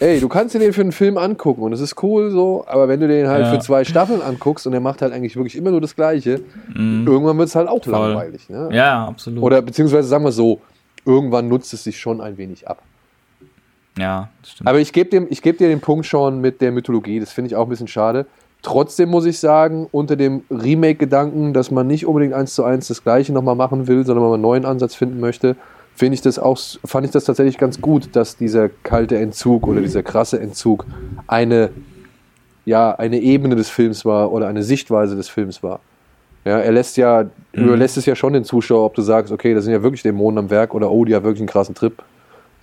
ey, 0.01 0.19
du 0.19 0.27
kannst 0.27 0.55
dir 0.55 0.59
den 0.59 0.73
für 0.73 0.81
einen 0.81 0.91
Film 0.91 1.17
angucken 1.17 1.61
und 1.61 1.73
es 1.73 1.79
ist 1.79 2.01
cool 2.01 2.31
so, 2.31 2.65
aber 2.67 2.87
wenn 2.87 2.99
du 2.99 3.07
den 3.07 3.27
halt 3.27 3.45
ja. 3.45 3.51
für 3.53 3.59
zwei 3.59 3.83
Staffeln 3.83 4.21
anguckst 4.21 4.65
und 4.65 4.71
der 4.71 4.81
macht 4.81 5.01
halt 5.03 5.13
eigentlich 5.13 5.35
wirklich 5.35 5.55
immer 5.55 5.69
nur 5.69 5.79
das 5.79 5.95
Gleiche, 5.95 6.41
mm. 6.73 7.07
irgendwann 7.07 7.37
wird 7.37 7.49
es 7.49 7.55
halt 7.55 7.67
auch 7.67 7.83
Voll. 7.83 7.93
langweilig. 7.93 8.49
Ne? 8.49 8.69
Ja, 8.71 9.05
absolut. 9.05 9.43
Oder 9.43 9.61
beziehungsweise 9.61 10.07
sagen 10.07 10.23
wir 10.23 10.31
so, 10.31 10.59
irgendwann 11.05 11.47
nutzt 11.47 11.71
es 11.73 11.83
sich 11.83 11.99
schon 11.99 12.19
ein 12.19 12.37
wenig 12.37 12.67
ab. 12.67 12.81
Ja, 13.97 14.29
das 14.41 14.51
stimmt. 14.51 14.67
Aber 14.69 14.79
ich 14.79 14.91
gebe 14.91 15.27
geb 15.27 15.57
dir 15.59 15.67
den 15.67 15.81
Punkt 15.81 16.07
schon 16.07 16.41
mit 16.41 16.61
der 16.61 16.71
Mythologie, 16.71 17.19
das 17.19 17.31
finde 17.31 17.49
ich 17.49 17.55
auch 17.55 17.67
ein 17.67 17.69
bisschen 17.69 17.87
schade. 17.87 18.25
Trotzdem 18.63 19.09
muss 19.09 19.25
ich 19.25 19.39
sagen, 19.39 19.87
unter 19.91 20.15
dem 20.15 20.43
Remake-Gedanken, 20.49 21.53
dass 21.53 21.69
man 21.69 21.85
nicht 21.85 22.07
unbedingt 22.07 22.33
eins 22.33 22.55
zu 22.55 22.63
eins 22.63 22.87
das 22.87 23.03
Gleiche 23.03 23.33
nochmal 23.33 23.55
machen 23.55 23.87
will, 23.87 24.03
sondern 24.05 24.23
man 24.23 24.33
einen 24.33 24.41
neuen 24.41 24.65
Ansatz 24.65 24.95
finden 24.95 25.19
möchte, 25.19 25.55
finde 26.01 26.15
ich 26.15 26.21
das 26.21 26.39
auch, 26.39 26.57
fand 26.83 27.05
ich 27.05 27.11
das 27.11 27.25
tatsächlich 27.25 27.59
ganz 27.59 27.79
gut, 27.79 28.15
dass 28.15 28.35
dieser 28.35 28.69
kalte 28.69 29.19
Entzug 29.19 29.67
oder 29.67 29.81
dieser 29.81 30.01
krasse 30.01 30.39
Entzug 30.39 30.87
eine, 31.27 31.69
ja, 32.65 32.95
eine 32.95 33.19
Ebene 33.19 33.55
des 33.55 33.69
Films 33.69 34.03
war 34.03 34.31
oder 34.31 34.47
eine 34.47 34.63
Sichtweise 34.63 35.15
des 35.15 35.29
Films 35.29 35.61
war. 35.61 35.79
Ja, 36.43 36.57
er 36.57 36.71
lässt 36.71 36.97
ja, 36.97 37.29
mhm. 37.53 37.65
überlässt 37.65 37.97
es 37.97 38.07
ja 38.07 38.15
schon 38.15 38.33
den 38.33 38.43
Zuschauer, 38.43 38.83
ob 38.83 38.95
du 38.95 39.03
sagst, 39.03 39.31
okay, 39.31 39.53
das 39.53 39.65
sind 39.65 39.73
ja 39.73 39.83
wirklich 39.83 40.01
Dämonen 40.01 40.39
am 40.39 40.49
Werk 40.49 40.73
oder 40.73 40.89
oh, 40.89 41.05
die 41.05 41.13
haben 41.13 41.23
wirklich 41.23 41.41
einen 41.41 41.49
krassen 41.49 41.75
Trip. 41.75 41.93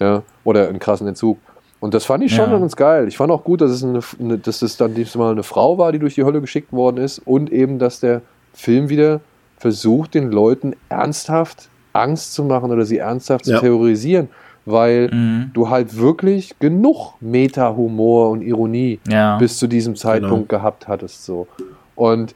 Ja, 0.01 0.25
oder 0.43 0.69
einen 0.69 0.81
krassen 0.81 1.07
Entzug. 1.07 1.39
Und 1.79 1.95
das 1.95 2.07
fand 2.07 2.25
ich 2.25 2.35
schon 2.35 2.51
ja. 2.51 2.59
ganz 2.59 2.75
geil. 2.75 3.07
Ich 3.07 3.17
fand 3.17 3.31
auch 3.31 3.45
gut, 3.45 3.61
dass 3.61 3.71
es, 3.71 3.85
eine, 3.85 4.01
eine, 4.19 4.39
dass 4.39 4.63
es 4.63 4.77
dann 4.77 4.97
diesmal 4.97 5.31
eine 5.31 5.45
Frau 5.45 5.79
war, 5.79 5.93
die 5.93 6.01
durch 6.01 6.17
die 6.17 6.25
Hölle 6.25 6.41
geschickt 6.41 6.73
worden 6.73 6.97
ist 6.97 7.21
und 7.21 7.53
eben, 7.53 7.79
dass 7.79 8.01
der 8.01 8.21
Film 8.53 8.89
wieder 8.89 9.21
versucht, 9.59 10.15
den 10.15 10.33
Leuten 10.33 10.75
ernsthaft 10.89 11.69
Angst 11.93 12.35
zu 12.35 12.45
machen 12.45 12.71
oder 12.71 12.85
sie 12.85 12.99
ernsthaft 12.99 13.47
Ja. 13.47 13.57
zu 13.57 13.61
terrorisieren, 13.63 14.29
weil 14.67 15.11
Mhm. 15.13 15.51
du 15.55 15.69
halt 15.71 15.97
wirklich 15.97 16.59
genug 16.59 17.15
Meta-Humor 17.21 18.31
und 18.31 18.43
Ironie 18.43 19.01
Ja. 19.09 19.39
bis 19.39 19.59
zu 19.59 19.67
diesem 19.67 19.97
Zeitpunkt 19.97 20.49
gehabt 20.49 20.89
hattest. 20.89 21.25
So. 21.25 21.47
Und 21.95 22.35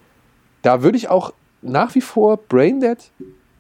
da 0.62 0.82
würde 0.82 0.96
ich 0.96 1.09
auch 1.09 1.32
nach 1.61 1.94
wie 1.94 2.00
vor 2.00 2.38
Braindead 2.48 2.98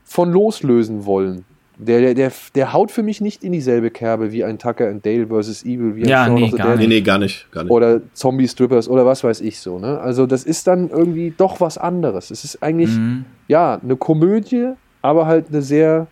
von 0.04 0.32
loslösen 0.32 1.06
wollen. 1.06 1.44
Der, 1.78 2.00
der, 2.00 2.14
der, 2.14 2.30
der 2.54 2.72
haut 2.72 2.90
für 2.90 3.02
mich 3.02 3.20
nicht 3.20 3.42
in 3.42 3.50
dieselbe 3.52 3.90
Kerbe 3.90 4.30
wie 4.30 4.44
ein 4.44 4.58
Tucker 4.58 4.88
and 4.88 5.04
Dale 5.04 5.26
vs. 5.26 5.64
Evil, 5.64 5.96
wie 5.96 6.02
ein 6.04 6.08
Ja, 6.08 6.26
Shaun 6.26 6.34
nee, 6.34 6.50
gar 6.50 6.76
Nee, 6.76 6.86
nee, 6.86 7.00
gar 7.00 7.18
nicht. 7.18 7.50
Gar 7.50 7.64
nicht. 7.64 7.72
oder 7.72 8.00
Zombie 8.12 8.46
Strippers 8.46 8.88
oder 8.88 9.04
was 9.06 9.24
weiß 9.24 9.40
ich 9.40 9.58
so. 9.58 9.78
Ne? 9.78 9.98
Also 9.98 10.26
das 10.26 10.44
ist 10.44 10.66
dann 10.66 10.90
irgendwie 10.90 11.32
doch 11.36 11.60
was 11.60 11.78
anderes. 11.78 12.30
Es 12.30 12.44
ist 12.44 12.62
eigentlich 12.62 12.90
Mhm. 12.90 13.24
ja 13.48 13.80
eine 13.82 13.96
Komödie, 13.96 14.72
aber 15.02 15.26
halt 15.26 15.48
eine 15.48 15.62
sehr 15.62 16.06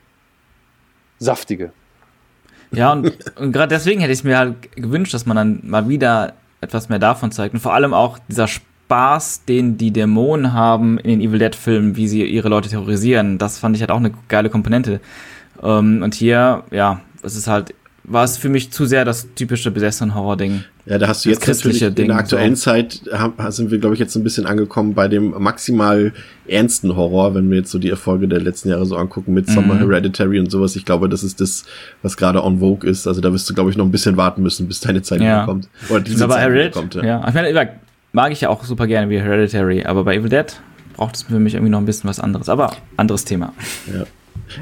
saftige. 1.18 1.72
Ja, 2.72 2.92
und, 2.92 3.12
und 3.36 3.52
gerade 3.52 3.74
deswegen 3.74 4.00
hätte 4.00 4.12
ich 4.12 4.24
mir 4.24 4.38
halt 4.38 4.76
gewünscht, 4.76 5.14
dass 5.14 5.26
man 5.26 5.36
dann 5.36 5.60
mal 5.64 5.88
wieder 5.88 6.34
etwas 6.60 6.88
mehr 6.88 6.98
davon 6.98 7.32
zeigt. 7.32 7.54
Und 7.54 7.60
vor 7.60 7.74
allem 7.74 7.94
auch 7.94 8.18
dieser 8.28 8.46
Spaß, 8.46 9.44
den 9.44 9.76
die 9.76 9.92
Dämonen 9.92 10.52
haben 10.52 10.98
in 10.98 11.10
den 11.10 11.20
Evil 11.20 11.38
Dead-Filmen, 11.38 11.96
wie 11.96 12.06
sie 12.06 12.24
ihre 12.24 12.48
Leute 12.48 12.68
terrorisieren. 12.68 13.38
Das 13.38 13.58
fand 13.58 13.76
ich 13.76 13.82
halt 13.82 13.90
auch 13.90 13.96
eine 13.96 14.12
geile 14.28 14.50
Komponente. 14.50 15.00
Ähm, 15.62 16.02
und 16.02 16.14
hier, 16.14 16.64
ja, 16.70 17.00
es 17.22 17.36
ist 17.36 17.48
halt, 17.48 17.74
war 18.04 18.24
es 18.24 18.36
für 18.36 18.48
mich 18.48 18.70
zu 18.72 18.86
sehr 18.86 19.04
das 19.04 19.34
typische 19.34 19.70
besessenen 19.70 20.14
Horror-Ding. 20.14 20.64
Ja, 20.86 20.98
da 20.98 21.08
hast 21.08 21.24
du 21.24 21.28
jetzt 21.28 21.40
natürlich 21.40 21.60
christliche 21.62 21.86
in 21.86 21.94
Ding, 21.94 22.08
der 22.08 22.16
aktuellen 22.16 22.56
so. 22.56 22.62
Zeit 22.70 23.02
sind 23.48 23.70
wir, 23.70 23.78
glaube 23.78 23.94
ich, 23.94 24.00
jetzt 24.00 24.16
ein 24.16 24.24
bisschen 24.24 24.46
angekommen 24.46 24.94
bei 24.94 25.08
dem 25.08 25.30
maximal 25.38 26.12
ernsten 26.48 26.96
Horror, 26.96 27.34
wenn 27.34 27.50
wir 27.50 27.58
jetzt 27.58 27.70
so 27.70 27.78
die 27.78 27.90
Erfolge 27.90 28.26
der 28.28 28.40
letzten 28.40 28.70
Jahre 28.70 28.86
so 28.86 28.96
angucken 28.96 29.34
mit 29.34 29.48
Summer 29.48 29.74
Mhm. 29.74 29.80
Hereditary 29.80 30.40
und 30.40 30.50
sowas. 30.50 30.74
Ich 30.76 30.84
glaube, 30.84 31.08
das 31.08 31.22
ist 31.22 31.40
das, 31.40 31.64
was 32.02 32.16
gerade 32.16 32.42
on 32.42 32.60
Vogue 32.60 32.88
ist. 32.88 33.06
Also 33.06 33.20
da 33.20 33.32
wirst 33.32 33.48
du, 33.50 33.54
glaube 33.54 33.70
ich, 33.70 33.76
noch 33.76 33.84
ein 33.84 33.90
bisschen 33.92 34.16
warten 34.16 34.42
müssen, 34.42 34.66
bis 34.68 34.80
deine 34.80 35.02
Zeit 35.02 35.20
Ja. 35.20 35.44
kommt. 35.44 35.68
Oder 35.90 36.00
diese 36.00 36.24
aber 36.24 36.34
Zeit 36.34 36.42
Heredit, 36.50 36.72
kommt. 36.72 36.94
ja. 36.94 37.26
Ich 37.28 37.34
meine, 37.34 37.68
mag 38.12 38.32
ich 38.32 38.40
ja 38.40 38.48
auch 38.48 38.64
super 38.64 38.86
gerne 38.86 39.08
wie 39.10 39.20
Hereditary, 39.20 39.84
aber 39.84 40.02
bei 40.04 40.16
Evil 40.16 40.30
Dead 40.30 40.46
braucht 40.96 41.14
es 41.16 41.22
für 41.22 41.38
mich 41.38 41.54
irgendwie 41.54 41.70
noch 41.70 41.78
ein 41.78 41.86
bisschen 41.86 42.08
was 42.10 42.18
anderes. 42.18 42.48
Aber 42.48 42.72
anderes 42.96 43.24
Thema. 43.24 43.52
Ja. 43.86 44.04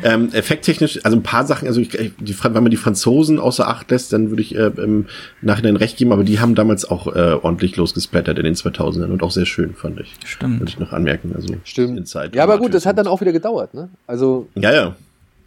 Ähm, 0.02 0.30
effekttechnisch, 0.32 1.00
also 1.04 1.16
ein 1.16 1.22
paar 1.22 1.46
Sachen, 1.46 1.66
also 1.66 1.80
ich, 1.80 1.88
die, 1.88 2.36
wenn 2.42 2.52
man 2.52 2.70
die 2.70 2.76
Franzosen 2.76 3.38
außer 3.38 3.66
Acht 3.66 3.90
lässt, 3.90 4.12
dann 4.12 4.30
würde 4.30 4.42
ich 4.42 4.54
äh, 4.54 4.70
im 4.76 5.06
Nachhinein 5.40 5.76
recht 5.76 5.96
geben, 5.96 6.12
aber 6.12 6.24
die 6.24 6.40
haben 6.40 6.54
damals 6.54 6.84
auch 6.84 7.06
äh, 7.06 7.32
ordentlich 7.40 7.76
losgesplattert 7.76 8.38
in 8.38 8.44
den 8.44 8.54
2000ern 8.54 9.06
und 9.06 9.22
auch 9.22 9.30
sehr 9.30 9.46
schön, 9.46 9.74
fand 9.74 10.00
ich. 10.00 10.14
Stimmt. 10.24 10.60
Würde 10.60 10.70
ich 10.70 10.78
noch 10.78 10.92
anmerken. 10.92 11.32
Also 11.34 11.54
Stimmt. 11.64 11.98
Inside 11.98 12.30
Ja, 12.34 12.42
aber 12.42 12.58
gut, 12.58 12.74
das 12.74 12.86
hat 12.86 12.98
dann 12.98 13.06
auch 13.06 13.20
wieder 13.20 13.32
gedauert. 13.32 13.74
Ne? 13.74 13.88
Also 14.06 14.48
Ja, 14.54 14.72
ja. 14.72 14.96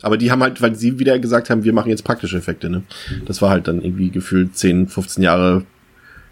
Aber 0.02 0.18
die 0.18 0.32
haben 0.32 0.42
halt, 0.42 0.62
weil 0.62 0.76
sie 0.76 0.98
wieder 0.98 1.20
gesagt 1.20 1.50
haben, 1.50 1.64
wir 1.64 1.74
machen 1.74 1.90
jetzt 1.90 2.04
praktische 2.04 2.38
Effekte, 2.38 2.70
ne? 2.72 2.82
Das 3.26 3.42
war 3.42 3.52
halt 3.52 3.68
dann 3.68 3.84
irgendwie 3.84 4.10
gefühlt 4.10 4.58
10, 4.58 4.88
15 4.88 5.24
Jahre 5.24 5.64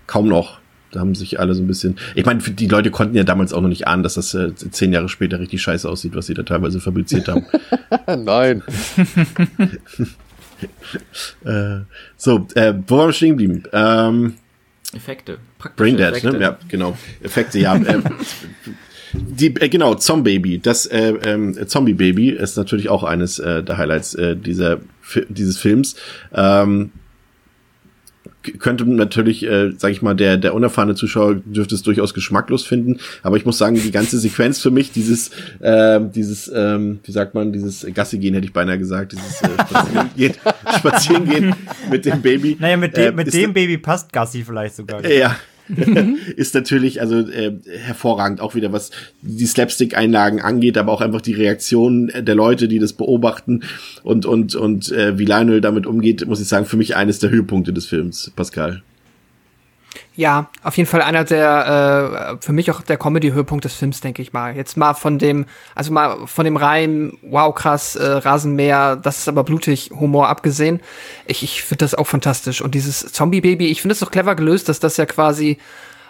kaum 0.08 0.28
noch. 0.28 0.60
Da 0.92 1.00
haben 1.00 1.16
sich 1.16 1.40
alle 1.40 1.54
so 1.54 1.62
ein 1.62 1.68
bisschen. 1.68 1.98
Ich 2.16 2.26
meine, 2.26 2.42
die 2.42 2.68
Leute 2.68 2.92
konnten 2.92 3.16
ja 3.16 3.24
damals 3.24 3.54
auch 3.54 3.62
noch 3.62 3.70
nicht 3.70 3.88
ahnen, 3.88 4.04
dass 4.04 4.16
das 4.16 4.34
äh, 4.34 4.54
zehn 4.56 4.92
Jahre 4.92 5.10
später 5.10 5.40
richtig 5.40 5.62
scheiße 5.62 5.88
aussieht, 5.88 6.16
was 6.16 6.26
sie 6.26 6.34
da 6.34 6.44
teilweise 6.44 6.80
fabriziert 6.80 7.28
haben. 7.28 7.46
nein. 8.24 8.64
äh, 11.46 11.82
so, 12.18 12.48
äh, 12.56 12.74
wo 12.88 12.98
waren 12.98 13.10
wir 13.10 13.14
stehen 13.14 13.38
geblieben? 13.38 13.64
Ähm, 13.72 14.34
Effekte. 14.94 15.38
Praktische 15.58 15.84
Braindead, 15.84 16.10
Effekte. 16.10 16.38
ne? 16.38 16.44
Ja, 16.44 16.58
genau. 16.68 16.98
Effekte, 17.22 17.60
ja. 17.60 17.76
äh, 17.84 18.02
die, 19.14 19.56
äh, 19.56 19.70
genau, 19.70 19.96
Zombie-Baby. 19.96 20.60
Das 20.60 20.86
äh, 20.88 21.14
ähm, 21.26 21.56
Zombie-Baby 21.68 22.30
ist 22.30 22.58
natürlich 22.58 22.90
auch 22.90 23.04
eines 23.04 23.40
äh, 23.40 23.64
der 23.64 23.78
Highlights 23.78 24.16
äh, 24.16 24.36
dieser, 24.36 24.80
dieses 25.30 25.58
Films. 25.58 25.96
Ähm, 26.34 26.92
könnte 28.60 28.86
natürlich, 28.86 29.44
äh, 29.46 29.72
sag 29.78 29.92
ich 29.92 30.02
mal, 30.02 30.14
der, 30.16 30.38
der 30.38 30.54
unerfahrene 30.54 30.96
Zuschauer 30.96 31.36
dürfte 31.44 31.76
es 31.76 31.82
durchaus 31.84 32.14
geschmacklos 32.14 32.66
finden, 32.66 33.00
aber 33.22 33.38
ich 33.38 33.46
muss 33.46 33.58
sagen, 33.58 33.76
die 33.76 33.92
ganze 33.92 34.18
Sequenz 34.20 34.60
für 34.62 34.72
mich, 34.72 34.92
dieses, 34.92 35.32
ähm, 35.62 36.12
dieses, 36.14 36.50
ähm, 36.54 37.00
wie 37.04 37.12
sagt 37.12 37.34
man, 37.36 37.52
dieses 37.52 37.86
Gassi 37.94 38.18
gehen 38.18 38.34
hätte 38.34 38.46
ich 38.48 38.54
beinahe 38.54 38.78
gesagt, 38.80 39.12
dieses 39.12 39.42
äh, 39.42 39.50
Spazieren 39.68 40.10
gehen, 40.16 40.34
Spazieren 40.78 41.30
gehen 41.30 41.56
mit 41.92 42.06
dem 42.06 42.22
Baby. 42.22 42.56
Naja, 42.60 42.78
mit, 42.78 42.98
äh, 42.98 43.06
dem 43.08 43.16
mit 43.16 43.28
ist- 43.28 43.34
dem 43.36 43.54
Baby 43.54 43.78
passt 43.78 44.12
Gassi 44.14 44.44
vielleicht 44.44 44.76
sogar. 44.76 45.06
ja. 45.06 45.36
ist 46.36 46.56
natürlich 46.56 47.02
also 47.02 47.20
äh, 47.20 47.54
hervorragend 47.68 48.42
auch 48.42 48.56
wieder 48.56 48.74
was 48.74 48.92
die 49.22 49.46
Slapstick-Einlagen 49.46 50.42
angeht, 50.42 50.78
aber 50.78 50.92
auch 50.92 51.02
einfach 51.02 51.22
die 51.22 51.34
Reaktionen 51.34 52.12
der 52.26 52.36
Leute, 52.36 52.68
die 52.68 52.80
das 52.80 52.94
beobachten 52.94 53.64
und 54.04 54.26
und 54.26 54.56
und 54.56 54.92
äh, 54.92 55.18
wie 55.18 55.26
Lionel 55.26 55.62
damit 55.62 55.86
umgeht, 55.86 56.26
muss 56.28 56.42
ich 56.42 56.48
sagen, 56.48 56.66
für 56.66 56.78
mich 56.78 56.96
eines 56.96 57.20
der 57.20 57.30
Höhepunkte 57.30 57.74
des 57.74 57.86
Films, 57.86 58.32
Pascal. 58.36 58.82
Ja, 60.16 60.50
auf 60.64 60.76
jeden 60.78 60.90
Fall 60.90 61.02
einer 61.02 61.24
der, 61.24 62.38
äh, 62.40 62.46
für 62.46 62.52
mich 62.52 62.70
auch 62.72 62.82
der 62.82 62.98
Comedy-Höhepunkt 62.98 63.64
des 63.64 63.74
Films, 63.74 64.02
denke 64.02 64.22
ich 64.22 64.34
mal. 64.34 64.56
Jetzt 64.56 64.76
mal 64.76 64.94
von 64.94 65.18
dem, 65.18 65.46
also 65.76 65.94
mal 65.94 66.28
von 66.28 66.46
dem 66.46 66.58
rein, 66.58 67.14
wow, 67.22 67.54
krass, 67.56 67.96
äh, 67.96 68.06
Rasenmäher, 68.06 68.96
das 68.98 69.20
ist 69.20 69.28
aber 69.28 69.44
blutig, 69.44 69.92
Humor 69.98 70.28
abgesehen. 70.28 70.82
Ich, 71.26 71.44
ich 71.44 71.64
finde 71.64 71.86
das 71.86 71.96
auch 71.96 72.08
fantastisch. 72.08 72.62
Und 72.62 72.76
dieses 72.76 73.12
Zombie-Baby, 73.14 73.68
ich 73.68 73.82
finde 73.82 73.94
es 73.94 74.00
doch 74.00 74.12
clever 74.12 74.36
gelöst, 74.36 74.68
dass 74.68 74.80
das 74.80 74.98
ja 74.98 75.06
quasi, 75.06 75.58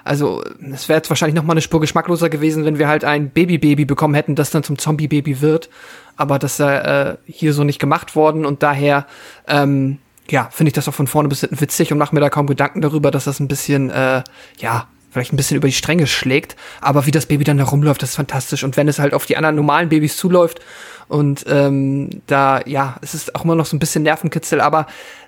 also 0.04 0.44
es 0.74 0.90
wäre 0.90 0.98
jetzt 0.98 1.10
wahrscheinlich 1.10 1.36
noch 1.36 1.44
mal 1.44 1.54
eine 1.54 1.62
Spur 1.62 1.80
geschmackloser 1.80 2.30
gewesen, 2.30 2.66
wenn 2.66 2.80
wir 2.80 2.88
halt 2.88 3.04
ein 3.04 3.30
Baby-Baby 3.30 3.86
bekommen 3.86 4.16
hätten, 4.16 4.36
das 4.36 4.50
dann 4.50 4.64
zum 4.64 4.78
Zombie-Baby 4.78 5.42
wird. 5.42 5.70
Aber 6.16 6.40
das 6.40 6.54
ist 6.54 6.62
äh, 6.62 7.16
hier 7.26 7.54
so 7.54 7.64
nicht 7.64 7.80
gemacht 7.80 8.16
worden 8.16 8.46
und 8.46 8.64
daher, 8.64 9.06
ähm, 9.48 10.00
ja, 10.30 10.50
finde 10.52 10.70
ich 10.70 10.74
das 10.74 10.88
auch 10.88 10.94
von 10.94 11.08
vorne 11.08 11.30
bis 11.30 11.42
hinten 11.42 11.60
witzig 11.60 11.92
und 11.92 11.98
mache 11.98 12.14
mir 12.14 12.22
da 12.22 12.30
kaum 12.30 12.48
Gedanken 12.48 12.82
darüber, 12.82 13.12
dass 13.12 13.26
das 13.26 13.40
ein 13.40 13.48
bisschen, 13.48 13.90
äh, 13.90 14.24
ja, 14.60 14.88
vielleicht 15.12 15.34
ein 15.34 15.38
bisschen 15.38 15.58
über 15.58 15.68
die 15.68 15.74
Stränge 15.74 16.08
schlägt. 16.08 16.56
Aber 16.82 17.06
wie 17.06 17.12
das 17.12 17.26
Baby 17.26 17.44
dann 17.44 17.58
da 17.58 17.64
rumläuft, 17.64 18.02
das 18.02 18.12
ist 18.12 18.16
fantastisch. 18.16 18.64
Und 18.64 18.78
wenn 18.78 18.88
es 18.88 19.00
halt 19.00 19.14
auf 19.14 19.26
die 19.26 19.38
anderen 19.38 19.56
normalen 19.56 19.90
Babys 19.90 20.18
zuläuft 20.18 20.60
und 21.08 21.46
ähm, 21.48 22.10
da, 22.28 22.62
ja, 22.66 22.98
es 23.02 23.14
ist 23.14 23.36
auch 23.36 23.44
immer 23.44 23.56
noch 23.56 23.66
so 23.66 23.76
ein 23.76 23.80
bisschen 23.80 24.04
Nervenkitzel, 24.04 24.62
aber 24.62 24.88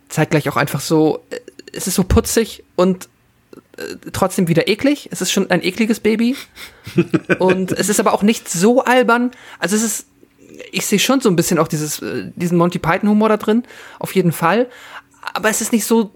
zeitgleich 0.10 0.48
auch 0.50 0.58
einfach 0.58 0.82
so, 0.82 1.24
äh, 1.30 1.40
es 1.74 1.88
ist 1.88 1.96
so 1.96 2.04
putzig 2.04 2.64
und 2.76 3.10
äh, 3.78 3.96
trotzdem 4.12 4.48
wieder 4.48 4.68
eklig. 4.68 5.10
Es 5.12 5.22
ist 5.22 5.32
schon 5.32 5.50
ein 5.50 5.64
ekliges 5.64 6.00
Baby. 6.00 6.36
und 7.40 7.72
es 7.72 7.90
ist 7.90 8.00
aber 8.00 8.14
auch 8.14 8.24
nicht 8.24 8.50
so 8.50 8.84
albern. 8.84 9.32
Also 9.60 9.76
es 9.76 9.84
ist, 9.84 10.06
ich 10.72 10.86
sehe 10.86 11.00
schon 11.00 11.22
so 11.22 11.30
ein 11.30 11.36
bisschen 11.36 11.60
auch 11.60 11.68
dieses, 11.68 12.02
äh, 12.02 12.32
diesen 12.36 12.58
Monty 12.58 12.80
Python 12.80 13.10
Humor 13.10 13.30
da 13.30 13.38
drin, 13.38 13.64
auf 14.00 14.16
jeden 14.16 14.32
Fall. 14.32 14.68
Aber 15.34 15.50
es 15.50 15.62
ist 15.62 15.72
nicht 15.72 15.86
so, 15.86 16.12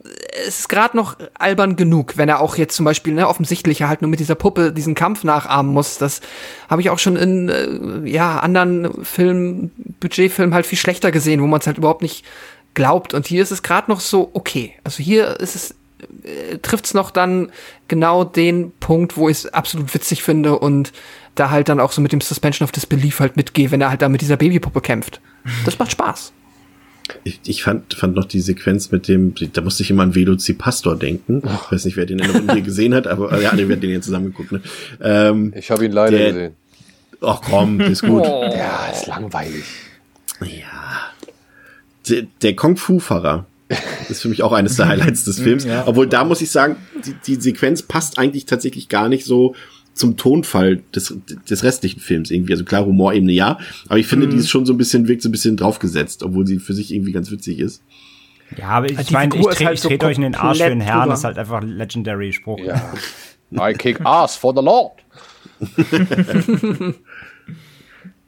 es 0.48 0.60
ist 0.60 0.70
gerade 0.70 0.98
noch 0.98 1.16
albern 1.36 1.76
genug, 1.76 2.18
wenn 2.18 2.28
er 2.28 2.41
auch 2.41 2.58
jetzt 2.58 2.76
zum 2.76 2.86
Beispiel, 2.86 3.14
ne, 3.14 3.28
offensichtlich 3.28 3.84
halt 3.84 4.02
nur 4.02 4.10
mit 4.10 4.20
dieser 4.20 4.36
Puppe 4.36 4.74
diesen 4.74 4.96
Kampf 4.96 5.24
nachahmen 5.24 5.72
muss. 5.72 5.98
Das 5.98 6.22
habe 6.70 6.82
ich 6.82 6.89
auch 6.89 7.00
schon 7.00 7.16
in, 7.16 7.50
äh, 7.50 8.10
ja, 8.10 8.39
anderen 8.39 9.06
Filmen, 9.06 9.72
Budgetfilmen 10.00 10.54
halt 10.54 10.66
viel 10.66 10.78
schlechter 10.78 11.12
gesehen, 11.12 11.41
wo 11.41 11.48
man 11.48 11.60
es 11.60 11.68
halt 11.68 11.78
überhaupt 11.78 12.02
nicht 12.02 12.26
glaubt. 12.74 13.14
Und 13.14 13.28
hier 13.28 13.43
ist 13.43 13.52
es 13.52 13.64
gerade 13.64 13.89
noch 13.89 14.00
so, 14.00 14.32
okay. 14.34 14.74
Also 14.84 15.04
hier 15.04 15.39
ist 15.39 15.56
es, 15.56 15.76
äh, 16.24 16.58
trifft 16.58 16.86
es 16.86 16.93
noch 16.93 17.12
dann 17.12 17.52
genau 17.88 18.24
den 18.24 18.72
Punkt, 18.80 19.18
wo 19.18 19.30
ich 19.30 19.38
es 19.38 19.54
absolut 19.54 19.93
witzig 19.93 20.24
finde 20.24 20.58
und 20.58 20.91
da 21.36 21.49
halt 21.51 21.69
dann 21.69 21.79
auch 21.79 21.91
so 21.91 22.01
mit 22.01 22.11
dem 22.11 22.21
Suspension 22.21 22.63
of 22.65 22.71
Disbelief 22.71 23.19
halt 23.19 23.36
mitgehe, 23.38 23.71
wenn 23.71 23.81
er 23.81 23.89
halt 23.89 24.01
da 24.01 24.09
mit 24.09 24.21
dieser 24.21 24.38
Babypuppe 24.38 24.81
kämpft. 24.81 25.21
Das 25.65 25.77
macht 25.77 25.91
Spaß. 25.91 26.31
Ich, 27.23 27.39
ich 27.45 27.61
fand, 27.63 27.93
fand 27.93 28.15
noch 28.15 28.25
die 28.25 28.39
Sequenz 28.41 28.91
mit 28.91 29.07
dem, 29.07 29.36
da 29.53 29.61
musste 29.61 29.83
ich 29.83 29.91
immer 29.91 30.01
an 30.03 30.15
Velocipastor 30.15 30.95
denken. 30.97 31.43
Ich 31.65 31.71
weiß 31.71 31.86
nicht, 31.86 31.97
wer 31.97 32.05
den 32.07 32.17
in 32.17 32.31
der 32.31 32.36
Runde 32.41 32.61
gesehen 32.63 32.95
hat, 32.95 33.05
aber 33.05 33.39
ja, 33.39 33.55
wir 33.55 33.63
haben 33.69 33.79
den 33.79 33.91
jetzt 33.91 34.05
zusammen 34.05 34.25
geguckt. 34.27 34.51
Ne? 34.51 34.61
Ähm, 35.01 35.53
ich 35.55 35.69
habe 35.69 35.86
ihn 35.86 35.91
leider 35.91 36.17
der- 36.17 36.33
gesehen. 36.33 36.55
Ach 37.21 37.41
komm, 37.41 37.79
ist 37.79 38.01
gut. 38.01 38.23
Ja, 38.25 38.88
ist 38.91 39.07
langweilig. 39.07 39.63
der, 42.09 42.23
der 42.41 42.55
Kung 42.55 42.77
Fu 42.77 42.99
Fahrer 42.99 43.45
ist 44.09 44.21
für 44.21 44.29
mich 44.29 44.43
auch 44.43 44.51
eines 44.53 44.75
der 44.75 44.87
Highlights 44.89 45.24
des 45.25 45.39
Films. 45.39 45.63
Ja. 45.63 45.83
Obwohl 45.87 46.07
da 46.07 46.24
muss 46.24 46.41
ich 46.41 46.51
sagen, 46.51 46.75
die, 47.05 47.13
die 47.25 47.36
Sequenz 47.41 47.82
passt 47.82 48.20
eigentlich 48.20 48.45
tatsächlich 48.45 48.89
gar 48.89 49.09
nicht 49.09 49.25
so 49.25 49.55
zum 49.96 50.17
Tonfall 50.17 50.84
des, 50.93 51.17
des 51.50 51.63
restlichen 51.63 52.01
Films 52.01 52.30
irgendwie. 52.30 52.54
Also 52.54 52.66
klar, 52.66 52.86
Humorebene 52.86 53.32
ja, 53.32 53.58
aber 53.88 53.97
ich 53.97 54.08
finde, 54.08 54.28
die 54.28 54.36
ist 54.36 54.50
schon 54.50 54.66
so 54.66 54.74
ein 54.74 54.78
bisschen, 54.78 55.08
wirkt 55.08 55.22
so 55.22 55.30
ein 55.30 55.32
bisschen 55.32 55.58
draufgesetzt, 55.58 56.22
obwohl 56.22 56.46
sie 56.46 56.59
für 56.59 56.74
sich 56.74 56.93
irgendwie 56.93 57.13
ganz 57.13 57.32
witzig 57.32 57.59
ist. 57.59 57.82
Ja, 58.58 58.70
aber 58.70 58.89
ich 58.89 59.12
meine, 59.12 59.36
ich, 59.36 59.46
tre 59.47 59.66
halt 59.66 59.76
ich 59.76 59.82
so 59.82 59.89
trete 59.89 60.05
euch 60.05 60.17
in 60.17 60.24
den 60.24 60.36
Arsch 60.36 60.59
für 60.59 60.70
den 60.70 60.82
Herrn, 60.82 61.01
drüber. 61.01 61.12
das 61.12 61.20
ist 61.20 61.26
halt 61.26 61.38
einfach 61.38 61.62
ein 61.62 61.70
legendary 61.70 62.34
Spruch. 62.34 62.59
Ja. 62.59 62.93
I 63.51 63.74
kick 63.74 64.01
ass 64.04 64.36
for 64.36 64.54
the 64.54 64.62
Lord. 64.62 64.93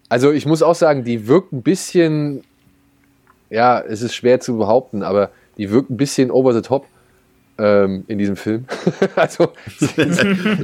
also 0.09 0.31
ich 0.31 0.45
muss 0.45 0.63
auch 0.63 0.75
sagen, 0.75 1.03
die 1.03 1.27
wirkt 1.27 1.51
ein 1.51 1.61
bisschen, 1.61 2.43
ja, 3.49 3.79
es 3.79 4.01
ist 4.01 4.15
schwer 4.15 4.39
zu 4.39 4.57
behaupten, 4.57 5.03
aber 5.03 5.31
die 5.57 5.69
wirkt 5.69 5.89
ein 5.89 5.97
bisschen 5.97 6.31
over 6.31 6.53
the 6.53 6.61
top 6.61 6.87
ähm, 7.57 8.03
in 8.07 8.17
diesem 8.17 8.35
Film. 8.35 8.65
also 9.15 9.51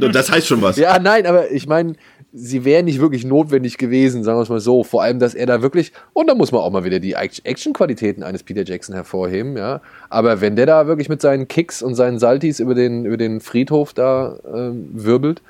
Und 0.02 0.14
das 0.15 0.32
heißt 0.32 0.48
schon 0.48 0.61
was. 0.61 0.78
ja, 0.78 0.99
nein, 0.99 1.26
aber 1.26 1.52
ich 1.52 1.68
meine, 1.68 1.94
sie 2.34 2.65
wäre 2.65 2.84
nicht 2.84 2.99
wirklich 2.99 3.26
notwendig 3.26 3.78
gewesen, 3.78 4.24
sagen 4.24 4.38
wir 4.38 4.44
es 4.44 4.49
mal 4.49 4.60
so. 4.60 4.84
Vor 4.84 5.03
allem, 5.03 5.20
dass 5.20 5.36
er 5.36 5.45
da 5.45 5.61
wirklich, 5.61 5.94
und 6.14 6.28
da 6.28 6.36
muss 6.36 6.52
man 6.52 6.61
auch 6.61 6.72
mal 6.72 6.84
wieder 6.84 6.99
die 6.99 7.14
Action-Qualitäten 7.14 8.24
eines 8.24 8.44
Peter 8.44 8.64
Jackson 8.64 8.95
hervorheben, 8.95 9.56
ja. 9.56 9.82
Aber 10.10 10.41
wenn 10.41 10.56
der 10.56 10.65
da 10.65 10.88
wirklich 10.88 11.10
mit 11.10 11.22
seinen 11.22 11.48
Kicks 11.48 11.82
und 11.82 11.95
seinen 11.95 12.20
Saltis 12.20 12.60
über 12.60 12.76
den, 12.76 13.06
über 13.06 13.18
den 13.18 13.40
Friedhof 13.40 13.94
da 13.94 14.38
ähm, 14.53 14.90
wirbelt, 14.94 15.41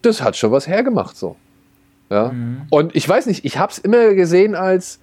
das 0.00 0.22
hat 0.22 0.36
schon 0.36 0.50
was 0.50 0.66
hergemacht, 0.66 1.16
so. 1.16 1.36
Ja. 2.10 2.34
Und 2.68 2.94
ich 2.94 3.08
weiß 3.08 3.24
nicht, 3.24 3.44
ich 3.46 3.56
habe 3.56 3.72
es 3.72 3.78
immer 3.78 4.12
gesehen 4.12 4.54
als, 4.54 5.00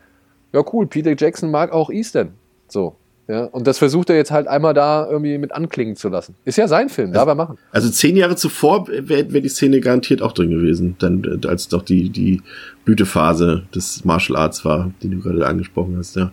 ja 0.53 0.63
cool, 0.73 0.85
Peter 0.85 1.15
Jackson 1.17 1.49
mag 1.49 1.71
auch 1.71 1.89
Eastern. 1.89 2.33
So. 2.67 2.95
Ja, 3.29 3.43
und 3.43 3.67
das 3.67 3.77
versucht 3.77 4.09
er 4.09 4.15
jetzt 4.15 4.31
halt 4.31 4.47
einmal 4.47 4.73
da 4.73 5.07
irgendwie 5.07 5.37
mit 5.37 5.51
anklingen 5.51 5.95
zu 5.95 6.09
lassen. 6.09 6.33
Ist 6.45 6.57
ja 6.57 6.67
sein 6.67 6.89
Film, 6.89 7.13
darf 7.13 7.27
er 7.27 7.35
machen. 7.35 7.59
Also 7.71 7.87
zehn 7.91 8.17
Jahre 8.17 8.35
zuvor 8.35 8.87
wäre 8.87 9.31
wär 9.31 9.41
die 9.41 9.49
Szene 9.49 9.81
garantiert 9.81 10.23
auch 10.23 10.31
drin 10.31 10.49
gewesen, 10.49 10.95
dann, 10.97 11.39
äh, 11.43 11.47
als 11.47 11.67
doch 11.67 11.83
die, 11.83 12.09
die 12.09 12.41
Blütephase 12.85 13.67
des 13.73 14.03
Martial 14.03 14.35
Arts 14.35 14.65
war, 14.65 14.91
die 15.03 15.09
du 15.09 15.19
gerade 15.19 15.45
angesprochen 15.45 15.95
hast, 15.99 16.15
ja. 16.15 16.31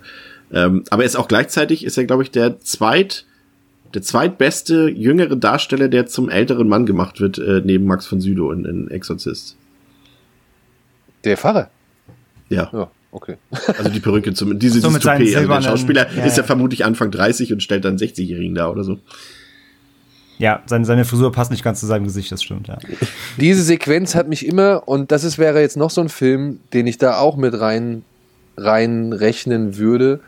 Ähm, 0.50 0.84
aber 0.88 1.02
er 1.02 1.06
ist 1.06 1.16
auch 1.16 1.28
gleichzeitig, 1.28 1.84
ist 1.84 1.98
er, 1.98 2.06
glaube 2.06 2.22
ich, 2.22 2.30
der 2.30 2.60
zweit, 2.60 3.26
der 3.92 4.00
zweitbeste 4.00 4.88
jüngere 4.88 5.36
Darsteller, 5.36 5.88
der 5.88 6.06
zum 6.06 6.30
älteren 6.30 6.66
Mann 6.66 6.86
gemacht 6.86 7.20
wird, 7.20 7.36
äh, 7.36 7.60
neben 7.62 7.84
Max 7.84 8.06
von 8.06 8.22
Sydow 8.22 8.52
in, 8.52 8.64
in 8.64 8.90
Exorzist. 8.90 9.58
Der 11.24 11.36
Pfarrer? 11.36 11.68
Ja. 12.48 12.70
Ja, 12.72 12.90
okay. 13.16 13.36
Also 13.78 13.90
die 13.90 14.00
Perücke 14.00 14.32
zum, 14.34 14.58
diese 14.58 14.80
So, 14.80 14.88
Dystopie. 14.90 15.36
Also 15.36 15.48
der 15.48 15.62
Schauspieler 15.62 16.06
ja, 16.14 16.24
ist 16.24 16.36
ja 16.36 16.42
ja. 16.42 16.46
vermutlich 16.46 16.84
Anfang 16.84 17.10
30 17.10 17.52
und 17.52 17.62
stellt 17.62 17.84
dann 17.84 17.96
60-Jährigen 17.96 18.54
da 18.54 18.68
oder 18.70 18.84
so. 18.84 18.98
Ja, 20.38 20.62
seine, 20.66 20.84
seine 20.84 21.04
Frisur 21.06 21.32
passt 21.32 21.50
nicht 21.50 21.64
ganz 21.64 21.80
zu 21.80 21.86
seinem 21.86 22.04
Gesicht, 22.04 22.30
das 22.30 22.42
stimmt, 22.42 22.68
ja. 22.68 22.76
Diese 23.40 23.62
Sequenz 23.62 24.14
hat 24.14 24.28
mich 24.28 24.46
immer, 24.46 24.82
und 24.86 25.10
das 25.10 25.24
ist, 25.24 25.38
wäre 25.38 25.60
jetzt 25.60 25.78
noch 25.78 25.88
so 25.88 26.02
ein 26.02 26.10
Film, 26.10 26.60
den 26.74 26.86
ich 26.86 26.98
da 26.98 27.18
auch 27.18 27.36
mit 27.36 27.58
rein, 27.58 28.02
rein 28.58 29.14
rechnen 29.14 29.78
würde. 29.78 30.20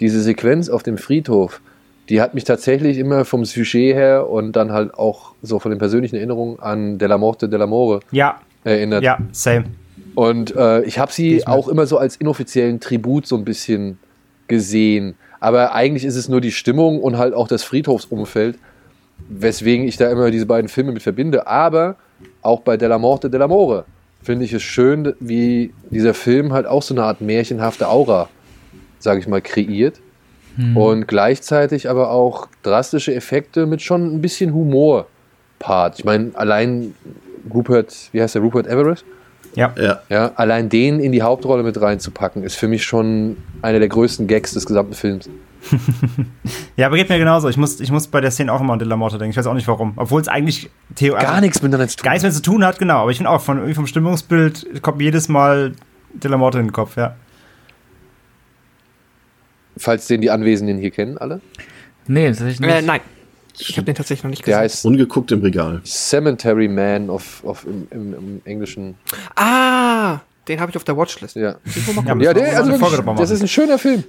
Diese 0.00 0.20
Sequenz 0.20 0.68
auf 0.68 0.82
dem 0.82 0.98
Friedhof, 0.98 1.62
die 2.10 2.20
hat 2.20 2.34
mich 2.34 2.44
tatsächlich 2.44 2.98
immer 2.98 3.24
vom 3.24 3.46
Sujet 3.46 3.94
her 3.94 4.28
und 4.28 4.52
dann 4.52 4.72
halt 4.72 4.92
auch 4.92 5.32
so 5.42 5.58
von 5.58 5.70
den 5.70 5.78
persönlichen 5.78 6.16
Erinnerungen 6.16 6.60
an 6.60 6.98
De 6.98 7.08
la 7.08 7.16
Morte 7.16 7.48
de 7.48 7.58
l'Amore 7.58 8.00
Ja, 8.12 8.40
erinnert. 8.62 9.02
ja, 9.02 9.18
same. 9.32 9.64
Und 10.16 10.56
äh, 10.56 10.82
ich 10.84 10.98
habe 10.98 11.12
sie 11.12 11.46
auch 11.46 11.68
immer 11.68 11.86
so 11.86 11.98
als 11.98 12.16
inoffiziellen 12.16 12.80
Tribut 12.80 13.26
so 13.26 13.36
ein 13.36 13.44
bisschen 13.44 13.98
gesehen. 14.48 15.14
Aber 15.40 15.74
eigentlich 15.74 16.06
ist 16.06 16.16
es 16.16 16.30
nur 16.30 16.40
die 16.40 16.52
Stimmung 16.52 17.02
und 17.02 17.18
halt 17.18 17.34
auch 17.34 17.48
das 17.48 17.62
Friedhofsumfeld, 17.64 18.58
weswegen 19.28 19.86
ich 19.86 19.98
da 19.98 20.10
immer 20.10 20.30
diese 20.30 20.46
beiden 20.46 20.68
Filme 20.68 20.92
mit 20.92 21.02
verbinde. 21.02 21.46
Aber 21.46 21.96
auch 22.40 22.60
bei 22.60 22.78
Della 22.78 22.98
Morte 22.98 23.28
dell'Amore 23.28 23.84
finde 24.22 24.46
ich 24.46 24.54
es 24.54 24.62
schön, 24.62 25.12
wie 25.20 25.74
dieser 25.90 26.14
Film 26.14 26.54
halt 26.54 26.64
auch 26.64 26.82
so 26.82 26.94
eine 26.94 27.04
Art 27.04 27.20
märchenhafte 27.20 27.86
Aura, 27.86 28.30
sage 28.98 29.20
ich 29.20 29.28
mal, 29.28 29.42
kreiert. 29.42 30.00
Und 30.74 31.06
gleichzeitig 31.06 31.90
aber 31.90 32.10
auch 32.10 32.48
drastische 32.62 33.14
Effekte 33.14 33.66
mit 33.66 33.82
schon 33.82 34.16
ein 34.16 34.22
bisschen 34.22 34.54
Humor-Part. 34.54 35.98
Ich 35.98 36.06
meine, 36.06 36.30
allein 36.32 36.94
Rupert, 37.52 37.94
wie 38.12 38.22
heißt 38.22 38.34
der, 38.34 38.40
Rupert 38.40 38.66
Everett? 38.66 39.04
Ja. 39.56 39.74
Ja. 39.76 40.00
Ja, 40.08 40.32
allein 40.36 40.68
den 40.68 41.00
in 41.00 41.12
die 41.12 41.22
Hauptrolle 41.22 41.62
mit 41.62 41.80
reinzupacken, 41.80 42.42
ist 42.44 42.54
für 42.54 42.68
mich 42.68 42.84
schon 42.84 43.36
einer 43.62 43.78
der 43.78 43.88
größten 43.88 44.26
Gags 44.28 44.52
des 44.52 44.66
gesamten 44.66 44.94
Films. 44.94 45.28
Ja, 46.76 46.86
aber 46.86 46.96
geht 46.96 47.08
mir 47.08 47.18
genauso. 47.18 47.48
Ich 47.48 47.56
muss, 47.56 47.80
ich 47.80 47.90
muss 47.90 48.06
bei 48.06 48.20
der 48.20 48.30
Szene 48.30 48.52
auch 48.52 48.60
immer 48.60 48.74
an 48.74 48.78
De 48.78 48.86
La 48.86 48.96
Morte 48.96 49.16
denken. 49.16 49.30
Ich 49.30 49.36
weiß 49.36 49.46
auch 49.46 49.54
nicht 49.54 49.66
warum. 49.66 49.94
Obwohl 49.96 50.20
es 50.20 50.28
eigentlich 50.28 50.68
Theo 50.94 51.14
Gar 51.14 51.40
nichts 51.40 51.62
miteinander 51.62 51.88
zu 51.88 51.96
tun. 51.96 52.04
gar 52.04 52.12
nichts 52.12 52.22
mehr 52.22 52.32
zu 52.32 52.42
tun 52.42 52.64
hat, 52.64 52.78
genau. 52.78 53.00
Aber 53.00 53.10
ich 53.10 53.16
finde 53.16 53.30
auch, 53.30 53.40
von, 53.40 53.56
irgendwie 53.56 53.74
vom 53.74 53.86
Stimmungsbild 53.86 54.82
kommt 54.82 55.00
jedes 55.00 55.28
Mal 55.28 55.72
De 56.12 56.30
La 56.30 56.36
Morte 56.36 56.58
in 56.58 56.66
den 56.66 56.72
Kopf, 56.72 56.98
ja. 56.98 57.16
Falls 59.78 60.06
den 60.06 60.20
die 60.20 60.30
Anwesenden 60.30 60.78
hier 60.78 60.90
kennen, 60.90 61.16
alle. 61.18 61.40
Nee, 62.06 62.28
tatsächlich 62.28 62.60
nicht. 62.60 62.70
Äh, 62.70 62.82
nein. 62.82 63.00
Ich 63.58 63.76
habe 63.76 63.84
den 63.86 63.94
tatsächlich 63.94 64.22
noch 64.24 64.30
nicht 64.30 64.40
Der 64.46 64.52
gesehen. 64.54 64.60
heißt 64.64 64.84
Ungeguckt 64.86 65.32
im 65.32 65.40
Regal. 65.42 65.80
Cemetery 65.84 66.68
Man 66.68 67.08
of, 67.10 67.42
of 67.44 67.64
im, 67.66 67.86
im, 67.90 68.14
im 68.14 68.40
Englischen. 68.44 68.94
ah, 69.34 70.20
den 70.48 70.60
habe 70.60 70.70
ich 70.70 70.76
auf 70.76 70.84
der 70.84 70.96
Watchlist. 70.96 71.36
Ja, 71.36 71.56
Ja, 72.18 72.34
der, 72.34 72.56
also 72.58 72.70
wirklich, 72.72 73.16
das 73.18 73.30
ist 73.30 73.42
ein 73.42 73.48
schöner 73.48 73.78
Film. 73.78 74.04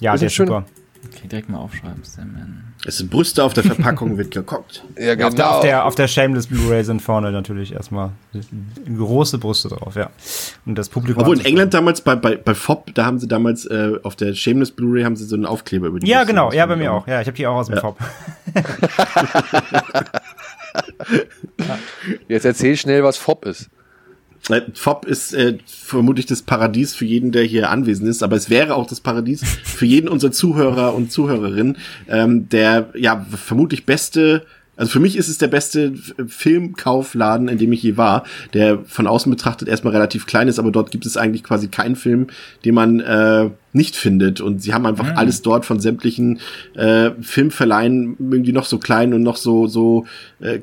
Ja, 0.00 0.12
Das 0.12 0.20
der 0.20 0.26
ist 0.26 0.32
ist 0.32 0.36
schön. 0.36 0.46
super. 0.46 0.64
Okay, 1.12 1.28
direkt 1.28 1.48
mal 1.48 1.58
aufschreiben. 1.58 2.02
Sam. 2.04 2.64
Es 2.84 2.96
sind 2.98 3.10
Brüste 3.10 3.44
auf 3.44 3.54
der 3.54 3.62
Verpackung, 3.62 4.18
wird 4.18 4.32
geguckt. 4.32 4.82
Ja, 4.98 5.12
Auf 5.26 5.34
der, 5.36 5.50
auf, 5.54 5.60
der, 5.62 5.84
auf 5.86 5.94
der 5.94 6.08
Shameless 6.08 6.48
Blu-ray 6.48 6.82
sind 6.82 7.00
vorne 7.00 7.30
natürlich 7.30 7.72
erstmal 7.72 8.10
große 8.98 9.38
Brüste 9.38 9.68
drauf, 9.68 9.94
ja. 9.94 10.10
Und 10.66 10.76
das 10.76 10.88
Publikum. 10.88 11.22
Obwohl 11.22 11.38
in 11.38 11.44
England 11.44 11.74
damals 11.74 12.00
bei, 12.00 12.16
bei, 12.16 12.36
bei 12.36 12.54
FOB, 12.54 12.92
da 12.94 13.04
haben 13.04 13.20
sie 13.20 13.28
damals 13.28 13.66
äh, 13.66 13.92
auf 14.02 14.16
der 14.16 14.34
Shameless 14.34 14.72
Blu-ray 14.72 15.04
haben 15.04 15.14
sie 15.14 15.24
so 15.26 15.36
einen 15.36 15.46
Aufkleber 15.46 15.86
über 15.86 16.00
die 16.00 16.08
Ja, 16.08 16.18
Brüste. 16.18 16.32
genau. 16.32 16.52
Ja, 16.52 16.66
bei 16.66 16.74
mir 16.76 16.92
auch. 16.92 17.06
Ja, 17.06 17.20
ich 17.20 17.26
habe 17.28 17.36
die 17.36 17.46
auch 17.46 17.54
aus 17.56 17.66
dem 17.68 17.76
Ja. 17.76 17.80
Kopf. 17.82 17.98
Jetzt 22.28 22.44
erzähl 22.44 22.76
schnell, 22.76 23.04
was 23.04 23.16
FOB 23.16 23.44
ist. 23.46 23.68
Äh, 24.48 24.62
FOB 24.74 25.04
ist 25.06 25.34
äh, 25.34 25.58
vermutlich 25.66 26.26
das 26.26 26.42
Paradies 26.42 26.94
für 26.94 27.04
jeden, 27.04 27.32
der 27.32 27.44
hier 27.44 27.70
anwesend 27.70 28.08
ist, 28.08 28.22
aber 28.22 28.36
es 28.36 28.50
wäre 28.50 28.74
auch 28.74 28.86
das 28.86 29.00
Paradies 29.00 29.42
für 29.64 29.86
jeden 29.86 30.08
unserer 30.08 30.32
Zuhörer 30.32 30.94
und 30.94 31.12
Zuhörerinnen. 31.12 31.78
Ähm, 32.08 32.48
der 32.48 32.90
ja 32.94 33.26
vermutlich 33.30 33.86
beste, 33.86 34.44
also 34.76 34.90
für 34.90 35.00
mich 35.00 35.16
ist 35.16 35.28
es 35.28 35.38
der 35.38 35.48
beste 35.48 35.94
Filmkaufladen, 36.26 37.48
in 37.48 37.58
dem 37.58 37.72
ich 37.72 37.82
je 37.82 37.96
war, 37.96 38.24
der 38.54 38.80
von 38.84 39.06
außen 39.06 39.30
betrachtet 39.30 39.68
erstmal 39.68 39.92
relativ 39.92 40.26
klein 40.26 40.48
ist, 40.48 40.58
aber 40.58 40.72
dort 40.72 40.90
gibt 40.90 41.06
es 41.06 41.16
eigentlich 41.16 41.44
quasi 41.44 41.68
keinen 41.68 41.96
Film, 41.96 42.28
den 42.64 42.74
man 42.74 43.00
äh, 43.00 43.50
nicht 43.72 43.96
findet. 43.96 44.40
Und 44.40 44.62
sie 44.62 44.74
haben 44.74 44.86
einfach 44.86 45.16
alles 45.16 45.42
dort 45.42 45.64
von 45.64 45.80
sämtlichen 45.80 46.40
äh, 46.74 47.10
Filmverleihen 47.20 48.16
irgendwie 48.18 48.52
noch 48.52 48.66
so 48.66 48.78
klein 48.78 49.14
und 49.14 49.22
noch 49.22 49.36
so 49.36 49.66
so 49.66 50.06
äh, 50.40 50.58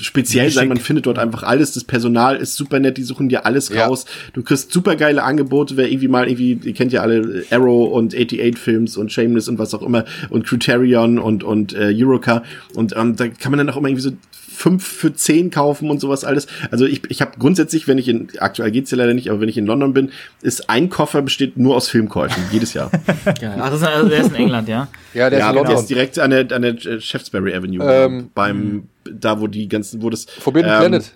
speziell 0.00 0.50
sein. 0.50 0.68
Man 0.68 0.76
findet 0.78 1.06
dort 1.06 1.18
einfach 1.18 1.42
alles. 1.42 1.72
Das 1.72 1.84
Personal 1.84 2.36
ist 2.36 2.54
super 2.56 2.78
nett, 2.80 2.96
die 2.98 3.02
suchen 3.02 3.28
dir 3.28 3.46
alles 3.46 3.68
Ja. 3.70 3.86
raus. 3.86 4.04
Du 4.34 4.42
kriegst 4.42 4.72
super 4.72 4.96
geile 4.96 5.22
Angebote, 5.22 5.76
wer 5.76 5.88
irgendwie 5.88 6.08
mal 6.08 6.28
irgendwie, 6.28 6.58
ihr 6.62 6.74
kennt 6.74 6.92
ja 6.92 7.00
alle 7.02 7.44
Arrow 7.50 7.92
und 7.92 8.14
88 8.14 8.58
Films 8.58 8.96
und 8.96 9.10
Shameless 9.12 9.48
und 9.48 9.58
was 9.58 9.72
auch 9.74 9.82
immer 9.82 10.04
und 10.28 10.44
Criterion 10.46 11.18
und 11.18 11.44
und 11.44 11.72
äh, 11.74 11.92
Eurocar 11.94 12.42
und 12.74 12.94
ähm, 12.96 13.16
da 13.16 13.28
kann 13.28 13.52
man 13.52 13.58
dann 13.58 13.70
auch 13.70 13.76
immer 13.78 13.88
irgendwie 13.88 14.02
so 14.02 14.10
fünf 14.56 14.86
für 14.86 15.12
zehn 15.14 15.50
kaufen 15.50 15.90
und 15.90 16.00
sowas 16.00 16.24
alles. 16.24 16.46
Also 16.70 16.86
ich, 16.86 17.02
ich 17.10 17.20
habe 17.20 17.32
grundsätzlich, 17.38 17.86
wenn 17.86 17.98
ich 17.98 18.08
in, 18.08 18.28
aktuell 18.38 18.70
geht's 18.70 18.90
ja 18.90 18.96
leider 18.96 19.12
nicht, 19.14 19.28
aber 19.30 19.40
wenn 19.40 19.48
ich 19.48 19.58
in 19.58 19.66
London 19.66 19.92
bin, 19.92 20.10
ist 20.42 20.70
ein 20.70 20.88
Koffer 20.88 21.20
besteht 21.22 21.58
nur 21.58 21.76
aus 21.76 21.88
Filmkäufen, 21.88 22.42
jedes 22.50 22.72
Jahr. 22.74 22.90
Geil. 23.24 23.56
Ach, 23.60 23.70
das 23.70 23.80
ist, 23.82 23.86
also 23.86 24.08
der 24.08 24.20
ist 24.20 24.28
in 24.30 24.34
England, 24.36 24.68
ja? 24.68 24.88
Ja, 25.12 25.28
der 25.30 25.38
ja, 25.38 25.46
ist 25.46 25.52
in 25.52 25.58
aber 25.58 25.66
der 25.68 25.74
London. 25.74 25.80
ist 25.82 25.90
direkt 25.90 26.18
an 26.18 26.30
der, 26.30 26.52
an 26.52 26.62
der 26.62 26.74
äh, 26.86 27.00
Shaftesbury 27.00 27.54
Avenue, 27.54 27.84
Ähm, 27.86 28.30
beim, 28.34 28.84
da 29.04 29.40
wo 29.40 29.46
die 29.46 29.68
ganzen, 29.68 30.02
wo 30.02 30.10
das 30.10 30.24
Forbidden 30.24 30.70
ähm, 30.70 30.78
Planet. 30.78 31.12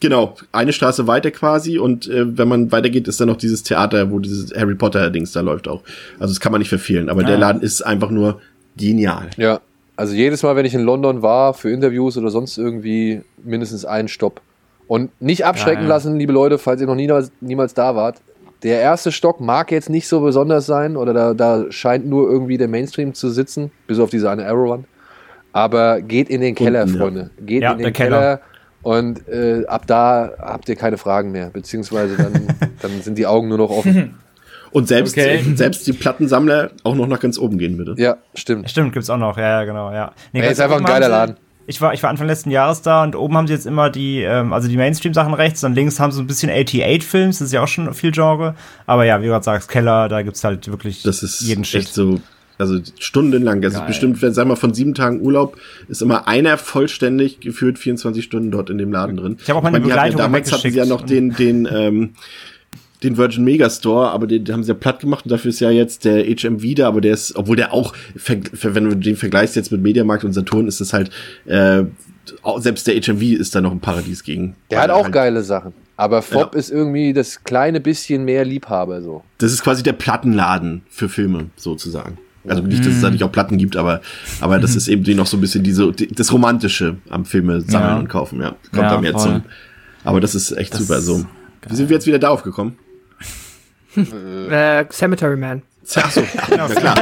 Genau, 0.00 0.34
eine 0.50 0.72
Straße 0.72 1.06
weiter 1.06 1.30
quasi 1.30 1.78
und 1.78 2.08
äh, 2.08 2.36
wenn 2.36 2.48
man 2.48 2.72
weitergeht, 2.72 3.06
ist 3.06 3.20
dann 3.20 3.28
noch 3.28 3.36
dieses 3.36 3.62
Theater, 3.62 4.10
wo 4.10 4.18
dieses 4.18 4.52
Harry 4.52 4.74
Potter 4.74 5.10
Dings 5.10 5.30
da 5.30 5.42
läuft 5.42 5.68
auch. 5.68 5.82
Also 6.18 6.32
das 6.34 6.40
kann 6.40 6.50
man 6.50 6.58
nicht 6.58 6.70
verfehlen, 6.70 7.08
aber 7.08 7.22
der 7.22 7.36
Ah. 7.36 7.40
Laden 7.40 7.62
ist 7.62 7.82
einfach 7.82 8.10
nur 8.10 8.40
genial. 8.76 9.30
Ja, 9.36 9.60
also 9.96 10.14
jedes 10.14 10.42
Mal, 10.42 10.56
wenn 10.56 10.64
ich 10.66 10.74
in 10.74 10.82
London 10.82 11.22
war, 11.22 11.54
für 11.54 11.70
Interviews 11.70 12.16
oder 12.16 12.30
sonst 12.30 12.58
irgendwie, 12.58 13.22
mindestens 13.42 13.84
einen 13.84 14.08
Stopp. 14.08 14.40
Und 14.88 15.10
nicht 15.20 15.44
abschrecken 15.44 15.82
Ja, 15.82 15.88
ja. 15.88 15.94
lassen, 15.94 16.18
liebe 16.18 16.32
Leute, 16.32 16.58
falls 16.58 16.80
ihr 16.80 16.86
noch 16.86 16.94
niemals, 16.94 17.30
niemals 17.40 17.72
da 17.74 17.94
wart. 17.96 18.20
Der 18.62 18.80
erste 18.80 19.10
Stock 19.10 19.40
mag 19.40 19.72
jetzt 19.72 19.90
nicht 19.90 20.06
so 20.06 20.20
besonders 20.20 20.66
sein 20.66 20.96
oder 20.96 21.12
da, 21.12 21.34
da 21.34 21.64
scheint 21.70 22.06
nur 22.06 22.30
irgendwie 22.30 22.58
der 22.58 22.68
Mainstream 22.68 23.12
zu 23.14 23.30
sitzen, 23.30 23.70
bis 23.86 23.98
auf 23.98 24.10
diese 24.10 24.30
eine 24.30 24.46
Arrowwand. 24.46 24.86
Aber 25.52 26.00
geht 26.00 26.30
in 26.30 26.40
den 26.40 26.54
Keller, 26.54 26.84
Unten. 26.84 26.98
Freunde. 26.98 27.30
Geht 27.40 27.62
Ja, 27.62 27.72
in 27.72 27.78
den 27.78 27.92
Keller. 27.92 28.18
Keller. 28.18 28.40
Und 28.82 29.28
äh, 29.28 29.64
ab 29.66 29.86
da 29.86 30.32
habt 30.38 30.68
ihr 30.68 30.76
keine 30.76 30.96
Fragen 30.98 31.30
mehr. 31.32 31.50
Beziehungsweise 31.50 32.16
dann, 32.16 32.32
dann 32.82 33.00
sind 33.02 33.16
die 33.18 33.26
Augen 33.26 33.48
nur 33.48 33.58
noch 33.58 33.70
offen. 33.70 34.14
Und 34.72 34.88
selbst, 34.88 35.12
Okay. 35.16 35.42
selbst 35.54 35.86
die 35.86 35.92
Plattensammler 35.92 36.70
auch 36.82 36.94
noch 36.94 37.06
nach 37.06 37.20
ganz 37.20 37.38
oben 37.38 37.58
gehen 37.58 37.76
würde. 37.78 37.94
Ja, 38.02 38.16
stimmt. 38.34 38.70
Stimmt, 38.70 38.92
gibt's 38.92 39.10
auch 39.10 39.18
noch. 39.18 39.36
Ja, 39.36 39.60
ja, 39.60 39.64
genau, 39.64 39.92
ja. 39.92 40.12
Nee, 40.32 40.40
Ey, 40.40 40.52
ist 40.52 40.60
einfach 40.60 40.78
ein 40.78 40.84
geiler 40.84 41.08
Laden. 41.08 41.36
Ich 41.66 41.80
war, 41.80 41.94
ich 41.94 42.02
war 42.02 42.10
Anfang 42.10 42.26
letzten 42.26 42.50
Jahres 42.50 42.82
da 42.82 43.04
und 43.04 43.14
oben 43.14 43.36
haben 43.36 43.46
sie 43.46 43.52
jetzt 43.52 43.66
immer 43.66 43.88
die, 43.88 44.20
ähm, 44.22 44.52
also 44.52 44.66
die 44.68 44.76
Mainstream-Sachen 44.76 45.32
rechts 45.32 45.62
und 45.62 45.74
links 45.74 46.00
haben 46.00 46.10
sie 46.10 46.16
so 46.16 46.22
ein 46.22 46.26
bisschen 46.26 46.50
88-Films, 46.50 47.38
das 47.38 47.46
ist 47.46 47.52
ja 47.52 47.62
auch 47.62 47.68
schon 47.68 47.94
viel 47.94 48.10
Genre. 48.10 48.56
Aber 48.86 49.04
ja, 49.04 49.20
wie 49.20 49.26
du 49.26 49.30
gerade 49.30 49.44
sagst, 49.44 49.68
Keller, 49.68 50.08
da 50.08 50.22
gibt's 50.22 50.42
halt 50.42 50.68
wirklich 50.68 51.02
Das 51.02 51.22
ist 51.22 51.40
jeden 51.42 51.64
Shit. 51.64 51.82
echt 51.82 51.94
so, 51.94 52.20
also 52.58 52.78
stundenlang. 52.98 53.62
Also 53.62 53.78
Geil. 53.78 53.86
bestimmt, 53.86 54.20
wenn, 54.22 54.32
sagen 54.34 54.48
wir 54.48 54.54
mal, 54.54 54.60
von 54.60 54.74
sieben 54.74 54.94
Tagen 54.94 55.20
Urlaub 55.20 55.56
ist 55.88 56.02
immer 56.02 56.26
einer 56.26 56.58
vollständig 56.58 57.38
gefühlt 57.40 57.78
24 57.78 58.24
Stunden 58.24 58.50
dort 58.50 58.68
in 58.68 58.78
dem 58.78 58.90
Laden 58.90 59.16
drin. 59.16 59.36
Ich 59.40 59.48
habe 59.48 59.58
auch 59.58 59.62
meine 59.62 59.78
meine, 59.78 59.84
die 59.86 59.92
hatten 59.92 60.00
Begleitung 60.10 60.18
ja, 60.18 60.24
damals 60.24 60.52
hatten 60.52 60.70
sie 60.72 60.76
ja 60.78 60.84
noch 60.84 61.02
den, 61.02 61.30
den, 61.34 61.68
ähm, 61.72 62.14
den 63.02 63.16
Virgin 63.16 63.44
Megastore, 63.44 64.10
aber 64.10 64.26
den, 64.26 64.44
den 64.44 64.54
haben 64.54 64.62
sie 64.62 64.68
ja 64.70 64.74
platt 64.74 65.00
gemacht 65.00 65.24
und 65.24 65.30
dafür 65.32 65.48
ist 65.50 65.60
ja 65.60 65.70
jetzt 65.70 66.04
der 66.04 66.24
HM 66.24 66.62
wieder, 66.62 66.86
aber 66.86 67.00
der 67.00 67.14
ist, 67.14 67.34
obwohl 67.36 67.56
der 67.56 67.72
auch, 67.72 67.94
wenn 68.14 68.84
du 68.84 68.96
den 68.96 69.16
vergleichst 69.16 69.56
jetzt 69.56 69.72
mit 69.72 69.82
Mediamarkt 69.82 70.24
und 70.24 70.32
Saturn, 70.32 70.68
ist 70.68 70.80
das 70.80 70.92
halt, 70.92 71.10
äh, 71.46 71.84
auch, 72.42 72.60
selbst 72.60 72.86
der 72.86 72.94
HMV 73.00 73.22
ist 73.22 73.54
da 73.54 73.60
noch 73.60 73.72
ein 73.72 73.80
Paradies 73.80 74.22
gegen. 74.22 74.54
Der 74.70 74.80
hat 74.80 74.90
auch 74.90 75.04
halt, 75.04 75.12
geile 75.12 75.42
Sachen. 75.42 75.72
Aber 75.96 76.22
Fob 76.22 76.54
ist 76.54 76.70
irgendwie 76.70 77.12
das 77.12 77.42
kleine 77.44 77.80
bisschen 77.80 78.24
mehr 78.24 78.44
Liebhaber 78.44 79.02
so. 79.02 79.22
Das 79.38 79.52
ist 79.52 79.62
quasi 79.62 79.82
der 79.82 79.92
Plattenladen 79.92 80.82
für 80.88 81.08
Filme, 81.08 81.46
sozusagen. 81.56 82.18
Also 82.46 82.62
nicht, 82.62 82.80
dass 82.84 82.94
es 82.94 83.00
da 83.02 83.10
nicht 83.10 83.22
auch 83.22 83.30
Platten 83.30 83.56
gibt, 83.58 83.76
aber, 83.76 84.00
aber 84.40 84.58
das 84.58 84.74
ist 84.74 84.88
eben 84.88 85.04
die 85.04 85.14
noch 85.14 85.26
so 85.26 85.36
ein 85.36 85.40
bisschen 85.40 85.62
diese, 85.62 85.92
die, 85.92 86.08
das 86.08 86.32
Romantische 86.32 86.96
am 87.08 87.24
Filme 87.24 87.60
sammeln 87.60 87.90
Ja. 87.90 87.98
und 87.98 88.08
kaufen, 88.08 88.40
ja. 88.40 88.50
Kommt 88.72 88.82
Ja, 88.82 88.90
da 88.94 89.00
mehr 89.00 89.12
voll. 89.12 89.20
zum. 89.22 89.42
Aber 90.02 90.20
das 90.20 90.34
ist 90.34 90.50
echt 90.52 90.72
Das 90.74 90.80
super. 90.80 91.00
So. 91.00 91.24
Wie 91.68 91.76
sind 91.76 91.88
wir 91.88 91.94
jetzt 91.94 92.06
wieder 92.08 92.18
darauf 92.18 92.42
gekommen? 92.42 92.76
Äh, 93.96 94.84
Cemetery 94.90 95.36
Man. 95.36 95.62
Ach 95.96 96.10
so, 96.10 96.20
ja 96.50 96.68
klar. 96.68 96.94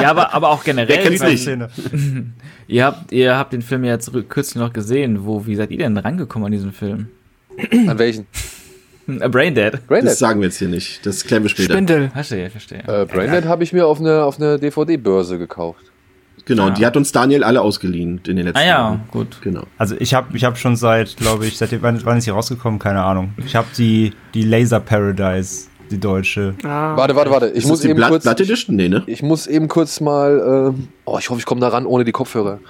Ja, 0.00 0.10
aber, 0.10 0.34
aber 0.34 0.48
auch 0.50 0.64
generell. 0.64 0.88
Wer 0.88 0.98
kennt's 1.04 1.22
nicht? 1.22 1.42
Szene. 1.42 1.68
Ihr 2.66 2.84
habt, 2.84 3.10
ihr 3.12 3.36
habt 3.36 3.52
den 3.52 3.62
Film 3.62 3.82
ja 3.84 3.92
jetzt 3.92 4.10
kürzlich 4.28 4.56
noch 4.60 4.72
gesehen. 4.72 5.24
Wo, 5.24 5.46
wie 5.46 5.56
seid 5.56 5.70
ihr 5.70 5.78
denn 5.78 5.96
rangekommen 5.96 6.46
an 6.46 6.52
diesen 6.52 6.72
Film? 6.72 7.08
An 7.86 7.98
welchen? 7.98 8.26
Äh, 9.08 9.28
Braindead. 9.28 9.74
Das 9.74 9.80
Braindead. 9.82 10.16
sagen 10.16 10.40
wir 10.40 10.46
jetzt 10.48 10.58
hier 10.58 10.68
nicht. 10.68 11.04
Das 11.04 11.24
klären 11.24 11.42
wir 11.42 11.50
später. 11.50 11.72
Spindel. 11.72 12.10
Verstehe, 12.10 12.48
verstehe. 12.50 12.78
Äh, 12.86 13.06
Braindead 13.06 13.44
habe 13.46 13.64
ich 13.64 13.72
mir 13.72 13.86
auf 13.86 13.98
eine, 14.00 14.22
auf 14.24 14.38
eine 14.38 14.58
DVD-Börse 14.58 15.36
gekauft. 15.38 15.80
Genau, 16.44 16.66
und 16.66 16.72
Ah. 16.72 16.74
die 16.74 16.86
hat 16.86 16.96
uns 16.96 17.10
Daniel 17.12 17.42
alle 17.44 17.60
ausgeliehen 17.60 18.20
in 18.26 18.36
den 18.36 18.46
letzten 18.46 18.58
Ah 18.58 18.62
ja, 18.62 18.68
Jahren. 18.68 19.00
gut. 19.10 19.38
Genau. 19.42 19.64
Also 19.76 19.96
ich 19.98 20.14
habe 20.14 20.36
ich 20.36 20.44
hab 20.44 20.56
schon 20.56 20.74
seit, 20.76 21.16
glaube 21.16 21.46
ich, 21.46 21.58
seit 21.58 21.70
wann, 21.82 22.04
wann 22.04 22.18
ist 22.18 22.24
sie 22.24 22.30
rausgekommen? 22.30 22.78
Keine 22.78 23.02
Ahnung. 23.02 23.34
Ich 23.44 23.54
habe 23.56 23.66
die, 23.76 24.12
die 24.34 24.42
Laser 24.42 24.78
Paradise, 24.80 25.66
die 25.90 25.98
deutsche. 25.98 26.54
Ah, 26.62 26.96
Warte, 26.96 27.14
warte, 27.16 27.30
warte. 27.30 27.48
Ich 27.48 27.58
Ist 27.58 27.66
muss 27.66 27.78
das 27.78 27.82
die 27.82 27.88
eben 27.90 27.96
Blood, 27.96 28.10
kurz. 28.10 28.26
Edition? 28.26 28.76
Nee, 28.76 28.88
ne? 28.88 29.02
Ich 29.06 29.22
muss 29.22 29.46
eben 29.46 29.68
kurz 29.68 30.00
mal. 30.00 30.72
ähm, 30.76 30.88
oh, 31.04 31.18
ich 31.18 31.28
hoffe, 31.30 31.38
ich 31.40 31.46
komme 31.46 31.60
da 31.60 31.68
ran, 31.68 31.86
ohne 31.86 32.04
die 32.04 32.12
Kopfhörer 32.12 32.60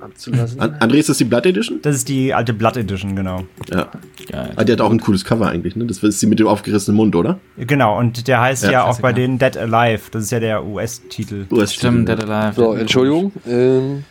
abzulassen. 0.00 0.60
An 0.60 0.74
André, 0.80 0.96
ist 0.96 1.08
das 1.08 1.18
die 1.18 1.24
Blood 1.24 1.46
Edition? 1.46 1.78
Das 1.82 1.94
ist 1.94 2.08
die 2.08 2.34
alte 2.34 2.52
Blood 2.52 2.76
Edition, 2.76 3.14
genau. 3.14 3.44
Ja. 3.70 3.88
Geil. 4.30 4.52
Ah, 4.56 4.64
die 4.64 4.72
hat 4.72 4.80
auch 4.80 4.90
ein 4.90 5.00
cooles 5.00 5.24
Cover 5.24 5.46
eigentlich, 5.48 5.76
ne? 5.76 5.84
Das 5.86 6.02
ist 6.02 6.20
die 6.20 6.26
mit 6.26 6.38
dem 6.40 6.48
aufgerissenen 6.48 6.96
Mund, 6.96 7.14
oder? 7.14 7.38
Genau, 7.56 7.98
und 7.98 8.26
der 8.26 8.40
heißt 8.40 8.64
Ja, 8.64 8.70
ja, 8.72 8.84
auch 8.84 9.00
bei 9.00 9.12
denen 9.12 9.38
Dead 9.38 9.56
Alive. 9.56 10.10
Das 10.10 10.24
ist 10.24 10.32
ja 10.32 10.40
der 10.40 10.64
US-Titel. 10.64 11.46
Stimmt, 11.66 12.08
Dead 12.08 12.18
Alive. 12.28 12.54
So, 12.56 12.72
Entschuldigung. 12.74 13.32
Ähm, 13.46 14.04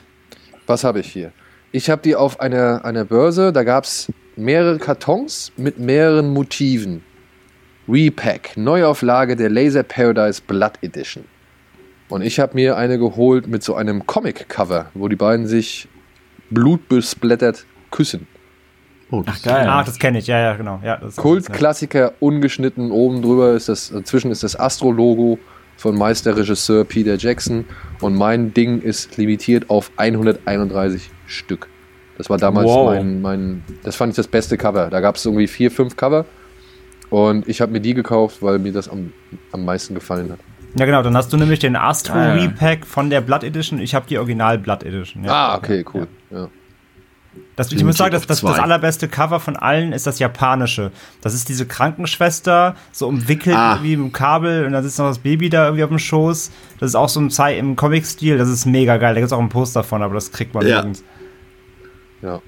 was 0.65 0.83
habe 0.83 1.01
ich 1.01 1.07
hier? 1.07 1.31
Ich 1.73 1.89
habe 1.89 2.01
die 2.01 2.15
auf 2.15 2.39
einer, 2.39 2.85
einer 2.85 3.05
Börse, 3.05 3.51
da 3.51 3.63
gab 3.63 3.83
es 3.85 4.11
mehrere 4.35 4.77
Kartons 4.77 5.51
mit 5.57 5.77
mehreren 5.79 6.29
Motiven. 6.33 7.03
Repack, 7.87 8.57
Neuauflage 8.57 9.35
der 9.35 9.49
Laser 9.49 9.83
Paradise 9.83 10.41
Blood 10.45 10.73
Edition. 10.81 11.25
Und 12.09 12.21
ich 12.21 12.39
habe 12.39 12.55
mir 12.55 12.77
eine 12.77 12.99
geholt 12.99 13.47
mit 13.47 13.63
so 13.63 13.75
einem 13.75 14.05
Comic-Cover, 14.05 14.87
wo 14.93 15.07
die 15.07 15.15
beiden 15.15 15.47
sich 15.47 15.87
blutbesplattert 16.49 17.65
küssen. 17.89 18.27
Oh, 19.09 19.23
Ach, 19.25 19.41
geil. 19.41 19.67
Ah, 19.67 19.83
das 19.83 19.99
kenne 19.99 20.19
ich, 20.19 20.27
ja, 20.27 20.39
ja, 20.39 20.55
genau. 20.55 20.79
Ja, 20.83 20.99
Kultklassiker, 21.15 22.13
ungeschnitten, 22.19 22.91
oben 22.91 23.21
drüber 23.21 23.53
ist 23.53 23.67
das, 23.67 23.89
dazwischen 23.89 24.31
ist 24.31 24.43
das 24.43 24.57
Astro-Logo 24.57 25.37
von 25.75 25.97
Meisterregisseur 25.97 26.85
Peter 26.85 27.15
Jackson 27.17 27.65
und 27.99 28.15
mein 28.15 28.53
Ding 28.53 28.81
ist 28.81 29.17
limitiert 29.17 29.69
auf 29.69 29.91
131 29.97 31.09
Stück. 31.27 31.67
Das 32.17 32.29
war 32.29 32.37
damals 32.37 32.67
Wow. 32.67 32.93
mein, 32.93 33.21
mein, 33.21 33.63
das 33.83 33.95
fand 33.95 34.11
ich 34.11 34.15
das 34.15 34.27
beste 34.27 34.57
Cover. 34.57 34.89
Da 34.89 34.99
gab 34.99 35.15
es 35.15 35.25
irgendwie 35.25 35.47
vier, 35.47 35.71
fünf 35.71 35.97
Cover 35.97 36.25
und 37.11 37.47
ich 37.47 37.61
habe 37.61 37.71
mir 37.71 37.79
die 37.81 37.93
gekauft, 37.93 38.37
weil 38.41 38.57
mir 38.57 38.71
das 38.73 38.89
am, 38.89 39.13
am 39.51 39.63
meisten 39.63 39.93
gefallen 39.93 40.31
hat. 40.31 40.39
Ja, 40.75 40.85
genau, 40.85 41.03
dann 41.03 41.15
hast 41.15 41.31
du 41.33 41.37
nämlich 41.37 41.59
den 41.59 41.75
Astro 41.75 42.13
Ah, 42.13 42.27
ja. 42.37 42.43
Repack 42.43 42.87
von 42.87 43.09
der 43.11 43.21
Blood 43.21 43.43
Edition. 43.43 43.79
Ich 43.79 43.93
habe 43.93 44.07
die 44.09 44.17
Original 44.17 44.57
Blood 44.57 44.83
Edition. 44.83 45.23
Ja. 45.25 45.31
Ah, 45.51 45.57
okay, 45.57 45.85
cool. 45.93 46.07
Ja. 46.31 46.47
Das, 47.57 47.71
ich 47.71 47.83
muss 47.83 47.97
sagen, 47.97 48.11
das, 48.13 48.25
das, 48.27 48.41
das 48.41 48.59
allerbeste 48.59 49.07
Cover 49.07 49.39
von 49.39 49.55
allen 49.55 49.91
ist 49.93 50.07
das 50.07 50.19
japanische. 50.19 50.91
Das 51.21 51.33
ist 51.33 51.47
diese 51.49 51.65
Krankenschwester, 51.65 52.75
so 52.91 53.07
umwickelt 53.07 53.55
Ah. 53.55 53.79
wie 53.81 53.93
im 53.93 54.11
Kabel 54.11 54.65
und 54.65 54.71
dann 54.73 54.83
sitzt 54.83 54.97
noch 54.99 55.07
das 55.07 55.19
Baby 55.19 55.49
da 55.49 55.65
irgendwie 55.65 55.83
auf 55.83 55.89
dem 55.89 55.99
Schoß. 55.99 56.51
Das 56.79 56.89
ist 56.89 56.95
auch 56.95 57.07
so 57.09 57.19
im, 57.19 57.29
Zei- 57.29 57.57
im 57.57 57.75
Comic-Stil, 57.75 58.37
das 58.37 58.49
ist 58.49 58.65
mega 58.65 58.97
geil. 58.97 59.13
Da 59.13 59.19
gibt 59.21 59.27
es 59.27 59.33
auch 59.33 59.39
ein 59.39 59.49
Poster 59.49 59.83
von, 59.83 60.01
aber 60.01 60.13
das 60.15 60.31
kriegt 60.31 60.53
man 60.53 60.65
Ja. 60.65 60.75
nirgends. 60.77 61.03
Ja. 62.21 62.41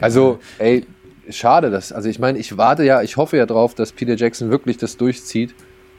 Also, 0.00 0.38
ey, 0.58 0.86
schade, 1.30 1.70
dass, 1.70 1.92
also 1.92 2.08
ich 2.08 2.18
meine, 2.18 2.38
ich 2.38 2.56
warte 2.56 2.84
ja, 2.84 3.02
ich 3.02 3.16
hoffe 3.16 3.36
ja 3.36 3.46
drauf, 3.46 3.74
dass 3.74 3.92
Peter 3.92 4.14
Jackson 4.16 4.50
wirklich 4.50 4.76
das 4.76 4.96
durchzieht 4.96 5.54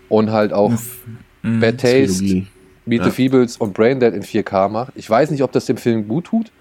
und 0.10 0.32
halt 0.32 0.54
auch 0.54 0.72
Bad 1.44 1.80
Taste. 1.80 2.44
Meet 2.88 3.00
Ja. 3.00 3.06
the 3.06 3.12
Feebles 3.12 3.58
und 3.58 3.74
Braindead 3.74 4.14
in 4.14 4.22
4K 4.22 4.70
macht. 4.70 4.92
Ich 4.96 5.10
weiß 5.10 5.32
nicht, 5.32 5.42
ob 5.42 5.52
das 5.52 5.66
dem 5.66 5.78
Film 5.78 6.08
gut 6.08 6.26
tut, 6.26 6.52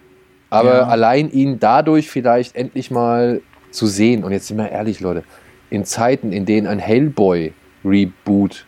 aber 0.48 0.74
Ja. 0.78 0.86
allein 0.86 1.30
ihn 1.30 1.58
dadurch 1.60 2.08
vielleicht 2.08 2.56
endlich 2.56 2.90
mal 2.90 3.42
zu 3.70 3.86
sehen. 3.86 4.24
Und 4.24 4.32
jetzt 4.32 4.46
sind 4.46 4.56
wir 4.56 4.70
ehrlich, 4.70 5.00
Leute, 5.00 5.22
in 5.68 5.84
Zeiten, 5.84 6.32
in 6.32 6.46
denen 6.46 6.66
ein 6.66 6.78
Hellboy-Reboot 7.84 8.64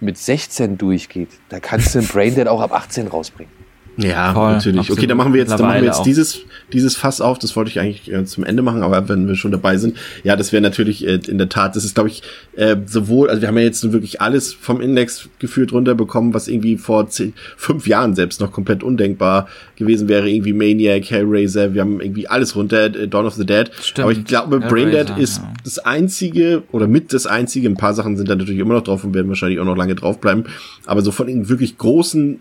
mit 0.00 0.18
16 0.18 0.76
durchgeht, 0.78 1.30
da 1.48 1.60
kannst 1.60 1.94
du 1.94 1.98
einen 2.00 2.08
Braindead 2.08 2.46
auch 2.48 2.60
ab 2.60 2.72
18 2.72 3.08
rausbringen. 3.08 3.52
Ja, 3.96 4.34
Voll, 4.34 4.52
natürlich. 4.54 4.80
absolut. 4.80 4.98
Okay, 4.98 5.06
dann 5.06 5.16
machen 5.16 5.32
wir 5.32 5.40
jetzt, 5.40 5.50
dann 5.50 5.60
machen 5.62 5.76
wir 5.80 5.84
jetzt 5.84 6.02
dieses, 6.02 6.40
dieses 6.74 6.96
Fass 6.96 7.20
auf. 7.20 7.38
Das 7.38 7.56
wollte 7.56 7.70
ich 7.70 7.80
eigentlich 7.80 8.12
äh, 8.12 8.24
zum 8.24 8.44
Ende 8.44 8.62
machen, 8.62 8.82
aber 8.82 9.08
wenn 9.08 9.26
wir 9.26 9.36
schon 9.36 9.52
dabei 9.52 9.78
sind, 9.78 9.96
ja, 10.22 10.36
das 10.36 10.52
wäre 10.52 10.60
natürlich 10.60 11.06
äh, 11.06 11.20
in 11.26 11.38
der 11.38 11.48
Tat, 11.48 11.76
das 11.76 11.84
ist, 11.84 11.94
glaube 11.94 12.10
ich, 12.10 12.22
äh, 12.56 12.76
sowohl, 12.84 13.30
also 13.30 13.40
wir 13.40 13.48
haben 13.48 13.56
ja 13.56 13.64
jetzt 13.64 13.82
nun 13.84 13.92
wirklich 13.92 14.20
alles 14.20 14.52
vom 14.52 14.80
Index 14.80 15.28
gefühlt 15.38 15.72
runterbekommen, 15.72 16.34
was 16.34 16.48
irgendwie 16.48 16.76
vor 16.76 17.08
zehn, 17.08 17.32
fünf 17.56 17.86
Jahren 17.86 18.14
selbst 18.14 18.40
noch 18.40 18.52
komplett 18.52 18.82
undenkbar 18.82 19.48
gewesen 19.76 20.08
wäre. 20.08 20.28
Irgendwie 20.28 20.52
Maniac, 20.52 21.10
Hellraiser, 21.10 21.74
wir 21.74 21.80
haben 21.80 22.00
irgendwie 22.00 22.28
alles 22.28 22.56
runter, 22.56 22.86
äh, 22.86 23.08
Dawn 23.08 23.26
of 23.26 23.34
the 23.34 23.46
Dead. 23.46 23.70
Stimmt. 23.80 24.04
Aber 24.04 24.12
ich 24.12 24.24
glaube, 24.24 24.60
Braindead 24.60 25.16
ist 25.18 25.38
ja. 25.38 25.52
das 25.62 25.78
einzige 25.78 26.62
oder 26.72 26.86
mit 26.88 27.12
das 27.12 27.26
einzige, 27.26 27.68
ein 27.68 27.76
paar 27.76 27.94
Sachen 27.94 28.16
sind 28.16 28.28
da 28.28 28.36
natürlich 28.36 28.60
immer 28.60 28.74
noch 28.74 28.84
drauf 28.84 29.04
und 29.04 29.14
werden 29.14 29.28
wahrscheinlich 29.28 29.60
auch 29.60 29.64
noch 29.64 29.76
lange 29.76 29.94
draufbleiben, 29.94 30.44
aber 30.86 31.02
so 31.02 31.12
von 31.12 31.26
den 31.26 31.48
wirklich 31.48 31.78
großen 31.78 32.40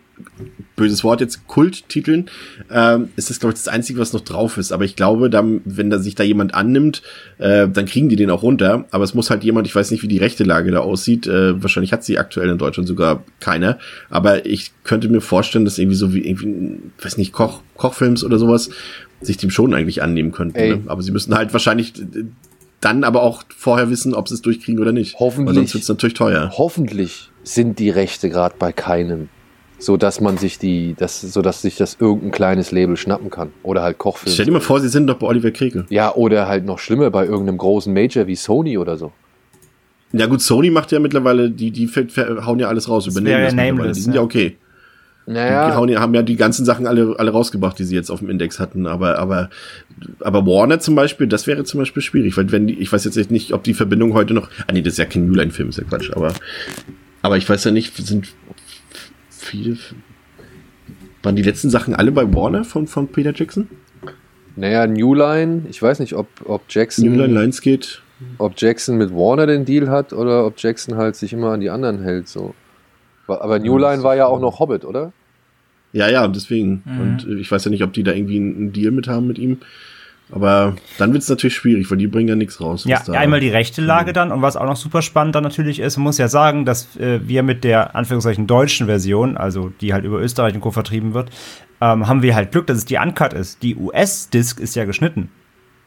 böses 0.75 1.03
Wort 1.03 1.21
jetzt, 1.21 1.47
Kulttiteln, 1.47 2.29
ähm, 2.71 3.09
ist 3.15 3.29
das, 3.29 3.39
glaube 3.39 3.53
ich, 3.53 3.59
das 3.59 3.67
Einzige, 3.67 3.99
was 3.99 4.13
noch 4.13 4.21
drauf 4.23 4.57
ist. 4.57 4.71
Aber 4.71 4.85
ich 4.85 4.95
glaube, 4.95 5.29
dann, 5.29 5.61
wenn 5.65 5.89
da 5.89 5.99
sich 5.99 6.15
da 6.15 6.23
jemand 6.23 6.53
annimmt, 6.53 7.01
äh, 7.37 7.67
dann 7.67 7.85
kriegen 7.85 8.09
die 8.09 8.15
den 8.15 8.29
auch 8.29 8.43
runter. 8.43 8.85
Aber 8.91 9.03
es 9.03 9.13
muss 9.13 9.29
halt 9.29 9.43
jemand, 9.43 9.67
ich 9.67 9.75
weiß 9.75 9.91
nicht, 9.91 10.03
wie 10.03 10.07
die 10.07 10.17
rechte 10.17 10.43
Lage 10.43 10.71
da 10.71 10.79
aussieht. 10.79 11.27
Äh, 11.27 11.61
wahrscheinlich 11.61 11.93
hat 11.93 12.03
sie 12.03 12.17
aktuell 12.17 12.49
in 12.49 12.57
Deutschland 12.57 12.87
sogar 12.87 13.23
keine. 13.39 13.77
Aber 14.09 14.45
ich 14.45 14.71
könnte 14.83 15.09
mir 15.09 15.21
vorstellen, 15.21 15.65
dass 15.65 15.77
irgendwie 15.77 15.97
so 15.97 16.13
wie 16.13 16.27
irgendwie, 16.27 16.79
weiß 17.01 17.17
nicht, 17.17 17.33
Koch, 17.33 17.61
Kochfilms 17.77 18.23
oder 18.23 18.39
sowas 18.39 18.69
sich 19.21 19.37
dem 19.37 19.49
schon 19.49 19.73
eigentlich 19.73 20.01
annehmen 20.01 20.31
könnten. 20.31 20.59
Ne? 20.59 20.81
Aber 20.87 21.01
sie 21.01 21.11
müssen 21.11 21.35
halt 21.35 21.53
wahrscheinlich 21.53 21.93
dann 22.83 23.03
aber 23.03 23.23
auch 23.23 23.43
vorher 23.55 23.89
wissen, 23.89 24.13
ob 24.13 24.27
sie 24.27 24.35
es 24.35 24.41
durchkriegen 24.41 24.81
oder 24.81 24.91
nicht. 24.91 25.15
Hoffentlich. 25.19 25.47
Weil 25.47 25.55
sonst 25.55 25.73
wird 25.73 25.83
es 25.83 25.89
natürlich 25.89 26.15
teuer. 26.15 26.51
Hoffentlich 26.57 27.29
sind 27.43 27.79
die 27.79 27.89
Rechte 27.89 28.29
gerade 28.29 28.55
bei 28.59 28.71
keinem, 28.71 29.29
so 29.85 29.97
dass 29.97 30.21
man 30.21 30.37
sich 30.37 30.57
die, 30.59 30.95
das, 30.97 31.21
so 31.21 31.41
dass 31.41 31.61
sich 31.61 31.75
das 31.75 31.97
irgendein 31.99 32.31
kleines 32.31 32.71
Label 32.71 32.97
schnappen 32.97 33.29
kann 33.29 33.51
oder 33.63 33.81
halt 33.81 33.97
Kochfilm. 33.97 34.33
Stell 34.33 34.45
dir 34.45 34.51
mal 34.51 34.61
vor, 34.61 34.79
sie 34.79 34.89
sind 34.89 35.07
doch 35.07 35.17
bei 35.17 35.27
Oliver 35.27 35.51
Kriegel. 35.51 35.85
Ja, 35.89 36.13
oder 36.13 36.47
halt 36.47 36.65
noch 36.65 36.79
schlimmer 36.79 37.09
bei 37.09 37.25
irgendeinem 37.25 37.57
großen 37.57 37.93
Major 37.93 38.27
wie 38.27 38.35
Sony 38.35 38.77
oder 38.77 38.97
so. 38.97 39.11
Ja 40.13 40.27
gut, 40.27 40.41
Sony 40.41 40.69
macht 40.69 40.91
ja 40.91 40.99
mittlerweile, 40.99 41.49
die, 41.49 41.71
die 41.71 41.87
hauen 41.87 42.59
ja 42.59 42.67
alles 42.67 42.87
raus, 42.87 43.07
übernehmen 43.07 43.43
das. 43.43 43.53
Nameless, 43.53 43.97
Die 43.97 44.03
sind 44.03 44.13
ja, 44.13 44.21
ja. 44.21 44.25
okay. 44.25 44.57
Die 45.25 45.31
Naja, 45.31 45.75
hauen 45.75 45.89
ja, 45.89 46.01
haben 46.01 46.13
ja 46.13 46.21
die 46.21 46.35
ganzen 46.35 46.65
Sachen 46.65 46.85
alle, 46.85 47.15
alle 47.17 47.31
rausgebracht, 47.31 47.79
die 47.79 47.85
sie 47.85 47.95
jetzt 47.95 48.11
auf 48.11 48.19
dem 48.19 48.29
Index 48.29 48.59
hatten. 48.59 48.85
Aber, 48.87 49.17
aber, 49.17 49.49
aber 50.19 50.45
Warner 50.45 50.79
zum 50.79 50.95
Beispiel, 50.95 51.27
das 51.27 51.47
wäre 51.47 51.63
zum 51.63 51.79
Beispiel 51.79 52.03
schwierig, 52.03 52.35
weil 52.37 52.51
wenn 52.51 52.67
die, 52.67 52.79
ich 52.79 52.91
weiß 52.91 53.05
jetzt 53.05 53.31
nicht, 53.31 53.53
ob 53.53 53.63
die 53.63 53.73
Verbindung 53.73 54.13
heute 54.13 54.33
noch, 54.33 54.49
ah 54.67 54.71
nee, 54.73 54.81
das 54.81 54.93
ist 54.93 54.99
ja 54.99 55.05
kein 55.05 55.25
New 55.25 55.33
Line-Film, 55.33 55.69
ist 55.69 55.77
ja 55.77 55.85
Quatsch, 55.85 56.11
aber, 56.13 56.33
aber 57.21 57.37
ich 57.37 57.47
weiß 57.47 57.63
ja 57.63 57.71
nicht, 57.71 57.95
sind 57.95 58.27
viele, 59.43 59.77
waren 61.21 61.35
die 61.35 61.43
letzten 61.43 61.69
Sachen 61.69 61.93
alle 61.95 62.11
bei 62.11 62.33
Warner 62.33 62.63
von, 62.63 62.87
von 62.87 63.07
Peter 63.07 63.33
Jackson? 63.33 63.67
naja, 64.55 64.87
New 64.87 65.13
Line, 65.13 65.63
ich 65.69 65.81
weiß 65.81 65.99
nicht, 65.99 66.13
ob, 66.13 66.27
ob 66.45 66.63
Jackson, 66.69 67.05
New 67.05 67.19
Line, 67.19 67.39
Lionsgate? 67.39 67.99
ob 68.37 68.53
Jackson 68.57 68.97
mit 68.97 69.11
Warner 69.11 69.47
den 69.47 69.65
Deal 69.65 69.89
hat 69.89 70.13
oder 70.13 70.45
ob 70.45 70.55
Jackson 70.57 70.95
halt 70.95 71.15
sich 71.15 71.33
immer 71.33 71.51
an 71.51 71.59
die 71.59 71.69
anderen 71.69 72.01
hält, 72.01 72.27
so. 72.27 72.53
Aber 73.27 73.57
New 73.59 73.77
Line 73.77 74.03
war 74.03 74.15
ja 74.15 74.25
auch 74.27 74.39
noch 74.39 74.59
Hobbit, 74.59 74.85
oder? 74.85 75.13
Ja, 75.93 76.09
ja, 76.09 76.25
und 76.25 76.35
deswegen. 76.35 76.83
Und 76.85 77.27
äh, 77.27 77.39
ich 77.39 77.51
weiß 77.51 77.65
ja 77.65 77.71
nicht, 77.71 77.83
ob 77.83 77.93
die 77.93 78.03
da 78.03 78.11
irgendwie 78.11 78.37
einen 78.37 78.55
einen 78.55 78.73
Deal 78.73 78.91
mit 78.91 79.07
haben 79.07 79.27
mit 79.27 79.39
ihm. 79.39 79.59
Aber 80.31 80.75
dann 80.97 81.13
wird 81.13 81.21
es 81.21 81.29
natürlich 81.29 81.55
schwierig, 81.55 81.91
weil 81.91 81.97
die 81.97 82.07
bringen 82.07 82.29
ja 82.29 82.35
nichts 82.35 82.59
raus. 82.59 82.85
Ja, 82.85 83.01
einmal 83.09 83.39
die 83.39 83.49
rechte 83.49 83.81
Lage 83.81 84.13
dann 84.13 84.31
und 84.31 84.41
was 84.41 84.55
auch 84.55 84.65
noch 84.65 84.75
super 84.75 85.01
spannend 85.01 85.35
dann 85.35 85.43
natürlich 85.43 85.79
ist, 85.79 85.97
man 85.97 86.05
muss 86.05 86.17
ja 86.17 86.27
sagen, 86.27 86.65
dass 86.65 86.95
äh, 86.97 87.19
wir 87.27 87.43
mit 87.43 87.63
der 87.63 87.95
Anführungszeichen 87.95 88.47
deutschen 88.47 88.87
Version, 88.87 89.37
also 89.37 89.71
die 89.81 89.93
halt 89.93 90.05
über 90.05 90.19
Österreich 90.19 90.55
und 90.55 90.61
Co. 90.61 90.71
vertrieben 90.71 91.13
wird, 91.13 91.29
ähm, 91.81 92.07
haben 92.07 92.23
wir 92.23 92.35
halt 92.35 92.51
Glück, 92.51 92.65
dass 92.67 92.77
es 92.77 92.85
die 92.85 92.97
Uncut 92.97 93.33
ist. 93.33 93.61
Die 93.61 93.75
US-Disc 93.75 94.59
ist 94.59 94.75
ja 94.75 94.85
geschnitten. 94.85 95.29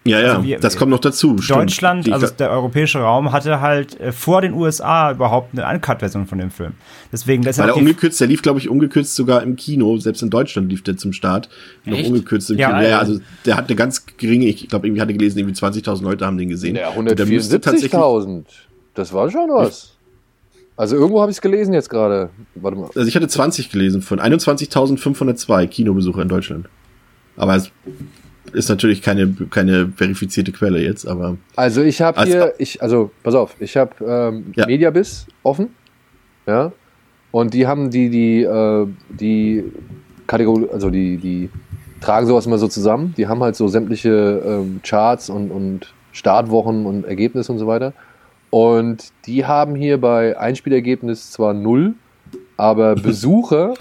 Ja, 0.08 0.20
ja, 0.20 0.32
Also 0.34 0.44
wir- 0.44 0.58
das 0.58 0.76
kommt 0.76 0.90
noch 0.90 0.98
dazu. 1.00 1.36
stimmt. 1.38 1.60
Deutschland, 1.60 2.06
Die- 2.06 2.12
also 2.12 2.26
der 2.28 2.50
europäische 2.50 2.98
Raum, 3.00 3.32
hatte 3.32 3.60
halt 3.60 3.98
äh, 4.00 4.12
vor 4.12 4.40
den 4.42 4.52
USA 4.54 5.10
überhaupt 5.12 5.58
eine 5.58 5.66
Uncut-Version 5.74 6.26
von 6.26 6.38
dem 6.38 6.50
Film. 6.50 6.72
Deswegen, 7.12 7.42
das 7.42 7.56
ist 7.56 7.60
Weil 7.62 7.68
ja 7.68 7.74
er 7.74 7.78
ungekürzt, 7.78 8.20
der 8.20 8.28
lief, 8.28 8.42
glaube 8.42 8.58
ich, 8.58 8.68
ungekürzt 8.68 9.14
sogar 9.14 9.42
im 9.42 9.56
Kino. 9.56 9.96
Selbst 9.98 10.22
in 10.22 10.30
Deutschland 10.30 10.70
lief 10.70 10.82
der 10.82 10.96
zum 10.96 11.12
Start. 11.12 11.48
Noch 11.84 11.96
Echt? 11.96 12.08
ungekürzt 12.08 12.50
im 12.50 12.58
Ja, 12.58 12.68
Kino. 12.70 12.82
Ja, 12.82 12.88
ja, 12.88 12.98
also- 12.98 13.12
also 13.12 13.24
der 13.44 13.56
hat 13.56 13.68
eine 13.68 13.76
ganz 13.76 14.04
geringe, 14.16 14.46
ich 14.46 14.68
glaube, 14.68 14.86
irgendwie 14.86 15.00
hatte 15.02 15.12
gelesen, 15.12 15.38
irgendwie 15.38 15.54
20.000 15.54 16.04
Leute 16.08 16.26
haben 16.26 16.38
den 16.38 16.48
gesehen. 16.48 16.76
Ja, 16.76 16.90
Und 16.90 17.06
der 17.18 17.26
müsste 17.26 17.60
tatsächlich- 17.60 17.92
174.000. 17.92 18.46
Das 18.94 19.12
war 19.12 19.30
schon 19.30 19.48
was. 19.50 19.92
Also 20.78 20.94
irgendwo 20.96 21.22
habe 21.22 21.30
ich 21.30 21.38
es 21.38 21.40
gelesen 21.40 21.72
jetzt 21.72 21.88
gerade. 21.88 22.28
Warte 22.54 22.76
mal. 22.76 22.90
Also 22.94 23.08
ich 23.08 23.16
hatte 23.16 23.28
20 23.28 23.70
gelesen 23.70 24.02
von 24.02 24.20
21.502 24.20 25.66
Kinobesucher 25.66 26.20
in 26.22 26.28
Deutschland. 26.28 26.68
Aber 27.36 27.56
es 27.56 27.70
ist 28.56 28.68
natürlich 28.68 29.02
keine, 29.02 29.34
keine 29.50 29.92
verifizierte 29.94 30.50
Quelle 30.52 30.80
jetzt, 30.80 31.06
aber 31.06 31.36
Also 31.54 31.82
ich 31.82 32.00
habe 32.00 32.22
hier, 32.24 32.54
ich, 32.58 32.82
also 32.82 33.10
pass 33.22 33.34
auf, 33.34 33.54
ich 33.60 33.76
habe 33.76 33.92
ähm, 34.04 34.52
Ja. 34.56 34.66
Mediabiss 34.66 35.26
offen, 35.42 35.68
ja, 36.46 36.72
und 37.30 37.52
die 37.52 37.66
haben 37.66 37.90
die, 37.90 38.08
die, 38.08 38.42
äh, 38.42 38.86
die 39.10 39.64
Kategorie, 40.26 40.68
also 40.72 40.90
die, 40.90 41.18
die 41.18 41.50
tragen 42.00 42.26
sowas 42.26 42.46
immer 42.46 42.58
so 42.58 42.68
zusammen. 42.68 43.14
Die 43.16 43.26
haben 43.26 43.42
halt 43.42 43.56
so 43.56 43.68
sämtliche 43.68 44.42
ähm, 44.46 44.80
Charts 44.82 45.28
und, 45.28 45.50
und 45.50 45.92
Startwochen 46.12 46.86
und 46.86 47.04
Ergebnisse 47.04 47.52
und 47.52 47.58
so 47.58 47.66
weiter. 47.66 47.92
Und 48.50 49.12
die 49.26 49.44
haben 49.44 49.74
hier 49.74 50.00
bei 50.00 50.38
Einspielergebnis 50.38 51.30
zwar 51.30 51.52
null, 51.52 51.94
aber 52.56 52.94
Besucher 53.02 53.74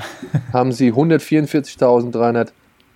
haben 0.52 0.72
sie 0.72 0.90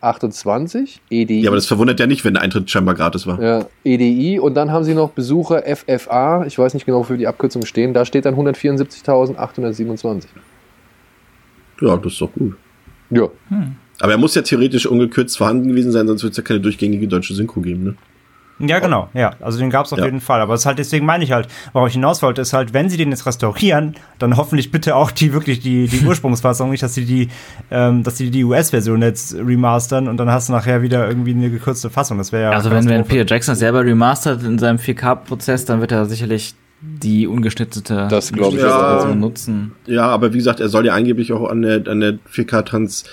144.328 0.02 1.00
EDI. 1.10 1.42
ja, 1.42 1.50
aber 1.50 1.58
das 1.58 1.66
verwundert 1.66 2.00
ja 2.00 2.08
nicht, 2.08 2.24
wenn 2.24 2.34
der 2.34 2.44
Eintritt 2.44 2.70
scheinbar 2.70 2.96
gratis 2.96 3.28
war. 3.28 3.42
Ja, 3.42 3.66
EDI 3.84 4.40
und 4.40 4.56
dann 4.56 4.72
haben 4.72 4.84
sie 4.84 4.94
noch 4.94 5.12
Besucher 5.12 5.64
FFA, 5.64 6.46
ich 6.46 6.58
weiß 6.58 6.74
nicht 6.74 6.86
genau, 6.86 7.00
wofür 7.00 7.18
die 7.18 7.28
Abkürzungen 7.28 7.66
stehen, 7.66 7.94
da 7.94 8.06
steht 8.06 8.26
dann 8.26 8.36
174.827. 8.36 10.26
Ja, 11.82 11.98
das 11.98 12.14
ist 12.14 12.22
doch 12.22 12.32
gut. 12.32 12.56
Ja. 13.10 13.30
Aber 14.00 14.12
er 14.12 14.18
muss 14.18 14.36
ja 14.36 14.42
theoretisch 14.42 14.86
ungekürzt 14.86 15.38
vorhanden 15.38 15.68
gewesen 15.68 15.92
sein, 15.92 16.08
sonst 16.08 16.24
wird 16.24 16.32
es 16.32 16.38
ja 16.38 16.44
keine 16.44 16.60
durchgängige 16.62 17.08
deutsche 17.08 17.34
Synchro 17.34 17.62
geben, 17.62 17.84
ne? 17.84 17.96
Ja 18.60 18.80
genau, 18.80 19.10
ja, 19.14 19.34
also 19.42 19.58
den 19.60 19.70
gab 19.70 19.86
es 19.86 19.94
auf 19.94 20.00
Ja. 20.00 20.06
jeden 20.06 20.22
Fall. 20.22 20.42
Aber 20.42 20.54
es 20.54 20.62
ist 20.62 20.66
halt, 20.66 20.80
deswegen 20.80 21.06
meine 21.06 21.24
ich 21.24 21.32
halt, 21.32 21.48
worauf 21.74 21.88
ich 21.88 21.94
hinaus 21.94 22.22
wollte, 22.22 22.42
ist 22.42 22.54
halt, 22.54 22.74
wenn 22.74 22.90
sie 22.90 22.98
den 22.98 23.10
jetzt 23.10 23.26
restaurieren, 23.26 23.96
dann 24.20 24.38
hoffentlich 24.38 24.72
bitte 24.72 24.96
auch 24.96 25.12
die 25.12 25.34
wirklich 25.34 25.60
die, 25.60 25.88
die 25.88 26.00
Ursprungsfassung, 26.06 26.70
nicht, 26.70 26.84
dass 26.84 26.94
sie 26.94 27.06
die, 27.06 27.30
ähm, 27.72 28.04
dass 28.04 28.18
sie 28.18 28.30
die 28.32 28.44
US-Version 28.44 29.02
jetzt 29.02 29.36
remastern 29.36 30.08
und 30.08 30.18
dann 30.18 30.30
hast 30.32 30.50
du 30.50 30.54
nachher 30.54 30.82
wieder 30.82 31.08
irgendwie 31.08 31.32
eine 31.32 31.50
gekürzte 31.50 31.90
Fassung. 31.90 32.18
Das 32.18 32.32
wäre 32.32 32.44
ja. 32.44 32.52
Also 32.52 32.72
wenn, 32.72 32.88
wenn. 32.90 33.06
Peter 33.06 33.26
Jackson 33.26 33.56
selber 33.56 33.84
remastert 33.84 34.44
in 34.44 34.60
seinem 34.60 34.78
4K-Prozess, 34.78 35.66
dann 35.66 35.82
wird 35.82 35.92
er 35.92 36.06
sicherlich 36.06 36.56
die 36.82 37.28
ungeschnittete 37.28 38.08
Das 38.10 38.32
glaub 38.32 38.54
ich 38.54 38.64
auch. 38.64 39.00
Version 39.02 39.20
nutzen. 39.20 39.74
Ja, 39.86 40.08
aber 40.08 40.32
wie 40.34 40.38
gesagt, 40.38 40.62
er 40.62 40.70
soll 40.70 40.86
ja 40.86 40.94
angeblich 40.94 41.34
auch 41.34 41.50
an 41.50 41.62
der, 41.62 41.86
an 41.88 42.00
der 42.00 42.14
4K-Trans 42.34 43.04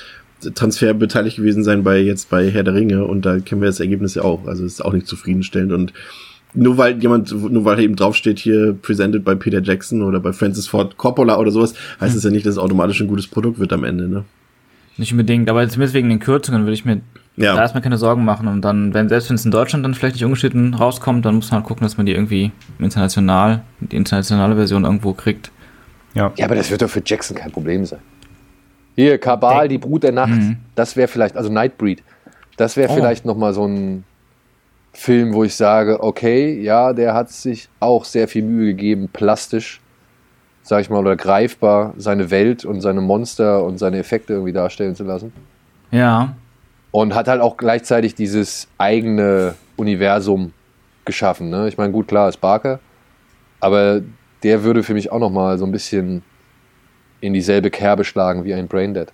Transfer 0.54 0.94
beteiligt 0.94 1.36
gewesen 1.36 1.64
sein 1.64 1.82
bei 1.82 1.98
jetzt 1.98 2.30
bei 2.30 2.50
Herr 2.50 2.62
der 2.62 2.74
Ringe 2.74 3.04
und 3.04 3.24
da 3.24 3.38
kennen 3.40 3.60
wir 3.62 3.68
das 3.68 3.80
Ergebnis 3.80 4.14
ja 4.14 4.22
auch. 4.22 4.46
Also 4.46 4.64
es 4.64 4.74
ist 4.74 4.84
auch 4.84 4.92
nicht 4.92 5.06
zufriedenstellend 5.06 5.72
und 5.72 5.92
nur 6.54 6.78
weil 6.78 7.00
jemand, 7.02 7.30
nur 7.32 7.64
weil 7.64 7.80
eben 7.80 7.96
draufsteht 7.96 8.38
hier 8.38 8.74
presented 8.80 9.24
bei 9.24 9.34
Peter 9.34 9.62
Jackson 9.62 10.02
oder 10.02 10.20
bei 10.20 10.32
Francis 10.32 10.66
Ford 10.66 10.96
Coppola 10.96 11.36
oder 11.38 11.50
sowas, 11.50 11.74
heißt 12.00 12.16
es 12.16 12.24
ja 12.24 12.30
nicht, 12.30 12.46
dass 12.46 12.52
es 12.54 12.58
automatisch 12.58 13.00
ein 13.00 13.08
gutes 13.08 13.26
Produkt 13.26 13.58
wird 13.58 13.72
am 13.72 13.84
Ende, 13.84 14.08
ne? 14.08 14.24
Nicht 14.96 15.12
unbedingt, 15.12 15.50
aber 15.50 15.68
zumindest 15.68 15.92
wegen 15.94 16.08
den 16.08 16.20
Kürzungen 16.20 16.62
würde 16.62 16.72
ich 16.72 16.86
mir 16.86 17.02
Ja. 17.36 17.54
da 17.54 17.60
erstmal 17.60 17.82
keine 17.82 17.98
Sorgen 17.98 18.24
machen. 18.24 18.48
Und 18.48 18.62
dann, 18.62 18.94
wenn 18.94 19.10
selbst 19.10 19.28
wenn 19.28 19.34
es 19.34 19.44
in 19.44 19.50
Deutschland 19.50 19.84
dann 19.84 19.92
vielleicht 19.92 20.14
nicht 20.14 20.24
ungeschnitten 20.24 20.72
rauskommt, 20.72 21.26
dann 21.26 21.34
muss 21.34 21.50
man 21.50 21.60
halt 21.60 21.66
gucken, 21.68 21.84
dass 21.84 21.98
man 21.98 22.06
die 22.06 22.12
irgendwie 22.12 22.50
international, 22.78 23.62
die 23.80 23.96
internationale 23.96 24.54
Version 24.54 24.84
irgendwo 24.84 25.12
kriegt. 25.12 25.50
Ja, 26.14 26.32
aber 26.42 26.54
das 26.54 26.70
wird 26.70 26.80
doch 26.80 26.88
für 26.88 27.02
Jackson 27.04 27.36
kein 27.36 27.52
Problem 27.52 27.84
sein. 27.84 27.98
Hier, 28.96 29.18
Kabal, 29.18 29.68
die 29.68 29.78
Brut 29.78 30.02
der 30.02 30.12
Nacht, 30.12 30.30
Mhm. 30.40 30.56
das 30.74 30.96
wäre 30.96 31.06
vielleicht, 31.08 31.36
also 31.36 31.50
Nightbreed, 31.52 32.02
das 32.56 32.76
wäre 32.76 32.90
Oh. 32.90 32.94
vielleicht 32.96 33.24
nochmal 33.24 33.52
so 33.52 33.66
ein 33.66 34.04
Film, 34.92 35.34
wo 35.34 35.44
ich 35.44 35.54
sage, 35.54 36.02
okay, 36.02 36.58
ja, 36.60 36.94
der 36.94 37.12
hat 37.12 37.30
sich 37.30 37.68
auch 37.80 38.04
sehr 38.06 38.26
viel 38.28 38.42
Mühe 38.42 38.68
gegeben, 38.68 39.10
plastisch, 39.12 39.80
sag 40.62 40.80
ich 40.80 40.88
mal, 40.90 40.98
oder 40.98 41.14
greifbar 41.16 41.92
seine 41.98 42.30
Welt 42.30 42.64
und 42.64 42.80
seine 42.80 43.02
Monster 43.02 43.62
und 43.62 43.78
seine 43.78 43.98
Effekte 43.98 44.32
irgendwie 44.32 44.54
darstellen 44.54 44.96
zu 44.96 45.04
lassen. 45.04 45.32
Ja. 45.90 46.34
Und 46.90 47.14
hat 47.14 47.28
halt 47.28 47.42
auch 47.42 47.58
gleichzeitig 47.58 48.14
dieses 48.14 48.68
eigene 48.78 49.54
Universum 49.76 50.54
geschaffen. 51.04 51.50
Ne? 51.50 51.68
Ich 51.68 51.76
meine, 51.76 51.92
gut, 51.92 52.08
klar 52.08 52.30
ist 52.30 52.38
Barker, 52.40 52.80
aber 53.60 54.00
der 54.42 54.64
würde 54.64 54.82
für 54.82 54.94
mich 54.94 55.12
auch 55.12 55.18
nochmal 55.18 55.58
so 55.58 55.66
ein 55.66 55.72
bisschen 55.72 56.22
in 57.20 57.32
dieselbe 57.32 57.70
Kerbe 57.70 58.04
schlagen 58.04 58.44
wie 58.44 58.54
ein 58.54 58.68
Braindead. 58.68 59.12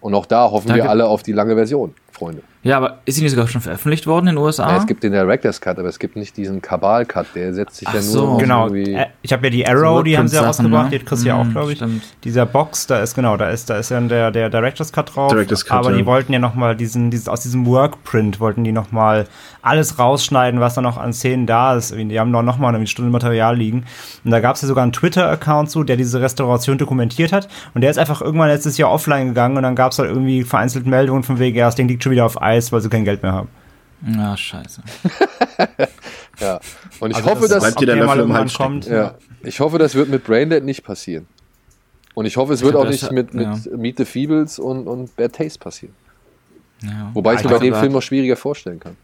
Und 0.00 0.14
auch 0.14 0.26
da 0.26 0.50
hoffen 0.50 0.68
Da 0.68 0.74
wir 0.74 0.90
alle 0.90 1.06
auf 1.06 1.22
die 1.22 1.32
lange 1.32 1.54
Version, 1.54 1.94
Freunde. 2.14 2.42
Ja, 2.62 2.78
aber 2.78 3.00
ist 3.04 3.16
sie 3.16 3.22
nicht 3.22 3.32
sogar 3.32 3.46
schon 3.46 3.60
veröffentlicht 3.60 4.06
worden 4.06 4.28
in 4.28 4.36
den 4.36 4.42
USA? 4.42 4.70
Ja, 4.70 4.78
es 4.78 4.86
gibt 4.86 5.02
den 5.02 5.12
Director's 5.12 5.60
Cut, 5.60 5.78
aber 5.78 5.88
es 5.88 5.98
gibt 5.98 6.16
nicht 6.16 6.34
diesen 6.38 6.62
Kabal-Cut, 6.62 7.26
der 7.34 7.52
setzt 7.52 7.76
sich 7.76 7.86
Ach 7.88 7.92
ja 7.92 8.00
nur 8.00 8.08
so. 8.10 8.26
auf 8.28 8.38
Genau, 8.40 8.68
irgendwie... 8.68 8.94
äh, 8.94 9.06
ich 9.20 9.34
habe 9.34 9.44
ja 9.46 9.50
die 9.50 9.66
Arrow, 9.68 10.02
die 10.02 10.16
haben 10.16 10.28
sie 10.28 10.36
ja 10.36 10.42
rausgebracht, 10.46 10.84
ne? 10.84 10.90
die 10.92 10.98
hat 11.00 11.06
Chris 11.06 11.24
ja 11.24 11.34
auch, 11.34 11.44
Mhm, 11.44 11.50
glaube 11.52 11.72
ich. 11.72 11.78
stimmt. 11.78 12.02
Dieser 12.24 12.46
Box, 12.46 12.86
da 12.86 13.00
ist 13.02 13.14
genau, 13.14 13.36
da 13.36 13.50
ist, 13.50 13.68
da 13.68 13.76
ist 13.76 13.90
ja 13.90 14.00
der, 14.00 14.30
der 14.30 14.48
Director's 14.48 14.92
Cut 14.92 15.14
drauf. 15.14 15.30
Director's 15.30 15.66
Cut, 15.66 15.76
aber 15.76 15.90
ja. 15.90 15.98
die 15.98 16.06
wollten 16.06 16.32
ja 16.32 16.38
nochmal 16.38 16.74
diesen, 16.74 17.10
dieses, 17.10 17.28
aus 17.28 17.42
diesem 17.42 17.66
Workprint 17.66 18.40
wollten 18.40 18.64
die 18.64 18.72
nochmal 18.72 19.26
alles 19.60 19.98
rausschneiden, 19.98 20.58
was 20.60 20.74
da 20.74 20.80
noch 20.80 20.96
an 20.96 21.12
Szenen 21.12 21.46
da 21.46 21.76
ist. 21.76 21.94
Die 21.94 22.18
haben 22.18 22.30
noch, 22.30 22.42
noch 22.42 22.56
mal 22.58 22.74
eine 22.74 22.86
Stunde 22.86 23.10
Material 23.10 23.56
liegen. 23.58 23.84
Und 24.24 24.30
da 24.30 24.40
gab 24.40 24.56
es 24.56 24.62
ja 24.62 24.68
sogar 24.68 24.84
einen 24.84 24.92
Twitter-Account 24.92 25.70
zu, 25.70 25.84
der 25.84 25.96
diese 25.96 26.20
Restauration 26.22 26.78
dokumentiert 26.78 27.32
hat. 27.32 27.48
Und 27.74 27.80
der 27.82 27.90
ist 27.90 27.98
einfach 27.98 28.22
irgendwann 28.22 28.48
letztes 28.48 28.78
Jahr 28.78 28.90
offline 28.90 29.28
gegangen 29.28 29.56
und 29.58 29.62
dann 29.64 29.74
gab 29.74 29.92
es 29.92 29.98
halt 29.98 30.08
irgendwie 30.08 30.44
vereinzelt 30.44 30.86
Meldungen 30.86 31.22
von 31.24 31.38
wegen, 31.38 31.56
ja, 31.58 31.66
das 31.66 31.74
Ding 31.74 31.88
liegt 31.88 32.03
schon 32.04 32.12
wieder 32.12 32.24
auf 32.24 32.40
Eis, 32.40 32.70
weil 32.70 32.80
sie 32.80 32.88
kein 32.88 33.04
Geld 33.04 33.22
mehr 33.22 33.32
haben. 33.32 33.48
Ja, 34.06 34.36
scheiße. 34.36 34.82
Ja. 36.40 36.58
Und 36.98 37.10
ich 37.12 37.16
Also 37.16 37.30
hoffe, 37.30 37.40
das 37.42 37.50
dass... 37.50 37.62
bleibt 37.62 37.80
dir 37.80 37.86
dann 37.86 37.98
ob 38.00 38.00
der 38.00 38.06
mal 38.06 38.14
im 38.14 38.18
irgendwann 38.22 38.40
Hals 38.42 38.54
kommt. 38.54 38.86
Ja, 38.86 39.14
ich 39.42 39.60
hoffe, 39.60 39.78
das 39.78 39.94
wird 39.94 40.08
mit 40.08 40.24
Braindead 40.24 40.64
nicht 40.64 40.82
passieren. 40.82 41.26
Und 42.14 42.26
ich 42.26 42.36
hoffe, 42.36 42.52
es 42.54 42.62
wird 42.62 42.72
glaub, 42.72 42.86
auch 42.86 42.90
nicht 42.90 43.10
mit, 43.12 43.34
mit 43.34 43.46
ja. 43.46 43.76
Meet 43.76 43.98
the 43.98 44.04
Feebles 44.04 44.58
und, 44.58 44.86
und 44.88 45.14
Bad 45.16 45.32
Taste 45.34 45.58
passieren. 45.60 45.94
Ja. 46.82 47.10
Wobei 47.14 47.34
ich 47.34 47.44
mir 47.44 47.50
bei 47.50 47.58
dem 47.58 47.74
Film 47.74 47.92
noch 47.92 48.02
schwieriger 48.02 48.36
vorstellen 48.36 48.80
kann. 48.80 48.96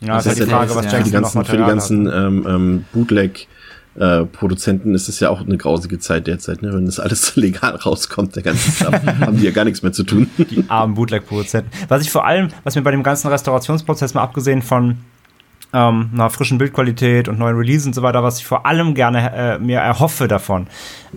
Ja, 0.00 0.16
das 0.16 0.24
Das 0.24 0.26
ist 0.26 0.26
halt 0.26 0.38
die 0.38 0.42
ist 0.42 0.50
Frage, 0.50 0.70
ja- 0.70 0.76
was 0.76 0.84
ja. 0.84 0.90
für 0.90 1.04
die 1.04 1.10
Jackson 1.10 1.22
noch 1.22 1.32
ganzen, 1.34 1.44
für 1.50 1.56
die 1.56 1.64
ganzen 1.64 2.06
ähm, 2.06 2.46
ähm, 2.48 2.84
Bootleg 2.92 3.48
äh, 3.98 4.24
Produzenten 4.24 4.94
ist 4.94 5.08
es 5.08 5.20
ja 5.20 5.30
auch 5.30 5.40
eine 5.40 5.56
grausige 5.56 5.98
Zeit 5.98 6.26
derzeit, 6.26 6.62
ne? 6.62 6.72
Wenn 6.72 6.86
das 6.86 7.00
alles 7.00 7.36
legal 7.36 7.76
rauskommt, 7.76 8.36
der 8.36 8.42
ganze 8.42 8.70
Stuff, 8.70 8.94
haben 9.20 9.38
die 9.38 9.44
ja 9.44 9.50
gar 9.50 9.64
nichts 9.64 9.82
mehr 9.82 9.92
zu 9.92 10.04
tun. 10.04 10.28
die 10.38 10.64
armen 10.68 10.94
Bootleg-Produzenten. 10.94 11.70
Was 11.88 12.02
ich 12.02 12.10
vor 12.10 12.26
allem, 12.26 12.48
was 12.64 12.74
mir 12.74 12.82
bei 12.82 12.90
dem 12.90 13.02
ganzen 13.02 13.28
Restaurationsprozess 13.28 14.14
mal 14.14 14.22
abgesehen 14.22 14.62
von 14.62 14.98
ähm, 15.72 16.10
einer 16.12 16.30
frischen 16.30 16.58
Bildqualität 16.58 17.28
und 17.28 17.38
neuen 17.38 17.56
Releases 17.56 17.86
und 17.86 17.94
so 17.94 18.02
weiter, 18.02 18.22
was 18.22 18.38
ich 18.38 18.46
vor 18.46 18.66
allem 18.66 18.94
gerne 18.94 19.32
äh, 19.32 19.58
mir 19.58 19.78
erhoffe 19.78 20.28
davon, 20.28 20.66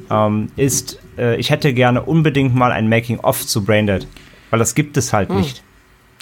ähm, 0.09 0.47
ist, 0.55 0.99
äh, 1.17 1.35
ich 1.37 1.49
hätte 1.49 1.73
gerne 1.73 2.01
unbedingt 2.01 2.55
mal 2.55 2.71
ein 2.71 2.89
Making-of 2.89 3.45
zu 3.45 3.63
Braindead. 3.63 4.07
Weil 4.49 4.59
das 4.59 4.73
gibt 4.73 4.97
es 4.97 5.13
halt 5.13 5.29
nicht. 5.29 5.63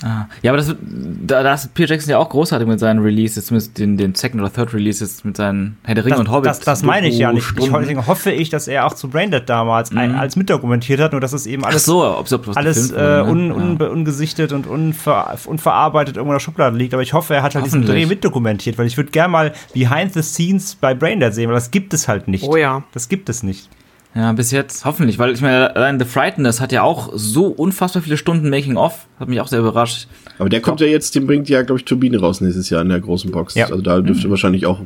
Ah. 0.03 0.27
Ja, 0.43 0.51
aber 0.51 0.57
das, 0.57 0.75
da, 0.81 1.41
da 1.43 1.53
ist 1.53 1.73
Peter 1.73 1.93
Jackson 1.93 2.11
ja 2.11 2.19
auch 2.19 2.29
großartig 2.29 2.67
mit 2.67 2.79
seinen 2.79 2.99
Releases, 2.99 3.47
zumindest 3.47 3.77
den, 3.77 3.97
den 3.97 4.13
Second 4.15 4.41
oder 4.41 4.53
Third 4.53 4.73
Releases 4.73 5.23
mit 5.23 5.37
seinen 5.37 5.77
Herr 5.83 5.95
der 5.95 6.05
Ringe 6.05 6.15
Das, 6.15 6.19
und 6.19 6.31
Hobbit. 6.31 6.49
das, 6.49 6.59
das 6.59 6.83
meine 6.83 7.07
ich 7.07 7.17
ja 7.17 7.33
nicht. 7.33 7.47
Ich, 7.57 7.71
deswegen 7.71 8.05
hoffe 8.05 8.31
ich, 8.31 8.49
dass 8.49 8.67
er 8.67 8.85
auch 8.85 8.93
zu 8.93 9.09
Braindead 9.09 9.49
damals 9.49 9.91
ein, 9.91 10.15
als 10.15 10.35
mitdokumentiert 10.35 10.99
hat, 10.99 11.13
nur 11.13 11.21
dass 11.21 11.33
es 11.33 11.45
eben 11.45 11.65
alles 11.65 11.85
so, 11.85 12.05
ob, 12.05 12.31
ob 12.31 12.47
was 12.47 12.57
alles 12.57 12.91
äh, 12.91 13.23
un, 13.25 13.47
ne? 13.47 13.55
un, 13.55 13.77
ungesichtet 13.81 14.51
und 14.51 14.67
unver, 14.67 15.35
unverarbeitet 15.45 16.17
irgendwo 16.17 16.33
in 16.33 16.35
der 16.35 16.41
Schublade 16.43 16.77
liegt. 16.77 16.93
Aber 16.93 17.03
ich 17.03 17.13
hoffe, 17.13 17.33
er 17.35 17.43
hat 17.43 17.55
halt 17.55 17.65
diesen. 17.65 17.85
Dreh 17.85 18.05
mitdokumentiert, 18.05 18.77
weil 18.77 18.85
ich 18.85 18.97
würde 18.97 19.11
gerne 19.11 19.31
mal 19.31 19.53
Behind 19.73 20.13
the 20.13 20.21
Scenes 20.21 20.75
bei 20.75 20.93
Braindead 20.93 21.33
sehen, 21.33 21.47
weil 21.47 21.55
das 21.55 21.71
gibt 21.71 21.93
es 21.93 22.07
halt 22.07 22.27
nicht. 22.27 22.43
Oh 22.43 22.55
ja. 22.55 22.83
Das 22.91 23.09
gibt 23.09 23.29
es 23.29 23.43
nicht. 23.43 23.69
Ja, 24.15 24.31
bis 24.33 24.49
jetzt, 24.51 24.83
hoffentlich, 24.83 25.19
weil 25.19 25.33
ich 25.33 25.41
meine, 25.41 25.75
allein 25.75 25.99
The 25.99 26.05
Frighteners 26.05 26.59
hat 26.59 26.71
ja 26.71 26.81
auch 26.81 27.09
so 27.13 27.47
unfassbar 27.47 28.01
viele 28.01 28.17
Stunden 28.17 28.49
Making-of, 28.49 29.05
hat 29.19 29.27
mich 29.27 29.39
auch 29.41 29.47
sehr 29.47 29.59
überrascht. 29.59 30.07
Aber 30.39 30.49
der 30.49 30.59
kommt 30.59 30.81
ja 30.81 30.87
jetzt, 30.87 31.13
den 31.13 31.27
bringt 31.27 31.49
ja, 31.49 31.61
glaube 31.61 31.79
ich, 31.79 31.85
Turbine 31.85 32.19
raus 32.19 32.41
nächstes 32.41 32.69
Jahr 32.71 32.81
in 32.81 32.89
der 32.89 32.99
großen 32.99 33.29
Box. 33.31 33.53
Ja. 33.53 33.65
Also 33.67 33.81
da 33.81 34.01
dürfte 34.01 34.29
wahrscheinlich 34.29 34.65
auch, 34.65 34.79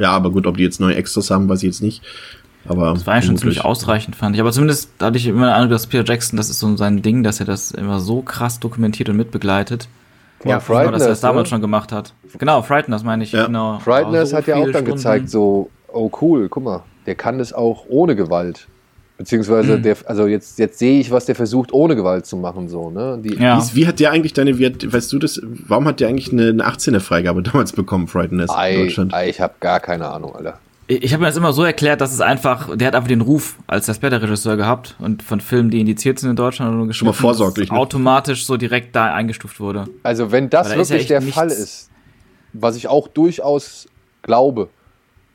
ja, 0.00 0.12
aber 0.12 0.30
gut, 0.30 0.46
ob 0.46 0.56
die 0.56 0.62
jetzt 0.62 0.80
neue 0.80 0.94
Extras 0.94 1.30
haben, 1.30 1.48
weiß 1.48 1.58
ich 1.58 1.66
jetzt 1.66 1.82
nicht. 1.82 2.02
Aber 2.66 2.92
Das 2.94 3.06
war 3.06 3.16
ja 3.16 3.22
schon 3.22 3.36
ziemlich 3.36 3.64
ausreichend, 3.64 4.16
fand 4.16 4.34
ich. 4.34 4.40
Aber 4.40 4.52
zumindest 4.52 4.90
hatte 5.00 5.16
ich 5.16 5.26
immer 5.26 5.46
den 5.46 5.54
Eindruck, 5.54 5.70
dass 5.72 5.86
Peter 5.86 6.04
Jackson, 6.04 6.36
das 6.36 6.50
ist 6.50 6.58
so 6.58 6.76
sein 6.76 7.02
Ding, 7.02 7.22
dass 7.22 7.40
er 7.40 7.46
das 7.46 7.70
immer 7.70 8.00
so 8.00 8.22
krass 8.22 8.60
dokumentiert 8.60 9.08
und 9.08 9.16
mitbegleitet. 9.16 9.88
Ja, 10.44 10.56
Dass 10.56 10.68
er 10.68 10.76
das 10.78 10.86
Frighteners, 10.86 11.20
damals 11.20 11.46
ne? 11.46 11.50
schon 11.50 11.60
gemacht 11.60 11.92
hat. 11.92 12.12
Genau, 12.38 12.62
Frighteners 12.62 13.02
meine 13.04 13.24
ich. 13.24 13.32
Ja. 13.32 13.46
Genau. 13.46 13.78
Frighteners 13.80 14.30
so 14.30 14.36
hat 14.36 14.46
ja 14.46 14.56
auch 14.56 14.64
dann 14.64 14.72
Stunden. 14.72 14.92
gezeigt, 14.92 15.30
so, 15.30 15.70
oh 15.88 16.10
cool, 16.20 16.48
guck 16.48 16.62
mal, 16.62 16.82
der 17.08 17.14
kann 17.14 17.38
das 17.38 17.54
auch 17.54 17.86
ohne 17.88 18.14
Gewalt. 18.14 18.68
Beziehungsweise, 19.16 19.80
der, 19.80 19.96
also 20.04 20.26
jetzt, 20.26 20.58
jetzt 20.58 20.78
sehe 20.78 21.00
ich, 21.00 21.10
was 21.10 21.24
der 21.24 21.34
versucht, 21.34 21.72
ohne 21.72 21.96
Gewalt 21.96 22.26
zu 22.26 22.36
machen, 22.36 22.68
so, 22.68 22.90
ne? 22.90 23.18
Die, 23.20 23.34
Ja. 23.34 23.58
Wie, 23.72 23.76
wie 23.76 23.86
hat 23.86 23.98
der 23.98 24.10
eigentlich 24.10 24.34
deine, 24.34 24.58
wie 24.58 24.66
hat, 24.66 24.92
weißt 24.92 25.10
du 25.10 25.18
das, 25.18 25.40
warum 25.42 25.86
hat 25.86 26.00
der 26.00 26.08
eigentlich 26.08 26.30
eine, 26.30 26.50
eine 26.50 26.68
18er 26.68 27.00
Freigabe 27.00 27.42
damals 27.42 27.72
bekommen, 27.72 28.08
Frighteners 28.08 28.50
in 28.50 28.56
Ei, 28.56 28.76
Deutschland? 28.76 29.14
ei, 29.14 29.30
ich 29.30 29.40
habe 29.40 29.54
gar 29.58 29.80
keine 29.80 30.06
Ahnung, 30.08 30.36
Alter. 30.36 30.58
Ich 30.86 31.12
habe 31.14 31.22
mir 31.22 31.28
das 31.28 31.36
immer 31.36 31.54
so 31.54 31.64
erklärt, 31.64 32.02
dass 32.02 32.12
es 32.12 32.20
einfach, 32.20 32.76
der 32.76 32.88
hat 32.88 32.94
einfach 32.94 33.08
den 33.08 33.22
Ruf 33.22 33.56
als 33.66 33.86
der 33.86 33.94
Splatter-Regisseur 33.94 34.56
gehabt 34.58 34.96
und 34.98 35.22
von 35.22 35.40
Filmen, 35.40 35.70
die 35.70 35.80
indiziert 35.80 36.18
sind 36.18 36.28
in 36.30 36.36
Deutschland 36.36 36.78
oder 36.78 36.92
Schon 36.92 37.06
mal 37.06 37.12
vorsorglich, 37.12 37.72
ne? 37.72 37.78
automatisch 37.78 38.44
so 38.44 38.58
direkt 38.58 38.94
da 38.94 39.14
eingestuft 39.14 39.58
wurde. 39.60 39.86
Also, 40.02 40.30
wenn 40.30 40.50
das 40.50 40.68
Weil 40.68 40.76
da 40.76 40.82
ja 40.82 40.88
wirklich 40.90 41.00
echt 41.00 41.10
der 41.10 41.22
Fall 41.22 41.48
ist, 41.48 41.90
was 42.52 42.76
ich 42.76 42.86
auch 42.88 43.08
durchaus 43.08 43.88
glaube, 44.22 44.68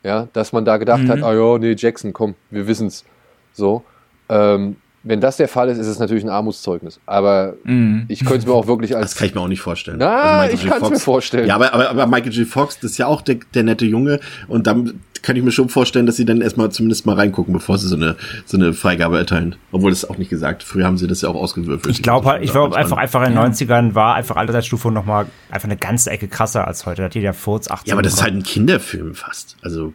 ja, 0.04 0.28
dass 0.32 0.52
man 0.52 0.64
da 0.64 0.76
gedacht 0.76 1.02
Mhm. 1.02 1.08
hat, 1.10 1.22
ah 1.24 1.34
ja, 1.34 1.58
nee, 1.58 1.74
Jackson, 1.76 2.12
komm, 2.12 2.36
wir 2.50 2.68
wissen's. 2.68 3.04
So. 3.52 3.82
Ähm, 4.28 4.76
wenn 5.04 5.20
das 5.20 5.36
der 5.36 5.48
Fall 5.48 5.68
ist, 5.68 5.78
ist 5.78 5.86
es 5.86 5.98
natürlich 5.98 6.24
ein 6.24 6.30
Armutszeugnis. 6.30 6.98
Aber 7.06 7.54
Mhm. 7.64 8.06
ich 8.08 8.20
könnte 8.20 8.38
es 8.38 8.46
mir 8.46 8.52
auch 8.52 8.66
wirklich 8.66 8.96
als. 8.96 9.10
Das 9.12 9.18
kann 9.18 9.28
ich 9.28 9.34
mir 9.34 9.40
auch 9.42 9.48
nicht 9.48 9.60
vorstellen. 9.60 9.98
Na, 9.98 10.38
Michael 10.40 10.54
ich 10.54 10.62
J. 10.62 10.70
kann's 10.72 10.82
mir 10.82 10.88
Fox- 10.90 11.04
vorstellen. 11.04 11.46
Ja, 11.46 11.54
aber, 11.56 11.72
aber, 11.72 11.90
aber 11.90 12.06
Michael 12.06 12.32
J. 12.32 12.46
Fox, 12.48 12.78
das 12.80 12.92
ist 12.92 12.98
ja 12.98 13.06
auch 13.06 13.22
der, 13.22 13.36
der 13.54 13.62
nette 13.62 13.84
Junge 13.84 14.18
und 14.48 14.66
dann 14.66 15.00
kann 15.22 15.36
ich 15.36 15.42
mir 15.42 15.52
schon 15.52 15.70
vorstellen, 15.70 16.04
dass 16.04 16.16
sie 16.16 16.26
dann 16.26 16.42
erstmal 16.42 16.70
zumindest 16.70 17.06
mal 17.06 17.14
reingucken, 17.16 17.54
bevor 17.54 17.78
sie 17.78 17.88
so 17.88 17.96
eine, 17.96 18.16
so 18.44 18.58
eine 18.58 18.74
Freigabe 18.74 19.16
erteilen. 19.16 19.56
Obwohl 19.72 19.90
das 19.90 20.02
ist 20.02 20.10
auch 20.10 20.18
nicht 20.18 20.28
gesagt. 20.28 20.62
Früher 20.62 20.84
haben 20.84 20.98
sie 20.98 21.06
das 21.06 21.22
ja 21.22 21.30
auch 21.30 21.34
ausgewürfelt. 21.34 21.86
Ich 21.94 22.02
glaube 22.02 22.28
halt, 22.28 22.42
ich 22.44 22.50
glaube 22.50 22.76
einfach, 22.76 22.98
einfach 22.98 23.22
in 23.22 23.28
den 23.30 23.36
Ja. 23.36 23.44
90ern 23.46 23.94
war 23.94 24.16
einfach 24.16 24.36
Altersstufe 24.36 24.90
nochmal 24.90 25.24
einfach 25.50 25.66
eine 25.66 25.78
ganze 25.78 26.10
Ecke 26.10 26.28
krasser 26.28 26.66
als 26.68 26.84
heute. 26.84 26.98
Da 27.00 27.04
hat 27.06 27.14
jeder 27.14 27.32
Furz 27.32 27.70
18. 27.70 27.88
Ja, 27.88 27.94
aber 27.94 28.02
das 28.02 28.14
ist 28.14 28.22
halt 28.22 28.34
ein 28.34 28.42
Kinderfilm 28.42 29.14
fast. 29.14 29.56
Also, 29.62 29.94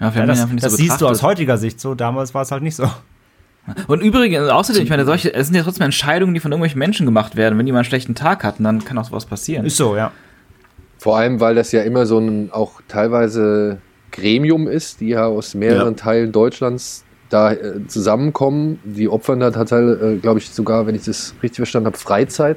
Ja, 0.00 0.10
ja, 0.14 0.26
das, 0.26 0.44
das 0.56 0.72
so 0.72 0.76
siehst 0.76 1.00
du 1.02 1.06
aus 1.06 1.22
heutiger 1.22 1.56
Sicht 1.56 1.78
so. 1.80 1.94
Damals 1.94 2.34
war 2.34 2.42
es 2.42 2.50
halt 2.50 2.64
nicht 2.64 2.74
so. 2.74 2.90
Und 3.86 4.00
übrigens, 4.02 4.48
außerdem, 4.48 4.82
ich 4.82 4.90
meine, 4.90 5.04
solche, 5.04 5.32
es 5.34 5.46
sind 5.48 5.56
ja 5.56 5.62
trotzdem 5.62 5.84
Entscheidungen, 5.84 6.34
die 6.34 6.40
von 6.40 6.52
irgendwelchen 6.52 6.78
Menschen 6.78 7.06
gemacht 7.06 7.36
werden. 7.36 7.58
Wenn 7.58 7.66
die 7.66 7.72
mal 7.72 7.78
einen 7.78 7.84
schlechten 7.84 8.14
Tag 8.14 8.44
hatten, 8.44 8.64
dann 8.64 8.84
kann 8.84 8.98
auch 8.98 9.04
sowas 9.04 9.26
passieren. 9.26 9.66
Ist 9.66 9.76
so, 9.76 9.96
ja. 9.96 10.12
Vor 10.98 11.16
allem, 11.16 11.40
weil 11.40 11.54
das 11.54 11.70
ja 11.72 11.82
immer 11.82 12.06
so 12.06 12.18
ein 12.18 12.50
auch 12.52 12.80
teilweise 12.88 13.78
Gremium 14.10 14.66
ist, 14.68 15.00
die 15.00 15.08
ja 15.10 15.26
aus 15.26 15.54
mehreren 15.54 15.94
Ja. 15.94 16.02
Teilen 16.02 16.32
Deutschlands 16.32 17.04
da 17.30 17.52
äh, 17.52 17.86
zusammenkommen. 17.86 18.80
Die 18.84 19.08
opfern 19.08 19.38
da 19.40 19.50
tatsächlich, 19.50 20.00
äh, 20.02 20.16
glaube 20.16 20.38
ich, 20.40 20.50
sogar, 20.50 20.86
wenn 20.86 20.94
ich 20.94 21.04
das 21.04 21.34
richtig 21.42 21.56
verstanden 21.58 21.86
habe, 21.86 21.98
Freizeit. 21.98 22.56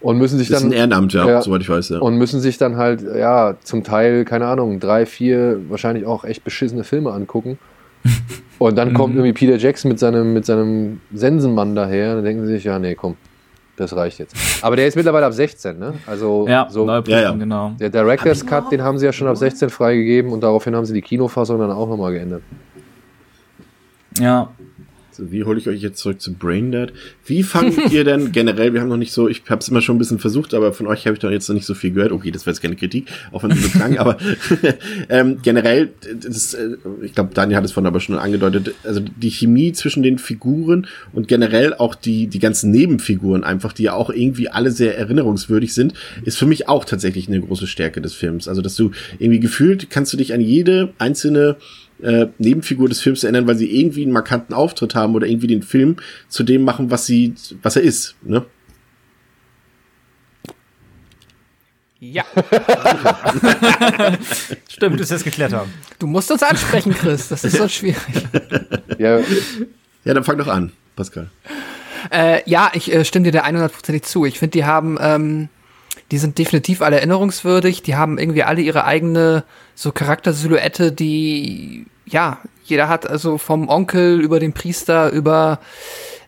Und 0.00 0.18
müssen 0.18 0.38
sich 0.38 0.48
das 0.48 0.58
ist 0.58 0.62
dann 0.62 0.70
ein 0.72 0.76
Ehrenamt, 0.78 1.12
ja, 1.12 1.26
Ja. 1.28 1.42
soweit 1.42 1.60
ich 1.62 1.68
weiß, 1.68 1.88
ja. 1.88 1.98
und 1.98 2.16
müssen 2.18 2.40
sich 2.40 2.56
dann 2.56 2.76
halt, 2.76 3.02
ja, 3.02 3.56
zum 3.64 3.82
Teil, 3.82 4.24
keine 4.24 4.46
Ahnung, 4.46 4.78
drei, 4.78 5.06
vier, 5.06 5.58
wahrscheinlich 5.68 6.06
auch 6.06 6.24
echt 6.24 6.44
beschissene 6.44 6.84
Filme 6.84 7.10
angucken. 7.10 7.58
Und 8.58 8.76
dann 8.76 8.92
kommt 8.94 9.14
Mhm. 9.14 9.20
irgendwie 9.20 9.32
Peter 9.46 9.56
Jackson 9.56 9.88
mit 9.90 9.98
seinem, 10.00 10.32
mit 10.32 10.44
seinem 10.44 11.00
Sensenmann 11.14 11.74
daher. 11.76 12.16
Dann 12.16 12.24
denken 12.24 12.46
sie 12.46 12.54
sich, 12.54 12.64
ja, 12.64 12.78
nee, 12.78 12.94
komm, 12.96 13.16
das 13.76 13.94
reicht 13.94 14.18
jetzt. 14.18 14.34
Aber 14.62 14.74
der 14.74 14.88
ist 14.88 14.96
mittlerweile 14.96 15.26
ab 15.26 15.32
16, 15.32 15.78
ne? 15.78 15.94
Also, 16.06 16.46
Ja, 16.48 16.66
so, 16.68 16.84
neue 16.84 17.02
Ja, 17.06 17.16
ja. 17.16 17.22
Prüfung, 17.26 17.38
genau. 17.40 17.72
der 17.78 17.90
Director's 17.90 18.44
Cut, 18.44 18.72
den 18.72 18.82
haben 18.82 18.98
sie 18.98 19.06
ja 19.06 19.12
schon 19.12 19.28
ab 19.28 19.36
16 19.36 19.70
freigegeben 19.70 20.32
und 20.32 20.40
daraufhin 20.42 20.74
haben 20.74 20.84
sie 20.86 20.94
die 20.94 21.02
Kinofassung 21.02 21.58
dann 21.60 21.70
auch 21.70 21.88
nochmal 21.88 22.12
geändert. 22.12 22.42
Ja. 24.18 24.50
So, 25.18 25.32
wie 25.32 25.42
hole 25.42 25.58
ich 25.58 25.68
euch 25.68 25.82
jetzt 25.82 25.98
zurück 25.98 26.20
zu 26.20 26.32
Braindead? 26.32 26.92
Wie 27.26 27.42
fangt 27.42 27.76
ihr 27.92 28.04
denn 28.04 28.30
generell, 28.30 28.72
wir 28.72 28.80
haben 28.80 28.88
noch 28.88 28.96
nicht 28.96 29.12
so, 29.12 29.28
ich 29.28 29.42
habe 29.48 29.58
es 29.58 29.68
immer 29.68 29.80
schon 29.80 29.96
ein 29.96 29.98
bisschen 29.98 30.20
versucht, 30.20 30.54
aber 30.54 30.72
von 30.72 30.86
euch 30.86 31.06
habe 31.06 31.14
ich 31.14 31.18
doch 31.18 31.30
jetzt 31.30 31.48
noch 31.48 31.54
nicht 31.54 31.66
so 31.66 31.74
viel 31.74 31.90
gehört. 31.90 32.12
Okay, 32.12 32.30
das 32.30 32.46
wäre 32.46 32.54
jetzt 32.54 32.62
keine 32.62 32.76
Kritik, 32.76 33.08
auch 33.32 33.42
wenn 33.42 33.50
es 33.50 33.60
so 33.60 33.68
klang, 33.70 33.98
aber 33.98 34.16
ähm, 35.08 35.38
generell, 35.42 35.90
das, 36.22 36.54
äh, 36.54 36.76
ich 37.02 37.14
glaube, 37.14 37.34
Daniel 37.34 37.56
hat 37.56 37.64
es 37.64 37.72
vorhin 37.72 37.88
aber 37.88 37.98
schon 37.98 38.16
angedeutet, 38.16 38.76
also 38.84 39.00
die 39.00 39.30
Chemie 39.30 39.72
zwischen 39.72 40.04
den 40.04 40.18
Figuren 40.18 40.86
und 41.12 41.26
generell 41.26 41.74
auch 41.74 41.96
die, 41.96 42.28
die 42.28 42.38
ganzen 42.38 42.70
Nebenfiguren 42.70 43.42
einfach, 43.42 43.72
die 43.72 43.84
ja 43.84 43.94
auch 43.94 44.10
irgendwie 44.10 44.48
alle 44.48 44.70
sehr 44.70 44.96
erinnerungswürdig 44.96 45.74
sind, 45.74 45.94
ist 46.22 46.38
für 46.38 46.46
mich 46.46 46.68
auch 46.68 46.84
tatsächlich 46.84 47.26
eine 47.26 47.40
große 47.40 47.66
Stärke 47.66 48.00
des 48.00 48.14
Films. 48.14 48.46
Also, 48.46 48.62
dass 48.62 48.76
du 48.76 48.92
irgendwie 49.18 49.40
gefühlt, 49.40 49.90
kannst 49.90 50.12
du 50.12 50.16
dich 50.16 50.32
an 50.32 50.40
jede 50.40 50.90
einzelne 50.98 51.56
äh, 52.02 52.26
Nebenfigur 52.38 52.88
des 52.88 53.00
Films 53.00 53.24
erinnern, 53.24 53.46
weil 53.46 53.56
sie 53.56 53.80
irgendwie 53.80 54.02
einen 54.02 54.12
markanten 54.12 54.54
Auftritt 54.54 54.94
haben 54.94 55.14
oder 55.14 55.26
irgendwie 55.26 55.46
den 55.48 55.62
Film 55.62 55.96
zu 56.28 56.42
dem 56.42 56.62
machen, 56.62 56.90
was 56.90 57.06
sie, 57.06 57.34
was 57.62 57.76
er 57.76 57.82
ist. 57.82 58.16
Ne? 58.22 58.44
Ja. 62.00 62.24
Stimmt. 64.68 64.98
Wir 64.98 65.10
es 65.10 65.24
geklärt 65.24 65.52
haben. 65.52 65.72
Du 65.98 66.06
musst 66.06 66.30
uns 66.30 66.44
ansprechen, 66.44 66.94
Chris. 66.94 67.28
Das 67.28 67.42
ist 67.44 67.56
so 67.56 67.68
schwierig. 67.68 67.98
Ja, 68.98 69.20
Ja, 70.04 70.14
dann 70.14 70.24
fang 70.24 70.38
doch 70.38 70.48
an, 70.48 70.72
Pascal. 70.96 71.30
Äh, 72.10 72.40
ja, 72.50 72.72
ich 72.74 72.92
äh, 72.92 73.04
stimme 73.04 73.24
dir 73.24 73.32
da 73.32 73.44
100%ig 73.44 74.02
zu. 74.02 74.24
Ich 74.24 74.40
finde, 74.40 74.52
die 74.52 74.64
haben, 74.64 74.98
ähm, 75.00 75.48
die 76.10 76.18
sind 76.18 76.38
definitiv 76.38 76.82
alle 76.82 76.96
erinnerungswürdig. 76.96 77.82
Die 77.82 77.96
haben 77.96 78.18
irgendwie 78.18 78.42
alle 78.42 78.62
ihre 78.62 78.84
eigene 78.84 79.44
so 79.74 79.92
Charaktersilhouette, 79.92 80.92
die, 80.92 81.86
ja, 82.06 82.38
jeder 82.64 82.88
hat 82.88 83.08
also 83.08 83.38
vom 83.38 83.68
Onkel 83.68 84.20
über 84.20 84.40
den 84.40 84.52
Priester 84.52 85.10
über, 85.10 85.60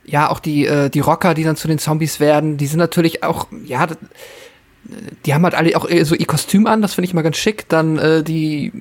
ja, 0.05 0.31
auch 0.31 0.41
die, 0.41 0.67
äh, 0.67 0.91
die 0.91 1.01
Rocker, 1.01 1.35
die 1.35 1.45
dann 1.45 1.57
zu 1.57 1.69
den 1.69 1.79
Zombies 1.79 2.21
werden. 2.21 2.57
Die 2.57 2.67
sind 2.67 2.79
natürlich 2.79 3.23
auch, 3.23 3.47
ja, 3.65 3.87
die 5.27 5.35
haben 5.35 5.45
halt 5.45 5.55
alle 5.55 5.77
auch 5.77 5.87
so 6.03 6.15
ihr 6.15 6.27
Kostüm 6.27 6.67
an, 6.67 6.83
das 6.83 6.95
finde 6.95 7.07
ich 7.07 7.15
mal 7.15 7.23
ganz 7.23 7.37
schick. 7.37 7.69
Dann 7.69 7.99
äh, 7.99 8.23
die 8.23 8.73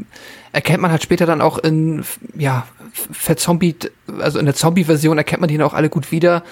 erkennt 0.52 0.82
man 0.82 0.92
halt 0.92 1.04
später 1.04 1.26
dann 1.26 1.42
auch 1.42 1.58
in 1.58 2.04
ja 2.38 2.66
verzombied, 3.12 3.92
also 4.20 4.40
in 4.40 4.46
der 4.46 4.56
Zombie-Version 4.56 5.18
erkennt 5.18 5.42
man 5.42 5.48
die 5.48 5.58
dann 5.58 5.68
auch 5.68 5.74
alle 5.74 5.90
gut 5.90 6.12
wieder 6.12 6.44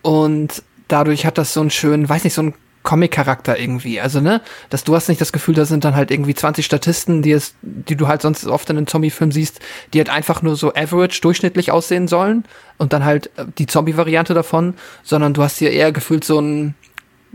und 0.00 0.62
dadurch 0.88 1.26
hat 1.26 1.38
das 1.38 1.52
so 1.52 1.60
einen 1.60 1.70
schönen, 1.70 2.08
weiß 2.08 2.24
nicht, 2.24 2.34
so 2.34 2.42
einen 2.42 2.54
Comic-Charakter 2.82 3.58
irgendwie. 3.58 4.00
Also, 4.00 4.20
ne, 4.20 4.40
dass 4.70 4.84
du 4.84 4.94
hast 4.94 5.08
nicht 5.08 5.20
das 5.20 5.32
Gefühl, 5.32 5.54
da 5.54 5.64
sind 5.64 5.84
dann 5.84 5.94
halt 5.94 6.10
irgendwie 6.10 6.34
20 6.34 6.64
Statisten, 6.64 7.22
die 7.22 7.32
es, 7.32 7.54
die 7.62 7.96
du 7.96 8.08
halt 8.08 8.22
sonst 8.22 8.46
oft 8.46 8.68
in 8.70 8.76
einem 8.76 8.86
Zombie-Film 8.86 9.32
siehst, 9.32 9.60
die 9.92 9.98
halt 9.98 10.10
einfach 10.10 10.42
nur 10.42 10.56
so 10.56 10.74
average, 10.74 11.20
durchschnittlich 11.20 11.70
aussehen 11.70 12.08
sollen 12.08 12.44
und 12.78 12.92
dann 12.92 13.04
halt 13.04 13.30
äh, 13.36 13.46
die 13.58 13.66
Zombie-Variante 13.66 14.34
davon, 14.34 14.74
sondern 15.02 15.34
du 15.34 15.42
hast 15.42 15.58
hier 15.58 15.70
eher 15.70 15.92
gefühlt 15.92 16.24
so 16.24 16.40
ein, 16.40 16.74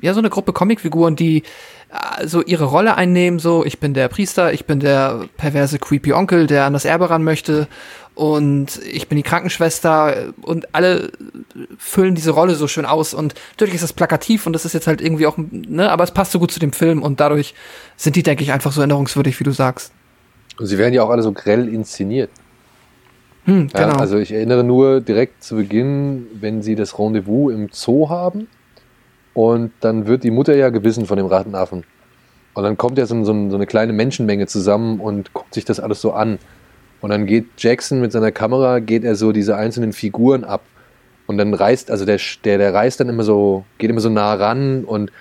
ja, 0.02 0.14
so 0.14 0.20
eine 0.20 0.30
Gruppe 0.30 0.54
Comicfiguren, 0.54 1.16
die 1.16 1.44
äh, 1.90 2.28
so 2.28 2.44
ihre 2.44 2.66
Rolle 2.66 2.96
einnehmen, 2.96 3.40
so 3.40 3.64
ich 3.66 3.80
bin 3.80 3.94
der 3.94 4.10
Priester, 4.10 4.54
ich 4.54 4.66
bin 4.66 4.80
der 4.80 5.26
perverse 5.38 5.80
creepy 5.80 6.14
Onkel, 6.14 6.48
der 6.48 6.66
an 6.66 6.74
das 6.74 6.86
Erbe 6.86 7.10
ran 7.10 7.24
möchte 7.24 7.68
und 8.18 8.82
ich 8.84 9.08
bin 9.08 9.16
die 9.16 9.24
Krankenschwester 9.24 10.34
und 10.42 10.74
alle 10.74 11.12
füllen 11.78 12.16
diese 12.16 12.32
Rolle 12.32 12.56
so 12.56 12.68
schön 12.68 12.86
aus 12.86 13.14
und 13.14 13.36
natürlich 13.52 13.76
ist 13.76 13.84
das 13.84 13.94
plakativ 13.94 14.48
und 14.48 14.54
das 14.54 14.66
ist 14.66 14.74
jetzt 14.74 14.88
halt 14.88 15.02
irgendwie 15.02 15.28
auch, 15.28 15.38
ne, 15.38 15.92
aber 15.92 16.04
es 16.04 16.10
passt 16.12 16.32
so 16.32 16.40
gut 16.40 16.52
zu 16.52 16.60
dem 16.60 16.74
Film 16.74 17.04
und 17.04 17.20
dadurch 17.20 17.54
sind 17.96 18.16
die, 18.16 18.24
denke 18.24 18.44
ich, 18.44 18.52
einfach 18.52 18.72
so 18.72 18.82
erinnerungswürdig, 18.82 19.40
wie 19.40 19.44
du 19.44 19.52
sagst. 19.52 19.92
und 20.60 20.66
sie 20.66 20.80
werden 20.80 20.96
ja 20.96 21.04
auch 21.04 21.12
alle 21.12 21.22
so 21.22 21.32
grell 21.32 21.68
inszeniert. 21.68 22.32
Hm, 23.46 23.70
Ja, 23.74 23.86
genau. 23.86 24.00
also 24.00 24.18
ich 24.18 24.32
erinnere 24.32 24.64
nur 24.64 25.00
direkt 25.00 25.44
zu 25.44 25.56
Beginn, 25.56 26.26
wenn 26.34 26.64
sie 26.64 26.74
das 26.76 26.98
Rendezvous 26.98 27.54
im 27.54 27.70
Zoo 27.72 28.10
haben 28.10 28.48
und 29.36 29.72
dann 29.82 30.08
wird 30.08 30.24
die 30.24 30.32
Mutter 30.32 30.56
ja 30.56 30.70
gebissen 30.70 31.06
von 31.06 31.18
dem 31.18 31.28
Rattenaffen. 31.28 31.84
Und 32.56 32.64
dann 32.64 32.76
kommt 32.78 32.98
ja 32.98 33.06
so, 33.06 33.24
so, 33.24 33.50
so 33.50 33.56
eine 33.56 33.68
kleine 33.68 33.94
Menschenmenge 33.94 34.48
zusammen 34.48 35.00
und 35.00 35.34
guckt 35.34 35.54
sich 35.54 35.64
das 35.66 35.80
alles 35.80 36.02
so 36.02 36.14
an. 36.14 36.40
Und 37.02 37.10
dann 37.12 37.26
geht 37.26 37.46
Jackson 37.58 38.02
mit 38.02 38.12
seiner 38.12 38.32
Kamera, 38.32 38.80
geht 38.80 39.04
er 39.04 39.16
so 39.16 39.32
diese 39.32 39.56
einzelnen 39.56 39.94
Figuren 39.94 40.44
ab. 40.44 40.62
Und 41.28 41.38
dann 41.38 41.54
reißt, 41.54 41.92
also 41.92 42.06
der, 42.06 42.20
der, 42.44 42.58
der 42.58 42.74
reißt 42.74 43.00
dann 43.00 43.10
immer 43.10 43.24
so, 43.24 43.66
geht 43.78 43.90
immer 43.90 44.02
so 44.02 44.10
nah 44.10 44.34
ran 44.34 44.86
und 44.86 45.12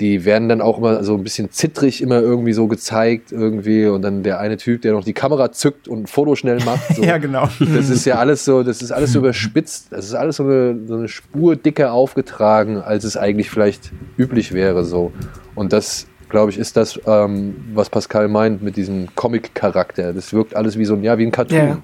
die 0.00 0.24
werden 0.24 0.48
dann 0.48 0.62
auch 0.62 0.78
immer 0.78 1.04
so 1.04 1.14
ein 1.14 1.22
bisschen 1.22 1.50
zittrig 1.50 2.00
immer 2.00 2.20
irgendwie 2.20 2.54
so 2.54 2.66
gezeigt 2.66 3.32
irgendwie 3.32 3.86
und 3.86 4.00
dann 4.00 4.22
der 4.22 4.40
eine 4.40 4.56
Typ, 4.56 4.80
der 4.80 4.92
noch 4.92 5.04
die 5.04 5.12
Kamera 5.12 5.52
zückt 5.52 5.88
und 5.88 6.04
ein 6.04 6.06
Foto 6.06 6.34
schnell 6.34 6.58
macht. 6.64 6.80
So. 6.96 7.04
Ja, 7.04 7.18
genau. 7.18 7.48
Das 7.60 7.88
ist 7.88 8.04
ja 8.04 8.16
alles 8.16 8.44
so, 8.44 8.62
das 8.62 8.82
ist 8.82 8.90
alles 8.90 9.12
so 9.12 9.20
überspitzt. 9.20 9.88
Das 9.90 10.06
ist 10.06 10.14
alles 10.14 10.36
so 10.36 10.42
eine, 10.42 10.78
so 10.86 10.94
eine 10.94 11.08
Spur 11.08 11.54
dicker 11.54 11.92
aufgetragen, 11.92 12.78
als 12.78 13.04
es 13.04 13.16
eigentlich 13.16 13.50
vielleicht 13.50 13.92
üblich 14.16 14.52
wäre. 14.52 14.84
So. 14.84 15.12
Und 15.54 15.72
das, 15.72 16.06
glaube 16.30 16.50
ich, 16.50 16.58
ist 16.58 16.76
das, 16.76 16.98
ähm, 17.06 17.56
was 17.74 17.90
Pascal 17.90 18.28
meint 18.28 18.62
mit 18.62 18.76
diesem 18.76 19.14
Comic-Charakter. 19.14 20.12
Das 20.12 20.32
wirkt 20.32 20.56
alles 20.56 20.78
wie 20.78 20.84
so 20.84 20.94
ein, 20.94 21.02
ja, 21.02 21.18
wie 21.18 21.26
ein 21.26 21.32
Cartoon. 21.32 21.58
Ja. 21.58 21.78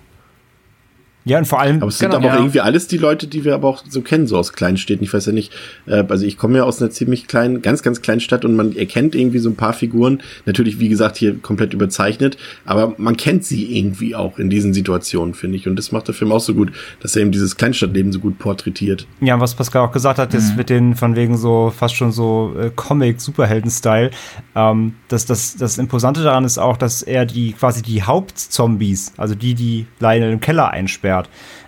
Ja, 1.27 1.39
und 1.39 1.45
vor 1.47 1.61
allem, 1.61 1.83
Aber 1.83 1.89
es 1.89 1.99
sind 1.99 2.11
Genau, 2.11 2.19
aber 2.19 2.29
auch 2.29 2.35
ja. 2.35 2.39
irgendwie 2.39 2.61
alles 2.61 2.87
die 2.87 2.99
Leute, 2.99 3.27
die 3.27 3.45
wir 3.45 3.55
aber 3.55 3.67
auch 3.67 3.83
so 3.89 4.01
kennen, 4.01 4.29
so 4.29 4.39
aus 4.39 4.53
Kleinstädten. 4.53 5.05
Ich 5.05 5.13
weiß 5.13 5.27
ja 5.27 5.33
nicht, 5.33 5.53
äh, 5.87 6.05
also 6.09 6.25
ich 6.25 6.39
komme 6.39 6.59
ja 6.59 6.65
aus 6.65 6.81
einer 6.81 6.93
ziemlich 6.93 7.27
kleinen, 7.27 7.63
ganz, 7.63 7.83
ganz 7.83 8.01
kleinen 8.01 8.21
Stadt 8.21 8.45
und 8.45 8.55
man 8.55 8.77
erkennt 8.77 9.17
irgendwie 9.17 9.41
so 9.41 9.51
ein 9.51 9.57
paar 9.57 9.73
Figuren. 9.73 10.23
Natürlich, 10.45 10.79
wie 10.79 10.89
gesagt, 10.89 11.17
hier 11.17 11.37
komplett 11.37 11.75
überzeichnet, 11.75 12.37
aber 12.65 12.95
man 12.97 13.17
kennt 13.17 13.45
sie 13.45 13.77
irgendwie 13.77 14.15
auch 14.15 14.39
in 14.39 14.51
diesen 14.51 14.73
Situationen, 14.73 15.35
finde 15.35 15.57
ich. 15.57 15.67
Und 15.67 15.77
das 15.77 15.91
macht 15.91 16.07
der 16.07 16.15
Film 16.15 16.31
auch 16.31 16.41
so 16.41 16.55
gut, 16.55 16.71
dass 17.01 17.17
er 17.17 17.23
eben 17.23 17.33
dieses 17.33 17.57
Kleinstadtleben 17.57 18.13
so 18.13 18.21
gut 18.21 18.39
porträtiert. 18.39 19.09
ja, 19.21 19.41
was 19.41 19.57
Pascal 19.57 19.83
auch 19.83 19.93
gesagt 19.93 20.21
hat, 20.21 20.33
ist 20.33 20.57
mit 20.57 20.71
den 20.71 20.95
von 20.95 21.17
wegen 21.17 21.37
so 21.37 21.73
fast 21.77 21.97
schon 21.97 22.13
so 22.13 22.55
äh, 22.57 22.71
Comic-Superhelden-Style. 22.75 24.11
Ähm, 24.55 24.95
das, 25.09 25.27
das, 25.27 25.57
das 25.57 25.79
Imposante 25.79 26.23
daran 26.23 26.45
ist 26.45 26.59
auch, 26.59 26.77
dass 26.77 27.03
er 27.03 27.27
die 27.27 27.53
quasi 27.53 27.83
die 27.83 28.05
Hauptzombies, 28.05 29.13
also 29.17 29.35
die, 29.35 29.55
die 29.55 29.87
Lionel 29.99 30.33
im 30.33 30.41
Keller 30.41 30.71
einsperrt, 30.71 31.16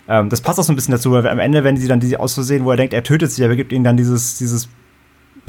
Ähm, 0.09 0.29
das 0.29 0.41
passt 0.41 0.59
auch 0.59 0.65
so 0.65 0.73
ein 0.73 0.77
bisschen 0.77 0.93
dazu, 0.93 1.13
weil 1.13 1.27
am 1.27 1.39
Ende, 1.39 1.65
wenn 1.65 1.77
sie 1.77 1.89
dann 1.89 2.01
diese 2.01 2.21
aus 2.21 2.35
wo 2.65 2.71
er 2.71 2.77
denkt, 2.77 2.95
er 2.95 3.03
tötet 3.03 3.31
sie, 3.31 3.43
er 3.43 3.55
gibt 3.57 3.73
ihnen 3.73 3.85
dann 3.85 3.97
dieses, 3.97 4.39
dieses 4.39 4.69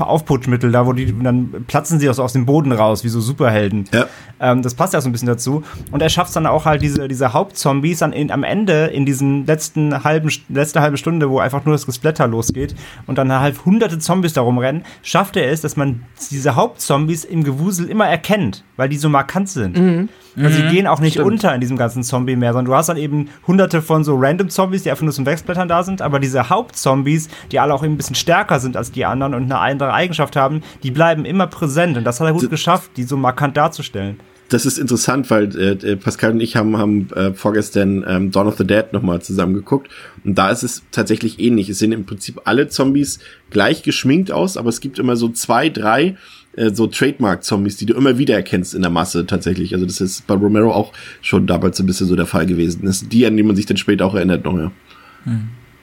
Aufputschmittel, 0.08 0.72
da 0.72 0.86
wo 0.86 0.94
die, 0.94 1.14
dann 1.22 1.66
platzen 1.68 2.00
sie 2.00 2.10
auch 2.10 2.14
so 2.14 2.24
aus 2.24 2.34
dem 2.34 2.46
Boden 2.46 2.72
raus, 2.72 3.04
wie 3.04 3.10
so 3.10 3.20
Superhelden. 3.20 3.86
Ja. 3.94 4.06
Ähm, 4.40 4.62
das 4.62 4.74
passt 4.76 4.94
ja 4.94 5.02
so 5.02 5.10
ein 5.10 5.12
bisschen 5.12 5.28
dazu. 5.28 5.64
Und 5.92 6.02
er 6.02 6.10
schafft 6.10 6.36
dann 6.36 6.46
auch 6.46 6.66
halt 6.66 6.82
diese, 6.82 7.08
diese 7.08 7.34
Hauptzombies 7.34 8.00
dann 8.00 8.14
in, 8.14 8.32
am 8.32 8.44
Ende, 8.44 8.86
in 8.88 9.06
diesen 9.06 9.46
letzten 9.46 10.04
halben, 10.04 10.32
letzte 10.50 10.82
halbe 10.82 10.98
Stunde, 10.98 11.30
wo 11.30 11.40
einfach 11.40 11.66
nur 11.66 11.74
das 11.76 11.86
Gesplatter 11.86 12.28
losgeht 12.28 12.76
und 13.08 13.18
dann 13.18 13.32
halt 13.32 13.66
hunderte 13.66 14.00
Zombies 14.00 14.34
da 14.34 14.42
rumrennen, 14.42 14.84
schafft 15.02 15.36
er 15.36 15.52
es, 15.52 15.62
dass 15.62 15.76
man 15.76 16.04
diese 16.32 16.56
Hauptzombies 16.56 17.26
im 17.26 17.44
Gewusel 17.44 17.88
immer 17.90 18.08
erkennt, 18.08 18.64
weil 18.78 18.90
die 18.90 18.98
so 18.98 19.10
markant 19.10 19.50
sind. 19.50 19.78
Mhm. 19.78 20.10
Also 20.38 20.58
sie 20.58 20.64
Mhm. 20.64 20.70
gehen 20.70 20.88
auch 20.88 21.00
nicht 21.02 21.14
Stimmt. 21.14 21.28
unter 21.28 21.54
in 21.56 21.60
diesem 21.60 21.76
ganzen 21.76 22.04
Zombie 22.04 22.36
mehr, 22.36 22.54
sondern 22.54 22.72
du 22.72 22.76
hast 22.78 22.88
dann 22.88 22.96
eben 22.98 23.30
hunderte 23.48 23.82
von 23.82 24.04
so 24.04 24.16
random 24.16 24.50
Zombies, 24.50 24.84
die 24.84 24.92
einfach 24.92 25.04
nur 25.04 25.12
zum 25.12 25.26
Wegblättern 25.26 25.68
da 25.68 25.84
sind, 25.84 26.02
aber 26.02 26.20
diese 26.20 26.50
Hauptzombies, 26.50 27.28
die 27.52 27.60
alle 27.60 27.74
auch 27.74 27.84
ein 27.84 27.98
bisschen 27.98 28.16
stärker 28.16 28.60
sind 28.60 28.78
als 28.78 28.92
die 28.92 29.06
anderen 29.06 29.34
und 29.34 29.44
eine 29.44 29.60
andere 29.60 29.89
Eigenschaft 29.94 30.36
haben, 30.36 30.62
die 30.84 30.92
bleiben 30.92 31.26
immer 31.26 31.48
präsent 31.48 31.98
und 31.98 32.04
das 32.04 32.20
hat 32.20 32.28
er 32.28 32.34
gut 32.34 32.50
geschafft, 32.50 32.92
die 32.98 33.04
so 33.04 33.18
markant 33.18 33.58
darzustellen. 33.58 34.20
Das 34.50 34.66
ist 34.66 34.80
interessant, 34.80 35.30
weil 35.30 35.56
äh, 35.56 35.92
äh, 35.92 35.96
Pascal 35.96 36.32
und 36.32 36.40
ich 36.40 36.56
haben, 36.56 36.76
haben 36.78 37.08
äh, 37.12 37.34
vorgestern 37.34 38.04
ähm, 38.08 38.32
Dawn 38.32 38.48
of 38.48 38.58
the 38.58 38.66
Dead 38.66 38.92
nochmal 38.92 39.22
zusammen 39.22 39.54
geguckt 39.54 39.90
und 40.24 40.36
da 40.36 40.50
ist 40.50 40.64
es 40.64 40.84
tatsächlich 40.92 41.40
ähnlich. 41.40 41.70
Es 41.70 41.80
sehen 41.80 41.92
im 41.92 42.06
Prinzip 42.06 42.42
alle 42.46 42.68
Zombies 42.68 43.20
gleich 43.52 43.84
geschminkt 43.84 44.32
aus, 44.32 44.58
aber 44.58 44.70
es 44.70 44.82
gibt 44.82 44.98
immer 44.98 45.16
so 45.16 45.30
zwei, 45.30 45.70
drei 45.70 46.18
äh, 46.54 46.72
so 46.74 46.88
Trademark-Zombies, 46.88 47.78
die 47.78 47.86
du 47.86 47.94
immer 47.94 48.18
wieder 48.18 48.34
erkennst 48.34 48.74
in 48.74 48.82
der 48.82 48.90
Masse 48.90 49.28
tatsächlich. 49.28 49.76
Also 49.76 49.86
das 49.86 50.02
ist 50.02 50.26
bei 50.26 50.34
Romero 50.34 50.72
auch 50.72 50.94
schon 51.22 51.46
damals 51.46 51.80
ein 51.80 51.86
bisschen 51.86 52.08
so 52.08 52.16
der 52.16 52.26
Fall 52.26 52.48
gewesen. 52.48 52.82
Das 52.86 53.00
sind 53.00 53.14
die, 53.14 53.28
an 53.28 53.38
die 53.38 53.44
man 53.44 53.56
sich 53.56 53.68
dann 53.68 53.78
später 53.78 54.06
auch 54.06 54.16
erinnert 54.16 54.46
noch, 54.46 54.58
ja. 54.58 54.72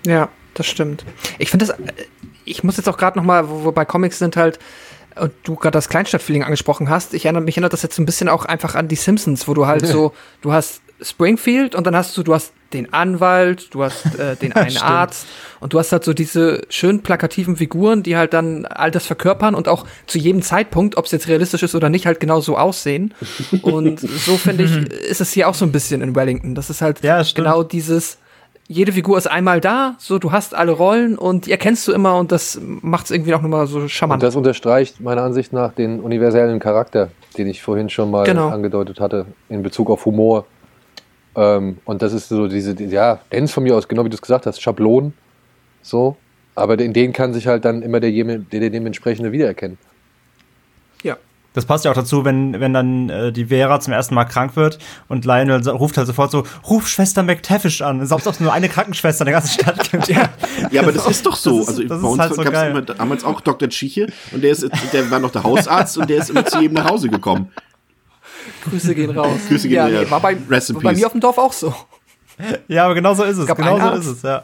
Ja, 0.05 0.29
das 0.55 0.67
stimmt. 0.67 1.05
Ich 1.39 1.51
finde 1.51 1.67
das, 1.67 1.79
äh, 1.79 1.93
ich 2.47 2.65
muss 2.65 2.77
jetzt 2.77 2.89
auch 2.89 2.97
gerade 2.97 3.19
noch 3.19 3.25
mal, 3.25 3.49
wo 3.49 3.73
bei 3.73 3.85
Comics 3.85 4.19
sind 4.19 4.37
halt, 4.37 4.59
und 5.17 5.33
du 5.45 5.57
gerade 5.57 5.73
das 5.73 5.89
Kleinstadtfeeling 5.89 6.45
angesprochen 6.45 6.89
hast, 6.89 7.15
ich 7.15 7.25
erinnere 7.25 7.43
mich 7.43 7.57
erinnert 7.57 7.73
das 7.73 7.83
jetzt 7.83 7.99
ein 7.99 8.07
bisschen 8.07 8.29
auch 8.29 8.45
einfach 8.45 8.75
an 8.75 8.89
die 8.89 8.97
Simpsons, 8.97 9.49
wo 9.49 9.55
du 9.55 9.67
halt 9.67 9.87
so, 9.87 10.13
du 10.41 10.53
hast 10.53 10.81
Springfield 11.01 11.75
und 11.75 11.87
dann 11.87 11.95
hast 11.95 12.17
du, 12.17 12.23
du 12.23 12.35
hast 12.35 12.53
den 12.73 12.93
Anwalt, 12.93 13.75
du 13.75 13.85
hast 13.85 14.19
äh, 14.19 14.37
den 14.37 14.53
einen. 14.55 14.77
Arzt 14.79 15.27
und 15.61 15.73
du 15.73 15.79
hast 15.79 15.93
halt 15.93 16.05
so 16.05 16.13
diese 16.13 16.63
schön 16.69 17.03
plakativen 17.03 17.57
Figuren, 17.57 18.03
die 18.03 18.17
halt 18.17 18.33
dann 18.33 18.67
all 18.67 18.91
das 18.91 19.07
verkörpern 19.07 19.55
und 19.55 19.69
auch 19.69 19.87
zu 20.07 20.19
jedem 20.19 20.43
Zeitpunkt, 20.43 20.97
ob 20.97 21.07
es 21.07 21.13
jetzt 21.13 21.29
realistisch 21.29 21.63
ist 21.63 21.75
oder 21.75 21.89
nicht, 21.89 22.07
halt 22.07 22.21
genau 22.21 22.41
so 22.41 22.57
aussehen. 22.57 23.15
Und 23.63 24.01
so 24.01 24.37
finde 24.37 24.65
ich, 24.65 24.77
ist 24.77 25.21
es 25.21 25.33
hier 25.33 25.49
auch 25.49 25.55
so 25.55 25.65
ein 25.65 25.73
bisschen 25.73 26.03
in 26.03 26.15
Wellington. 26.15 26.55
Das 26.55 26.71
ist 26.71 26.83
halt 26.83 27.01
genau 27.35 27.63
dieses, 27.63 28.19
jede 28.69 28.93
Figur 28.93 29.17
ist 29.19 29.27
einmal 29.29 29.61
da, 29.61 29.95
so 29.99 30.19
du 30.19 30.33
hast 30.33 30.55
alle 30.55 30.73
Rollen 30.73 31.17
und 31.17 31.47
die 31.47 31.51
erkennst 31.53 31.87
du 31.87 31.93
immer 31.93 32.19
und 32.19 32.33
das 32.33 32.61
macht 32.63 33.07
es 33.07 33.11
irgendwie 33.13 33.35
auch 33.35 33.43
nochmal 33.43 33.67
so 33.67 33.79
Und 33.79 33.91
charmant. 33.91 34.23
das 34.23 34.35
unterstreicht 34.37 35.01
meiner 35.01 35.23
Ansicht 35.23 35.53
nach 35.53 35.73
den 35.73 36.01
universellen 36.01 36.59
Charakter, 36.59 37.11
den 37.39 37.47
ich 37.47 37.63
vorhin 37.63 37.89
schon 37.89 38.11
mal 38.11 38.25
Genau. 38.25 38.49
angedeutet 38.49 39.01
hatte, 39.01 39.27
in 39.49 39.63
Bezug 39.63 39.89
auf 39.91 40.05
Humor. 40.05 40.47
Ähm, 41.37 41.79
und 41.85 42.03
das 42.03 42.13
ist 42.13 42.29
so 42.29 42.49
diese, 42.49 42.75
die- 42.75 42.87
ja, 42.87 43.21
Dance 43.31 43.53
von 43.53 43.63
mir 43.63 43.77
aus, 43.77 43.87
genau 43.89 44.05
wie 44.05 44.09
du 44.11 44.15
es 44.15 44.23
gesagt 44.23 44.47
hast, 44.47 44.61
Schablonen. 44.61 45.13
So. 45.83 46.17
Aber 46.55 46.79
in 46.79 46.95
denen 46.95 47.13
kann 47.13 47.35
sich 47.35 47.47
halt 47.47 47.67
dann 47.67 47.83
immer 47.83 48.01
der, 48.01 48.11
der, 48.11 48.39
der 48.61 48.71
dementsprechende 48.71 49.31
wiedererkennen. 49.31 49.77
Das 51.57 51.65
passt 51.65 51.85
ja 51.87 51.91
auch 51.91 51.95
dazu, 51.97 52.25
wenn, 52.25 52.61
wenn 52.61 52.73
dann 52.73 53.09
äh, 53.09 53.33
die 53.33 53.47
Vera 53.47 53.81
zum 53.81 53.93
ersten 53.95 54.15
Mal 54.15 54.27
krank 54.27 54.55
wird 54.57 54.79
und 55.09 55.25
Lionel 55.25 55.65
so- 55.65 55.73
ruft 55.73 55.97
halt 55.97 56.07
sofort 56.07 56.31
so, 56.31 56.45
ruf 56.69 56.87
Schwester 56.87 57.23
McTavish 57.23 57.81
an. 57.83 57.99
Es 58.01 58.11
ist 58.13 58.27
auch 58.29 58.41
nur 58.41 58.53
eine 58.53 58.69
Krankenschwester 58.69 59.23
in 59.23 59.33
der 59.33 59.41
ganzen 59.41 59.61
Stadt 59.61 59.91
gibt. 59.91 60.07
ja. 60.09 60.29
Ja, 60.71 60.83
aber 60.83 60.93
das 60.93 61.07
ist 61.09 61.25
doch 61.27 61.35
so. 61.35 61.59
Das 61.61 61.69
ist, 61.69 61.69
also 61.71 61.83
das 61.83 61.89
bei 61.89 61.97
ist 61.97 62.03
uns 62.13 62.21
halt 62.21 62.35
so 62.35 62.43
gab 62.43 62.89
es 62.89 62.97
damals 62.99 63.25
auch 63.25 63.41
Dr. 63.41 63.69
Tschiche 63.69 64.07
und 64.33 64.45
der 64.45 64.53
ist, 64.53 64.69
der 64.93 65.11
war 65.11 65.19
noch 65.19 65.31
der 65.31 65.43
Hausarzt 65.43 65.99
und 65.99 66.09
der 66.11 66.19
ist 66.19 66.31
immer 66.31 66.45
zu 66.45 66.61
jedem 66.61 66.75
nach 66.75 66.91
Hause 66.91 67.09
gekommen. 67.09 67.51
Grüße 68.69 68.95
gehen 68.95 69.11
raus. 69.11 69.39
Grüße 69.49 69.69
gehen 69.69 69.77
ja, 69.77 69.85
raus. 69.87 69.93
nee, 70.05 70.11
war 70.11 70.21
bei, 70.21 70.37
Rest 70.49 70.71
in 70.71 70.77
war 70.77 70.83
bei 70.83 70.93
mir 70.93 71.07
auf 71.07 71.13
dem 71.13 71.21
Dorf 71.21 71.39
auch 71.39 71.53
so. 71.53 71.75
Ja, 72.69 72.85
aber 72.85 72.95
genau 72.95 73.15
so 73.15 73.25
ist 73.25 73.39
es. 73.39 73.47
gab 73.47 73.57
Genau 73.57 73.77
so 73.79 73.83
Arzt. 73.83 74.01
ist 74.09 74.17
es, 74.19 74.23
ja. 74.23 74.43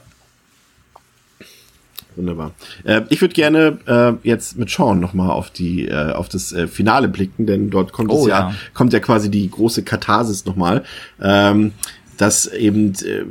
Wunderbar. 2.17 2.53
Äh, 2.85 3.03
ich 3.09 3.21
würde 3.21 3.35
gerne 3.35 3.79
äh, 3.87 4.29
jetzt 4.29 4.59
mit 4.59 4.71
Sean 4.71 5.01
nochmal 5.01 5.31
auf 5.31 5.51
die 5.51 5.87
äh, 5.89 6.13
auf 6.13 6.29
das 6.29 6.53
äh, 6.53 6.67
Finale 6.69 7.09
blicken, 7.09 7.47
denn 7.47 7.71
dort 7.71 7.93
kommt 7.93 8.11
Oh, 8.11 8.23
es 8.23 8.29
ja, 8.29 8.51
ja. 8.51 8.55
kommt 8.75 8.93
ja 8.93 9.01
quasi 9.01 9.31
die 9.31 9.51
große 9.51 9.83
Katharsis 9.83 10.45
nochmal, 10.45 10.85
ähm, 11.21 11.73
dass 12.19 12.47
eben 12.47 12.93
äh, 13.05 13.25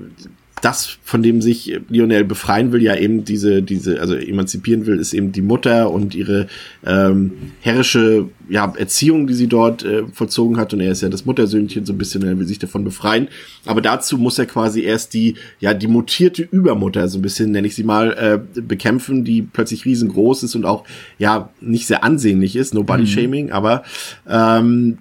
das, 0.61 0.97
von 1.03 1.23
dem 1.23 1.41
sich 1.41 1.79
Lionel 1.89 2.23
befreien 2.23 2.71
will, 2.71 2.81
ja 2.81 2.95
eben 2.95 3.25
diese, 3.25 3.63
diese, 3.63 3.99
also 3.99 4.15
emanzipieren 4.15 4.85
will, 4.85 4.99
ist 4.99 5.13
eben 5.13 5.31
die 5.31 5.41
Mutter 5.41 5.91
und 5.91 6.13
ihre 6.13 6.47
ähm, 6.85 7.31
herrische 7.61 8.29
ja, 8.47 8.71
Erziehung, 8.77 9.27
die 9.27 9.33
sie 9.33 9.47
dort 9.47 9.83
äh, 9.83 10.03
vollzogen 10.13 10.57
hat. 10.57 10.73
Und 10.73 10.81
er 10.81 10.91
ist 10.91 11.01
ja 11.01 11.09
das 11.09 11.25
Muttersöhnchen 11.25 11.85
so 11.85 11.93
ein 11.93 11.97
bisschen, 11.97 12.23
er 12.23 12.37
will 12.37 12.45
sich 12.45 12.59
davon 12.59 12.83
befreien. 12.83 13.27
Aber 13.65 13.81
dazu 13.81 14.17
muss 14.17 14.37
er 14.37 14.45
quasi 14.45 14.81
erst 14.81 15.13
die, 15.13 15.35
ja, 15.59 15.73
die 15.73 15.87
mutierte 15.87 16.43
Übermutter, 16.43 17.07
so 17.07 17.17
ein 17.17 17.23
bisschen, 17.23 17.51
nenne 17.51 17.67
ich 17.67 17.75
sie 17.75 17.83
mal, 17.83 18.13
äh, 18.13 18.61
bekämpfen, 18.61 19.23
die 19.23 19.41
plötzlich 19.41 19.85
riesengroß 19.85 20.43
ist 20.43 20.55
und 20.55 20.65
auch, 20.65 20.85
ja, 21.17 21.49
nicht 21.59 21.87
sehr 21.87 22.03
ansehnlich 22.03 22.55
ist, 22.55 22.73
no 22.73 22.83
body 22.83 23.07
shaming, 23.07 23.51
aber 23.51 23.83
ähm, 24.29 24.99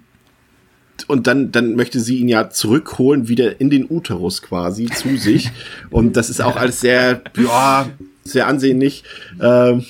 und 1.09 1.27
dann, 1.27 1.51
dann 1.51 1.75
möchte 1.75 1.99
sie 1.99 2.17
ihn 2.17 2.29
ja 2.29 2.49
zurückholen, 2.49 3.27
wieder 3.27 3.59
in 3.59 3.69
den 3.69 3.85
Uterus 3.89 4.41
quasi 4.41 4.85
zu 4.85 5.15
sich. 5.17 5.51
Und 5.89 6.17
das 6.17 6.29
ist 6.29 6.41
auch 6.41 6.55
alles 6.55 6.81
sehr, 6.81 7.21
ja, 7.37 7.89
sehr 8.23 8.47
ansehnlich 8.47 9.03
ähm, 9.41 9.83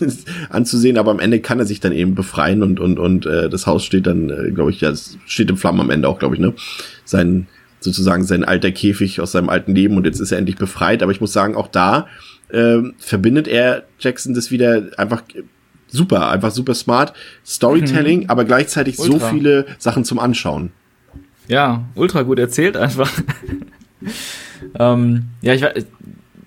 anzusehen, 0.50 0.98
aber 0.98 1.10
am 1.10 1.20
Ende 1.20 1.40
kann 1.40 1.58
er 1.58 1.64
sich 1.64 1.80
dann 1.80 1.92
eben 1.92 2.14
befreien 2.14 2.62
und, 2.62 2.80
und, 2.80 2.98
und 2.98 3.26
äh, 3.26 3.48
das 3.48 3.66
Haus 3.66 3.84
steht 3.84 4.06
dann, 4.06 4.30
äh, 4.30 4.50
glaube 4.50 4.70
ich, 4.70 4.80
ja, 4.80 4.90
es 4.90 5.18
steht 5.26 5.50
in 5.50 5.56
Flammen 5.56 5.80
am 5.80 5.90
Ende 5.90 6.08
auch, 6.08 6.18
glaube 6.18 6.34
ich, 6.34 6.40
ne? 6.40 6.54
Sein, 7.04 7.46
sozusagen 7.80 8.24
sein 8.24 8.44
alter 8.44 8.72
Käfig 8.72 9.20
aus 9.20 9.32
seinem 9.32 9.48
alten 9.48 9.74
Leben 9.74 9.96
und 9.96 10.04
jetzt 10.04 10.20
ist 10.20 10.32
er 10.32 10.38
endlich 10.38 10.56
befreit. 10.56 11.02
Aber 11.02 11.12
ich 11.12 11.20
muss 11.20 11.32
sagen, 11.32 11.54
auch 11.56 11.68
da 11.68 12.06
ähm, 12.52 12.94
verbindet 12.98 13.48
er 13.48 13.84
Jackson 13.98 14.34
das 14.34 14.50
wieder 14.50 14.88
einfach 14.96 15.22
super, 15.88 16.30
einfach 16.30 16.50
super 16.50 16.74
smart. 16.74 17.12
Storytelling, 17.44 18.28
aber 18.28 18.44
gleichzeitig 18.44 18.96
so 18.96 19.12
Ultra. 19.12 19.30
viele 19.30 19.66
Sachen 19.78 20.04
zum 20.04 20.18
Anschauen. 20.18 20.70
Ja, 21.48 21.84
ultra 21.94 22.22
gut 22.22 22.38
erzählt 22.38 22.76
einfach. 22.76 23.10
ähm, 24.78 25.24
ja, 25.40 25.54
ich 25.54 25.62
weiß, 25.62 25.86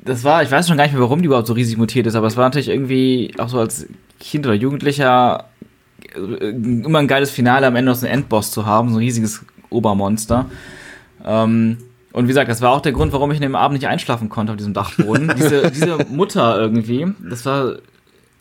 das 0.04 0.24
war, 0.24 0.44
ich 0.44 0.52
weiß 0.52 0.68
schon 0.68 0.78
gar 0.78 0.84
nicht 0.84 0.94
mehr, 0.94 1.02
warum 1.02 1.22
die 1.22 1.26
überhaupt 1.26 1.48
so 1.48 1.54
riesig 1.54 1.78
mutiert 1.78 2.08
ist, 2.08 2.16
aber 2.16 2.28
es 2.28 2.38
war 2.38 2.46
natürlich 2.46 2.70
irgendwie 2.70 3.34
auch 3.38 3.50
so 3.50 3.60
als 3.60 3.88
Kind 4.20 4.46
oder 4.46 4.56
Jugendlicher 4.56 5.46
äh, 6.16 6.50
immer 6.50 7.00
ein 7.00 7.08
geiles 7.08 7.32
Finale 7.32 7.68
am 7.68 7.76
Ende 7.76 7.92
noch 7.92 7.98
so 7.98 8.06
einen 8.06 8.16
Endboss 8.16 8.52
zu 8.52 8.66
haben, 8.66 8.90
so 8.90 8.96
ein 8.96 9.00
riesiges 9.00 9.44
Obermonster. 9.70 10.46
Ähm, 11.26 11.78
und 12.14 12.26
wie 12.26 12.30
gesagt, 12.30 12.50
das 12.50 12.62
war 12.62 12.72
auch 12.72 12.82
der 12.82 12.92
Grund, 12.92 13.14
warum 13.14 13.32
ich 13.32 13.38
an 13.38 13.44
dem 13.44 13.56
Abend 13.56 13.80
nicht 13.80 13.88
einschlafen 13.88 14.30
konnte 14.30 14.52
auf 14.52 14.58
diesem 14.58 14.74
Dachboden. 14.74 15.32
diese, 15.38 15.72
diese 15.72 15.98
Mutter 16.10 16.60
irgendwie, 16.60 17.08
das 17.28 17.46
war, 17.46 17.76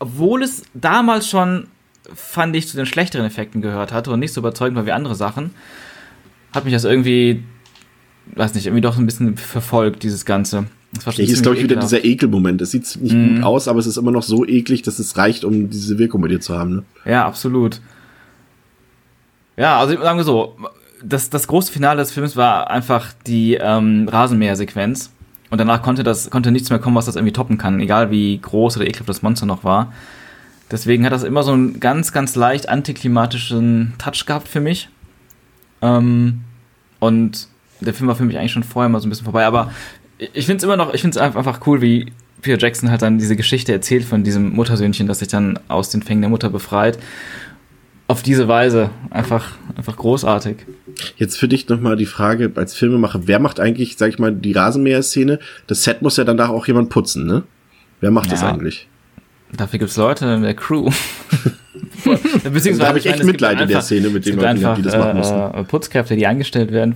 obwohl 0.01 0.41
es 0.43 0.63
damals 0.73 1.29
schon, 1.29 1.67
fand 2.13 2.55
ich, 2.55 2.67
zu 2.67 2.75
den 2.75 2.85
schlechteren 2.87 3.25
Effekten 3.25 3.61
gehört 3.61 3.93
hatte 3.93 4.09
und 4.11 4.19
nicht 4.19 4.33
so 4.33 4.41
überzeugend 4.41 4.75
war 4.77 4.85
wie 4.87 4.91
andere 4.91 5.13
Sachen, 5.15 5.51
hat 6.51 6.65
mich 6.65 6.73
das 6.73 6.83
irgendwie, 6.83 7.43
weiß 8.35 8.55
nicht, 8.55 8.65
irgendwie 8.65 8.81
doch 8.81 8.97
ein 8.97 9.05
bisschen 9.05 9.37
verfolgt, 9.37 10.01
dieses 10.03 10.25
Ganze. 10.25 10.65
Das 10.93 11.05
war 11.05 11.13
Ja, 11.13 11.23
hier 11.23 11.33
ist, 11.33 11.43
glaube 11.43 11.57
ich, 11.57 11.63
wieder 11.63 11.75
dieser 11.77 12.03
Ekelmoment. 12.03 12.61
Es 12.61 12.71
sieht 12.71 12.97
nicht 13.01 13.13
Mhm. 13.13 13.35
gut 13.35 13.43
aus, 13.43 13.67
aber 13.67 13.79
es 13.79 13.85
ist 13.85 13.97
immer 13.97 14.11
noch 14.11 14.23
so 14.23 14.45
eklig, 14.45 14.81
dass 14.81 14.99
es 14.99 15.15
reicht, 15.17 15.45
um 15.45 15.69
diese 15.69 15.97
Wirkung 15.99 16.19
bei 16.21 16.27
dir 16.27 16.41
zu 16.41 16.57
haben. 16.57 16.75
Ne? 16.77 16.83
Ja, 17.05 17.25
absolut. 17.25 17.79
Ja, 19.55 19.79
also 19.79 19.95
sagen 20.01 20.17
wir 20.17 20.23
so, 20.23 20.57
das, 21.03 21.29
das 21.29 21.47
große 21.47 21.71
Finale 21.71 22.01
des 22.01 22.11
Films 22.11 22.35
war 22.35 22.69
einfach 22.69 23.13
die 23.27 23.53
ähm, 23.53 24.07
Rasenmäher-Sequenz. 24.11 25.11
Und 25.51 25.57
danach 25.57 25.83
konnte 25.83 26.03
das 26.03 26.29
konnte 26.29 26.51
nichts 26.51 26.69
mehr 26.69 26.79
kommen, 26.79 26.95
was 26.95 27.05
das 27.05 27.17
irgendwie 27.17 27.33
toppen 27.33 27.57
kann, 27.57 27.79
egal 27.81 28.09
wie 28.09 28.39
groß 28.39 28.77
oder 28.77 28.87
ekelhaft 28.87 29.09
das 29.09 29.21
Monster 29.21 29.45
noch 29.45 29.63
war. 29.63 29.91
Deswegen 30.71 31.05
hat 31.05 31.11
das 31.11 31.23
immer 31.23 31.43
so 31.43 31.51
einen 31.51 31.81
ganz, 31.81 32.13
ganz 32.13 32.35
leicht 32.35 32.69
antiklimatischen 32.69 33.93
Touch 33.97 34.25
gehabt 34.25 34.47
für 34.47 34.61
mich. 34.61 34.89
Ähm, 35.81 36.41
und 36.99 37.49
der 37.81 37.93
Film 37.93 38.07
war 38.07 38.15
für 38.15 38.23
mich 38.23 38.37
eigentlich 38.37 38.53
schon 38.53 38.63
vorher 38.63 38.87
mal 38.87 39.01
so 39.01 39.07
ein 39.07 39.09
bisschen 39.09 39.25
vorbei. 39.25 39.45
Aber 39.45 39.71
ich 40.17 40.45
finde 40.45 40.57
es 40.57 40.63
immer 40.63 40.77
noch, 40.77 40.93
ich 40.93 41.01
finde 41.01 41.19
es 41.19 41.35
einfach 41.35 41.67
cool, 41.67 41.81
wie 41.81 42.13
Peter 42.41 42.57
Jackson 42.57 42.89
halt 42.89 43.01
dann 43.01 43.17
diese 43.17 43.35
Geschichte 43.35 43.73
erzählt 43.73 44.05
von 44.05 44.23
diesem 44.23 44.55
Muttersöhnchen, 44.55 45.07
das 45.07 45.19
sich 45.19 45.27
dann 45.27 45.59
aus 45.67 45.89
den 45.89 46.01
Fängen 46.01 46.21
der 46.21 46.29
Mutter 46.29 46.49
befreit. 46.49 46.97
Auf 48.07 48.23
diese 48.23 48.47
Weise 48.47 48.89
einfach, 49.09 49.57
einfach 49.75 49.97
großartig. 49.97 50.57
Jetzt 51.17 51.37
für 51.37 51.47
dich 51.47 51.67
nochmal 51.69 51.95
die 51.95 52.05
Frage 52.05 52.51
als 52.55 52.73
Filmemacher, 52.73 53.21
wer 53.27 53.39
macht 53.39 53.59
eigentlich, 53.59 53.97
sag 53.97 54.09
ich 54.09 54.19
mal, 54.19 54.31
die 54.33 54.51
Rasenmäher-Szene? 54.51 55.39
Das 55.67 55.83
Set 55.83 56.01
muss 56.01 56.17
ja 56.17 56.23
danach 56.23 56.49
auch 56.49 56.67
jemand 56.67 56.89
putzen, 56.89 57.25
ne? 57.25 57.43
Wer 57.99 58.11
macht 58.11 58.31
das 58.31 58.41
Ja. 58.41 58.51
eigentlich? 58.51 58.87
Dafür 59.53 59.79
gibt 59.79 59.91
es 59.91 59.97
Leute 59.97 60.25
in 60.25 60.43
der 60.43 60.53
Crew. 60.53 60.89
Beziehungsweise 62.03 62.77
Da 62.79 62.87
habe 62.87 62.99
ich 62.99 63.05
echt 63.05 63.19
meine, 63.19 63.31
Mitleid 63.31 63.61
in 63.61 63.67
der 63.67 63.81
Szene 63.81 64.09
mit 64.09 64.25
den 64.25 64.35
Leuten, 64.37 64.47
einfach 64.47 64.75
die 64.75 64.81
das 64.81 64.97
machen 64.97 65.17
mussten. 65.17 65.37
äh, 65.37 65.59
äh, 65.59 65.63
Putzkräfte, 65.63 66.15
die 66.15 66.25
angestellt 66.27 66.71
werden. 66.71 66.95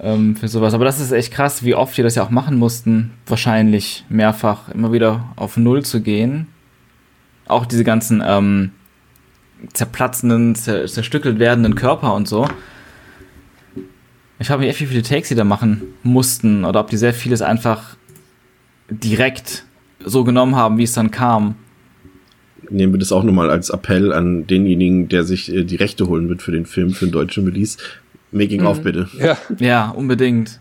ähm, 0.00 0.36
für 0.36 0.46
sowas. 0.48 0.74
Aber 0.74 0.84
das 0.84 1.00
ist 1.00 1.10
echt 1.10 1.32
krass, 1.32 1.64
wie 1.64 1.74
oft 1.74 1.96
die 1.96 2.02
das 2.02 2.14
ja 2.14 2.22
auch 2.22 2.30
machen 2.30 2.56
mussten. 2.56 3.12
Wahrscheinlich 3.26 4.04
mehrfach 4.08 4.68
immer 4.68 4.92
wieder 4.92 5.24
auf 5.36 5.56
Null 5.56 5.84
zu 5.84 6.00
gehen. 6.02 6.46
Auch 7.46 7.66
diese 7.66 7.82
ganzen 7.82 8.22
ähm, 8.24 8.70
zerplatzenden, 9.72 10.54
zer 10.54 10.86
zerstückelt 10.86 11.38
werdenden 11.38 11.74
Körper 11.74 12.14
und 12.14 12.28
so. 12.28 12.46
Ich 14.40 14.46
frage 14.46 14.60
mich 14.60 14.70
echt, 14.70 14.80
wie 14.80 14.86
viele 14.86 15.02
Takes 15.02 15.28
sie 15.28 15.34
da 15.34 15.44
machen 15.44 15.82
mussten 16.02 16.64
oder 16.64 16.80
ob 16.80 16.90
die 16.90 16.96
sehr 16.96 17.12
vieles 17.14 17.42
einfach 17.42 17.96
direkt 18.90 19.64
so 20.04 20.22
genommen 20.24 20.54
haben, 20.56 20.78
wie 20.78 20.84
es 20.84 20.92
dann 20.92 21.10
kam. 21.10 21.56
Nehmen 22.70 22.92
wir 22.92 22.98
das 23.00 23.12
auch 23.12 23.24
nochmal 23.24 23.50
als 23.50 23.70
Appell 23.70 24.12
an 24.12 24.46
denjenigen, 24.46 25.08
der 25.08 25.24
sich 25.24 25.52
äh, 25.52 25.64
die 25.64 25.76
Rechte 25.76 26.06
holen 26.06 26.28
wird 26.28 26.42
für 26.42 26.52
den 26.52 26.66
Film, 26.66 26.90
für 26.90 27.06
den 27.06 27.12
deutschen 27.12 27.44
Release. 27.46 27.78
Making 28.30 28.60
Mhm. 28.60 28.66
of 28.66 28.82
bitte. 28.82 29.08
Ja. 29.18 29.38
Ja, 29.58 29.88
unbedingt. 29.90 30.60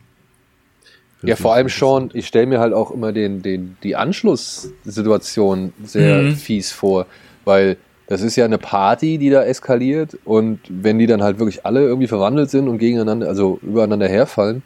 Ja, 1.23 1.35
vor 1.35 1.53
allem 1.55 1.67
schon, 1.67 2.11
ich 2.13 2.27
stelle 2.27 2.45
mir 2.45 2.59
halt 2.59 2.73
auch 2.73 2.91
immer 2.91 3.11
den, 3.11 3.41
den, 3.41 3.75
die 3.83 3.95
Anschlusssituation 3.95 5.73
sehr 5.83 6.21
Mhm. 6.23 6.35
fies 6.35 6.71
vor, 6.71 7.07
weil 7.43 7.77
das 8.07 8.21
ist 8.21 8.35
ja 8.35 8.45
eine 8.45 8.57
Party, 8.57 9.17
die 9.17 9.29
da 9.29 9.43
eskaliert 9.43 10.17
und 10.23 10.59
wenn 10.69 10.97
die 10.97 11.07
dann 11.07 11.21
halt 11.21 11.39
wirklich 11.39 11.65
alle 11.65 11.81
irgendwie 11.81 12.07
verwandelt 12.07 12.49
sind 12.49 12.67
und 12.67 12.77
gegeneinander, 12.77 13.27
also 13.27 13.59
übereinander 13.61 14.07
herfallen, 14.07 14.63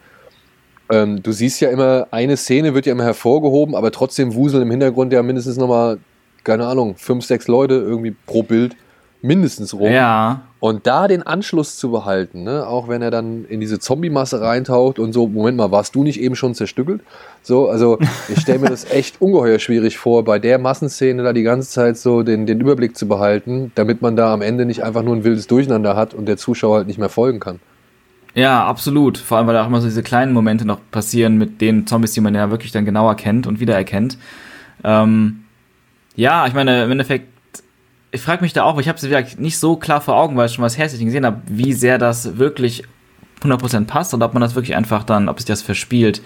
ähm, 0.90 1.22
du 1.22 1.32
siehst 1.32 1.60
ja 1.60 1.70
immer, 1.70 2.06
eine 2.10 2.36
Szene 2.36 2.74
wird 2.74 2.86
ja 2.86 2.92
immer 2.92 3.04
hervorgehoben, 3.04 3.74
aber 3.74 3.90
trotzdem 3.90 4.34
wuseln 4.34 4.62
im 4.62 4.70
Hintergrund 4.70 5.12
ja 5.12 5.22
mindestens 5.22 5.56
nochmal, 5.56 5.98
keine 6.44 6.66
Ahnung, 6.66 6.96
fünf, 6.96 7.24
sechs 7.24 7.48
Leute 7.48 7.74
irgendwie 7.74 8.14
pro 8.26 8.42
Bild 8.42 8.76
mindestens 9.22 9.74
rum. 9.74 9.90
Ja. 9.90 10.42
Und 10.62 10.86
da 10.86 11.08
den 11.08 11.24
Anschluss 11.24 11.76
zu 11.76 11.90
behalten, 11.90 12.44
ne? 12.44 12.64
auch 12.64 12.86
wenn 12.86 13.02
er 13.02 13.10
dann 13.10 13.46
in 13.46 13.58
diese 13.58 13.80
Zombie-Masse 13.80 14.40
reintaucht 14.40 15.00
und 15.00 15.12
so, 15.12 15.26
Moment 15.26 15.56
mal, 15.56 15.72
warst 15.72 15.96
du 15.96 16.04
nicht 16.04 16.20
eben 16.20 16.36
schon 16.36 16.54
zerstückelt? 16.54 17.00
So, 17.42 17.68
also 17.68 17.98
ich 18.28 18.40
stelle 18.40 18.60
mir 18.60 18.68
das 18.68 18.88
echt 18.88 19.20
ungeheuer 19.20 19.58
schwierig 19.58 19.98
vor, 19.98 20.24
bei 20.24 20.38
der 20.38 20.60
Massenszene 20.60 21.24
da 21.24 21.32
die 21.32 21.42
ganze 21.42 21.68
Zeit 21.68 21.96
so 21.96 22.22
den, 22.22 22.46
den 22.46 22.60
Überblick 22.60 22.96
zu 22.96 23.08
behalten, 23.08 23.72
damit 23.74 24.02
man 24.02 24.14
da 24.14 24.32
am 24.32 24.40
Ende 24.40 24.64
nicht 24.64 24.84
einfach 24.84 25.02
nur 25.02 25.16
ein 25.16 25.24
wildes 25.24 25.48
Durcheinander 25.48 25.96
hat 25.96 26.14
und 26.14 26.26
der 26.26 26.36
Zuschauer 26.36 26.76
halt 26.76 26.86
nicht 26.86 26.98
mehr 26.98 27.08
folgen 27.08 27.40
kann. 27.40 27.58
Ja, 28.36 28.64
absolut. 28.64 29.18
Vor 29.18 29.38
allem, 29.38 29.48
weil 29.48 29.54
da 29.54 29.64
auch 29.64 29.66
immer 29.66 29.80
so 29.80 29.88
diese 29.88 30.04
kleinen 30.04 30.32
Momente 30.32 30.64
noch 30.64 30.78
passieren 30.92 31.38
mit 31.38 31.60
den 31.60 31.88
Zombies, 31.88 32.12
die 32.12 32.20
man 32.20 32.36
ja 32.36 32.52
wirklich 32.52 32.70
dann 32.70 32.84
genauer 32.84 33.16
kennt 33.16 33.48
und 33.48 33.58
wiedererkennt. 33.58 34.16
Ähm, 34.84 35.40
ja, 36.14 36.46
ich 36.46 36.54
meine, 36.54 36.84
im 36.84 36.92
Endeffekt, 36.92 37.31
ich 38.12 38.20
frage 38.20 38.42
mich 38.42 38.52
da 38.52 38.64
auch, 38.64 38.74
weil 38.74 38.82
ich 38.82 38.88
habe 38.88 38.98
es 38.98 39.38
nicht 39.38 39.58
so 39.58 39.76
klar 39.76 40.00
vor 40.00 40.16
Augen, 40.16 40.36
weil 40.36 40.46
ich 40.46 40.52
schon 40.52 40.64
was 40.64 40.78
Hässliches 40.78 41.06
gesehen 41.06 41.24
habe, 41.24 41.40
wie 41.46 41.72
sehr 41.72 41.98
das 41.98 42.36
wirklich 42.36 42.84
100% 43.42 43.86
passt 43.86 44.12
oder 44.14 44.26
ob 44.26 44.34
man 44.34 44.42
das 44.42 44.54
wirklich 44.54 44.76
einfach 44.76 45.02
dann, 45.02 45.28
ob 45.28 45.38
sich 45.38 45.46
das 45.46 45.62
verspielt, 45.62 46.22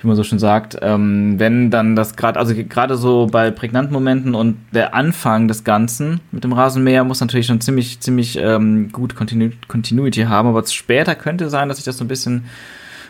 wie 0.00 0.06
man 0.06 0.16
so 0.16 0.24
schon 0.24 0.38
sagt. 0.38 0.78
Ähm, 0.80 1.38
wenn 1.38 1.70
dann 1.70 1.94
das 1.94 2.16
gerade, 2.16 2.38
also 2.38 2.54
gerade 2.54 2.96
so 2.96 3.28
bei 3.30 3.50
prägnanten 3.50 3.92
Momenten 3.92 4.34
und 4.34 4.56
der 4.72 4.94
Anfang 4.94 5.46
des 5.46 5.62
Ganzen 5.62 6.20
mit 6.32 6.42
dem 6.42 6.54
Rasenmäher 6.54 7.04
muss 7.04 7.20
natürlich 7.20 7.46
schon 7.46 7.60
ziemlich, 7.60 8.00
ziemlich 8.00 8.38
ähm, 8.38 8.90
gut 8.90 9.14
Continu 9.14 9.50
Continuity 9.68 10.22
haben, 10.22 10.48
aber 10.48 10.64
später 10.66 11.14
könnte 11.14 11.50
sein, 11.50 11.68
dass 11.68 11.76
sich 11.76 11.84
das 11.84 11.98
so 11.98 12.04
ein 12.04 12.08
bisschen 12.08 12.46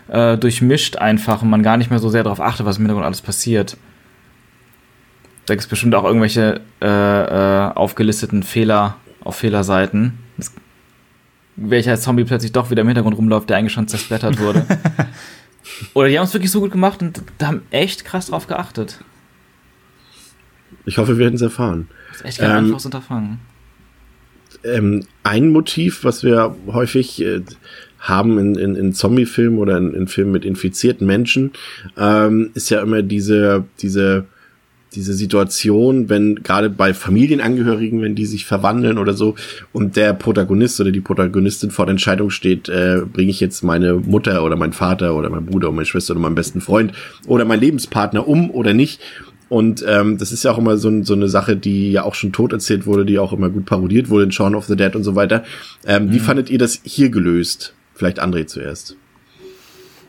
äh, 0.08 0.36
durchmischt 0.36 0.96
einfach 0.96 1.42
und 1.42 1.50
man 1.50 1.62
gar 1.62 1.76
nicht 1.76 1.90
mehr 1.90 2.00
so 2.00 2.08
sehr 2.08 2.24
darauf 2.24 2.40
achtet, 2.40 2.66
was 2.66 2.76
im 2.76 2.82
Hintergrund 2.82 3.06
alles 3.06 3.22
passiert. 3.22 3.76
Da 5.46 5.54
gibt 5.54 5.62
es 5.62 5.68
bestimmt 5.68 5.94
auch 5.94 6.04
irgendwelche 6.04 6.60
äh, 6.82 6.86
äh, 6.86 7.72
aufgelisteten 7.74 8.42
Fehler 8.42 8.96
auf 9.22 9.36
Fehlerseiten. 9.36 10.18
Das, 10.36 10.52
welcher 11.56 11.96
Zombie 11.96 12.24
plötzlich 12.24 12.52
doch 12.52 12.70
wieder 12.70 12.82
im 12.82 12.88
Hintergrund 12.88 13.16
rumläuft, 13.16 13.48
der 13.48 13.56
eigentlich 13.58 13.72
schon 13.72 13.88
zersplattert 13.88 14.38
wurde. 14.40 14.66
Oder 15.94 16.08
die 16.08 16.18
haben 16.18 16.26
es 16.26 16.34
wirklich 16.34 16.50
so 16.50 16.60
gut 16.60 16.70
gemacht 16.72 17.00
und 17.02 17.22
da 17.38 17.48
haben 17.48 17.62
echt 17.70 18.04
krass 18.04 18.26
drauf 18.28 18.46
geachtet. 18.46 19.00
Ich 20.84 20.98
hoffe, 20.98 21.12
wir 21.12 21.18
werden 21.24 21.34
es 21.34 21.42
erfahren. 21.42 21.88
Das 22.08 22.18
ist 22.18 22.24
echt 22.26 22.38
kein 22.38 22.50
Ähm, 22.50 22.56
einfaches 22.66 22.84
Unterfangen. 22.86 23.38
ähm, 24.64 25.04
ein 25.22 25.50
Motiv, 25.50 26.04
was 26.04 26.22
wir 26.24 26.54
häufig 26.68 27.22
äh, 27.22 27.40
haben 28.00 28.38
in, 28.38 28.54
in, 28.56 28.74
in 28.76 28.92
Zombie-Filmen 28.92 29.58
oder 29.58 29.76
in, 29.78 29.94
in 29.94 30.06
Filmen 30.08 30.32
mit 30.32 30.44
infizierten 30.44 31.06
Menschen, 31.06 31.52
ähm, 31.96 32.50
ist 32.54 32.70
ja 32.70 32.80
immer 32.80 33.02
diese, 33.02 33.64
diese, 33.80 34.26
diese 34.96 35.14
Situation, 35.14 36.08
wenn 36.08 36.42
gerade 36.42 36.70
bei 36.70 36.94
Familienangehörigen, 36.94 38.02
wenn 38.02 38.14
die 38.14 38.26
sich 38.26 38.46
verwandeln 38.46 38.98
oder 38.98 39.12
so 39.12 39.34
und 39.72 39.96
der 39.96 40.14
Protagonist 40.14 40.80
oder 40.80 40.90
die 40.90 41.00
Protagonistin 41.00 41.70
vor 41.70 41.86
der 41.86 41.92
Entscheidung 41.92 42.30
steht, 42.30 42.68
äh, 42.68 43.02
bringe 43.10 43.30
ich 43.30 43.40
jetzt 43.40 43.62
meine 43.62 43.94
Mutter 43.94 44.42
oder 44.42 44.56
meinen 44.56 44.72
Vater 44.72 45.14
oder 45.14 45.30
meinen 45.30 45.46
Bruder 45.46 45.68
oder 45.68 45.76
meine 45.76 45.86
Schwester 45.86 46.12
oder 46.12 46.20
meinen 46.20 46.34
besten 46.34 46.60
Freund 46.60 46.92
oder 47.26 47.44
meinen 47.44 47.60
Lebenspartner 47.60 48.26
um 48.26 48.50
oder 48.50 48.74
nicht. 48.74 49.00
Und 49.48 49.84
ähm, 49.86 50.18
das 50.18 50.32
ist 50.32 50.42
ja 50.42 50.50
auch 50.50 50.58
immer 50.58 50.76
so, 50.76 51.04
so 51.04 51.14
eine 51.14 51.28
Sache, 51.28 51.56
die 51.56 51.92
ja 51.92 52.02
auch 52.02 52.14
schon 52.14 52.32
tot 52.32 52.52
erzählt 52.52 52.86
wurde, 52.86 53.04
die 53.04 53.18
auch 53.18 53.32
immer 53.32 53.48
gut 53.48 53.66
parodiert 53.66 54.10
wurde 54.10 54.24
in 54.24 54.32
Shaun 54.32 54.56
of 54.56 54.64
the 54.64 54.74
Dead 54.74 54.96
und 54.96 55.04
so 55.04 55.14
weiter. 55.14 55.44
Ähm, 55.86 56.10
Wie 56.10 56.18
fandet 56.18 56.50
ihr 56.50 56.58
das 56.58 56.80
hier 56.82 57.10
gelöst? 57.10 57.74
Vielleicht 57.94 58.20
André 58.20 58.46
zuerst. 58.46 58.96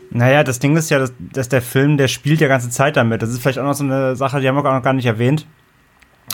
Naja, 0.10 0.44
das 0.44 0.60
Ding 0.60 0.76
ist 0.78 0.90
ja, 0.90 1.00
dass, 1.00 1.14
dass 1.20 1.50
der 1.50 1.62
Film, 1.62 1.98
der 1.98 2.08
spielt 2.08 2.42
ja 2.42 2.48
ganze 2.48 2.70
Zeit 2.70 2.98
damit. 2.98 3.22
Das 3.22 3.30
ist 3.30 3.42
vielleicht 3.42 3.60
auch 3.60 3.64
noch 3.64 3.74
so 3.74 3.84
eine 3.84 4.16
Sache, 4.16 4.40
die 4.40 4.48
haben 4.48 4.56
wir 4.56 4.66
auch 4.66 4.74
noch 4.74 4.84
gar 4.84 4.94
nicht 4.94 5.06
erwähnt. 5.06 5.46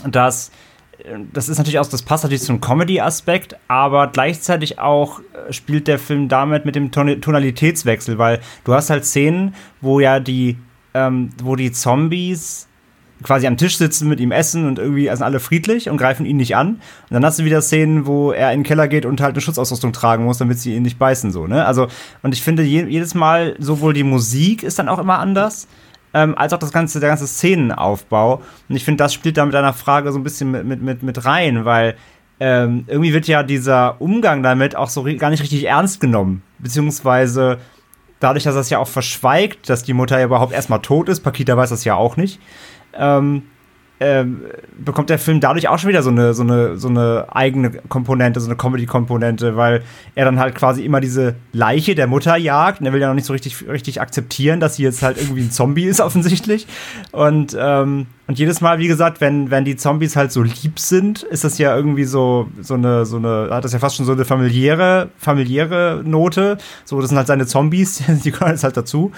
Dass, 0.08 0.52
äh, 1.00 1.18
das 1.32 1.50
ist 1.50 1.58
natürlich 1.58 1.80
auch, 1.80 1.88
das 1.88 2.04
passt 2.04 2.24
natürlich 2.24 2.44
zum 2.44 2.62
Comedy-Aspekt, 2.62 3.58
aber 3.68 4.08
gleichzeitig 4.08 4.80
auch 4.80 5.20
äh, 5.20 5.52
spielt 5.52 5.88
der 5.88 6.00
Film 6.00 6.28
damit 6.28 6.66
mit 6.66 6.76
dem 6.76 6.92
Ton 6.92 7.20
Tonalitätswechsel, 7.22 8.18
weil 8.18 8.42
du 8.64 8.74
hast 8.74 8.90
halt 8.90 9.06
Szenen, 9.06 9.56
wo 9.82 10.00
ja 10.00 10.20
die, 10.20 10.58
ähm, 10.94 11.30
wo 11.42 11.56
die 11.56 11.72
Zombies 11.72 12.68
quasi 13.24 13.48
am 13.48 13.58
Tisch 13.58 13.78
sitzen, 13.78 14.08
mit 14.08 14.20
ihm 14.20 14.32
essen 14.32 14.68
und 14.68 14.80
irgendwie 14.80 15.08
sind 15.08 15.22
alle 15.22 15.40
friedlich 15.40 15.90
und 15.90 15.98
greifen 15.98 16.26
ihn 16.26 16.38
nicht 16.38 16.56
an. 16.56 16.76
Und 16.76 17.12
dann 17.12 17.26
hast 17.26 17.40
du 17.40 17.46
wieder 17.46 17.62
Szenen, 17.62 18.06
wo 18.06 18.32
er 18.32 18.52
in 18.52 18.60
den 18.60 18.66
Keller 18.66 18.88
geht 18.88 19.06
und 19.06 19.22
halt 19.22 19.34
eine 19.34 19.42
Schutzausrüstung 19.42 19.94
tragen 19.94 20.26
muss, 20.26 20.38
damit 20.38 20.60
sie 20.60 20.76
ihn 20.76 20.84
nicht 20.84 21.00
beißen, 21.00 21.32
so, 21.32 21.48
ne? 21.48 21.66
Also, 21.66 21.88
und 22.22 22.34
ich 22.34 22.42
finde, 22.42 22.64
je, 22.64 22.86
jedes 22.86 23.16
Mal, 23.16 23.56
sowohl 23.60 23.94
die 23.94 24.04
Musik 24.04 24.64
ist 24.64 24.80
dann 24.80 24.90
auch 24.90 25.00
immer 25.00 25.20
anders, 25.20 25.68
ähm, 26.14 26.38
als 26.38 26.54
auch 26.54 26.60
das 26.60 26.72
ganze, 26.72 27.00
der 27.00 27.10
ganze 27.10 27.28
Szenenaufbau. 27.28 28.42
Und 28.70 28.76
ich 28.76 28.86
finde, 28.86 29.04
das 29.04 29.14
spielt 29.14 29.38
da 29.38 29.46
mit 29.46 29.54
deiner 29.54 29.74
Frage 29.74 30.12
so 30.12 30.20
ein 30.20 30.24
bisschen 30.24 30.52
mit, 30.52 30.66
mit, 30.66 30.82
mit, 30.82 31.04
mit 31.04 31.26
rein, 31.26 31.66
weil 31.66 31.96
ähm, 32.40 32.86
irgendwie 32.88 33.14
wird 33.14 33.28
ja 33.28 33.44
dieser 33.44 34.02
Umgang 34.02 34.44
damit 34.44 34.76
auch 34.76 34.90
so 34.90 35.04
gar 35.18 35.30
nicht 35.30 35.42
richtig 35.42 35.66
ernst 35.66 36.00
genommen. 36.00 36.44
Beziehungsweise 36.60 37.60
dadurch, 38.20 38.44
dass 38.44 38.56
das 38.56 38.70
ja 38.70 38.80
auch 38.80 38.88
verschweigt, 38.88 39.70
dass 39.70 39.84
die 39.84 39.94
Mutter 39.94 40.18
ja 40.18 40.26
überhaupt 40.26 40.54
erstmal 40.54 40.82
tot 40.82 41.10
ist, 41.10 41.22
Pakita 41.22 41.58
weiß 41.58 41.70
das 41.70 41.84
ja 41.84 41.96
auch 41.96 42.18
nicht, 42.18 42.40
ähm, 42.98 43.44
ähm, 44.00 44.42
bekommt 44.78 45.10
der 45.10 45.18
Film 45.18 45.40
dadurch 45.40 45.70
auch 45.70 45.80
schon 45.80 45.88
wieder 45.88 46.04
so 46.04 46.10
eine, 46.10 46.34
so 46.34 46.44
eine, 46.44 46.78
so 46.78 46.90
eine 46.90 47.28
eigene 47.32 47.72
Komponente, 47.88 48.42
so 48.42 48.48
eine 48.48 48.58
Comedy-Komponente, 48.58 49.56
weil 49.56 49.84
er 50.16 50.26
dann 50.26 50.40
halt 50.40 50.56
quasi 50.56 50.84
immer 50.84 51.00
diese 51.00 51.36
Leiche 51.54 51.96
der 51.96 52.08
Mutter 52.08 52.36
jagt 52.36 52.82
und 52.82 52.86
er 52.86 52.92
will 52.92 53.00
ja 53.00 53.08
noch 53.08 53.16
nicht 53.16 53.26
so 53.26 53.34
richtig, 53.34 53.66
richtig 53.68 54.02
akzeptieren, 54.02 54.60
dass 54.60 54.76
sie 54.76 54.84
jetzt 54.84 55.04
halt 55.04 55.18
irgendwie 55.18 55.44
ein 55.44 55.52
Zombie 55.52 55.86
ist, 55.86 56.02
offensichtlich. 56.02 56.68
Und, 57.12 57.56
ähm, 57.58 58.08
und 58.26 58.40
jedes 58.40 58.62
Mal, 58.62 58.80
wie 58.80 58.88
gesagt, 58.88 59.20
wenn, 59.20 59.52
wenn 59.52 59.66
die 59.66 59.76
Zombies 59.76 60.16
halt 60.16 60.32
so 60.32 60.44
lieb 60.44 60.80
sind, 60.80 61.24
ist 61.24 61.44
das 61.44 61.58
ja 61.58 61.76
irgendwie 61.76 62.06
so, 62.06 62.48
so 62.62 62.76
eine, 62.76 63.06
so 63.06 63.18
eine, 63.18 63.50
hat 63.52 63.66
das 63.66 63.74
ja 63.74 63.80
fast 63.80 63.98
schon 63.98 64.06
so 64.06 64.14
eine 64.14 64.24
familiäre, 64.24 65.10
familiäre 65.18 66.02
Note. 66.06 66.58
So, 66.86 67.02
das 67.02 67.10
sind 67.10 67.18
halt 67.18 67.28
seine 67.28 67.46
Zombies, 67.48 68.02
die 68.24 68.32
gehören 68.32 68.52
jetzt 68.52 68.64
halt 68.64 68.78
dazu. 68.78 69.12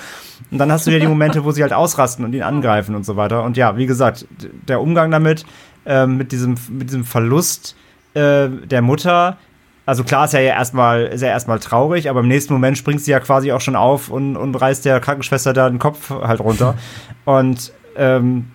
Und 0.50 0.58
dann 0.58 0.72
hast 0.72 0.88
du 0.88 0.92
ja 0.92 0.98
die 0.98 1.08
Momente, 1.08 1.44
wo 1.44 1.52
sie 1.52 1.62
halt 1.62 1.72
ausrasten 1.72 2.26
und 2.26 2.34
ihn 2.34 2.42
angreifen 2.42 2.96
und 2.96 3.06
so 3.06 3.16
weiter. 3.16 3.44
Und 3.44 3.58
ja, 3.58 3.78
wie 3.78 3.86
gesagt, 3.86 4.26
der 4.68 4.82
Umgang 4.82 5.12
damit, 5.12 5.46
ähm, 5.86 6.18
mit 6.18 6.32
diesem, 6.32 6.56
mit 6.72 6.90
diesem 6.90 7.04
Verlust 7.04 7.76
äh, 8.16 8.50
der 8.50 8.82
Mutter, 8.82 9.38
also 9.86 10.04
klar 10.04 10.26
ist 10.26 10.34
er 10.34 10.42
ja 10.42 10.56
erstmal, 10.56 11.04
ist 11.04 11.22
er 11.22 11.30
erstmal 11.30 11.60
traurig, 11.60 12.10
aber 12.10 12.22
im 12.22 12.28
nächsten 12.28 12.54
Moment 12.54 12.76
springt 12.76 13.02
sie 13.02 13.12
ja 13.12 13.20
quasi 13.20 13.52
auch 13.52 13.62
schon 13.62 13.76
auf 13.76 14.10
und, 14.10 14.36
und 14.36 14.56
reißt 14.56 14.84
der 14.84 15.00
Krankenschwester 15.00 15.54
da 15.54 15.70
den 15.70 15.78
Kopf 15.78 16.10
halt 16.10 16.40
runter. 16.40 16.74
und 17.26 17.72
ähm, 17.96 18.48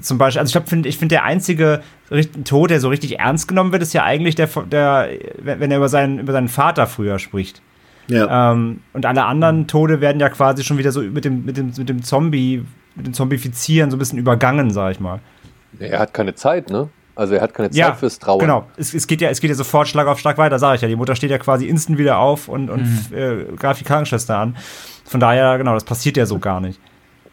zum 0.00 0.18
Beispiel, 0.18 0.40
also 0.40 0.50
ich 0.50 0.52
glaube, 0.54 0.68
find, 0.68 0.86
ich 0.86 0.98
finde, 0.98 1.14
der 1.14 1.24
einzige 1.24 1.82
Tod, 2.44 2.70
der 2.70 2.80
so 2.80 2.88
richtig 2.88 3.18
ernst 3.18 3.48
genommen 3.48 3.72
wird, 3.72 3.82
ist 3.82 3.92
ja 3.92 4.02
eigentlich 4.02 4.34
der, 4.34 4.48
der 4.70 5.08
wenn 5.38 5.70
er 5.70 5.76
über 5.76 5.88
seinen, 5.88 6.18
über 6.18 6.32
seinen 6.32 6.48
Vater 6.48 6.86
früher 6.86 7.18
spricht. 7.18 7.62
Ja. 8.08 8.52
Ähm, 8.52 8.80
und 8.92 9.06
alle 9.06 9.24
anderen 9.24 9.66
Tode 9.66 10.00
werden 10.00 10.20
ja 10.20 10.28
quasi 10.28 10.64
schon 10.64 10.78
wieder 10.78 10.92
so 10.92 11.00
mit 11.00 11.24
dem, 11.24 11.44
mit 11.44 11.56
dem, 11.56 11.72
mit 11.76 11.88
dem 11.88 12.02
Zombie, 12.02 12.64
mit 12.96 13.06
dem 13.06 13.14
Zombifizieren 13.14 13.90
so 13.90 13.96
ein 13.96 13.98
bisschen 13.98 14.18
übergangen, 14.18 14.70
sag 14.70 14.92
ich 14.92 15.00
mal. 15.00 15.20
Er 15.78 16.00
hat 16.00 16.12
keine 16.12 16.34
Zeit, 16.34 16.70
ne? 16.70 16.88
Also 17.16 17.34
er 17.34 17.42
hat 17.42 17.54
keine 17.54 17.70
Zeit 17.70 17.96
fürs 17.96 18.18
Trauern. 18.18 18.40
Genau, 18.40 18.66
es, 18.76 18.92
es, 18.92 19.06
geht 19.06 19.20
ja, 19.20 19.30
es 19.30 19.40
geht 19.40 19.48
ja 19.48 19.54
sofort 19.54 19.86
Schlag 19.86 20.08
auf 20.08 20.18
Schlag 20.18 20.36
weiter, 20.36 20.58
sage 20.58 20.76
ich 20.76 20.82
ja. 20.82 20.88
Die 20.88 20.96
Mutter 20.96 21.14
steht 21.14 21.30
ja 21.30 21.38
quasi 21.38 21.66
instant 21.66 21.96
wieder 21.96 22.18
auf 22.18 22.48
und, 22.48 22.70
und 22.70 23.12
äh, 23.12 23.44
greift 23.56 23.80
die 23.80 23.84
Krankenschwester 23.84 24.36
an. 24.36 24.56
Von 25.04 25.20
daher, 25.20 25.56
genau, 25.58 25.74
das 25.74 25.84
passiert 25.84 26.16
ja 26.16 26.26
so 26.26 26.38
gar 26.38 26.60
nicht. 26.60 26.80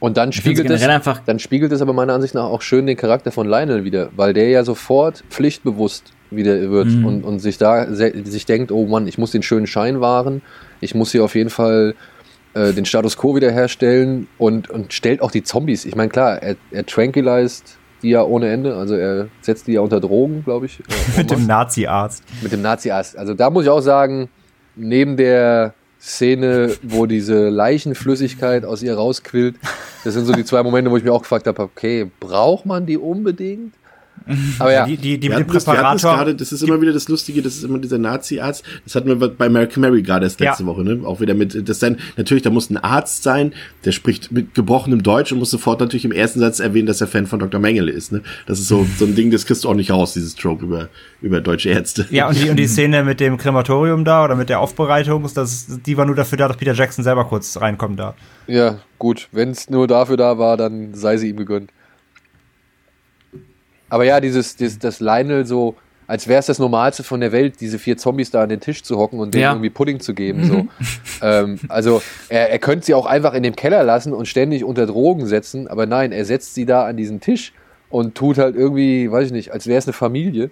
Und 0.01 0.17
dann 0.17 0.31
spiegelt, 0.33 0.67
es, 0.69 0.83
dann 1.27 1.37
spiegelt 1.39 1.71
es 1.71 1.81
aber 1.81 1.93
meiner 1.93 2.13
Ansicht 2.13 2.33
nach 2.33 2.45
auch 2.45 2.63
schön 2.63 2.87
den 2.87 2.97
Charakter 2.97 3.31
von 3.31 3.47
Lionel 3.47 3.83
wieder, 3.83 4.09
weil 4.15 4.33
der 4.33 4.49
ja 4.49 4.63
sofort 4.63 5.23
pflichtbewusst 5.29 6.11
wieder 6.31 6.71
wird 6.71 6.87
Mhm. 6.87 7.05
und, 7.05 7.23
und 7.23 7.39
sich 7.39 7.59
da 7.59 7.85
sich 7.93 8.45
denkt, 8.47 8.71
oh 8.71 8.87
Mann, 8.87 9.07
ich 9.07 9.19
muss 9.19 9.29
den 9.31 9.43
schönen 9.43 9.67
Schein 9.67 10.01
wahren, 10.01 10.41
ich 10.79 10.95
muss 10.95 11.11
hier 11.11 11.23
auf 11.23 11.35
jeden 11.35 11.51
Fall 11.51 11.93
äh, 12.55 12.73
den 12.73 12.85
Status 12.85 13.15
quo 13.15 13.35
wiederherstellen 13.35 14.27
und, 14.39 14.69
und 14.71 14.91
stellt 14.91 15.21
auch 15.21 15.29
die 15.29 15.43
Zombies. 15.43 15.85
Ich 15.85 15.95
meine, 15.95 16.09
klar, 16.09 16.41
er, 16.41 16.55
er 16.71 16.85
tranquilized 16.85 17.77
die 18.01 18.09
ja 18.09 18.23
ohne 18.23 18.49
Ende, 18.49 18.75
also 18.75 18.95
er 18.95 19.27
setzt 19.41 19.67
die 19.67 19.73
ja 19.73 19.81
unter 19.81 19.99
Drogen, 19.99 20.43
glaube 20.43 20.65
ich. 20.65 20.79
Äh, 20.79 20.83
Mit 21.19 21.29
dem 21.29 21.45
Nazi-Arzt. 21.45 22.23
Mit 22.41 22.51
dem 22.51 22.63
Nazi-Arzt. 22.63 23.15
Also 23.17 23.35
da 23.35 23.51
muss 23.51 23.65
ich 23.65 23.69
auch 23.69 23.81
sagen, 23.81 24.29
neben 24.75 25.17
der 25.17 25.75
Szene, 26.01 26.75
wo 26.81 27.05
diese 27.05 27.49
Leichenflüssigkeit 27.49 28.65
aus 28.65 28.81
ihr 28.81 28.95
rausquillt, 28.95 29.55
das 30.03 30.15
sind 30.15 30.25
so 30.25 30.33
die 30.33 30.43
zwei 30.43 30.63
Momente, 30.63 30.89
wo 30.89 30.97
ich 30.97 31.03
mir 31.03 31.13
auch 31.13 31.21
gefragt 31.21 31.45
habe, 31.45 31.61
okay, 31.61 32.09
braucht 32.19 32.65
man 32.65 32.87
die 32.87 32.97
unbedingt? 32.97 33.75
Aber 34.59 34.71
ja, 34.71 34.85
Die, 34.85 34.97
die, 34.97 35.17
die 35.17 35.29
Wir 35.29 35.37
mit 35.39 35.47
dem 35.47 35.51
Präparator. 35.51 36.13
gerade, 36.15 36.35
das 36.35 36.51
ist 36.51 36.61
immer 36.61 36.79
wieder 36.81 36.93
das 36.93 37.07
Lustige, 37.09 37.41
das 37.41 37.55
ist 37.55 37.63
immer 37.63 37.79
dieser 37.79 37.97
Nazi-Arzt. 37.97 38.63
Das 38.83 38.95
hatten 38.95 39.07
wir 39.07 39.29
bei 39.29 39.49
Malcolm 39.49 39.81
Mary 39.81 40.01
gerade 40.01 40.25
erst 40.25 40.39
letzte 40.39 40.63
Ja. 40.63 40.67
Woche, 40.67 40.83
ne? 40.83 41.01
Auch 41.05 41.19
wieder 41.19 41.33
mit, 41.33 41.67
das 41.67 41.79
dann, 41.79 41.97
natürlich, 42.17 42.43
da 42.43 42.49
muss 42.49 42.69
ein 42.69 42.77
Arzt 42.77 43.23
sein, 43.23 43.53
der 43.85 43.91
spricht 43.91 44.31
mit 44.31 44.53
gebrochenem 44.53 45.03
Deutsch 45.03 45.31
und 45.31 45.39
muss 45.39 45.51
sofort 45.51 45.79
natürlich 45.79 46.05
im 46.05 46.11
ersten 46.11 46.39
Satz 46.39 46.59
erwähnen, 46.59 46.85
dass 46.85 47.01
er 47.01 47.07
Fan 47.07 47.27
von 47.27 47.39
Dr. 47.39 47.59
Mengele 47.59 47.91
ist, 47.91 48.11
ne? 48.11 48.21
Das 48.45 48.59
ist 48.59 48.67
so, 48.67 48.85
so 48.97 49.05
ein 49.05 49.15
Ding, 49.15 49.31
das 49.31 49.45
kriegst 49.45 49.63
du 49.63 49.69
auch 49.69 49.73
nicht 49.75 49.91
raus, 49.91 50.13
dieses 50.13 50.35
Trope 50.35 50.65
über, 50.65 50.89
über 51.21 51.41
deutsche 51.41 51.69
Ärzte. 51.69 52.05
Ja, 52.11 52.27
und 52.29 52.41
die, 52.41 52.49
und 52.49 52.55
die 52.57 52.67
Szene 52.67 53.03
mit 53.03 53.19
dem 53.19 53.37
Krematorium 53.37 54.05
da 54.05 54.23
oder 54.23 54.35
mit 54.35 54.49
der 54.49 54.59
Aufbereitung, 54.59 55.27
das, 55.33 55.67
die 55.85 55.97
war 55.97 56.05
nur 56.05 56.15
dafür 56.15 56.37
da, 56.37 56.47
dass 56.47 56.57
Peter 56.57 56.73
Jackson 56.73 57.03
selber 57.03 57.25
kurz 57.25 57.59
reinkommt 57.59 57.99
da. 57.99 58.15
ja, 58.47 58.77
gut, 58.99 59.29
wenn 59.31 59.49
es 59.49 59.69
nur 59.69 59.87
dafür 59.87 60.15
da 60.17 60.37
war, 60.37 60.57
dann 60.57 60.93
sei 60.93 61.17
sie 61.17 61.29
ihm 61.29 61.37
gegönnt. 61.37 61.71
Aber 63.91 64.05
ja, 64.05 64.21
dieses, 64.21 64.55
dieses 64.55 64.79
das 64.79 65.01
Lionel 65.01 65.45
so, 65.45 65.75
als 66.07 66.27
wäre 66.29 66.39
es 66.39 66.45
das 66.45 66.59
Normalste 66.59 67.03
von 67.03 67.19
der 67.19 67.31
Welt, 67.33 67.59
diese 67.59 67.77
vier 67.77 67.97
Zombies 67.97 68.31
da 68.31 68.41
an 68.41 68.47
den 68.49 68.61
Tisch 68.61 68.83
zu 68.83 68.97
hocken 68.97 69.19
und 69.19 69.33
denen 69.33 69.41
Ja. 69.43 69.51
irgendwie 69.51 69.69
Pudding 69.69 69.99
zu 69.99 70.13
geben. 70.13 70.45
So. 70.45 70.67
ähm, 71.21 71.59
also 71.67 72.01
er, 72.29 72.49
er 72.51 72.59
könnte 72.59 72.85
sie 72.85 72.93
auch 72.93 73.05
einfach 73.05 73.33
in 73.33 73.43
dem 73.43 73.55
Keller 73.55 73.83
lassen 73.83 74.13
und 74.13 74.27
ständig 74.27 74.63
unter 74.63 74.85
Drogen 74.85 75.25
setzen, 75.25 75.67
aber 75.67 75.85
nein, 75.87 76.13
er 76.13 76.23
setzt 76.23 76.55
sie 76.55 76.65
da 76.65 76.85
an 76.85 76.95
diesen 76.95 77.19
Tisch 77.19 77.51
und 77.89 78.15
tut 78.15 78.37
halt 78.37 78.55
irgendwie, 78.55 79.11
weiß 79.11 79.27
ich 79.27 79.33
nicht, 79.33 79.51
als 79.51 79.67
wäre 79.67 79.77
es 79.79 79.85
eine 79.87 79.93
Familie. 79.93 80.51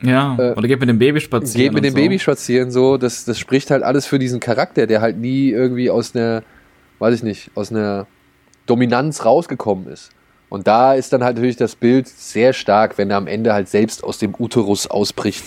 Ja, 0.00 0.36
Äh, 0.38 0.52
oder 0.52 0.68
geht 0.68 0.78
mit 0.80 0.88
dem 0.88 0.98
Baby 0.98 1.20
spazieren. 1.20 1.62
Geht 1.66 1.74
mit 1.74 1.84
dem 1.84 1.92
so. 1.94 1.96
Baby 1.96 2.18
spazieren, 2.20 2.70
so, 2.70 2.96
das, 2.96 3.24
das 3.24 3.38
spricht 3.40 3.70
halt 3.72 3.82
alles 3.82 4.06
für 4.06 4.18
diesen 4.20 4.38
Charakter, 4.40 4.86
der 4.86 5.00
halt 5.00 5.16
nie 5.18 5.50
irgendwie 5.50 5.90
aus 5.90 6.14
einer, 6.14 6.42
weiß 7.00 7.14
ich 7.16 7.22
nicht, 7.24 7.50
aus 7.56 7.70
einer 7.72 8.06
Dominanz 8.66 9.24
rausgekommen 9.24 9.88
ist. 9.88 10.10
Und 10.52 10.66
da 10.66 10.92
ist 10.92 11.14
dann 11.14 11.24
halt 11.24 11.36
natürlich 11.36 11.56
das 11.56 11.74
Bild 11.74 12.06
sehr 12.06 12.52
stark, 12.52 12.98
wenn 12.98 13.08
er 13.08 13.16
am 13.16 13.26
Ende 13.26 13.54
halt 13.54 13.70
selbst 13.70 14.04
aus 14.04 14.18
dem 14.18 14.34
Uterus 14.38 14.86
ausbricht. 14.86 15.44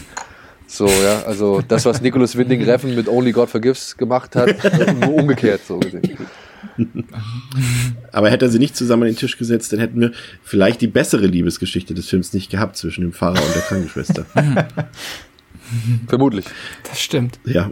So, 0.66 0.88
ja, 0.88 1.22
also 1.28 1.62
das, 1.68 1.86
was 1.86 2.02
Nicholas 2.02 2.36
Winding 2.36 2.64
Refn 2.64 2.96
mit 2.96 3.08
Only 3.08 3.32
God 3.32 3.52
Forgives 3.52 3.98
gemacht 3.98 4.36
hat, 4.36 4.56
nur 5.00 5.14
umgekehrt 5.14 5.62
so 5.68 5.78
gesehen. 5.78 6.18
Aber 8.12 8.32
hätte 8.32 8.46
er 8.46 8.50
sie 8.50 8.58
nicht 8.58 8.76
zusammen 8.76 9.04
an 9.04 9.10
den 9.10 9.16
Tisch 9.16 9.38
gesetzt, 9.38 9.72
dann 9.74 9.80
hätten 9.80 10.02
wir 10.02 10.12
vielleicht 10.42 10.82
die 10.82 10.88
bessere 10.88 11.28
Liebesgeschichte 11.28 11.94
des 11.94 12.10
Films 12.10 12.34
nicht 12.34 12.50
gehabt 12.50 12.76
zwischen 12.76 13.02
dem 13.02 13.14
Pfarrer 13.14 13.46
und 13.46 13.54
der 13.54 13.62
Krankenschwester. 13.62 14.26
Vermutlich. 16.08 16.46
Das 16.90 17.00
stimmt. 17.00 17.38
Ja. 17.46 17.70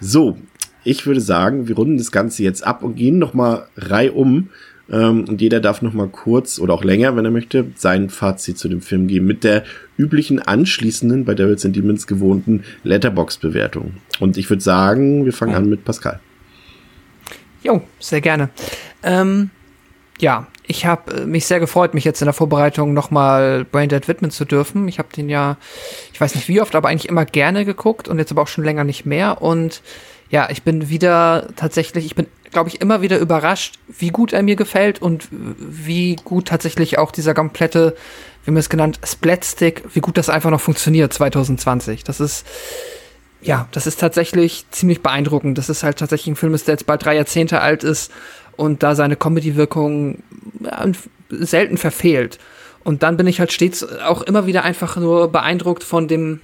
So, 0.00 0.36
ich 0.82 1.06
würde 1.06 1.20
sagen, 1.20 1.68
wir 1.68 1.76
runden 1.76 1.98
das 1.98 2.10
Ganze 2.10 2.42
jetzt 2.42 2.66
ab 2.66 2.82
und 2.82 2.96
gehen 2.96 3.20
nochmal 3.20 3.68
reihum. 3.76 4.48
Ähm, 4.90 5.24
und 5.28 5.40
jeder 5.40 5.60
darf 5.60 5.82
nochmal 5.82 6.08
kurz 6.08 6.58
oder 6.58 6.74
auch 6.74 6.84
länger, 6.84 7.16
wenn 7.16 7.24
er 7.24 7.30
möchte, 7.30 7.66
sein 7.76 8.10
Fazit 8.10 8.58
zu 8.58 8.68
dem 8.68 8.80
Film 8.80 9.06
geben. 9.08 9.26
Mit 9.26 9.44
der 9.44 9.64
üblichen 9.96 10.40
anschließenden, 10.40 11.24
bei 11.24 11.34
Devils 11.34 11.64
and 11.64 11.76
Demons 11.76 12.06
gewohnten 12.06 12.64
Letterbox-Bewertung. 12.84 13.94
Und 14.20 14.36
ich 14.36 14.48
würde 14.48 14.62
sagen, 14.62 15.24
wir 15.24 15.32
fangen 15.32 15.54
an 15.54 15.68
mit 15.68 15.84
Pascal. 15.84 16.20
Jo, 17.62 17.82
sehr 17.98 18.20
gerne. 18.20 18.50
Ähm, 19.02 19.50
ja, 20.20 20.46
ich 20.66 20.86
habe 20.86 21.26
mich 21.26 21.46
sehr 21.46 21.60
gefreut, 21.60 21.94
mich 21.94 22.04
jetzt 22.04 22.20
in 22.20 22.26
der 22.26 22.34
Vorbereitung 22.34 22.92
nochmal 22.92 23.64
Braindead 23.64 24.06
widmen 24.06 24.30
zu 24.30 24.44
dürfen. 24.44 24.86
Ich 24.86 24.98
habe 24.98 25.08
den 25.14 25.28
ja, 25.28 25.56
ich 26.12 26.20
weiß 26.20 26.34
nicht 26.34 26.48
wie 26.48 26.60
oft, 26.60 26.74
aber 26.74 26.88
eigentlich 26.88 27.08
immer 27.08 27.24
gerne 27.24 27.64
geguckt 27.64 28.06
und 28.06 28.18
jetzt 28.18 28.30
aber 28.30 28.42
auch 28.42 28.48
schon 28.48 28.64
länger 28.64 28.84
nicht 28.84 29.06
mehr. 29.06 29.40
Und 29.42 29.82
ja, 30.30 30.48
ich 30.50 30.62
bin 30.62 30.90
wieder 30.90 31.48
tatsächlich, 31.56 32.04
ich 32.04 32.14
bin, 32.14 32.26
glaube 32.50 32.68
ich, 32.68 32.80
immer 32.80 33.02
wieder 33.02 33.18
überrascht, 33.18 33.78
wie 33.88 34.08
gut 34.08 34.32
er 34.32 34.42
mir 34.42 34.56
gefällt 34.56 35.00
und 35.02 35.28
wie 35.30 36.16
gut 36.16 36.48
tatsächlich 36.48 36.98
auch 36.98 37.10
dieser 37.10 37.34
komplette, 37.34 37.96
wie 38.44 38.50
man 38.50 38.60
es 38.60 38.68
genannt, 38.68 39.00
Splatstick, 39.04 39.82
wie 39.94 40.00
gut 40.00 40.16
das 40.16 40.28
einfach 40.28 40.50
noch 40.50 40.60
funktioniert 40.60 41.12
2020. 41.12 42.04
Das 42.04 42.20
ist, 42.20 42.46
ja, 43.40 43.68
das 43.72 43.86
ist 43.86 44.00
tatsächlich 44.00 44.66
ziemlich 44.70 45.02
beeindruckend. 45.02 45.58
Das 45.58 45.68
ist 45.68 45.82
halt 45.82 45.98
tatsächlich 45.98 46.28
ein 46.28 46.36
Film, 46.36 46.52
der 46.52 46.74
jetzt 46.74 46.86
bald 46.86 47.04
drei 47.04 47.16
Jahrzehnte 47.16 47.60
alt 47.60 47.84
ist 47.84 48.10
und 48.56 48.82
da 48.82 48.94
seine 48.94 49.16
Comedy-Wirkung 49.16 50.22
selten 51.30 51.76
verfehlt. 51.76 52.38
Und 52.84 53.02
dann 53.02 53.16
bin 53.16 53.26
ich 53.26 53.38
halt 53.38 53.52
stets 53.52 53.84
auch 54.00 54.22
immer 54.22 54.46
wieder 54.46 54.64
einfach 54.64 54.96
nur 54.96 55.30
beeindruckt 55.30 55.84
von 55.84 56.08
dem, 56.08 56.40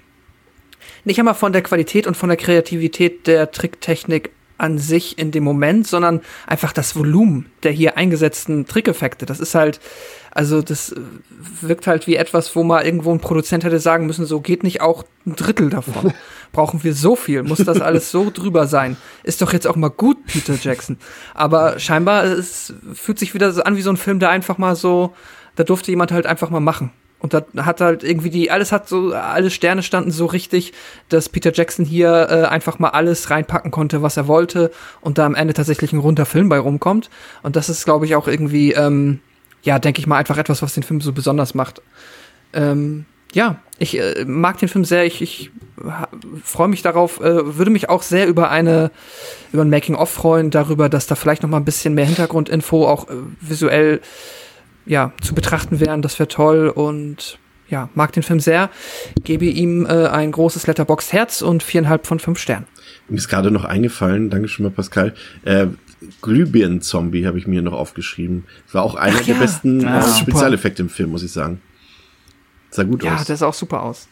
nicht 1.05 1.19
einmal 1.19 1.35
von 1.35 1.53
der 1.53 1.63
Qualität 1.63 2.07
und 2.07 2.17
von 2.17 2.29
der 2.29 2.37
Kreativität 2.37 3.27
der 3.27 3.51
Tricktechnik 3.51 4.31
an 4.59 4.79
sich 4.79 5.19
in 5.19 5.31
dem 5.31 5.45
Moment, 5.45 5.87
sondern 5.87 6.21
einfach 6.47 6.73
das 6.73 6.97
Volumen 6.97 7.47
der 7.65 7.73
hier 7.73 7.97
eingesetzten 7.97 8.67
Trickeffekte. 8.67 9.27
Das 9.27 9.41
ist 9.41 9.55
halt, 9.55 9.81
also 10.31 10.63
das 10.63 10.93
äh, 10.93 11.01
wirkt 11.61 11.87
halt 11.87 12.07
wie 12.07 12.17
etwas, 12.17 12.55
wo 12.55 12.63
mal 12.63 12.85
irgendwo 12.85 13.13
ein 13.13 13.21
Produzent 13.21 13.65
hätte 13.65 13.81
sagen 13.81 14.07
müssen, 14.07 14.27
so 14.27 14.41
geht 14.41 14.63
nicht 14.63 14.81
auch 14.81 15.05
ein 15.27 15.35
Drittel 15.35 15.71
davon. 15.71 16.13
Brauchen 16.53 16.85
wir 16.85 16.95
so 16.95 17.17
viel? 17.17 17.43
Muss 17.43 17.59
das 17.59 17.81
alles 17.81 18.11
so 18.11 18.31
drüber 18.33 18.67
sein? 18.67 18.97
Ist 19.23 19.43
doch 19.43 19.53
jetzt 19.53 19.67
auch 19.67 19.77
mal 19.77 19.89
gut, 19.89 20.25
Peter 20.27 20.55
Jackson. 20.61 20.99
Aber 21.35 21.79
scheinbar, 21.79 22.25
es 22.25 22.75
fühlt 22.93 23.19
sich 23.19 23.35
wieder 23.35 23.51
so 23.53 23.63
an 23.63 23.77
wie 23.77 23.83
so 23.83 23.91
ein 23.91 23.97
Film, 23.97 24.21
der 24.21 24.31
einfach 24.31 24.59
mal 24.59 24.77
so, 24.77 25.15
da 25.57 25.65
durfte 25.65 25.91
jemand 25.91 26.13
halt 26.13 26.27
einfach 26.27 26.51
mal 26.51 26.61
machen. 26.61 26.93
Und 27.25 27.33
da 27.33 27.43
hat 27.65 27.81
halt 27.81 28.05
irgendwie 28.05 28.29
die, 28.29 28.51
alles 28.51 28.71
hat 28.71 28.87
so, 28.87 29.15
alle 29.15 29.51
Sterne 29.51 29.83
standen 29.83 30.11
so 30.11 30.27
richtig, 30.27 30.75
dass 31.09 31.31
Peter 31.31 31.55
Jackson 31.55 31.87
hier 31.87 32.29
äh, 32.29 32.43
einfach 32.45 32.79
mal 32.79 32.91
alles 32.91 33.31
reinpacken 33.31 33.71
konnte, 33.71 34.03
was 34.03 34.19
er 34.19 34.29
wollte 34.29 34.71
und 35.01 35.17
da 35.17 35.25
am 35.25 35.35
Ende 35.35 35.55
tatsächlich 35.55 35.95
ein 35.95 36.01
runder 36.01 36.27
Film 36.27 36.51
bei 36.51 36.59
rumkommt. 36.59 37.09
Und 37.43 37.57
das 37.57 37.71
ist, 37.71 37.87
glaube 37.87 38.05
ich, 38.05 38.15
auch 38.15 38.29
irgendwie, 38.29 38.73
ähm, 38.73 39.21
ja, 39.63 39.79
denke 39.79 40.01
ich 40.01 40.07
mal, 40.07 40.19
einfach 40.19 40.37
etwas, 40.37 40.61
was 40.61 40.75
den 40.75 40.83
Film 40.83 41.01
so 41.01 41.15
besonders 41.15 41.55
macht. 41.55 41.81
Ähm, 42.53 43.07
ja, 43.33 43.57
ich 43.79 43.99
äh, 43.99 44.27
mag 44.27 44.59
den 44.59 44.69
Film 44.69 44.85
sehr, 44.85 45.07
ich, 45.07 45.23
ich 45.23 45.51
freue 46.45 46.69
mich 46.69 46.83
darauf, 46.83 47.21
äh, 47.21 47.57
würde 47.57 47.71
mich 47.71 47.89
auch 47.89 48.03
sehr 48.03 48.29
über 48.29 48.51
eine, 48.51 48.91
über 49.51 49.63
ein 49.63 49.71
Making-of 49.71 50.11
freuen, 50.11 50.51
darüber, 50.51 50.91
dass 50.91 51.07
da 51.07 51.15
vielleicht 51.15 51.43
noch 51.43 51.49
mal 51.49 51.57
ein 51.57 51.65
bisschen 51.65 51.95
mehr 51.95 52.05
Hintergrundinfo 52.05 52.87
auch 52.87 53.09
äh, 53.09 53.15
visuell 53.41 54.03
ja, 54.87 55.13
zu 55.23 55.35
betrachten 55.35 55.81
wären. 55.81 56.03
Das 56.03 56.19
wäre 56.19 56.29
toll 56.29 56.69
und 56.69 57.39
ja, 57.69 57.89
mag 57.95 58.13
den 58.13 58.23
Film 58.23 58.41
sehr. 58.41 58.71
Gebe 59.25 59.47
ihm 59.47 59.87
äh, 59.87 60.07
ein 60.09 60.33
großes 60.33 60.67
Letterbox 60.67 61.13
Herz 61.13 61.43
und 61.43 61.63
viereinhalb 61.63 62.07
von 62.07 62.19
fünf 62.19 62.39
Sternen. 62.39 62.67
Mir 63.09 63.17
ist 63.17 63.29
gerade 63.29 63.51
noch 63.51 63.65
eingefallen, 63.65 64.31
danke 64.31 64.49
schon 64.49 64.65
mal 64.65 64.71
Pascal, 64.71 65.15
äh, 65.45 65.67
Glühbirnen-Zombie 66.23 67.27
habe 67.27 67.39
ich 67.39 67.47
mir 67.47 67.63
noch 67.63 67.73
aufgeschrieben. 67.73 68.45
War 68.73 68.83
auch 68.83 68.95
einer 68.95 69.17
Ach 69.19 69.25
der 69.25 69.35
ja. 69.35 69.41
besten 69.41 69.81
Ja, 69.81 69.99
äh, 69.99 70.03
super. 70.03 70.17
Spezialeffekte 70.19 70.83
im 70.83 70.89
Film, 70.89 71.11
muss 71.11 71.23
ich 71.23 71.33
sagen. 71.33 71.61
Sah 72.71 72.83
gut 72.83 73.03
Ja, 73.05 73.15
aus. 73.17 73.25
der 73.25 73.37
sah 73.37 73.47
auch 73.47 73.55
super 73.55 73.83
aus. 73.83 74.09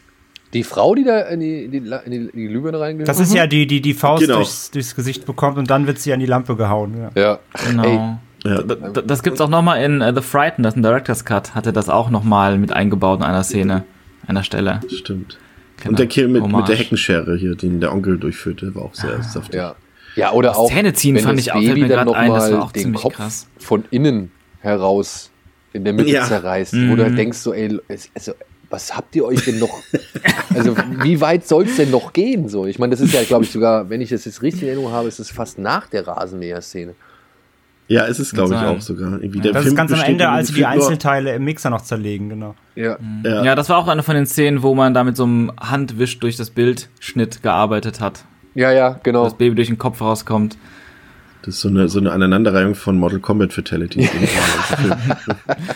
Die 0.52 0.64
Frau, 0.64 0.94
die 0.94 1.04
da 1.04 1.20
in 1.20 1.40
die, 1.40 1.68
die, 1.68 1.78
in 1.78 1.84
die, 2.10 2.16
in 2.16 2.30
die 2.34 2.48
Glühbirne 2.48 2.78
reingeht. 2.78 3.08
Das 3.08 3.18
ist 3.18 3.32
ja 3.34 3.46
die, 3.46 3.66
die 3.66 3.80
die 3.80 3.94
Faust 3.94 4.22
Genau. 4.22 4.36
durchs, 4.36 4.70
durchs 4.70 4.94
Gesicht 4.94 5.24
bekommt 5.24 5.56
und 5.58 5.70
dann 5.70 5.86
wird 5.86 5.98
sie 5.98 6.12
an 6.12 6.20
die 6.20 6.26
Lampe 6.26 6.56
gehauen. 6.56 6.94
Ja. 7.14 7.22
Ja. 7.22 7.38
Genau. 7.66 7.82
Ey, 7.84 8.16
Ja. 8.44 8.62
D- 8.62 8.74
d- 8.92 9.02
Das 9.06 9.22
gibt's 9.22 9.40
auch 9.40 9.48
noch 9.48 9.62
mal 9.62 9.76
in 9.76 10.00
äh, 10.00 10.12
The 10.14 10.20
Frightened, 10.22 10.64
das 10.66 10.74
ist 10.74 10.78
ein 10.78 10.82
Director's 10.82 11.24
Cut, 11.24 11.54
hatte 11.54 11.72
das 11.72 11.88
auch 11.88 12.10
noch 12.10 12.24
mal 12.24 12.58
mit 12.58 12.72
eingebaut 12.72 13.20
in 13.20 13.24
einer 13.24 13.44
Szene, 13.44 13.84
einer 14.26 14.42
Stelle. 14.42 14.80
Stimmt. 14.88 15.38
Genau. 15.78 15.90
Und 15.90 15.98
der 15.98 16.06
Kill 16.06 16.28
mit, 16.28 16.46
mit 16.46 16.68
der. 16.68 16.76
Heckenschere 16.76 17.36
hier, 17.36 17.54
den 17.56 17.80
der 17.80 17.92
Onkel 17.92 18.18
durchführte, 18.18 18.74
war 18.74 18.82
auch 18.82 18.94
sehr 18.94 19.22
saftig. 19.22 19.54
Ja. 19.54 19.74
Ja, 20.14 20.32
oder 20.32 20.48
Das 20.50 20.58
auch. 20.58 20.68
Zähneziehen 20.70 21.18
fand 21.18 21.38
das 21.38 21.46
ich 21.46 21.52
auch, 21.52 21.60
Baby 21.60 21.88
dann 21.88 22.06
grad 22.06 22.16
ein, 22.16 22.32
das 22.32 22.50
nochmal 22.50 22.62
auch 22.62 22.72
den 22.72 22.92
Kopf 22.94 23.14
krass. 23.14 23.46
von 23.58 23.84
innen 23.90 24.30
heraus 24.60 25.30
in 25.72 25.84
der 25.84 25.92
Mitte 25.94 26.10
Ja. 26.10 26.24
zerreißt, 26.24 26.74
Mhm. 26.74 26.90
wo 26.90 26.96
du 26.96 27.04
halt 27.04 27.16
denkst, 27.16 27.38
so, 27.38 27.54
ey, 27.54 27.78
also, 28.14 28.32
was 28.68 28.94
habt 28.94 29.16
ihr 29.16 29.24
euch 29.24 29.42
denn 29.44 29.58
noch, 29.58 29.70
also 30.54 30.76
wie 31.02 31.20
weit 31.20 31.46
soll 31.48 31.64
es 31.64 31.76
denn 31.76 31.90
noch 31.90 32.12
gehen? 32.12 32.48
So, 32.48 32.66
ich 32.66 32.78
meine, 32.78 32.90
das 32.90 33.00
ist 33.00 33.14
ja, 33.14 33.22
glaube 33.22 33.44
ich, 33.44 33.50
sogar, 33.52 33.88
wenn 33.88 34.00
ich 34.02 34.10
das 34.10 34.24
jetzt 34.26 34.42
richtig 34.42 34.62
in 34.64 34.68
Erinnerung 34.68 34.92
habe, 34.92 35.08
ist 35.08 35.18
es 35.18 35.30
fast 35.30 35.58
nach 35.58 35.86
der 35.88 36.06
Rasenmäher-Szene. 36.06 36.94
Ja, 37.88 38.06
es 38.06 38.20
ist, 38.20 38.32
glaube 38.32 38.54
ich, 38.54 38.60
auch 38.60 38.80
sogar. 38.80 39.12
Irgendwie 39.22 39.40
der 39.40 39.52
Das 39.52 39.62
Film 39.62 39.74
ist 39.74 39.76
ganz 39.76 39.92
am 39.92 40.00
Ende, 40.00 40.28
als 40.28 40.48
sie 40.48 40.54
die 40.54 40.66
Einzelteile 40.66 41.34
im 41.34 41.44
Mixer 41.44 41.68
noch 41.68 41.82
zerlegen, 41.82 42.28
genau. 42.28 42.54
Ja. 42.74 42.96
Ja. 43.24 43.44
Ja, 43.44 43.54
das 43.54 43.68
war 43.68 43.78
auch 43.78 43.88
eine 43.88 44.02
von 44.02 44.14
den 44.14 44.26
Szenen, 44.26 44.62
wo 44.62 44.74
man 44.74 44.94
da 44.94 45.04
mit 45.04 45.16
so 45.16 45.24
einem 45.24 45.52
Handwisch 45.60 46.18
durch 46.18 46.36
das 46.36 46.50
Bildschnitt 46.50 47.42
gearbeitet 47.42 48.00
hat. 48.00 48.24
Ja, 48.54 48.70
ja, 48.70 49.00
genau. 49.02 49.24
das 49.24 49.34
Baby 49.34 49.56
durch 49.56 49.68
den 49.68 49.78
Kopf 49.78 50.00
rauskommt. 50.00 50.56
Das 51.42 51.54
ist 51.56 51.60
so 51.60 51.68
eine, 51.68 51.88
so 51.88 51.98
eine 51.98 52.12
Aneinanderreihung 52.12 52.76
von 52.76 52.96
Mortal 52.96 53.18
Kombat 53.18 53.52
Fatalities. 53.52 54.08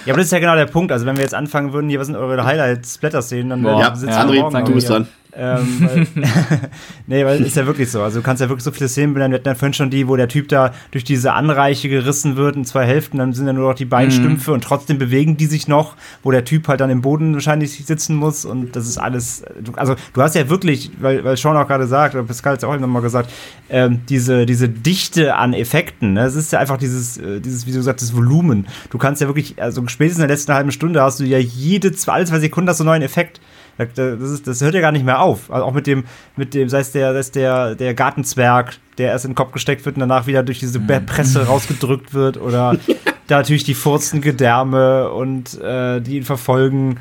Ja, 0.04 0.12
aber 0.12 0.18
das 0.18 0.26
ist 0.26 0.32
ja 0.32 0.38
genau 0.38 0.54
der 0.54 0.66
Punkt. 0.66 0.92
Also 0.92 1.04
wenn 1.06 1.16
wir 1.16 1.24
jetzt 1.24 1.34
anfangen 1.34 1.72
würden, 1.72 1.88
hier, 1.88 1.98
was 1.98 2.06
sind 2.06 2.14
eure 2.14 2.44
Highlights, 2.44 2.94
Splatter-Szenen, 2.94 3.50
dann 3.50 3.64
ja, 3.64 3.94
sitzen 3.96 4.12
Ja, 4.12 4.28
wir 4.28 4.34
André, 4.34 4.52
morgen 4.52 4.64
du 4.64 4.74
bist 4.74 4.88
dran. 4.88 5.08
Ähm, 5.38 5.66
weil, 5.80 6.06
nee, 7.06 7.24
weil 7.24 7.42
ist 7.42 7.56
ja 7.56 7.66
wirklich 7.66 7.90
so. 7.90 8.02
Also 8.02 8.20
du 8.20 8.24
kannst 8.24 8.40
ja 8.40 8.48
wirklich 8.48 8.64
so 8.64 8.70
viele 8.70 8.88
Szenen 8.88 9.12
benennen. 9.14 9.32
Wir 9.32 9.38
hatten 9.38 9.48
ja 9.48 9.54
vorhin 9.54 9.74
schon 9.74 9.90
die, 9.90 10.08
wo 10.08 10.16
der 10.16 10.28
Typ 10.28 10.48
da 10.48 10.72
durch 10.92 11.04
diese 11.04 11.34
Anreiche 11.34 11.88
gerissen 11.88 12.36
wird 12.36 12.56
in 12.56 12.64
zwei 12.64 12.86
Hälften, 12.86 13.18
dann 13.18 13.32
sind 13.34 13.46
ja 13.46 13.52
nur 13.52 13.68
noch 13.68 13.76
die 13.76 13.84
beiden 13.84 14.06
Mhm. 14.12 14.16
Stümpfe 14.22 14.52
und 14.52 14.64
trotzdem 14.64 14.98
bewegen 14.98 15.36
die 15.36 15.46
sich 15.46 15.68
noch, 15.68 15.94
wo 16.22 16.30
der 16.30 16.44
Typ 16.44 16.68
halt 16.68 16.80
dann 16.80 16.90
im 16.90 17.02
Boden 17.02 17.34
wahrscheinlich 17.34 17.84
sitzen 17.84 18.16
muss 18.16 18.44
und 18.44 18.76
das 18.76 18.86
ist 18.86 18.98
alles. 18.98 19.42
Also 19.76 19.96
du 20.14 20.22
hast 20.22 20.34
ja 20.34 20.48
wirklich, 20.48 20.90
weil, 21.00 21.22
weil 21.24 21.36
Sean 21.36 21.56
auch 21.56 21.66
gerade 21.68 21.86
sagt, 21.86 22.14
oder 22.14 22.24
Pascal 22.24 22.52
hat 22.54 22.58
es 22.60 22.64
auch 22.64 22.72
eben 22.72 22.82
nochmal 22.82 23.02
gesagt, 23.02 23.30
ähm, 23.68 24.00
diese, 24.08 24.46
diese 24.46 24.68
Dichte 24.68 25.34
an 25.34 25.52
Effekten. 25.52 26.14
Ne? 26.14 26.24
Es 26.24 26.34
ist 26.34 26.52
ja 26.52 26.60
einfach 26.60 26.78
dieses, 26.78 27.18
äh, 27.18 27.40
dieses, 27.40 27.66
wie 27.66 27.72
du 27.72 27.78
gesagt 27.78 28.00
hast, 28.00 28.16
Volumen. 28.16 28.66
Du 28.90 28.98
kannst 28.98 29.20
ja 29.20 29.28
wirklich, 29.28 29.60
also 29.60 29.86
spätestens 29.88 30.22
in 30.22 30.28
der 30.28 30.34
letzten 30.36 30.54
halben 30.54 30.72
Stunde 30.72 31.02
hast 31.02 31.20
du 31.20 31.24
ja 31.24 31.38
jede, 31.38 31.92
zwei, 31.92 32.12
alle 32.12 32.24
zwei 32.24 32.38
Sekunden 32.38 32.70
hast 32.70 32.80
du 32.80 32.84
einen 32.84 32.90
neuen 32.90 33.02
Effekt. 33.02 33.40
Da- 33.78 33.84
da- 33.84 34.16
Das, 34.16 34.30
ist, 34.30 34.46
das 34.46 34.60
hört 34.62 34.74
ja 34.74 34.80
gar 34.80 34.92
nicht 34.92 35.04
mehr 35.04 35.20
auf. 35.20 35.50
Also 35.50 35.64
auch 35.66 35.72
mit 35.74 35.86
dem, 35.86 36.04
mit 36.36 36.54
dem, 36.54 36.68
sei 36.68 36.80
es 36.80 36.92
der, 36.92 37.12
sei 37.12 37.18
es 37.18 37.30
der, 37.30 37.74
der 37.74 37.94
Gartenzwerg, 37.94 38.78
der 38.98 39.10
erst 39.10 39.24
in 39.24 39.32
den 39.32 39.34
Kopf 39.36 39.52
gesteckt 39.52 39.84
wird 39.84 39.96
und 39.96 40.00
danach 40.00 40.26
wieder 40.26 40.42
durch 40.42 40.58
diese 40.58 40.80
Be- 40.80 41.00
Presse 41.00 41.46
rausgedrückt 41.46 42.14
wird 42.14 42.36
oder 42.40 42.76
da 43.26 43.36
natürlich 43.38 43.64
die 43.64 43.74
furzenden 43.74 44.22
Gedärme 44.22 45.10
und 45.10 45.60
äh, 45.60 46.00
die 46.00 46.16
ihn 46.16 46.24
verfolgen. 46.24 46.98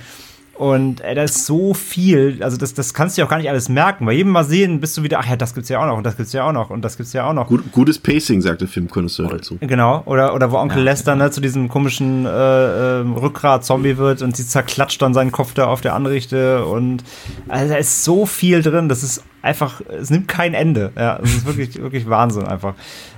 Und 0.56 1.02
äh, 1.02 1.15
da 1.15 1.23
ist 1.23 1.45
so 1.45 1.73
viel, 1.73 2.41
also 2.41 2.56
das, 2.56 2.73
das 2.73 2.94
kannst 2.94 3.18
du 3.18 3.22
ja 3.22 3.26
auch 3.26 3.30
gar 3.30 3.38
nicht 3.38 3.49
alles 3.49 3.68
merken. 3.68 4.06
Bei 4.06 4.14
jedem 4.14 4.32
Mal 4.32 4.45
sehen 4.45 4.80
bist 4.80 4.95
du 4.98 5.03
wieder, 5.03 5.19
ach 5.19 5.27
ja, 5.27 5.36
das 5.36 5.53
gibt's 5.53 5.68
ja 5.69 5.82
auch 5.82 5.86
noch 5.86 5.98
und 5.98 6.06
das 6.06 6.15
gibt's 6.15 6.32
ja 6.32 6.48
auch 6.48 6.53
noch 6.53 6.69
und 6.69 6.82
das 6.82 6.95
gibt's 6.95 7.11
ja 7.11 7.27
auch 7.27 7.34
noch. 7.34 7.48
Gut, 7.48 7.72
gutes 7.73 7.99
Pacing, 7.99 8.41
sagt 8.41 8.61
der 8.61 8.69
Filmkonnoisseur 8.69 9.27
dazu. 9.27 9.57
Genau, 9.60 10.02
oder, 10.06 10.34
oder 10.34 10.52
wo 10.52 10.57
Onkel 10.57 10.82
Lester 10.84 11.15
ne, 11.15 11.30
zu 11.30 11.41
diesem 11.41 11.68
komischen 11.68 12.26
äh, 12.26 13.02
ähm, 13.02 13.14
Rückgrat-Zombie 13.14 13.98
wird 13.98 14.22
und 14.22 14.38
sie 14.38 14.48
zerklatscht 14.48 15.02
dann 15.02 15.14
seinen 15.14 15.34
Kopf 15.34 15.53
da 15.53 15.68
auf 15.68 15.82
der 15.82 15.94
Anrichte 15.94 16.65
und 16.65 17.03
also 17.49 17.73
da 17.73 17.77
ist 17.77 18.06
so 18.06 18.26
viel 18.26 18.61
drin, 18.61 18.88
das 18.88 19.03
ist 19.03 19.23
einfach, 19.41 19.82
es 19.82 20.10
nimmt 20.10 20.27
kein 20.27 20.53
Ende. 20.53 20.91
Ja, 20.95 21.19
es 21.22 21.36
ist 21.36 21.45
wirklich, 21.45 21.76
wirklich 21.82 22.10
Wahnsinn 22.10 22.45
einfach. 22.45 22.76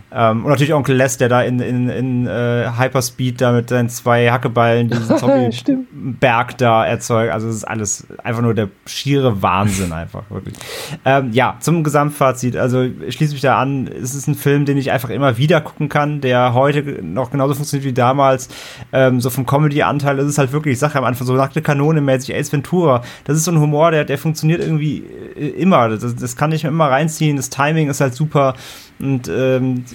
Ähm, 0.09 0.45
und 0.45 0.51
natürlich 0.51 0.73
Onkel 0.73 0.95
Les, 0.95 1.17
der 1.17 1.27
da 1.27 1.41
in, 1.41 1.59
in, 1.59 1.89
in 1.89 2.27
äh, 2.27 2.69
Hyperspeed 2.77 3.41
da 3.41 3.51
mit 3.51 3.69
seinen 3.69 3.89
zwei 3.89 4.29
Hackeballen 4.29 4.89
diesen 4.89 5.17
Zombie-Berg 5.17 6.57
da 6.57 6.85
erzeugt. 6.85 7.33
Also 7.33 7.49
es 7.49 7.57
ist 7.57 7.63
alles 7.65 8.07
einfach 8.23 8.41
nur 8.41 8.53
der 8.53 8.69
schiere 8.85 9.41
Wahnsinn 9.41 9.91
einfach, 9.91 10.23
wirklich. 10.29 10.55
Ähm, 11.03 11.31
ja, 11.33 11.57
zum 11.59 11.83
Gesamtfazit. 11.83 12.55
Also 12.55 12.83
ich 12.83 13.15
schließe 13.15 13.33
mich 13.33 13.41
da 13.41 13.59
an. 13.59 13.87
Es 13.87 14.15
ist 14.15 14.27
ein 14.27 14.35
Film, 14.35 14.65
den 14.65 14.77
ich 14.77 14.91
einfach 14.91 15.09
immer 15.09 15.37
wieder 15.37 15.59
gucken 15.59 15.89
kann, 15.89 16.21
der 16.21 16.53
heute 16.53 17.03
noch 17.03 17.31
genauso 17.31 17.55
funktioniert 17.55 17.85
wie 17.85 17.93
damals. 17.93 18.47
Ähm, 18.93 19.19
so 19.19 19.29
vom 19.29 19.45
Comedy-Anteil 19.45 20.19
ist 20.19 20.27
es 20.27 20.37
halt 20.37 20.53
wirklich, 20.53 20.73
ich 20.73 20.79
sage 20.79 20.97
am 20.97 21.03
Anfang, 21.03 21.27
so 21.27 21.33
nackte 21.33 21.61
Kanone 21.61 21.99
mäßig 21.99 22.33
Ace 22.33 22.53
Ventura. 22.53 23.03
Das 23.25 23.35
ist 23.35 23.43
so 23.43 23.51
ein 23.51 23.59
Humor, 23.59 23.91
der, 23.91 24.05
der 24.05 24.17
funktioniert 24.17 24.61
irgendwie 24.61 25.03
äh, 25.35 25.49
immer. 25.49 25.89
Das, 25.89 26.15
das 26.15 26.37
kann 26.37 26.53
ich 26.53 26.63
mir 26.63 26.69
immer 26.69 26.89
reinziehen. 26.89 27.35
Das 27.35 27.49
Timing 27.49 27.89
ist 27.89 27.99
halt 27.99 28.13
super. 28.13 28.53
Und 28.99 29.27
ähm, 29.27 29.85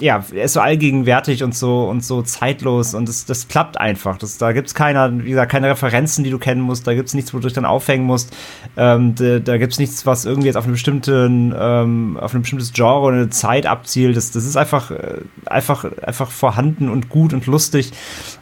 ja, 0.00 0.24
er 0.32 0.44
ist 0.44 0.52
so 0.52 0.60
allgegenwärtig 0.60 1.42
und 1.42 1.54
so 1.54 1.88
und 1.88 2.04
so 2.04 2.22
zeitlos 2.22 2.94
und 2.94 3.08
das, 3.08 3.24
das 3.24 3.48
klappt 3.48 3.80
einfach. 3.80 4.16
Das, 4.16 4.38
da 4.38 4.52
gibt's 4.52 4.74
keiner, 4.74 5.24
wie 5.24 5.30
gesagt, 5.30 5.50
keine 5.50 5.68
Referenzen, 5.68 6.22
die 6.22 6.30
du 6.30 6.38
kennen 6.38 6.60
musst, 6.60 6.86
da 6.86 6.94
gibt's 6.94 7.14
nichts, 7.14 7.34
wo 7.34 7.38
du 7.38 7.44
dich 7.44 7.54
dann 7.54 7.64
aufhängen 7.64 8.04
musst. 8.04 8.34
Ähm, 8.76 9.14
da, 9.16 9.40
da 9.40 9.58
gibt's 9.58 9.78
nichts, 9.78 10.06
was 10.06 10.24
irgendwie 10.24 10.46
jetzt 10.46 10.56
auf 10.56 10.64
einen 10.64 10.74
bestimmten, 10.74 11.52
ähm, 11.58 12.16
auf 12.20 12.32
ein 12.32 12.42
bestimmtes 12.42 12.72
Genre 12.72 13.00
oder 13.00 13.16
eine 13.16 13.30
Zeit 13.30 13.66
abzielt. 13.66 14.16
Das, 14.16 14.30
das 14.30 14.44
ist 14.44 14.56
einfach, 14.56 14.90
äh, 14.92 15.20
einfach, 15.46 15.84
einfach 16.02 16.30
vorhanden 16.30 16.88
und 16.88 17.08
gut 17.08 17.32
und 17.32 17.46
lustig. 17.46 17.92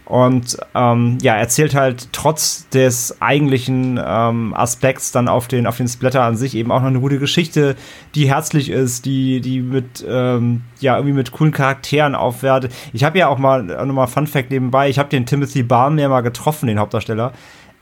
Und 0.07 0.57
ähm, 0.77 1.19
ja, 1.21 1.35
erzählt 1.35 1.75
halt 1.75 2.13
trotz 2.13 2.69
des 2.69 3.21
eigentlichen 3.21 4.01
ähm, 4.03 4.55
Aspekts 4.55 5.11
dann 5.11 5.27
auf 5.27 5.49
den, 5.49 5.67
auf 5.67 5.79
den 5.79 5.89
Splatter 5.89 6.23
an 6.23 6.37
sich 6.37 6.55
eben 6.55 6.71
auch 6.71 6.81
noch 6.81 6.87
eine 6.87 7.01
gute 7.01 7.19
Geschichte, 7.19 7.75
die 8.15 8.29
herzlich 8.29 8.71
ist, 8.71 9.05
die, 9.05 9.41
die 9.41 9.61
mit, 9.61 10.05
ähm, 10.09 10.63
ja, 10.79 10.97
irgendwie 10.97 11.15
mit 11.15 11.33
coolen 11.33 11.53
Charakteren 11.53 12.15
aufwertet. 12.15 12.73
Ich 12.93 13.03
habe 13.03 13.19
ja 13.19 13.27
auch 13.27 13.39
mal, 13.39 13.65
nochmal 13.65 14.07
Fun 14.07 14.29
Fact 14.29 14.53
nebenbei, 14.53 14.89
ich 14.89 15.01
habe 15.01 15.09
den 15.09 15.27
Timothy 15.27 15.65
Balm 15.65 15.99
ja 15.99 16.09
mal 16.09 16.21
getroffen, 16.21 16.69
den 16.69 16.79
Hauptdarsteller. 16.79 17.33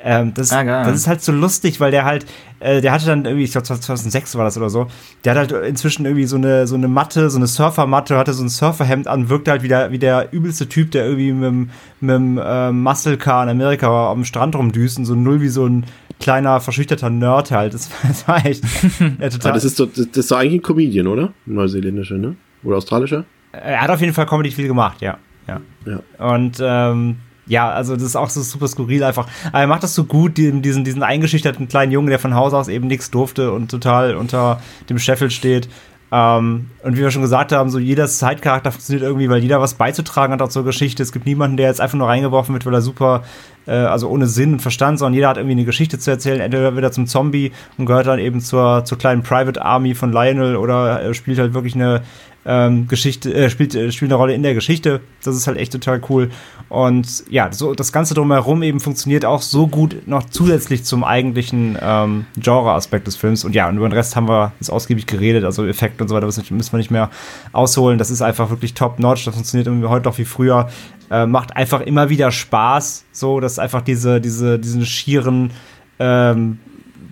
Ähm, 0.06 0.34
das, 0.34 0.52
Ah, 0.52 0.62
das 0.84 0.96
ist 0.96 1.06
halt 1.06 1.22
so 1.22 1.32
lustig, 1.32 1.80
weil 1.80 1.90
der 1.90 2.04
halt, 2.04 2.26
äh, 2.60 2.82
der 2.82 2.92
hatte 2.92 3.06
dann 3.06 3.24
irgendwie, 3.24 3.44
ich 3.44 3.52
glaube 3.52 3.64
2006 3.64 4.36
war 4.36 4.44
das 4.44 4.56
oder 4.58 4.68
so, 4.68 4.86
der 5.24 5.34
hat 5.34 5.52
halt 5.52 5.66
inzwischen 5.66 6.04
irgendwie 6.04 6.26
so 6.26 6.36
eine, 6.36 6.66
so 6.66 6.74
eine 6.74 6.88
Matte, 6.88 7.30
so 7.30 7.38
eine 7.38 7.46
Surfermatte, 7.46 8.18
hatte 8.18 8.34
so 8.34 8.44
ein 8.44 8.50
Surferhemd 8.50 9.08
an, 9.08 9.30
wirkte 9.30 9.50
halt 9.50 9.62
wie 9.62 9.68
der, 9.68 9.92
wie 9.92 9.98
der 9.98 10.30
übelste 10.32 10.68
Typ, 10.68 10.90
der 10.90 11.06
irgendwie 11.06 11.32
mit 11.32 11.70
dem 12.02 12.38
äh, 12.38 12.70
Muscle 12.70 13.16
Car 13.16 13.44
in 13.44 13.48
Amerika 13.48 14.10
am 14.10 14.26
Strand 14.26 14.54
rumdüst 14.56 14.98
und 14.98 15.06
so 15.06 15.14
null 15.14 15.40
wie 15.40 15.48
so 15.48 15.66
ein 15.66 15.86
kleiner, 16.20 16.60
verschüchterter 16.60 17.08
Nerd 17.08 17.50
halt. 17.50 17.72
Das, 17.72 17.88
das 18.06 18.28
war 18.28 18.44
echt 18.44 18.62
ja, 19.20 19.30
total. 19.30 19.52
Ah, 19.52 19.54
das 19.54 19.64
ist 19.64 19.80
doch, 19.80 19.86
das, 19.86 20.06
das 20.08 20.16
ist 20.18 20.30
doch 20.30 20.36
eigentlich 20.36 20.60
ein 20.60 20.62
Comedian, 20.62 21.06
oder? 21.06 21.32
Ein 21.46 21.54
Neuseeländischer, 21.54 22.18
ne? 22.18 22.36
Oder 22.62 22.76
australischer? 22.76 23.24
er 23.52 23.80
hat 23.80 23.90
auf 23.90 24.00
jeden 24.00 24.12
Fall 24.12 24.26
Comedy 24.26 24.50
viel 24.50 24.66
gemacht, 24.66 25.00
ja. 25.00 25.18
ja. 25.46 25.60
Ja. 25.86 26.00
Und 26.34 26.58
ähm, 26.60 27.16
ja, 27.46 27.70
also 27.70 27.94
das 27.94 28.04
ist 28.04 28.16
auch 28.16 28.30
so 28.30 28.42
super 28.42 28.68
skurril 28.68 29.04
einfach. 29.04 29.28
Aber 29.48 29.60
er 29.60 29.66
macht 29.66 29.82
das 29.82 29.94
so 29.94 30.04
gut, 30.04 30.36
diesen, 30.38 30.62
diesen, 30.62 31.02
eingeschüchterten 31.02 31.68
kleinen 31.68 31.92
Jungen, 31.92 32.08
der 32.08 32.18
von 32.18 32.34
Haus 32.34 32.54
aus 32.54 32.68
eben 32.68 32.86
nichts 32.86 33.10
durfte 33.10 33.52
und 33.52 33.70
total 33.70 34.16
unter 34.16 34.60
dem 34.88 34.98
Scheffel 34.98 35.30
steht. 35.30 35.68
Ähm, 36.12 36.70
und 36.82 36.96
wie 36.96 37.00
wir 37.00 37.10
schon 37.10 37.22
gesagt 37.22 37.50
haben, 37.50 37.70
so 37.70 37.78
jeder 37.78 38.06
Sidecharakter 38.06 38.70
funktioniert 38.70 39.02
irgendwie, 39.02 39.28
weil 39.28 39.42
jeder 39.42 39.60
was 39.60 39.74
beizutragen 39.74 40.32
hat 40.32 40.42
auch 40.42 40.48
zur 40.48 40.64
Geschichte. 40.64 41.02
Es 41.02 41.12
gibt 41.12 41.26
niemanden, 41.26 41.56
der 41.56 41.66
jetzt 41.66 41.80
einfach 41.80 41.98
nur 41.98 42.08
reingeworfen 42.08 42.54
wird, 42.54 42.64
weil 42.66 42.74
er 42.74 42.82
super, 42.82 43.24
äh, 43.66 43.72
also 43.72 44.08
ohne 44.08 44.26
Sinn 44.26 44.54
und 44.54 44.60
Verstand, 44.60 44.98
sondern 44.98 45.14
jeder 45.14 45.28
hat 45.28 45.38
irgendwie 45.38 45.52
eine 45.52 45.64
Geschichte 45.64 45.98
zu 45.98 46.10
erzählen. 46.10 46.40
Entweder 46.40 46.74
wird 46.74 46.84
er 46.84 46.92
zum 46.92 47.06
Zombie 47.06 47.52
und 47.78 47.86
gehört 47.86 48.06
dann 48.06 48.20
eben 48.20 48.40
zur, 48.40 48.84
zur 48.84 48.96
kleinen 48.96 49.22
Private 49.22 49.60
Army 49.60 49.94
von 49.94 50.12
Lionel 50.12 50.56
oder 50.56 51.00
er 51.00 51.14
spielt 51.14 51.38
halt 51.38 51.52
wirklich 51.52 51.74
eine 51.74 52.02
ähm, 52.46 52.88
Geschichte, 52.88 53.32
äh, 53.32 53.50
spielt, 53.50 53.74
äh, 53.74 53.90
spielt 53.90 54.10
eine 54.10 54.16
Rolle 54.16 54.34
in 54.34 54.42
der 54.42 54.54
Geschichte. 54.54 55.00
Das 55.22 55.36
ist 55.36 55.46
halt 55.46 55.58
echt 55.58 55.72
total 55.72 56.00
cool. 56.08 56.30
Und 56.68 57.24
ja, 57.30 57.50
so 57.52 57.74
das 57.74 57.92
Ganze 57.92 58.14
drumherum 58.14 58.62
eben 58.62 58.80
funktioniert 58.80 59.24
auch 59.24 59.42
so 59.42 59.66
gut 59.66 60.06
noch 60.06 60.24
zusätzlich 60.24 60.84
zum 60.84 61.04
eigentlichen 61.04 61.78
ähm, 61.80 62.26
Genre-Aspekt 62.36 63.06
des 63.06 63.16
Films. 63.16 63.44
Und 63.44 63.54
ja, 63.54 63.68
und 63.68 63.76
über 63.76 63.88
den 63.88 63.94
Rest 63.94 64.16
haben 64.16 64.28
wir 64.28 64.52
jetzt 64.60 64.70
ausgiebig 64.70 65.06
geredet, 65.06 65.44
also 65.44 65.66
Effekte 65.66 66.04
und 66.04 66.08
so 66.08 66.14
weiter, 66.14 66.26
das 66.26 66.50
müssen 66.50 66.72
wir 66.72 66.78
nicht 66.78 66.90
mehr 66.90 67.10
ausholen. 67.52 67.98
Das 67.98 68.10
ist 68.10 68.22
einfach 68.22 68.50
wirklich 68.50 68.74
top-notch, 68.74 69.24
das 69.24 69.34
funktioniert 69.34 69.68
heute 69.88 70.06
noch 70.06 70.18
wie 70.18 70.24
früher. 70.24 70.68
Äh, 71.10 71.26
macht 71.26 71.56
einfach 71.56 71.80
immer 71.80 72.08
wieder 72.08 72.30
Spaß, 72.30 73.04
so, 73.12 73.40
dass 73.40 73.58
einfach 73.58 73.82
diese, 73.82 74.20
diese, 74.20 74.58
diesen 74.58 74.86
schieren 74.86 75.50
ähm, 75.98 76.58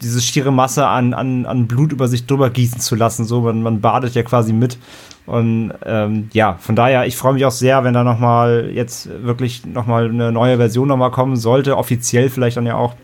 diese 0.03 0.21
schiere 0.21 0.53
Masse 0.53 0.87
an, 0.87 1.15
an, 1.15 1.47
an 1.47 1.67
Blut 1.67 1.93
über 1.93 2.09
sich 2.09 2.27
drüber 2.27 2.51
gießen 2.51 2.81
zu 2.81 2.95
lassen. 2.95 3.25
So, 3.25 3.43
man, 3.43 3.63
man 3.63 3.81
badet 3.81 4.15
ja 4.15 4.23
quasi 4.23 4.53
mit. 4.53 4.79
Und 5.27 5.73
ähm, 5.87 6.29
ja, 6.33 6.57
von 6.59 6.75
daher, 6.75 7.07
ich 7.07 7.17
freue 7.17 7.35
mich 7.35 7.45
auch 7.45 7.53
sehr, 7.53 7.85
wenn 7.85 7.95
da 7.95 8.03
noch 8.03 8.19
mal 8.19 8.71
jetzt 8.73 9.09
wirklich 9.23 9.65
noch 9.65 9.87
mal 9.87 10.09
eine 10.09 10.33
neue 10.33 10.57
Version 10.57 10.89
noch 10.89 10.97
mal 10.97 11.11
kommen 11.11 11.37
sollte, 11.37 11.77
offiziell 11.77 12.29
vielleicht 12.29 12.57
dann 12.57 12.67
ja 12.67 12.75
auch. 12.75 12.95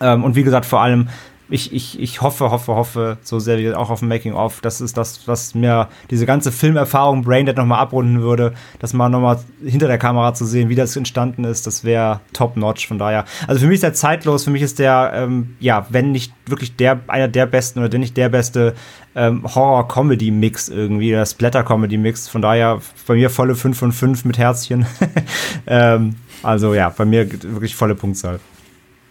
Ähm, 0.00 0.24
und 0.24 0.36
wie 0.36 0.42
gesagt, 0.42 0.66
vor 0.66 0.80
allem, 0.80 1.08
ich, 1.50 1.72
ich, 1.72 2.00
ich 2.00 2.20
hoffe, 2.20 2.50
hoffe, 2.50 2.74
hoffe, 2.74 3.18
so 3.22 3.38
sehr 3.38 3.58
wie 3.58 3.72
auch 3.72 3.90
auf 3.90 4.00
dem 4.00 4.08
Making-of, 4.08 4.60
das 4.60 4.80
ist 4.80 4.96
das, 4.96 5.26
was 5.26 5.54
mir 5.54 5.88
diese 6.10 6.26
ganze 6.26 6.52
Filmerfahrung 6.52 7.22
Braindead 7.22 7.56
noch 7.56 7.64
mal 7.64 7.78
abrunden 7.78 8.20
würde, 8.20 8.52
dass 8.78 8.92
mal 8.92 9.08
noch 9.08 9.20
mal 9.20 9.38
hinter 9.64 9.86
der 9.86 9.98
Kamera 9.98 10.34
zu 10.34 10.44
sehen, 10.44 10.68
wie 10.68 10.74
das 10.74 10.94
entstanden 10.96 11.44
ist, 11.44 11.66
das 11.66 11.84
wäre 11.84 12.20
top-notch, 12.32 12.86
von 12.86 12.98
daher. 12.98 13.24
Also 13.46 13.60
für 13.60 13.66
mich 13.66 13.76
ist 13.76 13.82
der 13.82 13.94
zeitlos, 13.94 14.44
für 14.44 14.50
mich 14.50 14.62
ist 14.62 14.78
der, 14.78 15.12
ähm, 15.14 15.56
ja, 15.58 15.86
wenn 15.88 16.12
nicht 16.12 16.32
wirklich 16.46 16.76
der, 16.76 17.00
einer 17.08 17.28
der 17.28 17.46
besten 17.46 17.78
oder 17.78 17.92
wenn 17.92 18.00
nicht 18.00 18.16
der 18.16 18.28
beste 18.28 18.74
ähm, 19.14 19.42
Horror-Comedy-Mix 19.42 20.68
irgendwie, 20.68 21.14
oder 21.14 21.24
Splatter-Comedy-Mix, 21.24 22.28
von 22.28 22.42
daher 22.42 22.80
bei 23.06 23.14
mir 23.14 23.30
volle 23.30 23.54
5 23.54 23.78
von 23.78 23.92
5 23.92 24.24
mit 24.24 24.38
Herzchen. 24.38 24.86
ähm, 25.66 26.16
also 26.42 26.74
ja, 26.74 26.90
bei 26.90 27.04
mir 27.04 27.30
wirklich 27.42 27.74
volle 27.74 27.94
Punktzahl. 27.94 28.38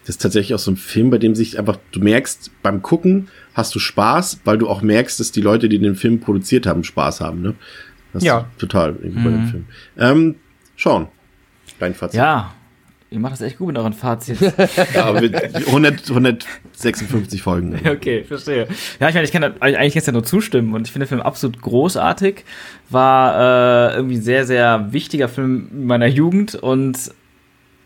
Das 0.07 0.15
ist 0.15 0.21
tatsächlich 0.21 0.55
auch 0.55 0.59
so 0.59 0.71
ein 0.71 0.77
Film, 0.77 1.09
bei 1.09 1.17
dem 1.17 1.35
sich 1.35 1.59
einfach, 1.59 1.77
du 1.91 1.99
merkst, 1.99 2.49
beim 2.63 2.81
Gucken 2.81 3.27
hast 3.53 3.75
du 3.75 3.79
Spaß, 3.79 4.39
weil 4.45 4.57
du 4.57 4.69
auch 4.69 4.81
merkst, 4.81 5.19
dass 5.19 5.33
die 5.33 5.41
Leute, 5.41 5.67
die 5.67 5.79
den 5.79 5.95
Film 5.95 6.21
produziert 6.21 6.65
haben, 6.65 6.85
Spaß 6.85 7.19
haben, 7.21 7.41
ne? 7.41 7.55
Das 8.13 8.23
Ja. 8.23 8.39
ist 8.51 8.59
total 8.59 8.95
irgendwie 9.01 9.23
bei 9.23 9.29
dem 9.31 9.47
Film. 9.47 9.65
Ähm, 9.99 10.35
Sean, 10.77 11.09
dein 11.79 11.93
Fazit. 11.93 12.17
Ja, 12.17 12.53
ihr 13.11 13.19
macht 13.19 13.33
das 13.33 13.41
echt 13.41 13.57
gut 13.57 13.67
mit 13.67 13.77
euren 13.77 13.91
Fazits. 13.91 14.39
Ja, 14.93 15.05
aber 15.07 15.21
wir- 15.21 15.33
100, 15.67 16.09
156 16.09 17.41
Folgen. 17.41 17.77
Okay, 17.85 18.23
verstehe. 18.23 18.67
Ja, 19.01 19.09
ich 19.09 19.13
meine, 19.15 19.25
ich 19.25 19.31
kann 19.33 19.41
da 19.41 19.53
eigentlich 19.59 19.93
jetzt 19.95 20.05
ja 20.07 20.13
nur 20.13 20.23
zustimmen 20.23 20.73
und 20.73 20.87
ich 20.87 20.93
finde 20.93 21.05
den 21.05 21.09
Film 21.09 21.21
absolut 21.21 21.61
großartig. 21.61 22.45
War 22.89 23.91
äh, 23.91 23.95
irgendwie 23.97 24.15
ein 24.15 24.21
sehr, 24.21 24.45
sehr 24.45 24.87
wichtiger 24.93 25.27
Film 25.27 25.67
meiner 25.85 26.07
Jugend 26.07 26.55
und 26.55 26.97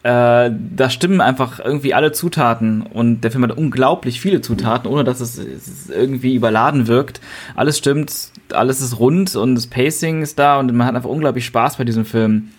äh, 0.03 0.51
da 0.75 0.89
stimmen 0.89 1.21
einfach 1.21 1.59
irgendwie 1.59 1.93
alle 1.93 2.11
Zutaten 2.11 2.81
und 2.81 3.21
der 3.21 3.31
Film 3.31 3.43
hat 3.43 3.55
unglaublich 3.55 4.19
viele 4.19 4.41
Zutaten, 4.41 4.89
ohne 4.89 5.03
dass 5.03 5.19
es, 5.19 5.37
es 5.37 5.89
irgendwie 5.89 6.33
überladen 6.33 6.87
wirkt. 6.87 7.21
Alles 7.55 7.77
stimmt, 7.77 8.31
alles 8.51 8.81
ist 8.81 8.99
rund 8.99 9.35
und 9.35 9.55
das 9.55 9.67
Pacing 9.67 10.23
ist 10.23 10.39
da 10.39 10.59
und 10.59 10.73
man 10.73 10.87
hat 10.87 10.95
einfach 10.95 11.09
unglaublich 11.09 11.45
Spaß 11.45 11.77
bei 11.77 11.83
diesem 11.83 12.05
Film. 12.05 12.49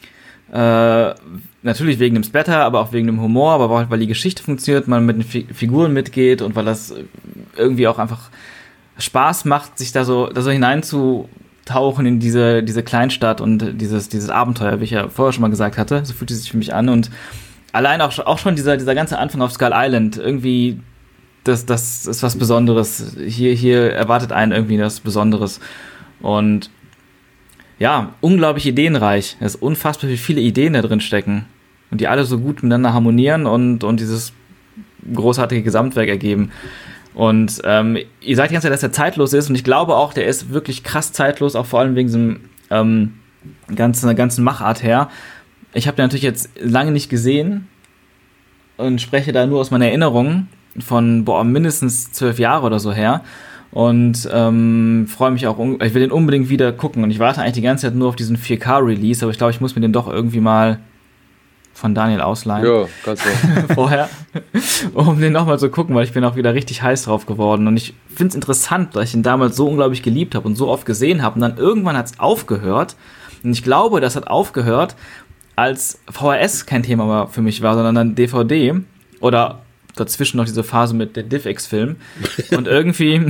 Äh, 0.53 1.15
natürlich 1.63 1.99
wegen 1.99 2.15
dem 2.15 2.25
Splatter, 2.25 2.63
aber 2.63 2.81
auch 2.81 2.93
wegen 2.93 3.07
dem 3.07 3.21
Humor, 3.21 3.53
aber 3.53 3.71
auch 3.71 3.91
weil 3.91 3.99
die 3.99 4.07
Geschichte 4.07 4.43
funktioniert, 4.43 4.87
man 4.87 5.05
mit 5.05 5.17
den 5.17 5.25
Fi 5.25 5.47
Figuren 5.53 5.93
mitgeht 5.93 6.43
und 6.43 6.55
weil 6.55 6.65
das 6.65 6.95
irgendwie 7.57 7.89
auch 7.89 7.99
einfach 7.99 8.31
Spaß 8.99 9.47
macht, 9.47 9.79
sich 9.79 9.91
da 9.91 10.05
so, 10.05 10.27
da 10.27 10.43
so 10.43 10.51
hineinzutauchen 11.63 12.07
in 12.07 12.21
diese, 12.21 12.63
diese 12.63 12.83
Kleinstadt 12.83 13.41
und 13.41 13.81
dieses, 13.81 14.09
dieses 14.09 14.31
Abenteuer, 14.31 14.81
wie 14.81 14.85
ich 14.85 14.91
ja 14.91 15.09
vorher 15.09 15.33
schon 15.33 15.43
mal 15.43 15.51
gesagt 15.51 15.79
hatte. 15.79 16.05
So 16.05 16.13
fühlt 16.15 16.31
es 16.31 16.43
sich 16.43 16.51
für 16.51 16.57
mich 16.57 16.75
an 16.75 16.89
und 16.89 17.11
allein 17.73 18.01
auch, 18.01 18.19
auch 18.19 18.39
schon 18.39 18.57
dieser, 18.57 18.77
dieser 18.77 18.95
ganze 18.95 19.19
Anfang 19.19 19.43
auf 19.43 19.53
Skull 19.53 19.73
Island, 19.73 20.17
irgendwie, 20.17 20.81
das, 21.45 21.67
das 21.67 22.07
ist 22.07 22.23
was 22.23 22.37
Besonderes. 22.37 23.17
Hier, 23.27 23.55
hier 23.55 23.93
erwartet 23.93 24.33
einen 24.33 24.53
irgendwie 24.53 24.79
was 24.79 25.01
Besonderes. 25.01 25.61
Und 26.21 26.71
ja, 27.79 28.15
unglaublich 28.21 28.67
ideenreich. 28.67 29.37
Es 29.41 29.55
ist 29.55 29.63
unfassbar, 29.63 30.11
wie 30.11 30.17
viele 30.17 30.41
Ideen 30.41 30.75
da 30.75 30.83
drin 30.83 31.01
stecken. 31.01 31.47
Und 31.91 32.01
die 32.01 32.09
alle 32.09 32.25
so 32.25 32.39
gut 32.39 32.63
miteinander 32.63 32.95
harmonieren 32.95 33.47
und, 33.47 33.85
und 33.85 34.01
dieses 34.01 34.33
großartige 35.13 35.63
Gesamtwerk 35.63 36.09
ergeben. 36.09 36.53
Und 37.15 37.61
ähm, 37.65 37.99
ihr 38.21 38.37
sagt 38.37 38.51
die 38.51 38.55
ganze 38.55 38.67
Zeit, 38.67 38.75
dass 38.75 38.83
er 38.83 38.93
zeitlos 38.93 39.33
ist 39.33 39.49
und 39.49 39.55
ich 39.55 39.65
glaube 39.65 39.95
auch, 39.97 40.15
der 40.15 40.27
ist 40.27 40.51
wirklich 40.51 40.83
krass 40.83 41.13
zeitlos, 41.13 41.57
auch 41.57 41.67
vor 41.67 41.81
allem 41.81 41.95
wegen 41.95 42.09
diesem 42.09 42.41
ähm, 42.71 43.15
ganzen, 43.75 44.15
ganzen 44.17 44.45
Machart 44.45 44.83
her. 44.83 45.09
Ich 45.75 45.87
habe 45.87 45.97
den 45.97 46.05
natürlich 46.05 46.23
jetzt 46.23 46.51
lange 46.61 46.91
nicht 46.91 47.09
gesehen 47.09 47.69
und 48.77 49.01
spreche 49.01 49.33
da 49.33 49.47
nur 49.47 49.61
aus 49.61 49.71
meiner 49.71 49.87
Erinnerung 49.87 50.49
von 50.79 51.25
boah, 51.25 51.45
mindestens 51.45 52.13
zwölf 52.13 52.39
Jahre 52.39 52.67
oder 52.67 52.79
so 52.79 52.93
her. 52.93 53.23
Und 53.71 54.29
ähm, 54.31 55.07
freue 55.09 55.31
mich 55.31 55.47
auch, 55.47 55.59
ich 55.59 55.95
will 55.95 56.03
den 56.03 56.13
unbedingt 56.13 56.51
wieder 56.51 56.73
gucken. 56.73 57.05
Und 57.05 57.11
ich 57.11 57.19
warte 57.19 57.41
eigentlich 57.41 57.55
die 57.55 57.63
ganze 57.63 57.87
Zeit 57.87 57.95
nur 57.95 58.09
auf 58.09 58.17
diesen 58.17 58.37
4K-Release, 58.37 59.25
aber 59.25 59.33
ich 59.33 59.39
glaube, 59.39 59.51
ich 59.51 59.63
muss 59.63 59.75
mir 59.75 59.81
den 59.81 59.95
doch 59.95 60.09
irgendwie 60.09 60.41
mal 60.41 60.79
von 61.75 61.95
Daniel 61.95 62.21
ausleihen. 62.21 62.67
Ja, 62.67 62.87
kannst 63.05 63.25
du. 63.25 63.75
Vorher. 63.75 64.09
um 64.95 65.21
den 65.21 65.33
nochmal 65.33 65.59
zu 65.59 65.71
gucken, 65.71 65.95
weil 65.95 66.05
ich 66.05 66.13
bin 66.13 66.25
auch 66.25 66.37
wieder 66.37 66.55
richtig 66.55 66.83
heiß 66.83 67.05
drauf 67.05 67.27
geworden. 67.27 67.67
Und 67.67 67.77
ich 67.77 67.95
finde 68.09 68.29
es 68.29 68.35
interessant, 68.35 68.95
dass 68.95 69.09
ich 69.09 69.15
ihn 69.15 69.23
damals 69.23 69.57
so 69.57 69.69
unglaublich 69.69 70.03
geliebt 70.03 70.35
habe 70.35 70.47
und 70.47 70.55
so 70.55 70.69
oft 70.69 70.87
gesehen 70.87 71.23
habe. 71.23 71.37
Und 71.37 71.41
dann 71.41 71.57
irgendwann 71.57 71.97
hat 71.97 72.07
es 72.07 72.21
aufgehört. 72.21 72.97
Und 73.43 73.53
ich 73.53 73.63
glaube, 73.63 74.01
das 74.01 74.17
hat 74.17 74.29
aufgehört, 74.29 74.95
als 75.57 76.01
VHS 76.11 76.67
kein 76.67 76.83
Thema 76.83 77.09
war 77.09 77.29
für 77.29 77.43
mich 77.43 77.63
war, 77.63 77.75
sondern 77.75 77.95
dann 77.95 78.15
DVD. 78.15 78.75
Oder 79.21 79.63
dazwischen 79.97 80.37
noch 80.37 80.45
diese 80.45 80.65
Phase 80.65 80.95
mit 80.95 81.17
der 81.17 81.23
DivX-Film. 81.25 81.97
Und 82.57 82.69
irgendwie, 82.69 83.27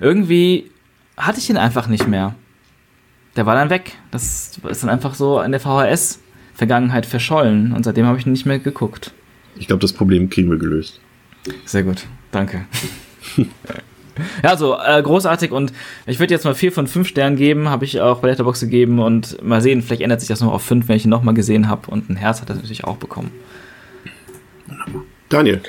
irgendwie 0.00 0.70
hatte 1.16 1.38
ich 1.38 1.48
ihn 1.48 1.56
einfach 1.56 1.86
nicht 1.86 2.06
mehr. 2.06 2.34
Der 3.36 3.46
war 3.46 3.54
dann 3.54 3.70
weg. 3.70 3.92
Das 4.10 4.58
ist 4.68 4.82
dann 4.82 4.90
einfach 4.90 5.14
so 5.14 5.40
in 5.40 5.52
der 5.52 5.60
VHS 5.60 6.20
Vergangenheit 6.54 7.04
verschollen 7.04 7.72
und 7.72 7.84
seitdem 7.84 8.06
habe 8.06 8.18
ich 8.18 8.26
nicht 8.26 8.46
mehr 8.46 8.58
geguckt. 8.58 9.12
Ich 9.56 9.66
glaube, 9.66 9.80
das 9.80 9.92
Problem 9.92 10.30
kriegen 10.30 10.50
wir 10.50 10.58
gelöst. 10.58 11.00
Sehr 11.64 11.82
gut, 11.82 12.06
danke. 12.30 12.64
ja, 14.42 14.56
so 14.56 14.76
äh, 14.78 15.02
großartig 15.02 15.50
und 15.52 15.72
ich 16.06 16.20
würde 16.20 16.32
jetzt 16.32 16.44
mal 16.44 16.54
vier 16.54 16.72
von 16.72 16.86
fünf 16.86 17.08
Sternen 17.08 17.36
geben, 17.36 17.68
habe 17.68 17.84
ich 17.84 18.00
auch 18.00 18.20
bei 18.20 18.28
Letterbox 18.28 18.60
gegeben 18.60 19.00
und 19.00 19.42
mal 19.42 19.60
sehen, 19.60 19.82
vielleicht 19.82 20.02
ändert 20.02 20.20
sich 20.20 20.28
das 20.28 20.40
noch 20.40 20.52
auf 20.52 20.62
fünf, 20.62 20.88
wenn 20.88 20.96
ich 20.96 21.04
ihn 21.04 21.10
nochmal 21.10 21.34
gesehen 21.34 21.68
habe 21.68 21.90
und 21.90 22.08
ein 22.08 22.16
Herz 22.16 22.40
hat 22.40 22.48
er 22.48 22.56
natürlich 22.56 22.84
auch 22.84 22.96
bekommen. 22.96 23.30
Daniel. 25.28 25.60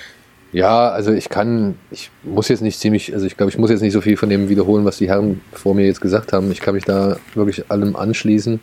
Ja, 0.51 0.89
also 0.89 1.11
ich 1.11 1.27
kann, 1.27 1.75
ich 1.91 2.11
muss 2.23 2.47
jetzt 2.47 2.61
nicht 2.61 2.79
ziemlich, 2.79 3.13
also 3.13 3.25
ich 3.25 3.35
glaube, 3.35 3.49
ich 3.49 3.57
muss 3.57 3.71
jetzt 3.71 3.81
nicht 3.81 3.91
so 3.91 3.99
viel 3.99 4.15
von 4.15 4.29
dem 4.29 4.47
wiederholen, 4.47 4.85
was 4.85 4.97
die 4.97 5.09
Herren 5.09 5.41
vor 5.51 5.75
mir 5.75 5.85
jetzt 5.85 5.99
gesagt 5.99 6.31
haben. 6.31 6.49
Ich 6.49 6.61
kann 6.61 6.75
mich 6.75 6.85
da 6.85 7.17
wirklich 7.33 7.69
allem 7.69 7.97
anschließen 7.97 8.61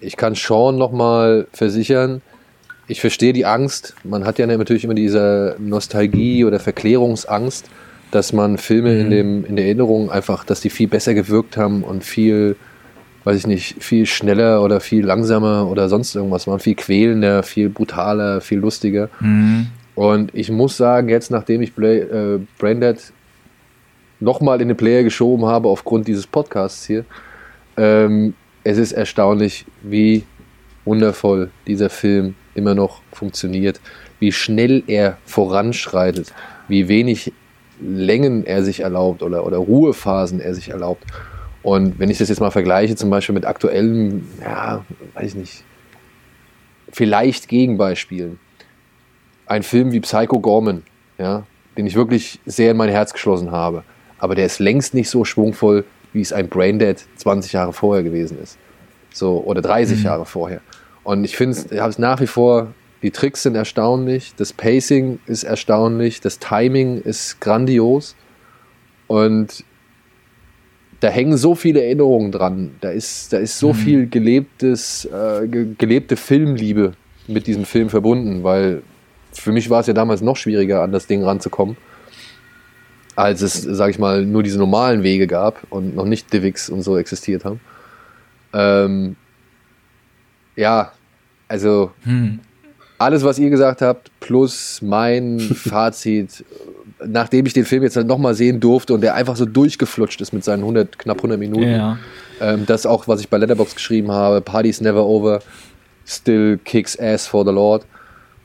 ich 0.00 0.16
kann 0.16 0.34
Sean 0.34 0.76
nochmal 0.76 1.46
versichern, 1.52 2.22
ich 2.88 3.00
verstehe 3.00 3.34
die 3.34 3.44
Angst. 3.44 3.94
Man 4.02 4.24
hat 4.24 4.38
ja 4.38 4.46
natürlich 4.46 4.84
immer 4.84 4.94
diese 4.94 5.56
Nostalgie 5.58 6.44
oder 6.44 6.58
Verklärungsangst, 6.58 7.66
dass 8.10 8.32
man 8.32 8.56
Filme 8.56 8.94
mhm. 8.94 9.00
in, 9.00 9.10
dem, 9.10 9.44
in 9.44 9.56
der 9.56 9.66
Erinnerung 9.66 10.10
einfach, 10.10 10.44
dass 10.44 10.60
die 10.60 10.70
viel 10.70 10.88
besser 10.88 11.12
gewirkt 11.12 11.58
haben 11.58 11.84
und 11.84 12.02
viel, 12.02 12.56
weiß 13.24 13.36
ich 13.36 13.46
nicht, 13.46 13.82
viel 13.84 14.06
schneller 14.06 14.62
oder 14.62 14.80
viel 14.80 15.04
langsamer 15.04 15.68
oder 15.70 15.90
sonst 15.90 16.14
irgendwas 16.14 16.46
waren, 16.46 16.60
viel 16.60 16.76
quälender, 16.76 17.42
viel 17.42 17.68
brutaler, 17.68 18.40
viel 18.40 18.58
lustiger. 18.58 19.10
Mhm. 19.20 19.66
Und 19.94 20.34
ich 20.34 20.50
muss 20.50 20.76
sagen, 20.76 21.10
jetzt 21.10 21.30
nachdem 21.30 21.60
ich 21.60 21.74
Bla 21.74 21.88
äh, 21.88 22.38
Braindead 22.58 23.12
nochmal 24.20 24.62
in 24.62 24.68
den 24.68 24.76
Player 24.76 25.02
geschoben 25.02 25.44
habe 25.44 25.68
aufgrund 25.68 26.08
dieses 26.08 26.26
Podcasts 26.26 26.86
hier, 26.86 27.04
ähm, 27.76 28.34
es 28.68 28.76
ist 28.76 28.92
erstaunlich, 28.92 29.64
wie 29.82 30.24
wundervoll 30.84 31.50
dieser 31.66 31.88
Film 31.88 32.34
immer 32.54 32.74
noch 32.74 33.00
funktioniert, 33.12 33.80
wie 34.20 34.30
schnell 34.30 34.82
er 34.86 35.16
voranschreitet, 35.24 36.34
wie 36.68 36.86
wenig 36.86 37.32
Längen 37.80 38.44
er 38.44 38.62
sich 38.62 38.80
erlaubt 38.80 39.22
oder, 39.22 39.46
oder 39.46 39.56
Ruhephasen 39.56 40.40
er 40.40 40.54
sich 40.54 40.68
erlaubt. 40.68 41.04
Und 41.62 41.98
wenn 41.98 42.10
ich 42.10 42.18
das 42.18 42.28
jetzt 42.28 42.40
mal 42.40 42.50
vergleiche, 42.50 42.94
zum 42.94 43.08
Beispiel 43.08 43.34
mit 43.34 43.46
aktuellen, 43.46 44.28
ja, 44.42 44.84
weiß 45.14 45.28
ich 45.28 45.34
nicht, 45.34 45.64
vielleicht 46.92 47.48
Gegenbeispielen. 47.48 48.38
Ein 49.46 49.62
Film 49.62 49.92
wie 49.92 50.00
Psycho 50.00 50.40
Gorman, 50.40 50.82
ja, 51.16 51.46
den 51.78 51.86
ich 51.86 51.94
wirklich 51.94 52.38
sehr 52.44 52.72
in 52.72 52.76
mein 52.76 52.90
Herz 52.90 53.14
geschlossen 53.14 53.50
habe. 53.50 53.82
Aber 54.18 54.34
der 54.34 54.44
ist 54.44 54.58
längst 54.58 54.92
nicht 54.92 55.08
so 55.08 55.24
schwungvoll 55.24 55.86
wie 56.12 56.20
es 56.20 56.32
ein 56.32 56.48
Braindead 56.48 57.04
20 57.16 57.52
Jahre 57.52 57.72
vorher 57.72 58.02
gewesen 58.02 58.38
ist. 58.42 58.58
So, 59.12 59.42
oder 59.44 59.62
30 59.62 59.98
mhm. 59.98 60.04
Jahre 60.04 60.26
vorher. 60.26 60.60
Und 61.04 61.24
ich 61.24 61.36
finde 61.36 61.56
es 61.70 61.98
nach 61.98 62.20
wie 62.20 62.26
vor, 62.26 62.74
die 63.02 63.10
Tricks 63.10 63.44
sind 63.44 63.54
erstaunlich, 63.54 64.34
das 64.36 64.52
Pacing 64.52 65.20
ist 65.26 65.44
erstaunlich, 65.44 66.20
das 66.20 66.38
Timing 66.38 67.00
ist 67.00 67.40
grandios. 67.40 68.16
Und 69.06 69.64
da 71.00 71.08
hängen 71.08 71.36
so 71.36 71.54
viele 71.54 71.82
Erinnerungen 71.82 72.32
dran. 72.32 72.72
Da 72.80 72.90
ist, 72.90 73.32
da 73.32 73.38
ist 73.38 73.58
so 73.58 73.68
mhm. 73.68 73.74
viel 73.74 74.06
gelebtes, 74.08 75.04
äh, 75.06 75.46
ge 75.46 75.68
gelebte 75.78 76.16
Filmliebe 76.16 76.92
mit 77.28 77.46
diesem 77.46 77.64
Film 77.64 77.88
verbunden, 77.88 78.42
weil 78.42 78.82
für 79.32 79.52
mich 79.52 79.70
war 79.70 79.80
es 79.80 79.86
ja 79.86 79.92
damals 79.92 80.20
noch 80.20 80.36
schwieriger, 80.36 80.82
an 80.82 80.92
das 80.92 81.06
Ding 81.06 81.22
ranzukommen 81.22 81.76
als 83.18 83.42
es, 83.42 83.62
sage 83.62 83.90
ich 83.90 83.98
mal, 83.98 84.24
nur 84.24 84.44
diese 84.44 84.60
normalen 84.60 85.02
Wege 85.02 85.26
gab 85.26 85.66
und 85.70 85.96
noch 85.96 86.04
nicht 86.04 86.32
Divix 86.32 86.70
und 86.70 86.82
so 86.82 86.96
existiert 86.96 87.44
haben. 87.44 87.58
Ähm, 88.52 89.16
ja, 90.54 90.92
also 91.48 91.90
hm. 92.04 92.38
alles, 92.96 93.24
was 93.24 93.40
ihr 93.40 93.50
gesagt 93.50 93.82
habt, 93.82 94.12
plus 94.20 94.80
mein 94.82 95.40
Fazit, 95.54 96.44
nachdem 97.04 97.44
ich 97.46 97.54
den 97.54 97.64
Film 97.64 97.82
jetzt 97.82 97.96
halt 97.96 98.06
nochmal 98.06 98.34
sehen 98.34 98.60
durfte 98.60 98.94
und 98.94 99.00
der 99.00 99.16
einfach 99.16 99.34
so 99.34 99.46
durchgeflutscht 99.46 100.20
ist 100.20 100.32
mit 100.32 100.44
seinen 100.44 100.60
100, 100.60 100.96
knapp 101.00 101.16
100 101.16 101.40
Minuten. 101.40 101.68
Ja. 101.68 101.98
Ähm, 102.40 102.66
das 102.66 102.86
auch, 102.86 103.08
was 103.08 103.18
ich 103.18 103.28
bei 103.28 103.38
Letterbox 103.38 103.74
geschrieben 103.74 104.12
habe, 104.12 104.40
Party's 104.40 104.80
never 104.80 105.04
over, 105.04 105.40
still 106.06 106.56
kicks 106.64 106.96
ass 106.96 107.26
for 107.26 107.44
the 107.44 107.50
Lord. 107.50 107.84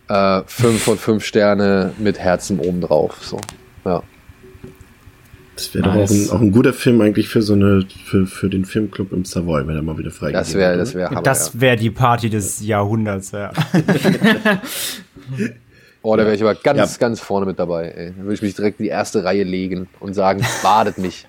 Äh, 0.09 0.41
fünf 0.47 0.81
von 0.81 0.97
fünf 0.97 1.23
Sterne 1.23 1.93
mit 1.99 2.17
Herzen 2.17 2.59
obendrauf. 2.59 3.23
So, 3.23 3.39
ja. 3.85 4.01
Das 5.55 5.73
wäre 5.73 5.87
nice. 5.87 6.09
doch 6.09 6.15
auch 6.15 6.15
ein, 6.15 6.29
auch 6.37 6.41
ein, 6.41 6.51
guter 6.51 6.73
Film 6.73 6.99
eigentlich 7.01 7.27
für 7.27 7.41
so 7.41 7.53
eine, 7.53 7.85
für, 8.05 8.25
für 8.25 8.49
den 8.49 8.65
Filmclub 8.65 9.11
im 9.11 9.23
Savoy, 9.23 9.67
wenn 9.67 9.75
er 9.75 9.83
mal 9.83 9.97
wieder 9.97 10.11
frei 10.11 10.31
Das 10.31 10.53
wäre, 10.55 10.77
das 10.77 10.95
wäre 10.95 11.21
Das 11.21 11.59
wäre 11.59 11.75
die 11.75 11.91
Party 11.91 12.29
des 12.29 12.65
Jahrhunderts, 12.65 13.31
ja. 13.31 13.51
oh, 16.01 16.15
da 16.15 16.23
wäre 16.23 16.35
ich 16.35 16.41
aber 16.41 16.55
ganz, 16.55 16.93
ja. 16.93 16.97
ganz 16.99 17.19
vorne 17.19 17.45
mit 17.45 17.59
dabei, 17.59 17.89
ey. 17.89 18.13
Da 18.17 18.23
würde 18.23 18.33
ich 18.33 18.41
mich 18.41 18.55
direkt 18.55 18.79
in 18.79 18.85
die 18.85 18.89
erste 18.89 19.23
Reihe 19.23 19.43
legen 19.43 19.87
und 19.99 20.15
sagen, 20.15 20.43
badet 20.63 20.97
mich. 20.97 21.27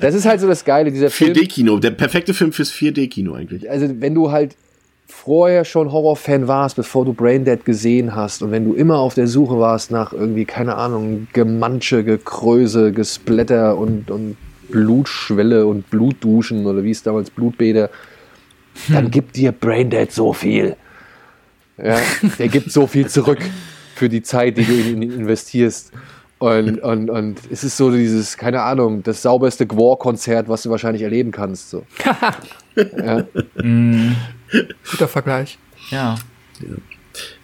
das 0.00 0.14
ist 0.14 0.26
halt 0.26 0.40
so 0.40 0.46
das 0.46 0.64
Geile, 0.64 0.92
dieser 0.92 1.10
Film. 1.10 1.32
4D-Kino, 1.32 1.78
der 1.78 1.90
perfekte 1.90 2.32
Film 2.34 2.52
fürs 2.52 2.72
4D-Kino 2.72 3.34
eigentlich. 3.34 3.70
Also, 3.70 3.88
wenn 4.00 4.14
du 4.14 4.30
halt 4.30 4.56
vorher 5.06 5.64
schon 5.64 5.92
Horrorfan 5.92 6.48
warst, 6.48 6.76
bevor 6.76 7.04
du 7.04 7.12
Braindead 7.12 7.64
gesehen 7.64 8.14
hast 8.14 8.42
und 8.42 8.50
wenn 8.50 8.64
du 8.64 8.74
immer 8.74 8.98
auf 8.98 9.14
der 9.14 9.26
Suche 9.26 9.58
warst 9.58 9.90
nach 9.90 10.12
irgendwie, 10.12 10.44
keine 10.44 10.76
Ahnung, 10.76 11.28
Gemansche, 11.32 12.04
Gekröse, 12.04 12.92
Gesplätter 12.92 13.76
und, 13.76 14.10
und 14.10 14.36
Blutschwelle 14.68 15.66
und 15.66 15.88
Blutduschen 15.90 16.66
oder 16.66 16.82
wie 16.82 16.90
es 16.90 17.02
damals 17.02 17.30
Blutbäder, 17.30 17.90
hm. 18.86 18.94
dann 18.94 19.10
gibt 19.10 19.36
dir 19.36 19.52
Braindead 19.52 20.12
so 20.12 20.32
viel. 20.32 20.76
Ja, 21.78 21.98
der 22.38 22.48
gibt 22.48 22.72
so 22.72 22.86
viel 22.86 23.06
zurück 23.06 23.38
für 23.94 24.08
die 24.08 24.22
Zeit, 24.22 24.56
die 24.56 24.64
du 24.64 24.72
in 24.72 25.02
ihn 25.02 25.12
investierst. 25.12 25.92
Und, 26.38 26.82
und, 26.82 27.08
und 27.08 27.40
es 27.50 27.64
ist 27.64 27.76
so 27.76 27.90
dieses, 27.90 28.36
keine 28.36 28.62
Ahnung, 28.62 29.02
das 29.02 29.22
sauberste 29.22 29.66
Gwar-Konzert, 29.66 30.48
was 30.48 30.62
du 30.62 30.70
wahrscheinlich 30.70 31.02
erleben 31.02 31.30
kannst. 31.32 31.70
So. 31.70 31.84
ja. 32.76 33.24
mm. 33.62 34.16
Guter 34.90 35.08
Vergleich. 35.08 35.58
Ja. 35.90 36.16
ja. 36.60 36.76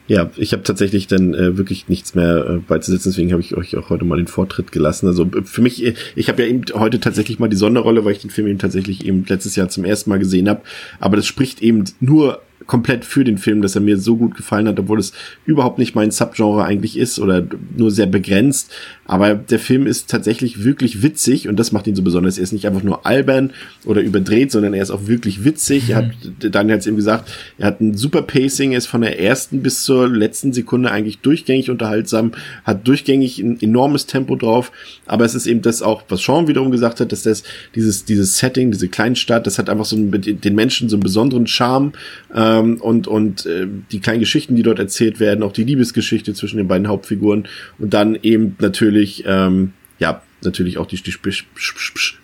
Ja, 0.09 0.31
ich 0.37 0.53
habe 0.53 0.65
tatsächlich 0.65 1.07
dann 1.07 1.33
äh, 1.33 1.57
wirklich 1.57 1.89
nichts 1.89 2.15
mehr 2.15 2.45
äh, 2.47 2.59
beizusetzen, 2.59 3.13
deswegen 3.13 3.31
habe 3.33 3.41
ich 3.41 3.57
euch 3.57 3.77
auch 3.77 3.89
heute 3.89 4.05
mal 4.05 4.17
den 4.17 4.27
Vortritt 4.27 4.73
gelassen. 4.73 5.07
Also 5.07 5.23
äh, 5.25 5.43
für 5.45 5.63
mich, 5.63 5.83
äh, 5.85 5.95
ich 6.17 6.29
habe 6.29 6.43
ja 6.43 6.49
eben 6.49 6.65
heute 6.75 6.99
tatsächlich 6.99 7.39
mal 7.39 7.49
die 7.49 7.57
Sonderrolle, 7.57 8.05
weil 8.05 8.13
ich 8.13 8.19
den 8.19 8.31
Film 8.31 8.49
eben 8.49 8.59
tatsächlich 8.59 9.07
eben 9.07 9.25
letztes 9.27 9.55
Jahr 9.55 9.69
zum 9.69 9.85
ersten 9.85 10.11
Mal 10.11 10.19
gesehen 10.19 10.49
habe. 10.49 10.63
Aber 10.99 11.17
das 11.17 11.27
spricht 11.27 11.63
eben 11.63 11.85
nur 12.01 12.43
komplett 12.67 13.05
für 13.05 13.25
den 13.25 13.39
Film, 13.39 13.63
dass 13.63 13.75
er 13.75 13.81
mir 13.81 13.99
so 13.99 14.17
gut 14.17 14.37
gefallen 14.37 14.69
hat, 14.69 14.79
obwohl 14.79 14.99
es 14.99 15.13
überhaupt 15.47 15.79
nicht 15.79 15.95
mein 15.95 16.11
Subgenre 16.11 16.65
eigentlich 16.65 16.99
ist 16.99 17.19
oder 17.19 17.47
nur 17.77 17.91
sehr 17.91 18.07
begrenzt. 18.07 18.73
Aber 19.13 19.35
der 19.35 19.59
Film 19.59 19.87
ist 19.87 20.09
tatsächlich 20.09 20.65
wirklich 20.65 21.03
witzig 21.03 21.47
und 21.47 21.61
das 21.61 21.71
macht 21.71 21.87
ihn 21.87 21.95
so 21.95 22.01
besonders. 22.01 22.39
Er 22.39 22.45
ist 22.45 22.53
nicht 22.53 22.67
einfach 22.67 22.83
nur 22.83 23.05
albern 23.05 23.51
oder 23.85 24.01
überdreht, 24.01 24.51
sondern 24.51 24.73
er 24.73 24.83
ist 24.83 24.91
auch 24.91 25.07
wirklich 25.07 25.45
witzig. 25.45 25.91
Er 25.91 25.97
hat, 25.97 26.13
Daniel 26.41 26.77
hat 26.77 26.81
es 26.81 26.87
eben 26.87 26.97
gesagt, 26.97 27.31
er 27.59 27.67
hat 27.67 27.83
ein 27.83 27.95
super 27.95 28.23
Pacing, 28.23 28.73
er 28.73 28.79
ist 28.79 28.87
von 28.87 29.03
der 29.03 29.21
ersten 29.21 29.63
bis 29.63 29.83
zur 29.83 30.09
letzten 30.09 30.55
Sekunde 30.55 30.91
eigentlich 30.91 31.19
durchgängig 31.19 31.69
unterhaltsam, 31.69 32.33
hat 32.65 32.89
durchgängig 32.89 33.39
ein 33.39 33.61
enormes 33.61 34.07
Tempo 34.07 34.35
drauf. 34.35 34.73
Aber 35.05 35.27
es 35.27 35.35
ist 35.35 35.47
eben 35.47 35.61
das 35.61 35.83
auch, 35.83 36.05
was 36.09 36.23
Sean 36.23 36.49
wiederum 36.49 36.71
gesagt 36.71 37.01
hat, 37.01 37.13
dass 37.13 37.25
das, 37.25 37.43
dieses, 37.75 38.07
dieses 38.07 38.39
Setting, 38.39 38.71
diese 38.71 38.89
Kleinstadt, 38.89 39.47
das 39.47 39.59
hat 39.59 39.69
einfach 39.69 39.85
so 39.85 39.99
mit 39.99 40.43
den 40.43 40.55
Menschen 40.55 40.89
so 40.89 40.97
einen 40.97 41.03
besonderen 41.03 41.47
Charme 41.47 41.93
ähm, 42.35 42.81
und, 42.81 43.09
und 43.09 43.45
äh, 43.45 43.67
die 43.91 44.01
kleinen 44.01 44.21
Geschichten, 44.21 44.57
die 44.57 44.63
dort 44.63 44.79
erzählt 44.79 45.21
werden, 45.21 45.43
auch 45.43 45.53
die 45.53 45.65
Liebesgeschichte 45.65 46.33
zwischen 46.33 46.57
den 46.57 46.67
beiden 46.67 46.89
Hauptfiguren 46.89 47.47
und 47.79 47.93
dann 47.93 48.19
eben 48.23 48.57
natürlich, 48.59 49.02
ähm, 49.27 49.73
ja, 49.99 50.23
natürlich 50.43 50.79
auch 50.79 50.87
die, 50.87 50.97
die 50.97 51.13
Spe 51.13 51.33
Spe 51.33 51.45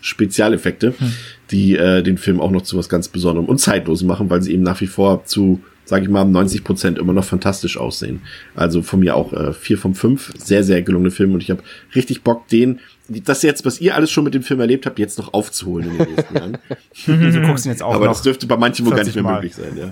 Spezialeffekte, 0.01 0.95
hm. 0.99 1.13
die 1.51 1.77
äh, 1.77 2.03
den 2.03 2.19
Film 2.19 2.41
auch 2.41 2.51
noch 2.51 2.63
zu 2.63 2.77
was 2.77 2.89
ganz 2.89 3.09
Besonderem 3.09 3.47
und 3.47 3.59
Zeitlosem 3.59 4.09
machen, 4.09 4.31
weil 4.31 4.43
sie 4.43 4.53
eben 4.53 4.63
nach 4.63 4.81
wie 4.81 4.87
vor 4.87 5.25
zu 5.25 5.61
sage 5.89 6.03
ich 6.05 6.11
mal, 6.11 6.23
90 6.25 6.65
Prozent 6.65 6.99
immer 6.99 7.15
noch 7.15 7.25
fantastisch 7.25 7.79
aussehen. 7.79 8.21
Also 8.55 8.83
von 8.83 9.01
mir 9.01 9.17
auch 9.17 9.33
äh, 9.33 9.55
vier 9.55 9.79
von 9.79 9.95
fünf, 9.95 10.35
sehr, 10.37 10.63
sehr 10.63 10.83
gelungene 10.83 11.11
Filme 11.11 11.33
und 11.33 11.43
ich 11.43 11.51
habe 11.51 11.63
richtig 11.95 12.23
Bock, 12.23 12.47
den, 12.49 12.81
das 13.09 13.43
jetzt, 13.43 13.65
was 13.65 13.81
ihr 13.81 13.95
alles 13.95 14.11
schon 14.11 14.25
mit 14.25 14.35
dem 14.35 14.43
Film 14.43 14.61
erlebt 14.61 14.85
habt, 14.85 14.99
jetzt 14.99 15.17
noch 15.17 15.33
aufzuholen 15.33 15.91
in 15.91 15.97
den 15.97 16.15
nächsten 16.15 16.35
Jahren. 16.35 16.59
du 17.07 17.41
guckst 17.41 17.65
ihn 17.65 17.71
jetzt 17.71 17.83
auch 17.83 17.95
Aber 17.95 18.05
noch 18.05 18.13
das 18.13 18.23
dürfte 18.23 18.47
bei 18.47 18.59
manchen 18.59 18.85
wohl 18.85 18.95
gar 18.95 19.03
nicht 19.03 19.15
mehr 19.15 19.25
mal. 19.25 19.37
möglich 19.37 19.55
sein. 19.55 19.79
Ja. 19.79 19.89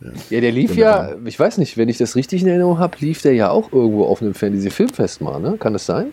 Ja, 0.00 0.12
ja 0.30 0.40
der 0.40 0.52
lief 0.52 0.76
ja, 0.76 1.16
ich 1.24 1.40
weiß 1.40 1.58
nicht, 1.58 1.76
wenn 1.76 1.88
ich 1.88 1.98
das 1.98 2.14
richtig 2.14 2.42
in 2.42 2.48
Erinnerung 2.48 2.78
habe, 2.78 2.96
lief 3.00 3.20
der 3.22 3.34
ja 3.34 3.50
auch 3.50 3.72
irgendwo 3.72 4.04
auf 4.04 4.22
einem 4.22 4.34
Fantasy-Filmfest 4.34 5.22
mal, 5.22 5.40
ne? 5.40 5.56
Kann 5.58 5.72
das 5.72 5.86
sein? 5.86 6.12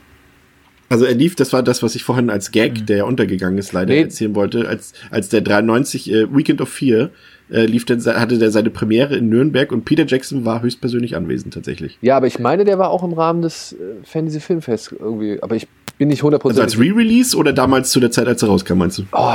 Also 0.90 1.06
er 1.06 1.14
lief, 1.14 1.36
das 1.36 1.54
war 1.54 1.62
das, 1.62 1.84
was 1.84 1.96
ich 1.96 2.04
vorhin 2.04 2.30
als 2.30 2.52
Gag, 2.52 2.86
der 2.88 2.98
ja 2.98 3.04
untergegangen 3.06 3.60
ist, 3.60 3.72
leider 3.72 3.94
nee. 3.94 4.02
erzählen 4.02 4.36
wollte, 4.36 4.68
als, 4.68 4.94
als 5.10 5.30
der 5.30 5.40
93 5.40 6.12
äh, 6.12 6.36
Weekend 6.36 6.60
of 6.60 6.68
Fear 6.68 7.12
äh, 7.52 7.66
lief 7.66 7.86
dann, 7.86 8.04
hatte 8.06 8.38
der 8.38 8.52
seine 8.52 8.70
Premiere 8.70 9.16
in 9.16 9.30
Nürnberg 9.30 9.72
und 9.72 9.86
Peter 9.86 10.06
Jackson 10.06 10.46
war 10.46 10.62
höchstpersönlich 10.62 11.16
anwesend 11.16 11.54
tatsächlich. 11.54 11.98
Ja, 12.02 12.18
aber 12.18 12.28
ich 12.28 12.40
meine, 12.40 12.64
der 12.64 12.80
war 12.80 12.90
auch 12.90 13.04
im 13.04 13.14
Rahmen 13.14 13.42
des 13.42 13.74
äh, 13.74 13.78
Fantasy 14.04 14.40
Filmfests 14.40 14.96
irgendwie, 14.98 15.40
aber 15.42 15.56
ich 15.56 15.68
bin 15.98 16.08
nicht 16.08 16.24
100%. 16.24 16.48
Also 16.48 16.62
als 16.62 16.80
Re-Release 16.80 17.36
oder 17.36 17.54
damals 17.54 17.92
zu 17.92 18.00
der 18.00 18.10
Zeit, 18.12 18.28
als 18.28 18.42
er 18.42 18.50
rauskam, 18.50 18.78
meinst 18.78 18.98
du? 18.98 19.04
Oh, 19.12 19.34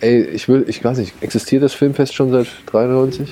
ey, 0.00 0.22
ich 0.24 0.48
will, 0.48 0.64
ich 0.66 0.82
weiß 0.82 0.98
nicht, 0.98 1.12
existiert 1.20 1.62
das 1.62 1.74
Filmfest 1.74 2.14
schon 2.14 2.30
seit 2.30 2.48
93? 2.66 3.28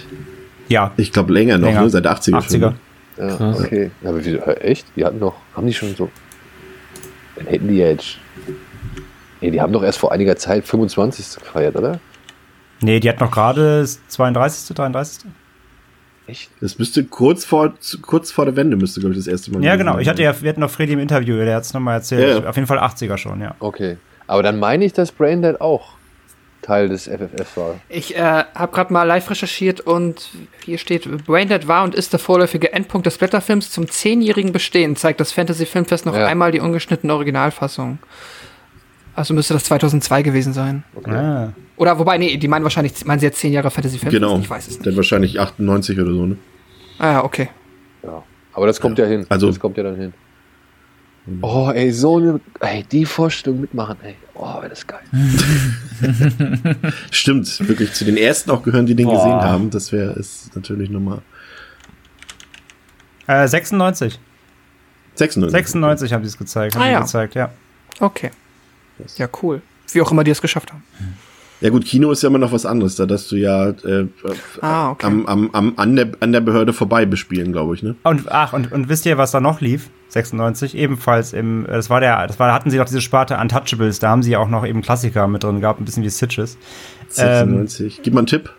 Ja. 0.69 0.93
Ich 0.97 1.13
glaube 1.13 1.33
länger 1.33 1.59
noch, 1.59 1.69
länger. 1.69 1.83
Ne? 1.83 1.91
seit 1.91 2.07
80er. 2.07 2.37
80er. 2.37 2.51
Schon. 2.51 2.75
Ja, 3.19 3.37
Krass. 3.37 3.61
okay. 3.61 3.91
Ja, 4.03 4.11
aber 4.11 4.25
wie, 4.25 4.37
echt? 4.37 4.87
Die 4.95 5.05
hatten 5.05 5.19
doch, 5.19 5.35
haben 5.55 5.67
die 5.67 5.73
schon 5.73 5.95
so. 5.97 6.11
Dann 7.37 7.47
hätten 7.47 7.69
die 7.69 7.79
jetzt. 7.79 8.19
Nee, 9.41 9.51
die 9.51 9.61
haben 9.61 9.73
doch 9.73 9.83
erst 9.83 9.99
vor 9.99 10.13
einiger 10.13 10.37
Zeit 10.37 10.67
25. 10.67 11.43
gefeiert, 11.43 11.77
oder? 11.77 12.01
Nee, 12.81 13.01
die 13.01 13.09
hat 13.09 13.21
noch 13.21 13.31
gerade 13.31 13.87
32., 14.09 14.77
33. 14.77 15.25
Echt? 16.27 16.51
Das 16.61 16.79
müsste 16.79 17.05
kurz 17.05 17.45
vor, 17.45 17.75
kurz 18.03 18.33
vor 18.33 18.47
der 18.47 18.57
Wende 18.57 18.77
müsste, 18.77 19.01
glaube 19.01 19.15
ich, 19.15 19.21
das 19.21 19.29
erste 19.29 19.53
Mal. 19.53 19.63
Ja, 19.63 19.77
genau. 19.77 19.99
Ich 19.99 20.09
hatte 20.09 20.23
ja, 20.23 20.35
wir 20.41 20.49
hatten 20.49 20.61
noch 20.61 20.71
Freddy 20.71 20.95
im 20.95 20.99
Interview, 20.99 21.37
der 21.37 21.57
hat 21.57 21.63
es 21.63 21.73
nochmal 21.73 21.95
erzählt. 21.95 22.29
Ja, 22.29 22.43
ja. 22.43 22.49
Auf 22.49 22.57
jeden 22.57 22.67
Fall 22.67 22.79
80er 22.79 23.17
schon, 23.17 23.41
ja. 23.41 23.55
Okay. 23.61 23.97
Aber 24.27 24.43
dann 24.43 24.59
meine 24.59 24.85
ich, 24.85 24.93
dass 24.93 25.13
Braindead 25.13 25.61
auch 25.61 25.97
Teil 26.63 26.89
des 26.89 27.05
FFF 27.05 27.57
war. 27.57 27.75
Ich 27.89 28.17
äh, 28.17 28.21
habe 28.21 28.73
gerade 28.73 28.93
mal 28.93 29.05
live 29.05 29.31
recherchiert 29.31 29.81
und 29.81 30.31
hier 30.65 30.79
steht, 30.79 31.25
Braindead 31.25 31.69
war 31.69 31.85
und 31.85 31.95
ist 31.95 32.13
der 32.13 32.19
vorläufige 32.19 32.73
Endpunkt 32.73 33.07
des 33.07 33.19
Blätterfilms 33.19 33.71
zum 33.71 33.89
zehnjährigen 33.89 34.51
Bestehen, 34.51 34.97
zeigt 34.97 35.21
das 35.21 35.31
Fantasy 35.31 35.65
Filmfest 35.65 36.07
noch 36.07 36.17
ja. 36.17 36.27
einmal 36.27 36.51
die 36.51 36.59
ungeschnittene 36.59 37.15
Originalfassung. 37.15 37.99
Also 39.17 39.33
müsste 39.33 39.55
das 39.55 39.65
2002 39.65 40.23
gewesen 40.23 40.53
sein. 40.53 40.85
Okay. 40.95 41.11
Ah. 41.11 41.53
Oder 41.77 41.99
wobei, 41.99 42.19
nee, 42.19 42.37
die 42.37 42.49
meinen 42.49 42.65
wahrscheinlich, 42.65 43.03
meinen 43.07 43.19
sie 43.19 43.27
jetzt 43.27 43.39
zehn 43.39 43.53
Jahre 43.53 43.71
Fantasy 43.71 43.99
Filmfest? 43.99 44.23
Genau. 44.23 44.39
Ich 44.39 44.49
weiß 44.49 44.69
es 44.69 44.75
nicht. 44.75 44.87
Dann 44.87 44.97
wahrscheinlich 44.97 45.41
98 45.41 45.99
oder 45.99 46.13
so, 46.13 46.27
ne? 46.27 46.37
Ah 46.99 47.13
ja, 47.13 47.25
okay. 47.25 47.49
Ja. 48.03 48.23
Aber 48.53 48.67
das 48.67 48.79
kommt 48.79 48.99
ja, 48.99 49.07
ja 49.07 49.11
hin. 49.11 49.27
Also, 49.31 49.49
das 49.49 49.59
kommt 49.59 49.79
ja 49.79 49.85
dann 49.85 49.97
hin. 49.97 50.13
Oh, 51.41 51.71
ey, 51.75 51.91
so 51.91 52.19
eine, 52.19 52.41
ey, 52.61 52.85
die 52.85 53.05
Vorstellung 53.05 53.63
mitmachen, 53.63 53.97
ey. 54.03 54.15
Oh, 54.35 54.61
wäre 54.61 54.69
das 54.69 54.87
geil. 54.87 55.01
Stimmt, 57.11 57.69
wirklich 57.69 57.95
zu 57.95 58.05
den 58.05 58.17
ersten 58.17 58.51
auch 58.51 58.63
gehören, 58.63 58.87
die 58.87 58.95
den 58.95 59.07
Boah. 59.07 59.17
gesehen 59.17 59.41
haben. 59.41 59.71
Das 59.71 59.93
wäre 59.93 60.13
es 60.13 60.51
natürlich 60.55 60.89
nochmal. 60.89 61.23
Äh, 63.27 63.49
96. 63.49 64.21
96. 65.15 65.53
96 65.53 66.13
haben 66.13 66.23
sie 66.23 66.29
es 66.29 66.39
gezeigt. 66.39 66.77
Haben 66.77 66.83
ah, 66.83 66.91
ja. 66.91 67.01
gezeigt, 67.01 67.35
ja. 67.35 67.51
Okay. 67.99 68.31
Ja, 69.17 69.29
cool. 69.43 69.63
Wie 69.93 70.01
auch 70.01 70.11
immer 70.11 70.25
die 70.25 70.31
es 70.31 70.41
geschafft 70.41 70.73
haben. 70.73 70.83
Ja 71.61 71.71
gut, 71.71 71.87
Kino 71.87 72.11
ist 72.11 72.23
ja 72.23 72.29
immer 72.29 72.39
noch 72.39 72.53
was 72.53 72.67
anderes, 72.67 72.97
da 72.97 73.07
dass 73.07 73.29
du 73.29 73.37
ja 73.37 73.71
äh, 73.71 74.07
ah, 74.61 74.91
okay. 74.91 75.07
am, 75.07 75.25
am, 75.27 75.51
am, 75.53 75.73
an, 75.77 75.97
der, 75.97 76.13
an 76.21 76.33
der 76.33 76.41
Behörde 76.41 76.75
vorbei 76.75 77.07
bespielen, 77.07 77.53
glaube 77.53 77.75
ich, 77.75 77.83
ne? 77.83 77.97
Und 78.03 78.31
ach, 78.31 78.53
und, 78.53 78.73
und 78.73 78.91
wisst 78.91 79.07
ihr, 79.07 79.17
was 79.17 79.31
da 79.31 79.41
noch 79.41 79.63
lief? 79.63 79.89
96, 80.09 80.77
ebenfalls 80.77 81.33
im, 81.33 81.67
das 81.67 81.89
war 81.89 82.01
der, 82.01 82.27
das 82.27 82.39
war, 82.39 82.49
da 82.49 82.55
hatten 82.55 82.71
sie 82.71 82.77
noch 82.77 82.85
diese 82.85 83.01
Sparte 83.01 83.39
Untouchables, 83.39 84.01
da 84.01 84.11
haben 84.11 84.23
sie 84.23 84.37
auch 84.37 84.49
noch 84.49 84.67
eben 84.67 84.83
Klassiker 84.83 85.27
mit 85.29 85.45
drin 85.45 85.61
gehabt, 85.61 85.81
ein 85.81 85.87
bisschen 85.87 86.03
wie 86.03 86.11
Stitches. 86.11 86.59
96. 87.09 87.99
Ähm, 87.99 88.03
Gib 88.05 88.15
mal 88.15 88.21
einen 88.21 88.27
Tipp. 88.27 88.51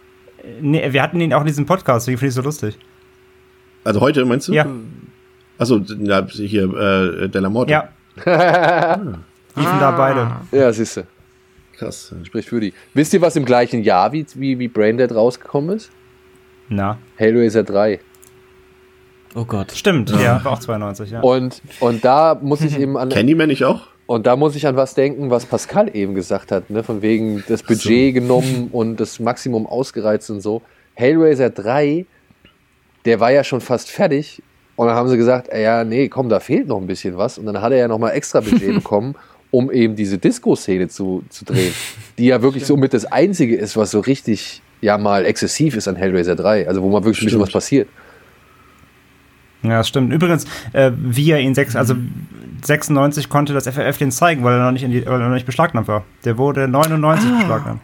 Nee, 0.61 0.91
wir 0.91 1.03
hatten 1.03 1.21
ihn 1.21 1.33
auch 1.33 1.41
in 1.41 1.47
diesem 1.47 1.67
Podcast, 1.67 2.07
deswegen 2.07 2.17
finde 2.17 2.29
ich 2.29 2.35
so 2.35 2.41
lustig. 2.41 2.79
Also 3.83 4.01
heute, 4.01 4.25
meinst 4.25 4.47
du? 4.47 4.53
Ja. 4.53 4.65
Achso, 5.59 5.81
hier, 6.31 6.63
äh, 6.63 7.29
Della 7.29 7.49
Morte. 7.49 7.71
Ja. 7.71 7.89
ah. 8.25 9.19
Liefen 9.57 9.79
da 9.79 9.91
beide. 9.91 10.31
Ja, 10.51 10.71
siehst 10.71 10.97
du. 10.97 11.07
Krass. 11.77 12.13
Spricht 12.23 12.49
für 12.49 12.59
die. 12.59 12.73
Wisst 12.93 13.13
ihr, 13.13 13.21
was 13.21 13.35
im 13.35 13.45
gleichen 13.45 13.83
Jahr 13.83 14.11
wie, 14.11 14.25
wie, 14.35 14.57
wie 14.57 14.67
Braindead 14.67 15.13
rausgekommen 15.13 15.75
ist? 15.75 15.91
Na. 16.69 16.97
Hellraiser 17.15 17.63
3. 17.63 17.99
Oh 19.35 19.45
Gott. 19.45 19.71
Stimmt, 19.71 20.09
ja, 20.09 20.19
ja 20.19 20.43
war 20.43 20.53
auch 20.53 20.59
92, 20.59 21.11
ja. 21.11 21.21
Und, 21.21 21.61
und 21.79 22.03
da 22.03 22.37
muss 22.41 22.61
ich 22.61 22.79
eben 22.79 22.97
an. 22.97 23.09
Candyman 23.09 23.49
ich 23.49 23.65
auch? 23.65 23.81
Und 24.07 24.25
da 24.25 24.35
muss 24.35 24.55
ich 24.55 24.65
an 24.65 24.75
was 24.75 24.95
denken, 24.95 25.29
was 25.29 25.45
Pascal 25.45 25.95
eben 25.95 26.15
gesagt 26.15 26.51
hat, 26.51 26.69
ne? 26.69 26.83
Von 26.83 27.01
wegen 27.01 27.43
das 27.47 27.61
Budget 27.61 28.15
so. 28.15 28.21
genommen 28.21 28.69
und 28.71 28.99
das 28.99 29.19
Maximum 29.19 29.67
ausgereizt 29.67 30.31
und 30.31 30.41
so. 30.41 30.61
Hellraiser 30.95 31.49
3, 31.51 32.05
der 33.05 33.19
war 33.19 33.31
ja 33.31 33.43
schon 33.43 33.61
fast 33.61 33.91
fertig. 33.91 34.41
Und 34.75 34.87
dann 34.87 34.95
haben 34.95 35.09
sie 35.09 35.17
gesagt, 35.17 35.49
ja, 35.53 35.83
nee, 35.83 36.07
komm, 36.07 36.29
da 36.29 36.39
fehlt 36.39 36.67
noch 36.67 36.77
ein 36.77 36.87
bisschen 36.87 37.17
was. 37.17 37.37
Und 37.37 37.45
dann 37.47 37.61
hat 37.61 37.71
er 37.71 37.79
ja 37.79 37.87
nochmal 37.87 38.13
extra 38.13 38.39
Budget 38.39 38.73
bekommen 38.75 39.15
um 39.51 39.71
eben 39.71 39.95
diese 39.95 40.17
Disco-Szene 40.17 40.87
zu, 40.89 41.23
zu 41.29 41.45
drehen, 41.45 41.73
die 42.17 42.25
ja 42.25 42.41
wirklich 42.41 42.65
so 42.65 42.77
mit 42.77 42.93
das 42.93 43.05
Einzige 43.05 43.55
ist, 43.55 43.77
was 43.77 43.91
so 43.91 43.99
richtig 43.99 44.61
ja 44.81 44.97
mal 44.97 45.25
exzessiv 45.25 45.75
ist 45.75 45.87
an 45.87 45.95
Hellraiser 45.95 46.35
3, 46.35 46.67
also 46.67 46.81
wo 46.81 46.89
mal 46.89 47.03
wirklich 47.03 47.21
ein 47.21 47.25
bisschen 47.25 47.39
was 47.39 47.51
passiert. 47.51 47.87
Ja, 49.63 49.79
das 49.79 49.87
stimmt. 49.87 50.13
Übrigens, 50.13 50.45
äh, 50.73 50.91
wie 50.95 51.31
er 51.31 51.39
ihn 51.39 51.55
sechs, 51.55 51.75
also 51.75 51.95
96 52.63 53.29
konnte 53.29 53.53
das 53.53 53.67
FFF 53.67 53.97
den 53.97 54.11
zeigen, 54.11 54.43
weil 54.43 54.53
er 54.53 54.65
noch 54.65 54.71
nicht, 54.71 54.83
in 54.83 54.91
die, 54.91 55.05
weil 55.05 55.19
er 55.19 55.27
noch 55.27 55.33
nicht 55.33 55.45
beschlagnahmt 55.45 55.87
war. 55.87 56.05
Der 56.25 56.37
wurde 56.37 56.67
99 56.67 57.29
ah. 57.29 57.37
beschlagnahmt. 57.39 57.81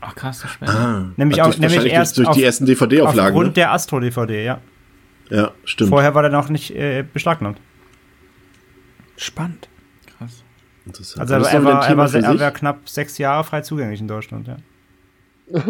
Ach 0.00 0.14
krass, 0.14 0.40
das 0.40 0.52
spannend. 0.52 0.76
Ah, 0.76 1.04
nämlich 1.16 1.42
auch, 1.42 1.56
nämlich 1.58 1.92
erst 1.92 2.18
durch 2.18 2.28
auf, 2.28 2.36
die 2.36 2.44
ersten 2.44 2.66
DVD-Auflagen. 2.66 3.34
Aufgrund 3.34 3.48
ne? 3.48 3.52
der 3.54 3.72
Astro-DVD, 3.72 4.44
ja. 4.44 4.60
Ja, 5.30 5.50
stimmt. 5.64 5.90
Vorher 5.90 6.14
war 6.14 6.22
der 6.22 6.30
noch 6.30 6.48
nicht 6.48 6.70
äh, 6.74 7.04
beschlagnahmt. 7.12 7.58
Spannend. 9.16 9.67
Interessant. 10.88 11.20
Also 11.20 11.34
er, 11.34 11.40
er, 11.52 11.64
war, 11.64 11.88
er, 11.88 11.96
war, 11.96 12.14
er 12.14 12.40
war 12.40 12.50
knapp 12.50 12.88
sechs 12.88 13.18
Jahre 13.18 13.44
frei 13.44 13.60
zugänglich 13.60 14.00
in 14.00 14.08
Deutschland, 14.08 14.48
ja. 14.48 14.56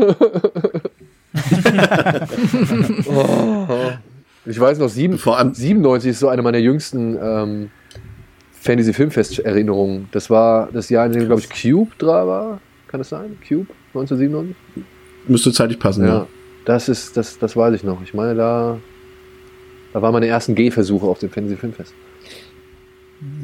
oh. 3.06 3.66
Ich 4.46 4.58
weiß 4.58 4.78
noch, 4.78 4.88
sieben, 4.88 5.18
Vor 5.18 5.38
allem 5.38 5.54
97 5.54 6.10
ist 6.10 6.20
so 6.20 6.28
eine 6.28 6.42
meiner 6.42 6.58
jüngsten 6.58 7.18
ähm, 7.20 7.70
Fantasy-Filmfest-Erinnerungen. 8.60 10.08
Das 10.12 10.30
war 10.30 10.68
das 10.72 10.88
Jahr, 10.88 11.06
in 11.06 11.12
dem, 11.12 11.26
glaube 11.26 11.40
ich, 11.42 11.48
Cube 11.50 11.90
da 11.98 12.26
war. 12.26 12.60
Kann 12.88 12.98
das 12.98 13.10
sein? 13.10 13.36
Cube 13.46 13.66
1997? 13.94 14.56
Müsste 15.26 15.52
zeitlich 15.52 15.78
passen, 15.78 16.06
ja. 16.06 16.10
ja. 16.10 16.26
Das, 16.64 16.88
ist, 16.88 17.16
das, 17.16 17.38
das 17.38 17.56
weiß 17.56 17.74
ich 17.74 17.84
noch. 17.84 18.02
Ich 18.02 18.14
meine, 18.14 18.34
da, 18.34 18.78
da 19.92 20.02
waren 20.02 20.12
meine 20.12 20.26
ersten 20.26 20.54
Gehversuche 20.54 21.06
auf 21.06 21.18
dem 21.18 21.30
Fantasy-Filmfest. 21.30 21.92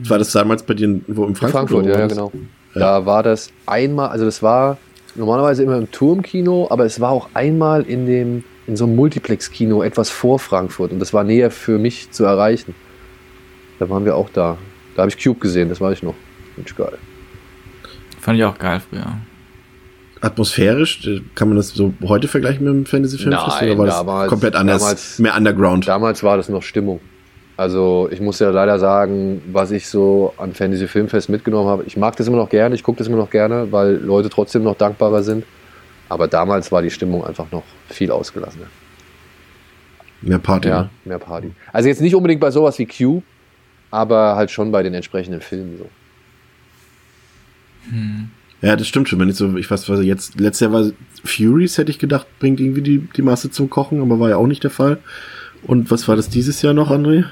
War 0.09 0.19
das 0.19 0.33
damals 0.33 0.63
bei 0.63 0.75
dir 0.75 1.01
wo 1.09 1.25
im 1.25 1.35
Frankfurt? 1.35 1.51
Frankfurt, 1.71 1.87
ja, 1.87 1.99
ja, 2.01 2.07
genau. 2.07 2.33
Ja. 2.75 2.81
Da 2.81 3.07
war 3.07 3.23
das 3.23 3.51
einmal, 3.67 4.09
also 4.09 4.25
das 4.25 4.43
war 4.43 4.79
normalerweise 5.15 5.63
immer 5.63 5.77
im 5.79 5.91
Turmkino, 5.91 6.69
aber 6.71 6.85
es 6.85 7.01
war 7.01 7.11
auch 7.11 7.29
einmal 7.35 7.83
in 7.83 8.07
dem 8.07 8.45
in 8.67 8.77
so 8.77 8.85
einem 8.87 8.97
Multiplex-Kino 8.97 9.83
etwas 9.83 10.09
vor 10.11 10.39
Frankfurt 10.39 10.91
und 10.93 10.99
das 10.99 11.13
war 11.13 11.23
näher 11.23 11.51
für 11.51 11.79
mich 11.79 12.11
zu 12.13 12.25
erreichen. 12.25 12.75
Da 13.79 13.91
waren 13.91 14.05
wir 14.05 14.17
auch 14.17 14.31
da. 14.31 14.57
Da 14.97 15.03
habe 15.03 15.11
ich 15.11 15.23
Cube 15.23 15.39
gesehen, 15.41 15.69
das 15.69 15.81
weiß 15.81 15.99
ich 15.99 16.03
noch. 16.03 16.15
Mensch, 16.57 16.75
geil. 16.75 16.97
Fand 18.21 18.39
ich 18.39 18.45
auch 18.45 18.57
geil 18.59 18.81
früher. 18.89 19.19
atmosphärisch? 20.21 21.07
Äh, 21.07 21.21
Kann 21.35 21.49
man 21.49 21.57
das 21.59 21.69
so 21.71 21.93
heute 22.05 22.27
vergleichen 22.29 22.65
mit 22.65 22.73
dem 22.73 22.87
Fantasy-Filmfest? 22.87 23.61
Nein, 23.61 23.71
Oder 23.71 23.79
war 23.79 23.87
das 23.87 23.97
damals- 23.99 24.29
komplett 24.31 24.57
anders? 24.57 24.81
damals- 24.83 25.19
mehr 25.19 25.37
Underground? 25.37 25.87
Damals 25.87 26.23
war 26.23 26.37
das 26.39 26.49
noch 26.49 26.63
Stimmung. 26.63 27.01
Also 27.57 28.09
ich 28.11 28.21
muss 28.21 28.41
ja 28.41 28.51
leider 28.51 28.79
sagen, 28.81 29.41
was 29.53 29.71
ich 29.71 29.89
so 29.89 30.35
an 30.39 30.55
Fantasy 30.55 30.89
Filmfest 30.89 31.29
mitgenommen 31.29 31.69
habe. 31.69 31.85
Ich 31.85 31.97
mag 31.97 32.17
das 32.17 32.27
immer 32.27 32.37
noch 32.37 32.49
gerne, 32.49 32.75
ich 32.75 32.83
gucke 32.83 32.99
das 32.99 33.07
immer 33.07 33.17
noch 33.17 33.31
gerne, 33.31 33.71
weil 33.71 33.95
Leute 33.97 34.29
trotzdem 34.29 34.65
noch 34.65 34.77
dankbarer 34.77 35.23
sind. 35.23 35.45
Aber 36.09 36.27
damals 36.27 36.73
war 36.73 36.83
die 36.83 36.91
Stimmung 36.91 37.25
einfach 37.25 37.51
noch 37.53 37.63
viel 37.89 38.11
ausgelassener. 38.11 38.67
Mehr 40.21 40.39
Party, 40.39 40.69
Ja, 40.69 40.83
ne? 40.83 40.91
mehr 41.05 41.19
Party. 41.19 41.53
Also 41.73 41.89
jetzt 41.89 42.01
nicht 42.01 42.15
unbedingt 42.15 42.41
bei 42.41 42.51
sowas 42.51 42.79
wie 42.79 42.87
Q, 42.87 43.23
aber 43.91 44.35
halt 44.37 44.51
schon 44.51 44.73
bei 44.73 44.83
den 44.83 44.95
entsprechenden 44.95 45.41
Filmen 45.41 45.79
so. 45.79 45.87
Ja, 48.63 48.77
das 48.77 48.89
stimmt 48.89 49.09
schon. 49.09 49.21
Wenn 49.21 49.29
ich 49.29 49.37
so, 49.37 49.57
ich 49.57 49.71
weiß, 49.71 49.89
was 49.89 50.03
jetzt, 50.03 50.41
letztes 50.41 50.61
Jahr 50.61 50.73
war 50.73 50.91
Furies, 51.25 51.79
hätte 51.79 51.91
ich 51.91 51.99
gedacht, 51.99 52.27
bringt 52.39 52.61
irgendwie 52.61 52.81
die, 52.83 52.99
die 53.15 53.23
Masse 53.23 53.51
zum 53.51 53.69
Kochen, 53.69 54.01
aber 54.01 54.19
war 54.19 54.31
ja 54.31 54.37
auch 54.37 54.47
nicht 54.47 54.65
der 54.65 54.71
Fall. 54.71 54.99
Und 55.63 55.91
was 55.91 56.09
war 56.09 56.17
das 56.17 56.29
dieses 56.31 56.63
Jahr 56.63 56.75
noch, 56.75 56.91
André? 56.91 57.25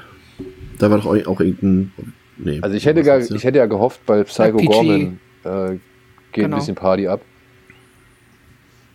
Da 0.79 0.89
war 0.89 0.97
doch 0.97 1.05
auch, 1.05 1.39
irgendein, 1.39 1.91
nee. 2.37 2.59
Also 2.61 2.75
ich 2.75 2.85
hätte, 2.85 3.03
gar, 3.03 3.19
das? 3.19 3.29
ich 3.31 3.43
hätte 3.43 3.57
ja 3.59 3.65
gehofft, 3.65 4.05
bei 4.05 4.23
Psycho 4.23 4.57
Ja, 4.59 4.65
PG. 4.65 4.65
Gorman 4.67 5.19
äh, 5.43 5.69
geht 6.31 6.45
Genau. 6.45 6.55
ein 6.55 6.59
bisschen 6.59 6.75
Party 6.75 7.07
ab. 7.07 7.21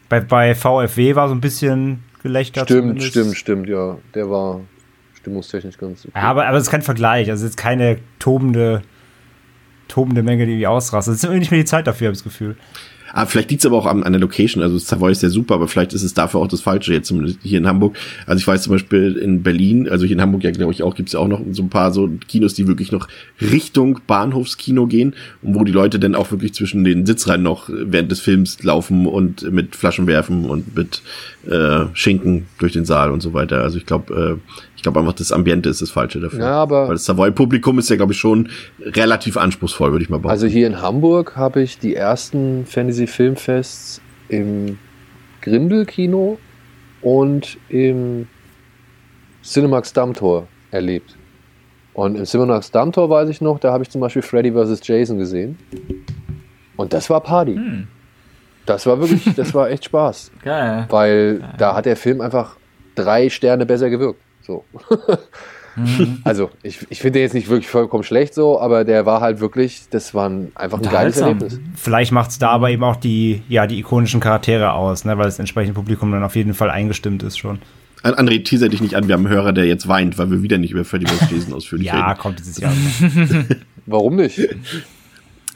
Bei, 0.08 0.20
bei 0.20 0.54
VfW 0.54 1.14
war 1.14 1.28
so 1.28 1.34
ein 1.34 1.40
bisschen 1.40 2.02
Gelächter. 2.22 2.62
Stimmt, 2.64 2.80
zumindest. 2.80 3.08
stimmt, 3.10 3.36
stimmt, 3.36 3.68
ja. 3.68 3.98
Der 4.14 4.28
war 4.30 4.60
stimmungstechnisch 5.20 5.76
ganz 5.78 6.04
okay. 6.06 6.12
Ja, 6.16 6.22
aber, 6.22 6.46
aber 6.46 6.56
es 6.56 6.64
ist 6.64 6.70
kein 6.70 6.82
Vergleich. 6.82 7.30
Also 7.30 7.44
es 7.44 7.50
ist 7.50 7.56
keine 7.56 7.98
tobende, 8.18 8.82
tobende 9.86 10.22
Menge, 10.22 10.46
die 10.46 10.52
irgendwie 10.52 10.66
ausrastet. 10.66 11.14
Es 11.14 11.18
ist 11.18 11.24
irgendwie 11.24 11.40
nicht 11.40 11.50
mehr 11.50 11.60
die 11.60 11.66
Zeit 11.66 11.86
dafür, 11.86 12.08
habe 12.08 12.12
ich 12.14 12.18
das 12.18 12.24
Gefühl. 12.24 12.56
Ah, 13.12 13.26
vielleicht 13.26 13.50
liegt's 13.50 13.66
aber 13.66 13.76
auch 13.76 13.86
an, 13.86 14.02
an 14.02 14.12
der 14.12 14.20
Location. 14.20 14.62
Also 14.62 14.78
Savoy 14.78 15.12
ist 15.12 15.22
ja 15.22 15.28
super, 15.28 15.54
aber 15.54 15.68
vielleicht 15.68 15.92
ist 15.92 16.02
es 16.02 16.14
dafür 16.14 16.40
auch 16.40 16.48
das 16.48 16.60
Falsche 16.60 16.92
jetzt 16.92 17.08
zumindest 17.08 17.38
hier 17.42 17.58
in 17.58 17.66
Hamburg. 17.66 17.96
Also 18.26 18.40
ich 18.40 18.46
weiß 18.46 18.62
zum 18.62 18.72
Beispiel 18.72 19.16
in 19.16 19.42
Berlin, 19.42 19.88
also 19.88 20.04
hier 20.04 20.16
in 20.16 20.22
Hamburg 20.22 20.44
ja 20.44 20.50
glaube 20.50 20.72
ich 20.72 20.82
auch, 20.82 20.94
gibt's 20.94 21.12
ja 21.12 21.20
auch 21.20 21.28
noch 21.28 21.40
so 21.52 21.62
ein 21.62 21.70
paar 21.70 21.92
so 21.92 22.08
Kinos, 22.28 22.54
die 22.54 22.66
wirklich 22.66 22.92
noch 22.92 23.08
Richtung 23.40 24.00
Bahnhofskino 24.06 24.86
gehen 24.86 25.14
und 25.42 25.54
wo 25.54 25.64
die 25.64 25.72
Leute 25.72 25.98
dann 25.98 26.14
auch 26.14 26.30
wirklich 26.30 26.54
zwischen 26.54 26.84
den 26.84 27.06
Sitzreihen 27.06 27.42
noch 27.42 27.68
während 27.70 28.10
des 28.10 28.20
Films 28.20 28.62
laufen 28.62 29.06
und 29.06 29.50
mit 29.50 29.76
Flaschen 29.76 30.06
werfen 30.06 30.44
und 30.44 30.76
mit 30.76 31.02
äh, 31.48 31.86
Schinken 31.94 32.46
durch 32.58 32.72
den 32.72 32.84
Saal 32.84 33.10
und 33.10 33.20
so 33.20 33.32
weiter. 33.32 33.62
Also 33.62 33.78
ich 33.78 33.86
glaube, 33.86 34.38
äh, 34.38 34.52
ich 34.78 34.82
glaube 34.84 35.00
einfach, 35.00 35.12
das 35.14 35.32
Ambiente 35.32 35.68
ist 35.68 35.82
das 35.82 35.90
Falsche 35.90 36.20
dafür. 36.20 36.38
Ja, 36.38 36.52
aber- 36.62 36.84
Weil 36.86 36.94
das 36.94 37.04
Savoy-Publikum 37.04 37.80
ist 37.80 37.90
ja, 37.90 37.96
glaube 37.96 38.12
ich, 38.12 38.18
schon 38.20 38.48
relativ 38.80 39.36
anspruchsvoll, 39.36 39.90
würde 39.90 40.04
ich 40.04 40.08
mal 40.08 40.18
behaupten. 40.18 40.30
Also 40.30 40.46
hier 40.46 40.68
in 40.68 40.80
Hamburg 40.80 41.34
habe 41.36 41.60
ich 41.62 41.80
die 41.80 41.96
ersten 41.96 42.64
Fantasy 42.64 43.08
Filmfests 43.08 44.00
im 44.28 44.78
Grindel-Kino 45.42 46.38
und 47.02 47.58
im 47.68 48.28
Cinemax 49.42 49.92
Dammtor 49.92 50.46
erlebt. 50.70 51.16
Und 51.94 52.14
im 52.16 52.24
Cinemax 52.24 52.70
Dammtor 52.70 53.10
weiß 53.10 53.28
ich 53.30 53.40
noch, 53.40 53.58
da 53.58 53.72
habe 53.72 53.82
ich 53.82 53.90
zum 53.90 54.00
Beispiel 54.00 54.22
Freddy 54.22 54.52
vs. 54.52 54.80
Jason 54.86 55.18
gesehen. 55.18 55.58
Und 56.76 56.92
das 56.92 57.10
war 57.10 57.20
Party. 57.20 57.58
Das 58.66 58.86
war 58.86 59.00
wirklich, 59.00 59.34
das 59.34 59.52
war 59.54 59.70
echt 59.70 59.86
Spaß. 59.86 60.30
Geil. 60.44 60.86
Weil 60.90 61.40
da 61.58 61.74
hat 61.74 61.86
der 61.86 61.96
Film 61.96 62.20
einfach 62.20 62.56
drei 62.94 63.28
Sterne 63.28 63.66
besser 63.66 63.90
gewirkt. 63.90 64.20
So. 64.48 64.64
Also, 66.24 66.50
ich, 66.64 66.84
ich 66.90 66.98
finde 67.00 67.20
den 67.20 67.22
jetzt 67.22 67.34
nicht 67.34 67.48
wirklich 67.48 67.68
vollkommen 67.68 68.02
schlecht 68.02 68.34
so, 68.34 68.60
aber 68.60 68.84
der 68.84 69.06
war 69.06 69.20
halt 69.20 69.38
wirklich, 69.38 69.82
das 69.90 70.12
war 70.12 70.28
ein, 70.28 70.50
einfach 70.56 70.78
ein 70.82 70.90
geiles. 70.90 71.18
Erlebnis. 71.18 71.60
Vielleicht 71.76 72.10
macht 72.10 72.30
es 72.30 72.38
da 72.40 72.48
aber 72.48 72.70
eben 72.70 72.82
auch 72.82 72.96
die, 72.96 73.42
ja, 73.48 73.68
die 73.68 73.78
ikonischen 73.78 74.18
Charaktere 74.18 74.72
aus, 74.72 75.04
ne, 75.04 75.16
weil 75.18 75.26
das 75.26 75.38
entsprechende 75.38 75.74
Publikum 75.74 76.10
dann 76.10 76.24
auf 76.24 76.34
jeden 76.34 76.52
Fall 76.54 76.68
eingestimmt 76.70 77.22
ist 77.22 77.38
schon. 77.38 77.60
An- 78.02 78.14
André, 78.14 78.42
teaser 78.42 78.68
dich 78.68 78.80
nicht 78.80 78.96
an, 78.96 79.06
wir 79.06 79.14
haben 79.14 79.24
einen 79.26 79.32
Hörer, 79.32 79.52
der 79.52 79.66
jetzt 79.66 79.86
weint, 79.86 80.18
weil 80.18 80.32
wir 80.32 80.42
wieder 80.42 80.58
nicht 80.58 80.72
über 80.72 80.84
Freddy 80.84 81.06
vs. 81.06 81.30
Jason 81.30 81.54
ausführlich 81.54 81.86
Ja, 81.86 82.08
reden. 82.08 82.18
kommt 82.18 82.40
dieses 82.40 82.58
Jahr. 82.58 82.72
Warum 83.86 84.16
nicht? 84.16 84.40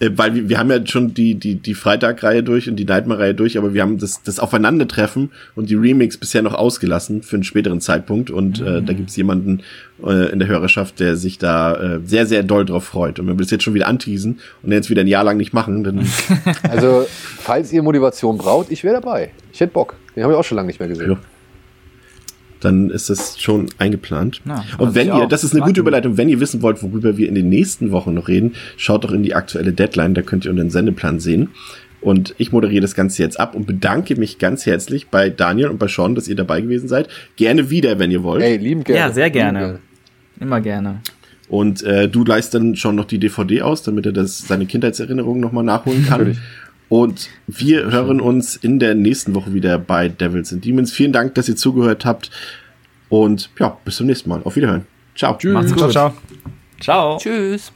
Äh, 0.03 0.11
weil 0.17 0.35
wir, 0.35 0.49
wir 0.49 0.59
haben 0.59 0.71
ja 0.71 0.85
schon 0.87 1.15
die, 1.15 1.37
die, 1.37 1.55
die 1.55 1.75
Freitag-Reihe 1.75 2.43
durch 2.43 2.69
und 2.69 2.77
die 2.77 2.85
Nightmare-Reihe 2.85 3.35
durch, 3.35 3.57
aber 3.57 3.73
wir 3.73 3.83
haben 3.83 3.99
das, 3.99 4.23
das 4.23 4.41
Aufeinandertreffen 4.41 5.31
und 5.55 5.71
die 5.71 5.77
Remakes 5.77 6.17
bisher 6.19 6.43
noch 6.43 6.55
ausgelassen 6.55 7.23
für 7.23 7.37
einen 7.37 7.45
späteren 7.45 7.81
Zeitpunkt. 7.81 8.31
Und 8.31 8.61
äh, 8.61 8.83
da 8.83 8.93
gibt's 8.93 9.17
jemanden 9.17 9.63
äh, 10.05 10.33
in 10.33 10.41
der 10.41 10.49
Hörerschaft, 10.49 10.99
der 11.01 11.17
sich 11.17 11.39
da 11.39 11.75
äh, 11.75 12.01
sehr, 12.05 12.27
sehr 12.27 12.43
doll 12.43 12.65
drauf 12.65 12.85
freut. 12.85 13.21
Und 13.21 13.29
wenn 13.29 13.39
wir 13.39 13.43
das 13.43 13.51
jetzt 13.51 13.63
schon 13.63 13.75
wieder 13.75 13.87
anteasen 13.87 14.41
und 14.63 14.73
jetzt 14.73 14.91
wieder 14.91 15.03
ein 15.03 15.09
Jahr 15.09 15.25
lang 15.25 15.37
nicht 15.37 15.53
machen, 15.53 15.85
dann 15.85 16.07
Also, 16.69 17.07
falls 17.39 17.73
ihr 17.73 17.83
Motivation 17.83 18.39
braucht, 18.39 18.71
ich 18.71 18.83
wäre 18.83 18.95
dabei. 19.01 19.31
Ich 19.53 19.61
hätte 19.61 19.73
Bock. 19.73 19.95
Den 20.17 20.25
habe 20.25 20.33
ich 20.33 20.39
auch 20.39 20.45
schon 20.45 20.57
lange 20.57 20.67
nicht 20.67 20.81
mehr 20.81 20.89
gesehen. 20.89 21.13
Ja. 21.13 21.19
Dann 22.65 22.91
ist 22.91 23.11
das 23.11 23.41
schon 23.41 23.67
eingeplant. 23.79 24.41
Ja, 24.45 24.65
und 24.79 24.89
also 24.89 24.95
wenn 24.95 25.09
ihr, 25.09 25.27
das 25.27 25.45
ist 25.45 25.53
eine 25.53 25.61
gute 25.61 25.71
Warten. 25.71 25.81
Überleitung, 25.81 26.17
wenn 26.17 26.29
ihr 26.29 26.41
wissen 26.41 26.63
wollt, 26.63 26.83
worüber 26.83 27.17
wir 27.17 27.29
in 27.29 27.35
den 27.35 27.49
nächsten 27.49 27.91
Wochen 27.91 28.15
noch 28.15 28.29
reden, 28.29 28.55
schaut 28.77 29.05
doch 29.05 29.13
in 29.13 29.23
die 29.23 29.35
aktuelle 29.35 29.73
Deadline, 29.73 30.15
da 30.15 30.23
könnt 30.23 30.45
ihr 30.45 30.51
unseren 30.51 30.71
Sendeplan 30.71 31.21
sehen. 31.21 31.49
Und 32.01 32.35
ich 32.39 32.51
moderiere 32.51 32.83
das 32.83 32.95
Ganze 32.95 33.23
jetzt 33.23 33.39
ab 33.39 33.55
und 33.55 33.67
bedanke 33.67 34.17
mich 34.17 34.39
ganz 34.39 34.67
herzlich 34.67 35.09
bei 35.09 35.31
Daniel 35.31 35.69
und 35.69 35.79
bei 35.79 35.87
Sean, 35.87 36.17
dass 36.17 36.27
ihr 36.27 36.35
dabei 36.35 36.61
gewesen 36.61 36.89
seid. 36.89 37.09
Gerne 37.37 37.71
wieder, 37.71 38.01
wenn 38.01 38.11
ihr 38.11 38.25
wollt. 38.25 38.43
Ey, 38.43 38.57
lieben 38.57 38.83
gerne. 38.83 39.01
Ja, 39.01 39.13
sehr 39.13 39.27
Lieben 39.27 39.35
gerne. 39.35 39.79
Immer 40.41 40.61
gerne. 40.61 41.01
Und 41.49 41.83
äh, 41.83 42.09
du 42.09 42.25
leist 42.25 42.55
dann 42.55 42.77
schon 42.77 42.97
noch 42.97 43.05
die 43.05 43.19
DVD 43.19 43.63
aus, 43.63 43.83
damit 43.83 44.07
er 44.07 44.13
das 44.13 44.39
seine 44.39 44.67
Kindheitserinnerungen 44.67 45.41
nochmal 45.41 45.65
nachholen 45.65 46.07
kann. 46.07 46.21
Natürlich. 46.21 46.39
Und 46.93 47.31
wir 47.47 47.91
hören 47.91 48.21
uns 48.21 48.55
in 48.55 48.79
der 48.79 48.95
nächsten 48.95 49.35
Woche 49.35 49.55
wieder 49.55 49.79
bei 49.79 50.11
Devils 50.11 50.53
and 50.53 50.63
Demons. 50.63 50.93
Vielen 50.93 51.11
Dank, 51.11 51.35
dass 51.37 51.49
ihr 51.49 51.57
zugehört 51.57 52.05
habt. 52.05 52.31
Und 53.09 53.49
ja, 53.59 53.79
bis 53.83 53.97
zum 53.97 54.09
nächsten 54.09 54.29
Mal. 54.29 54.43
Auf 54.45 54.57
Wiederhören. 54.57 54.85
Ciao. 55.17 55.39
Macht's 55.43 55.73
gut. 55.73 55.79
ciao, 55.79 55.91
ciao. 55.91 56.15
Ciao. 56.79 57.17
Tschüss. 57.17 57.73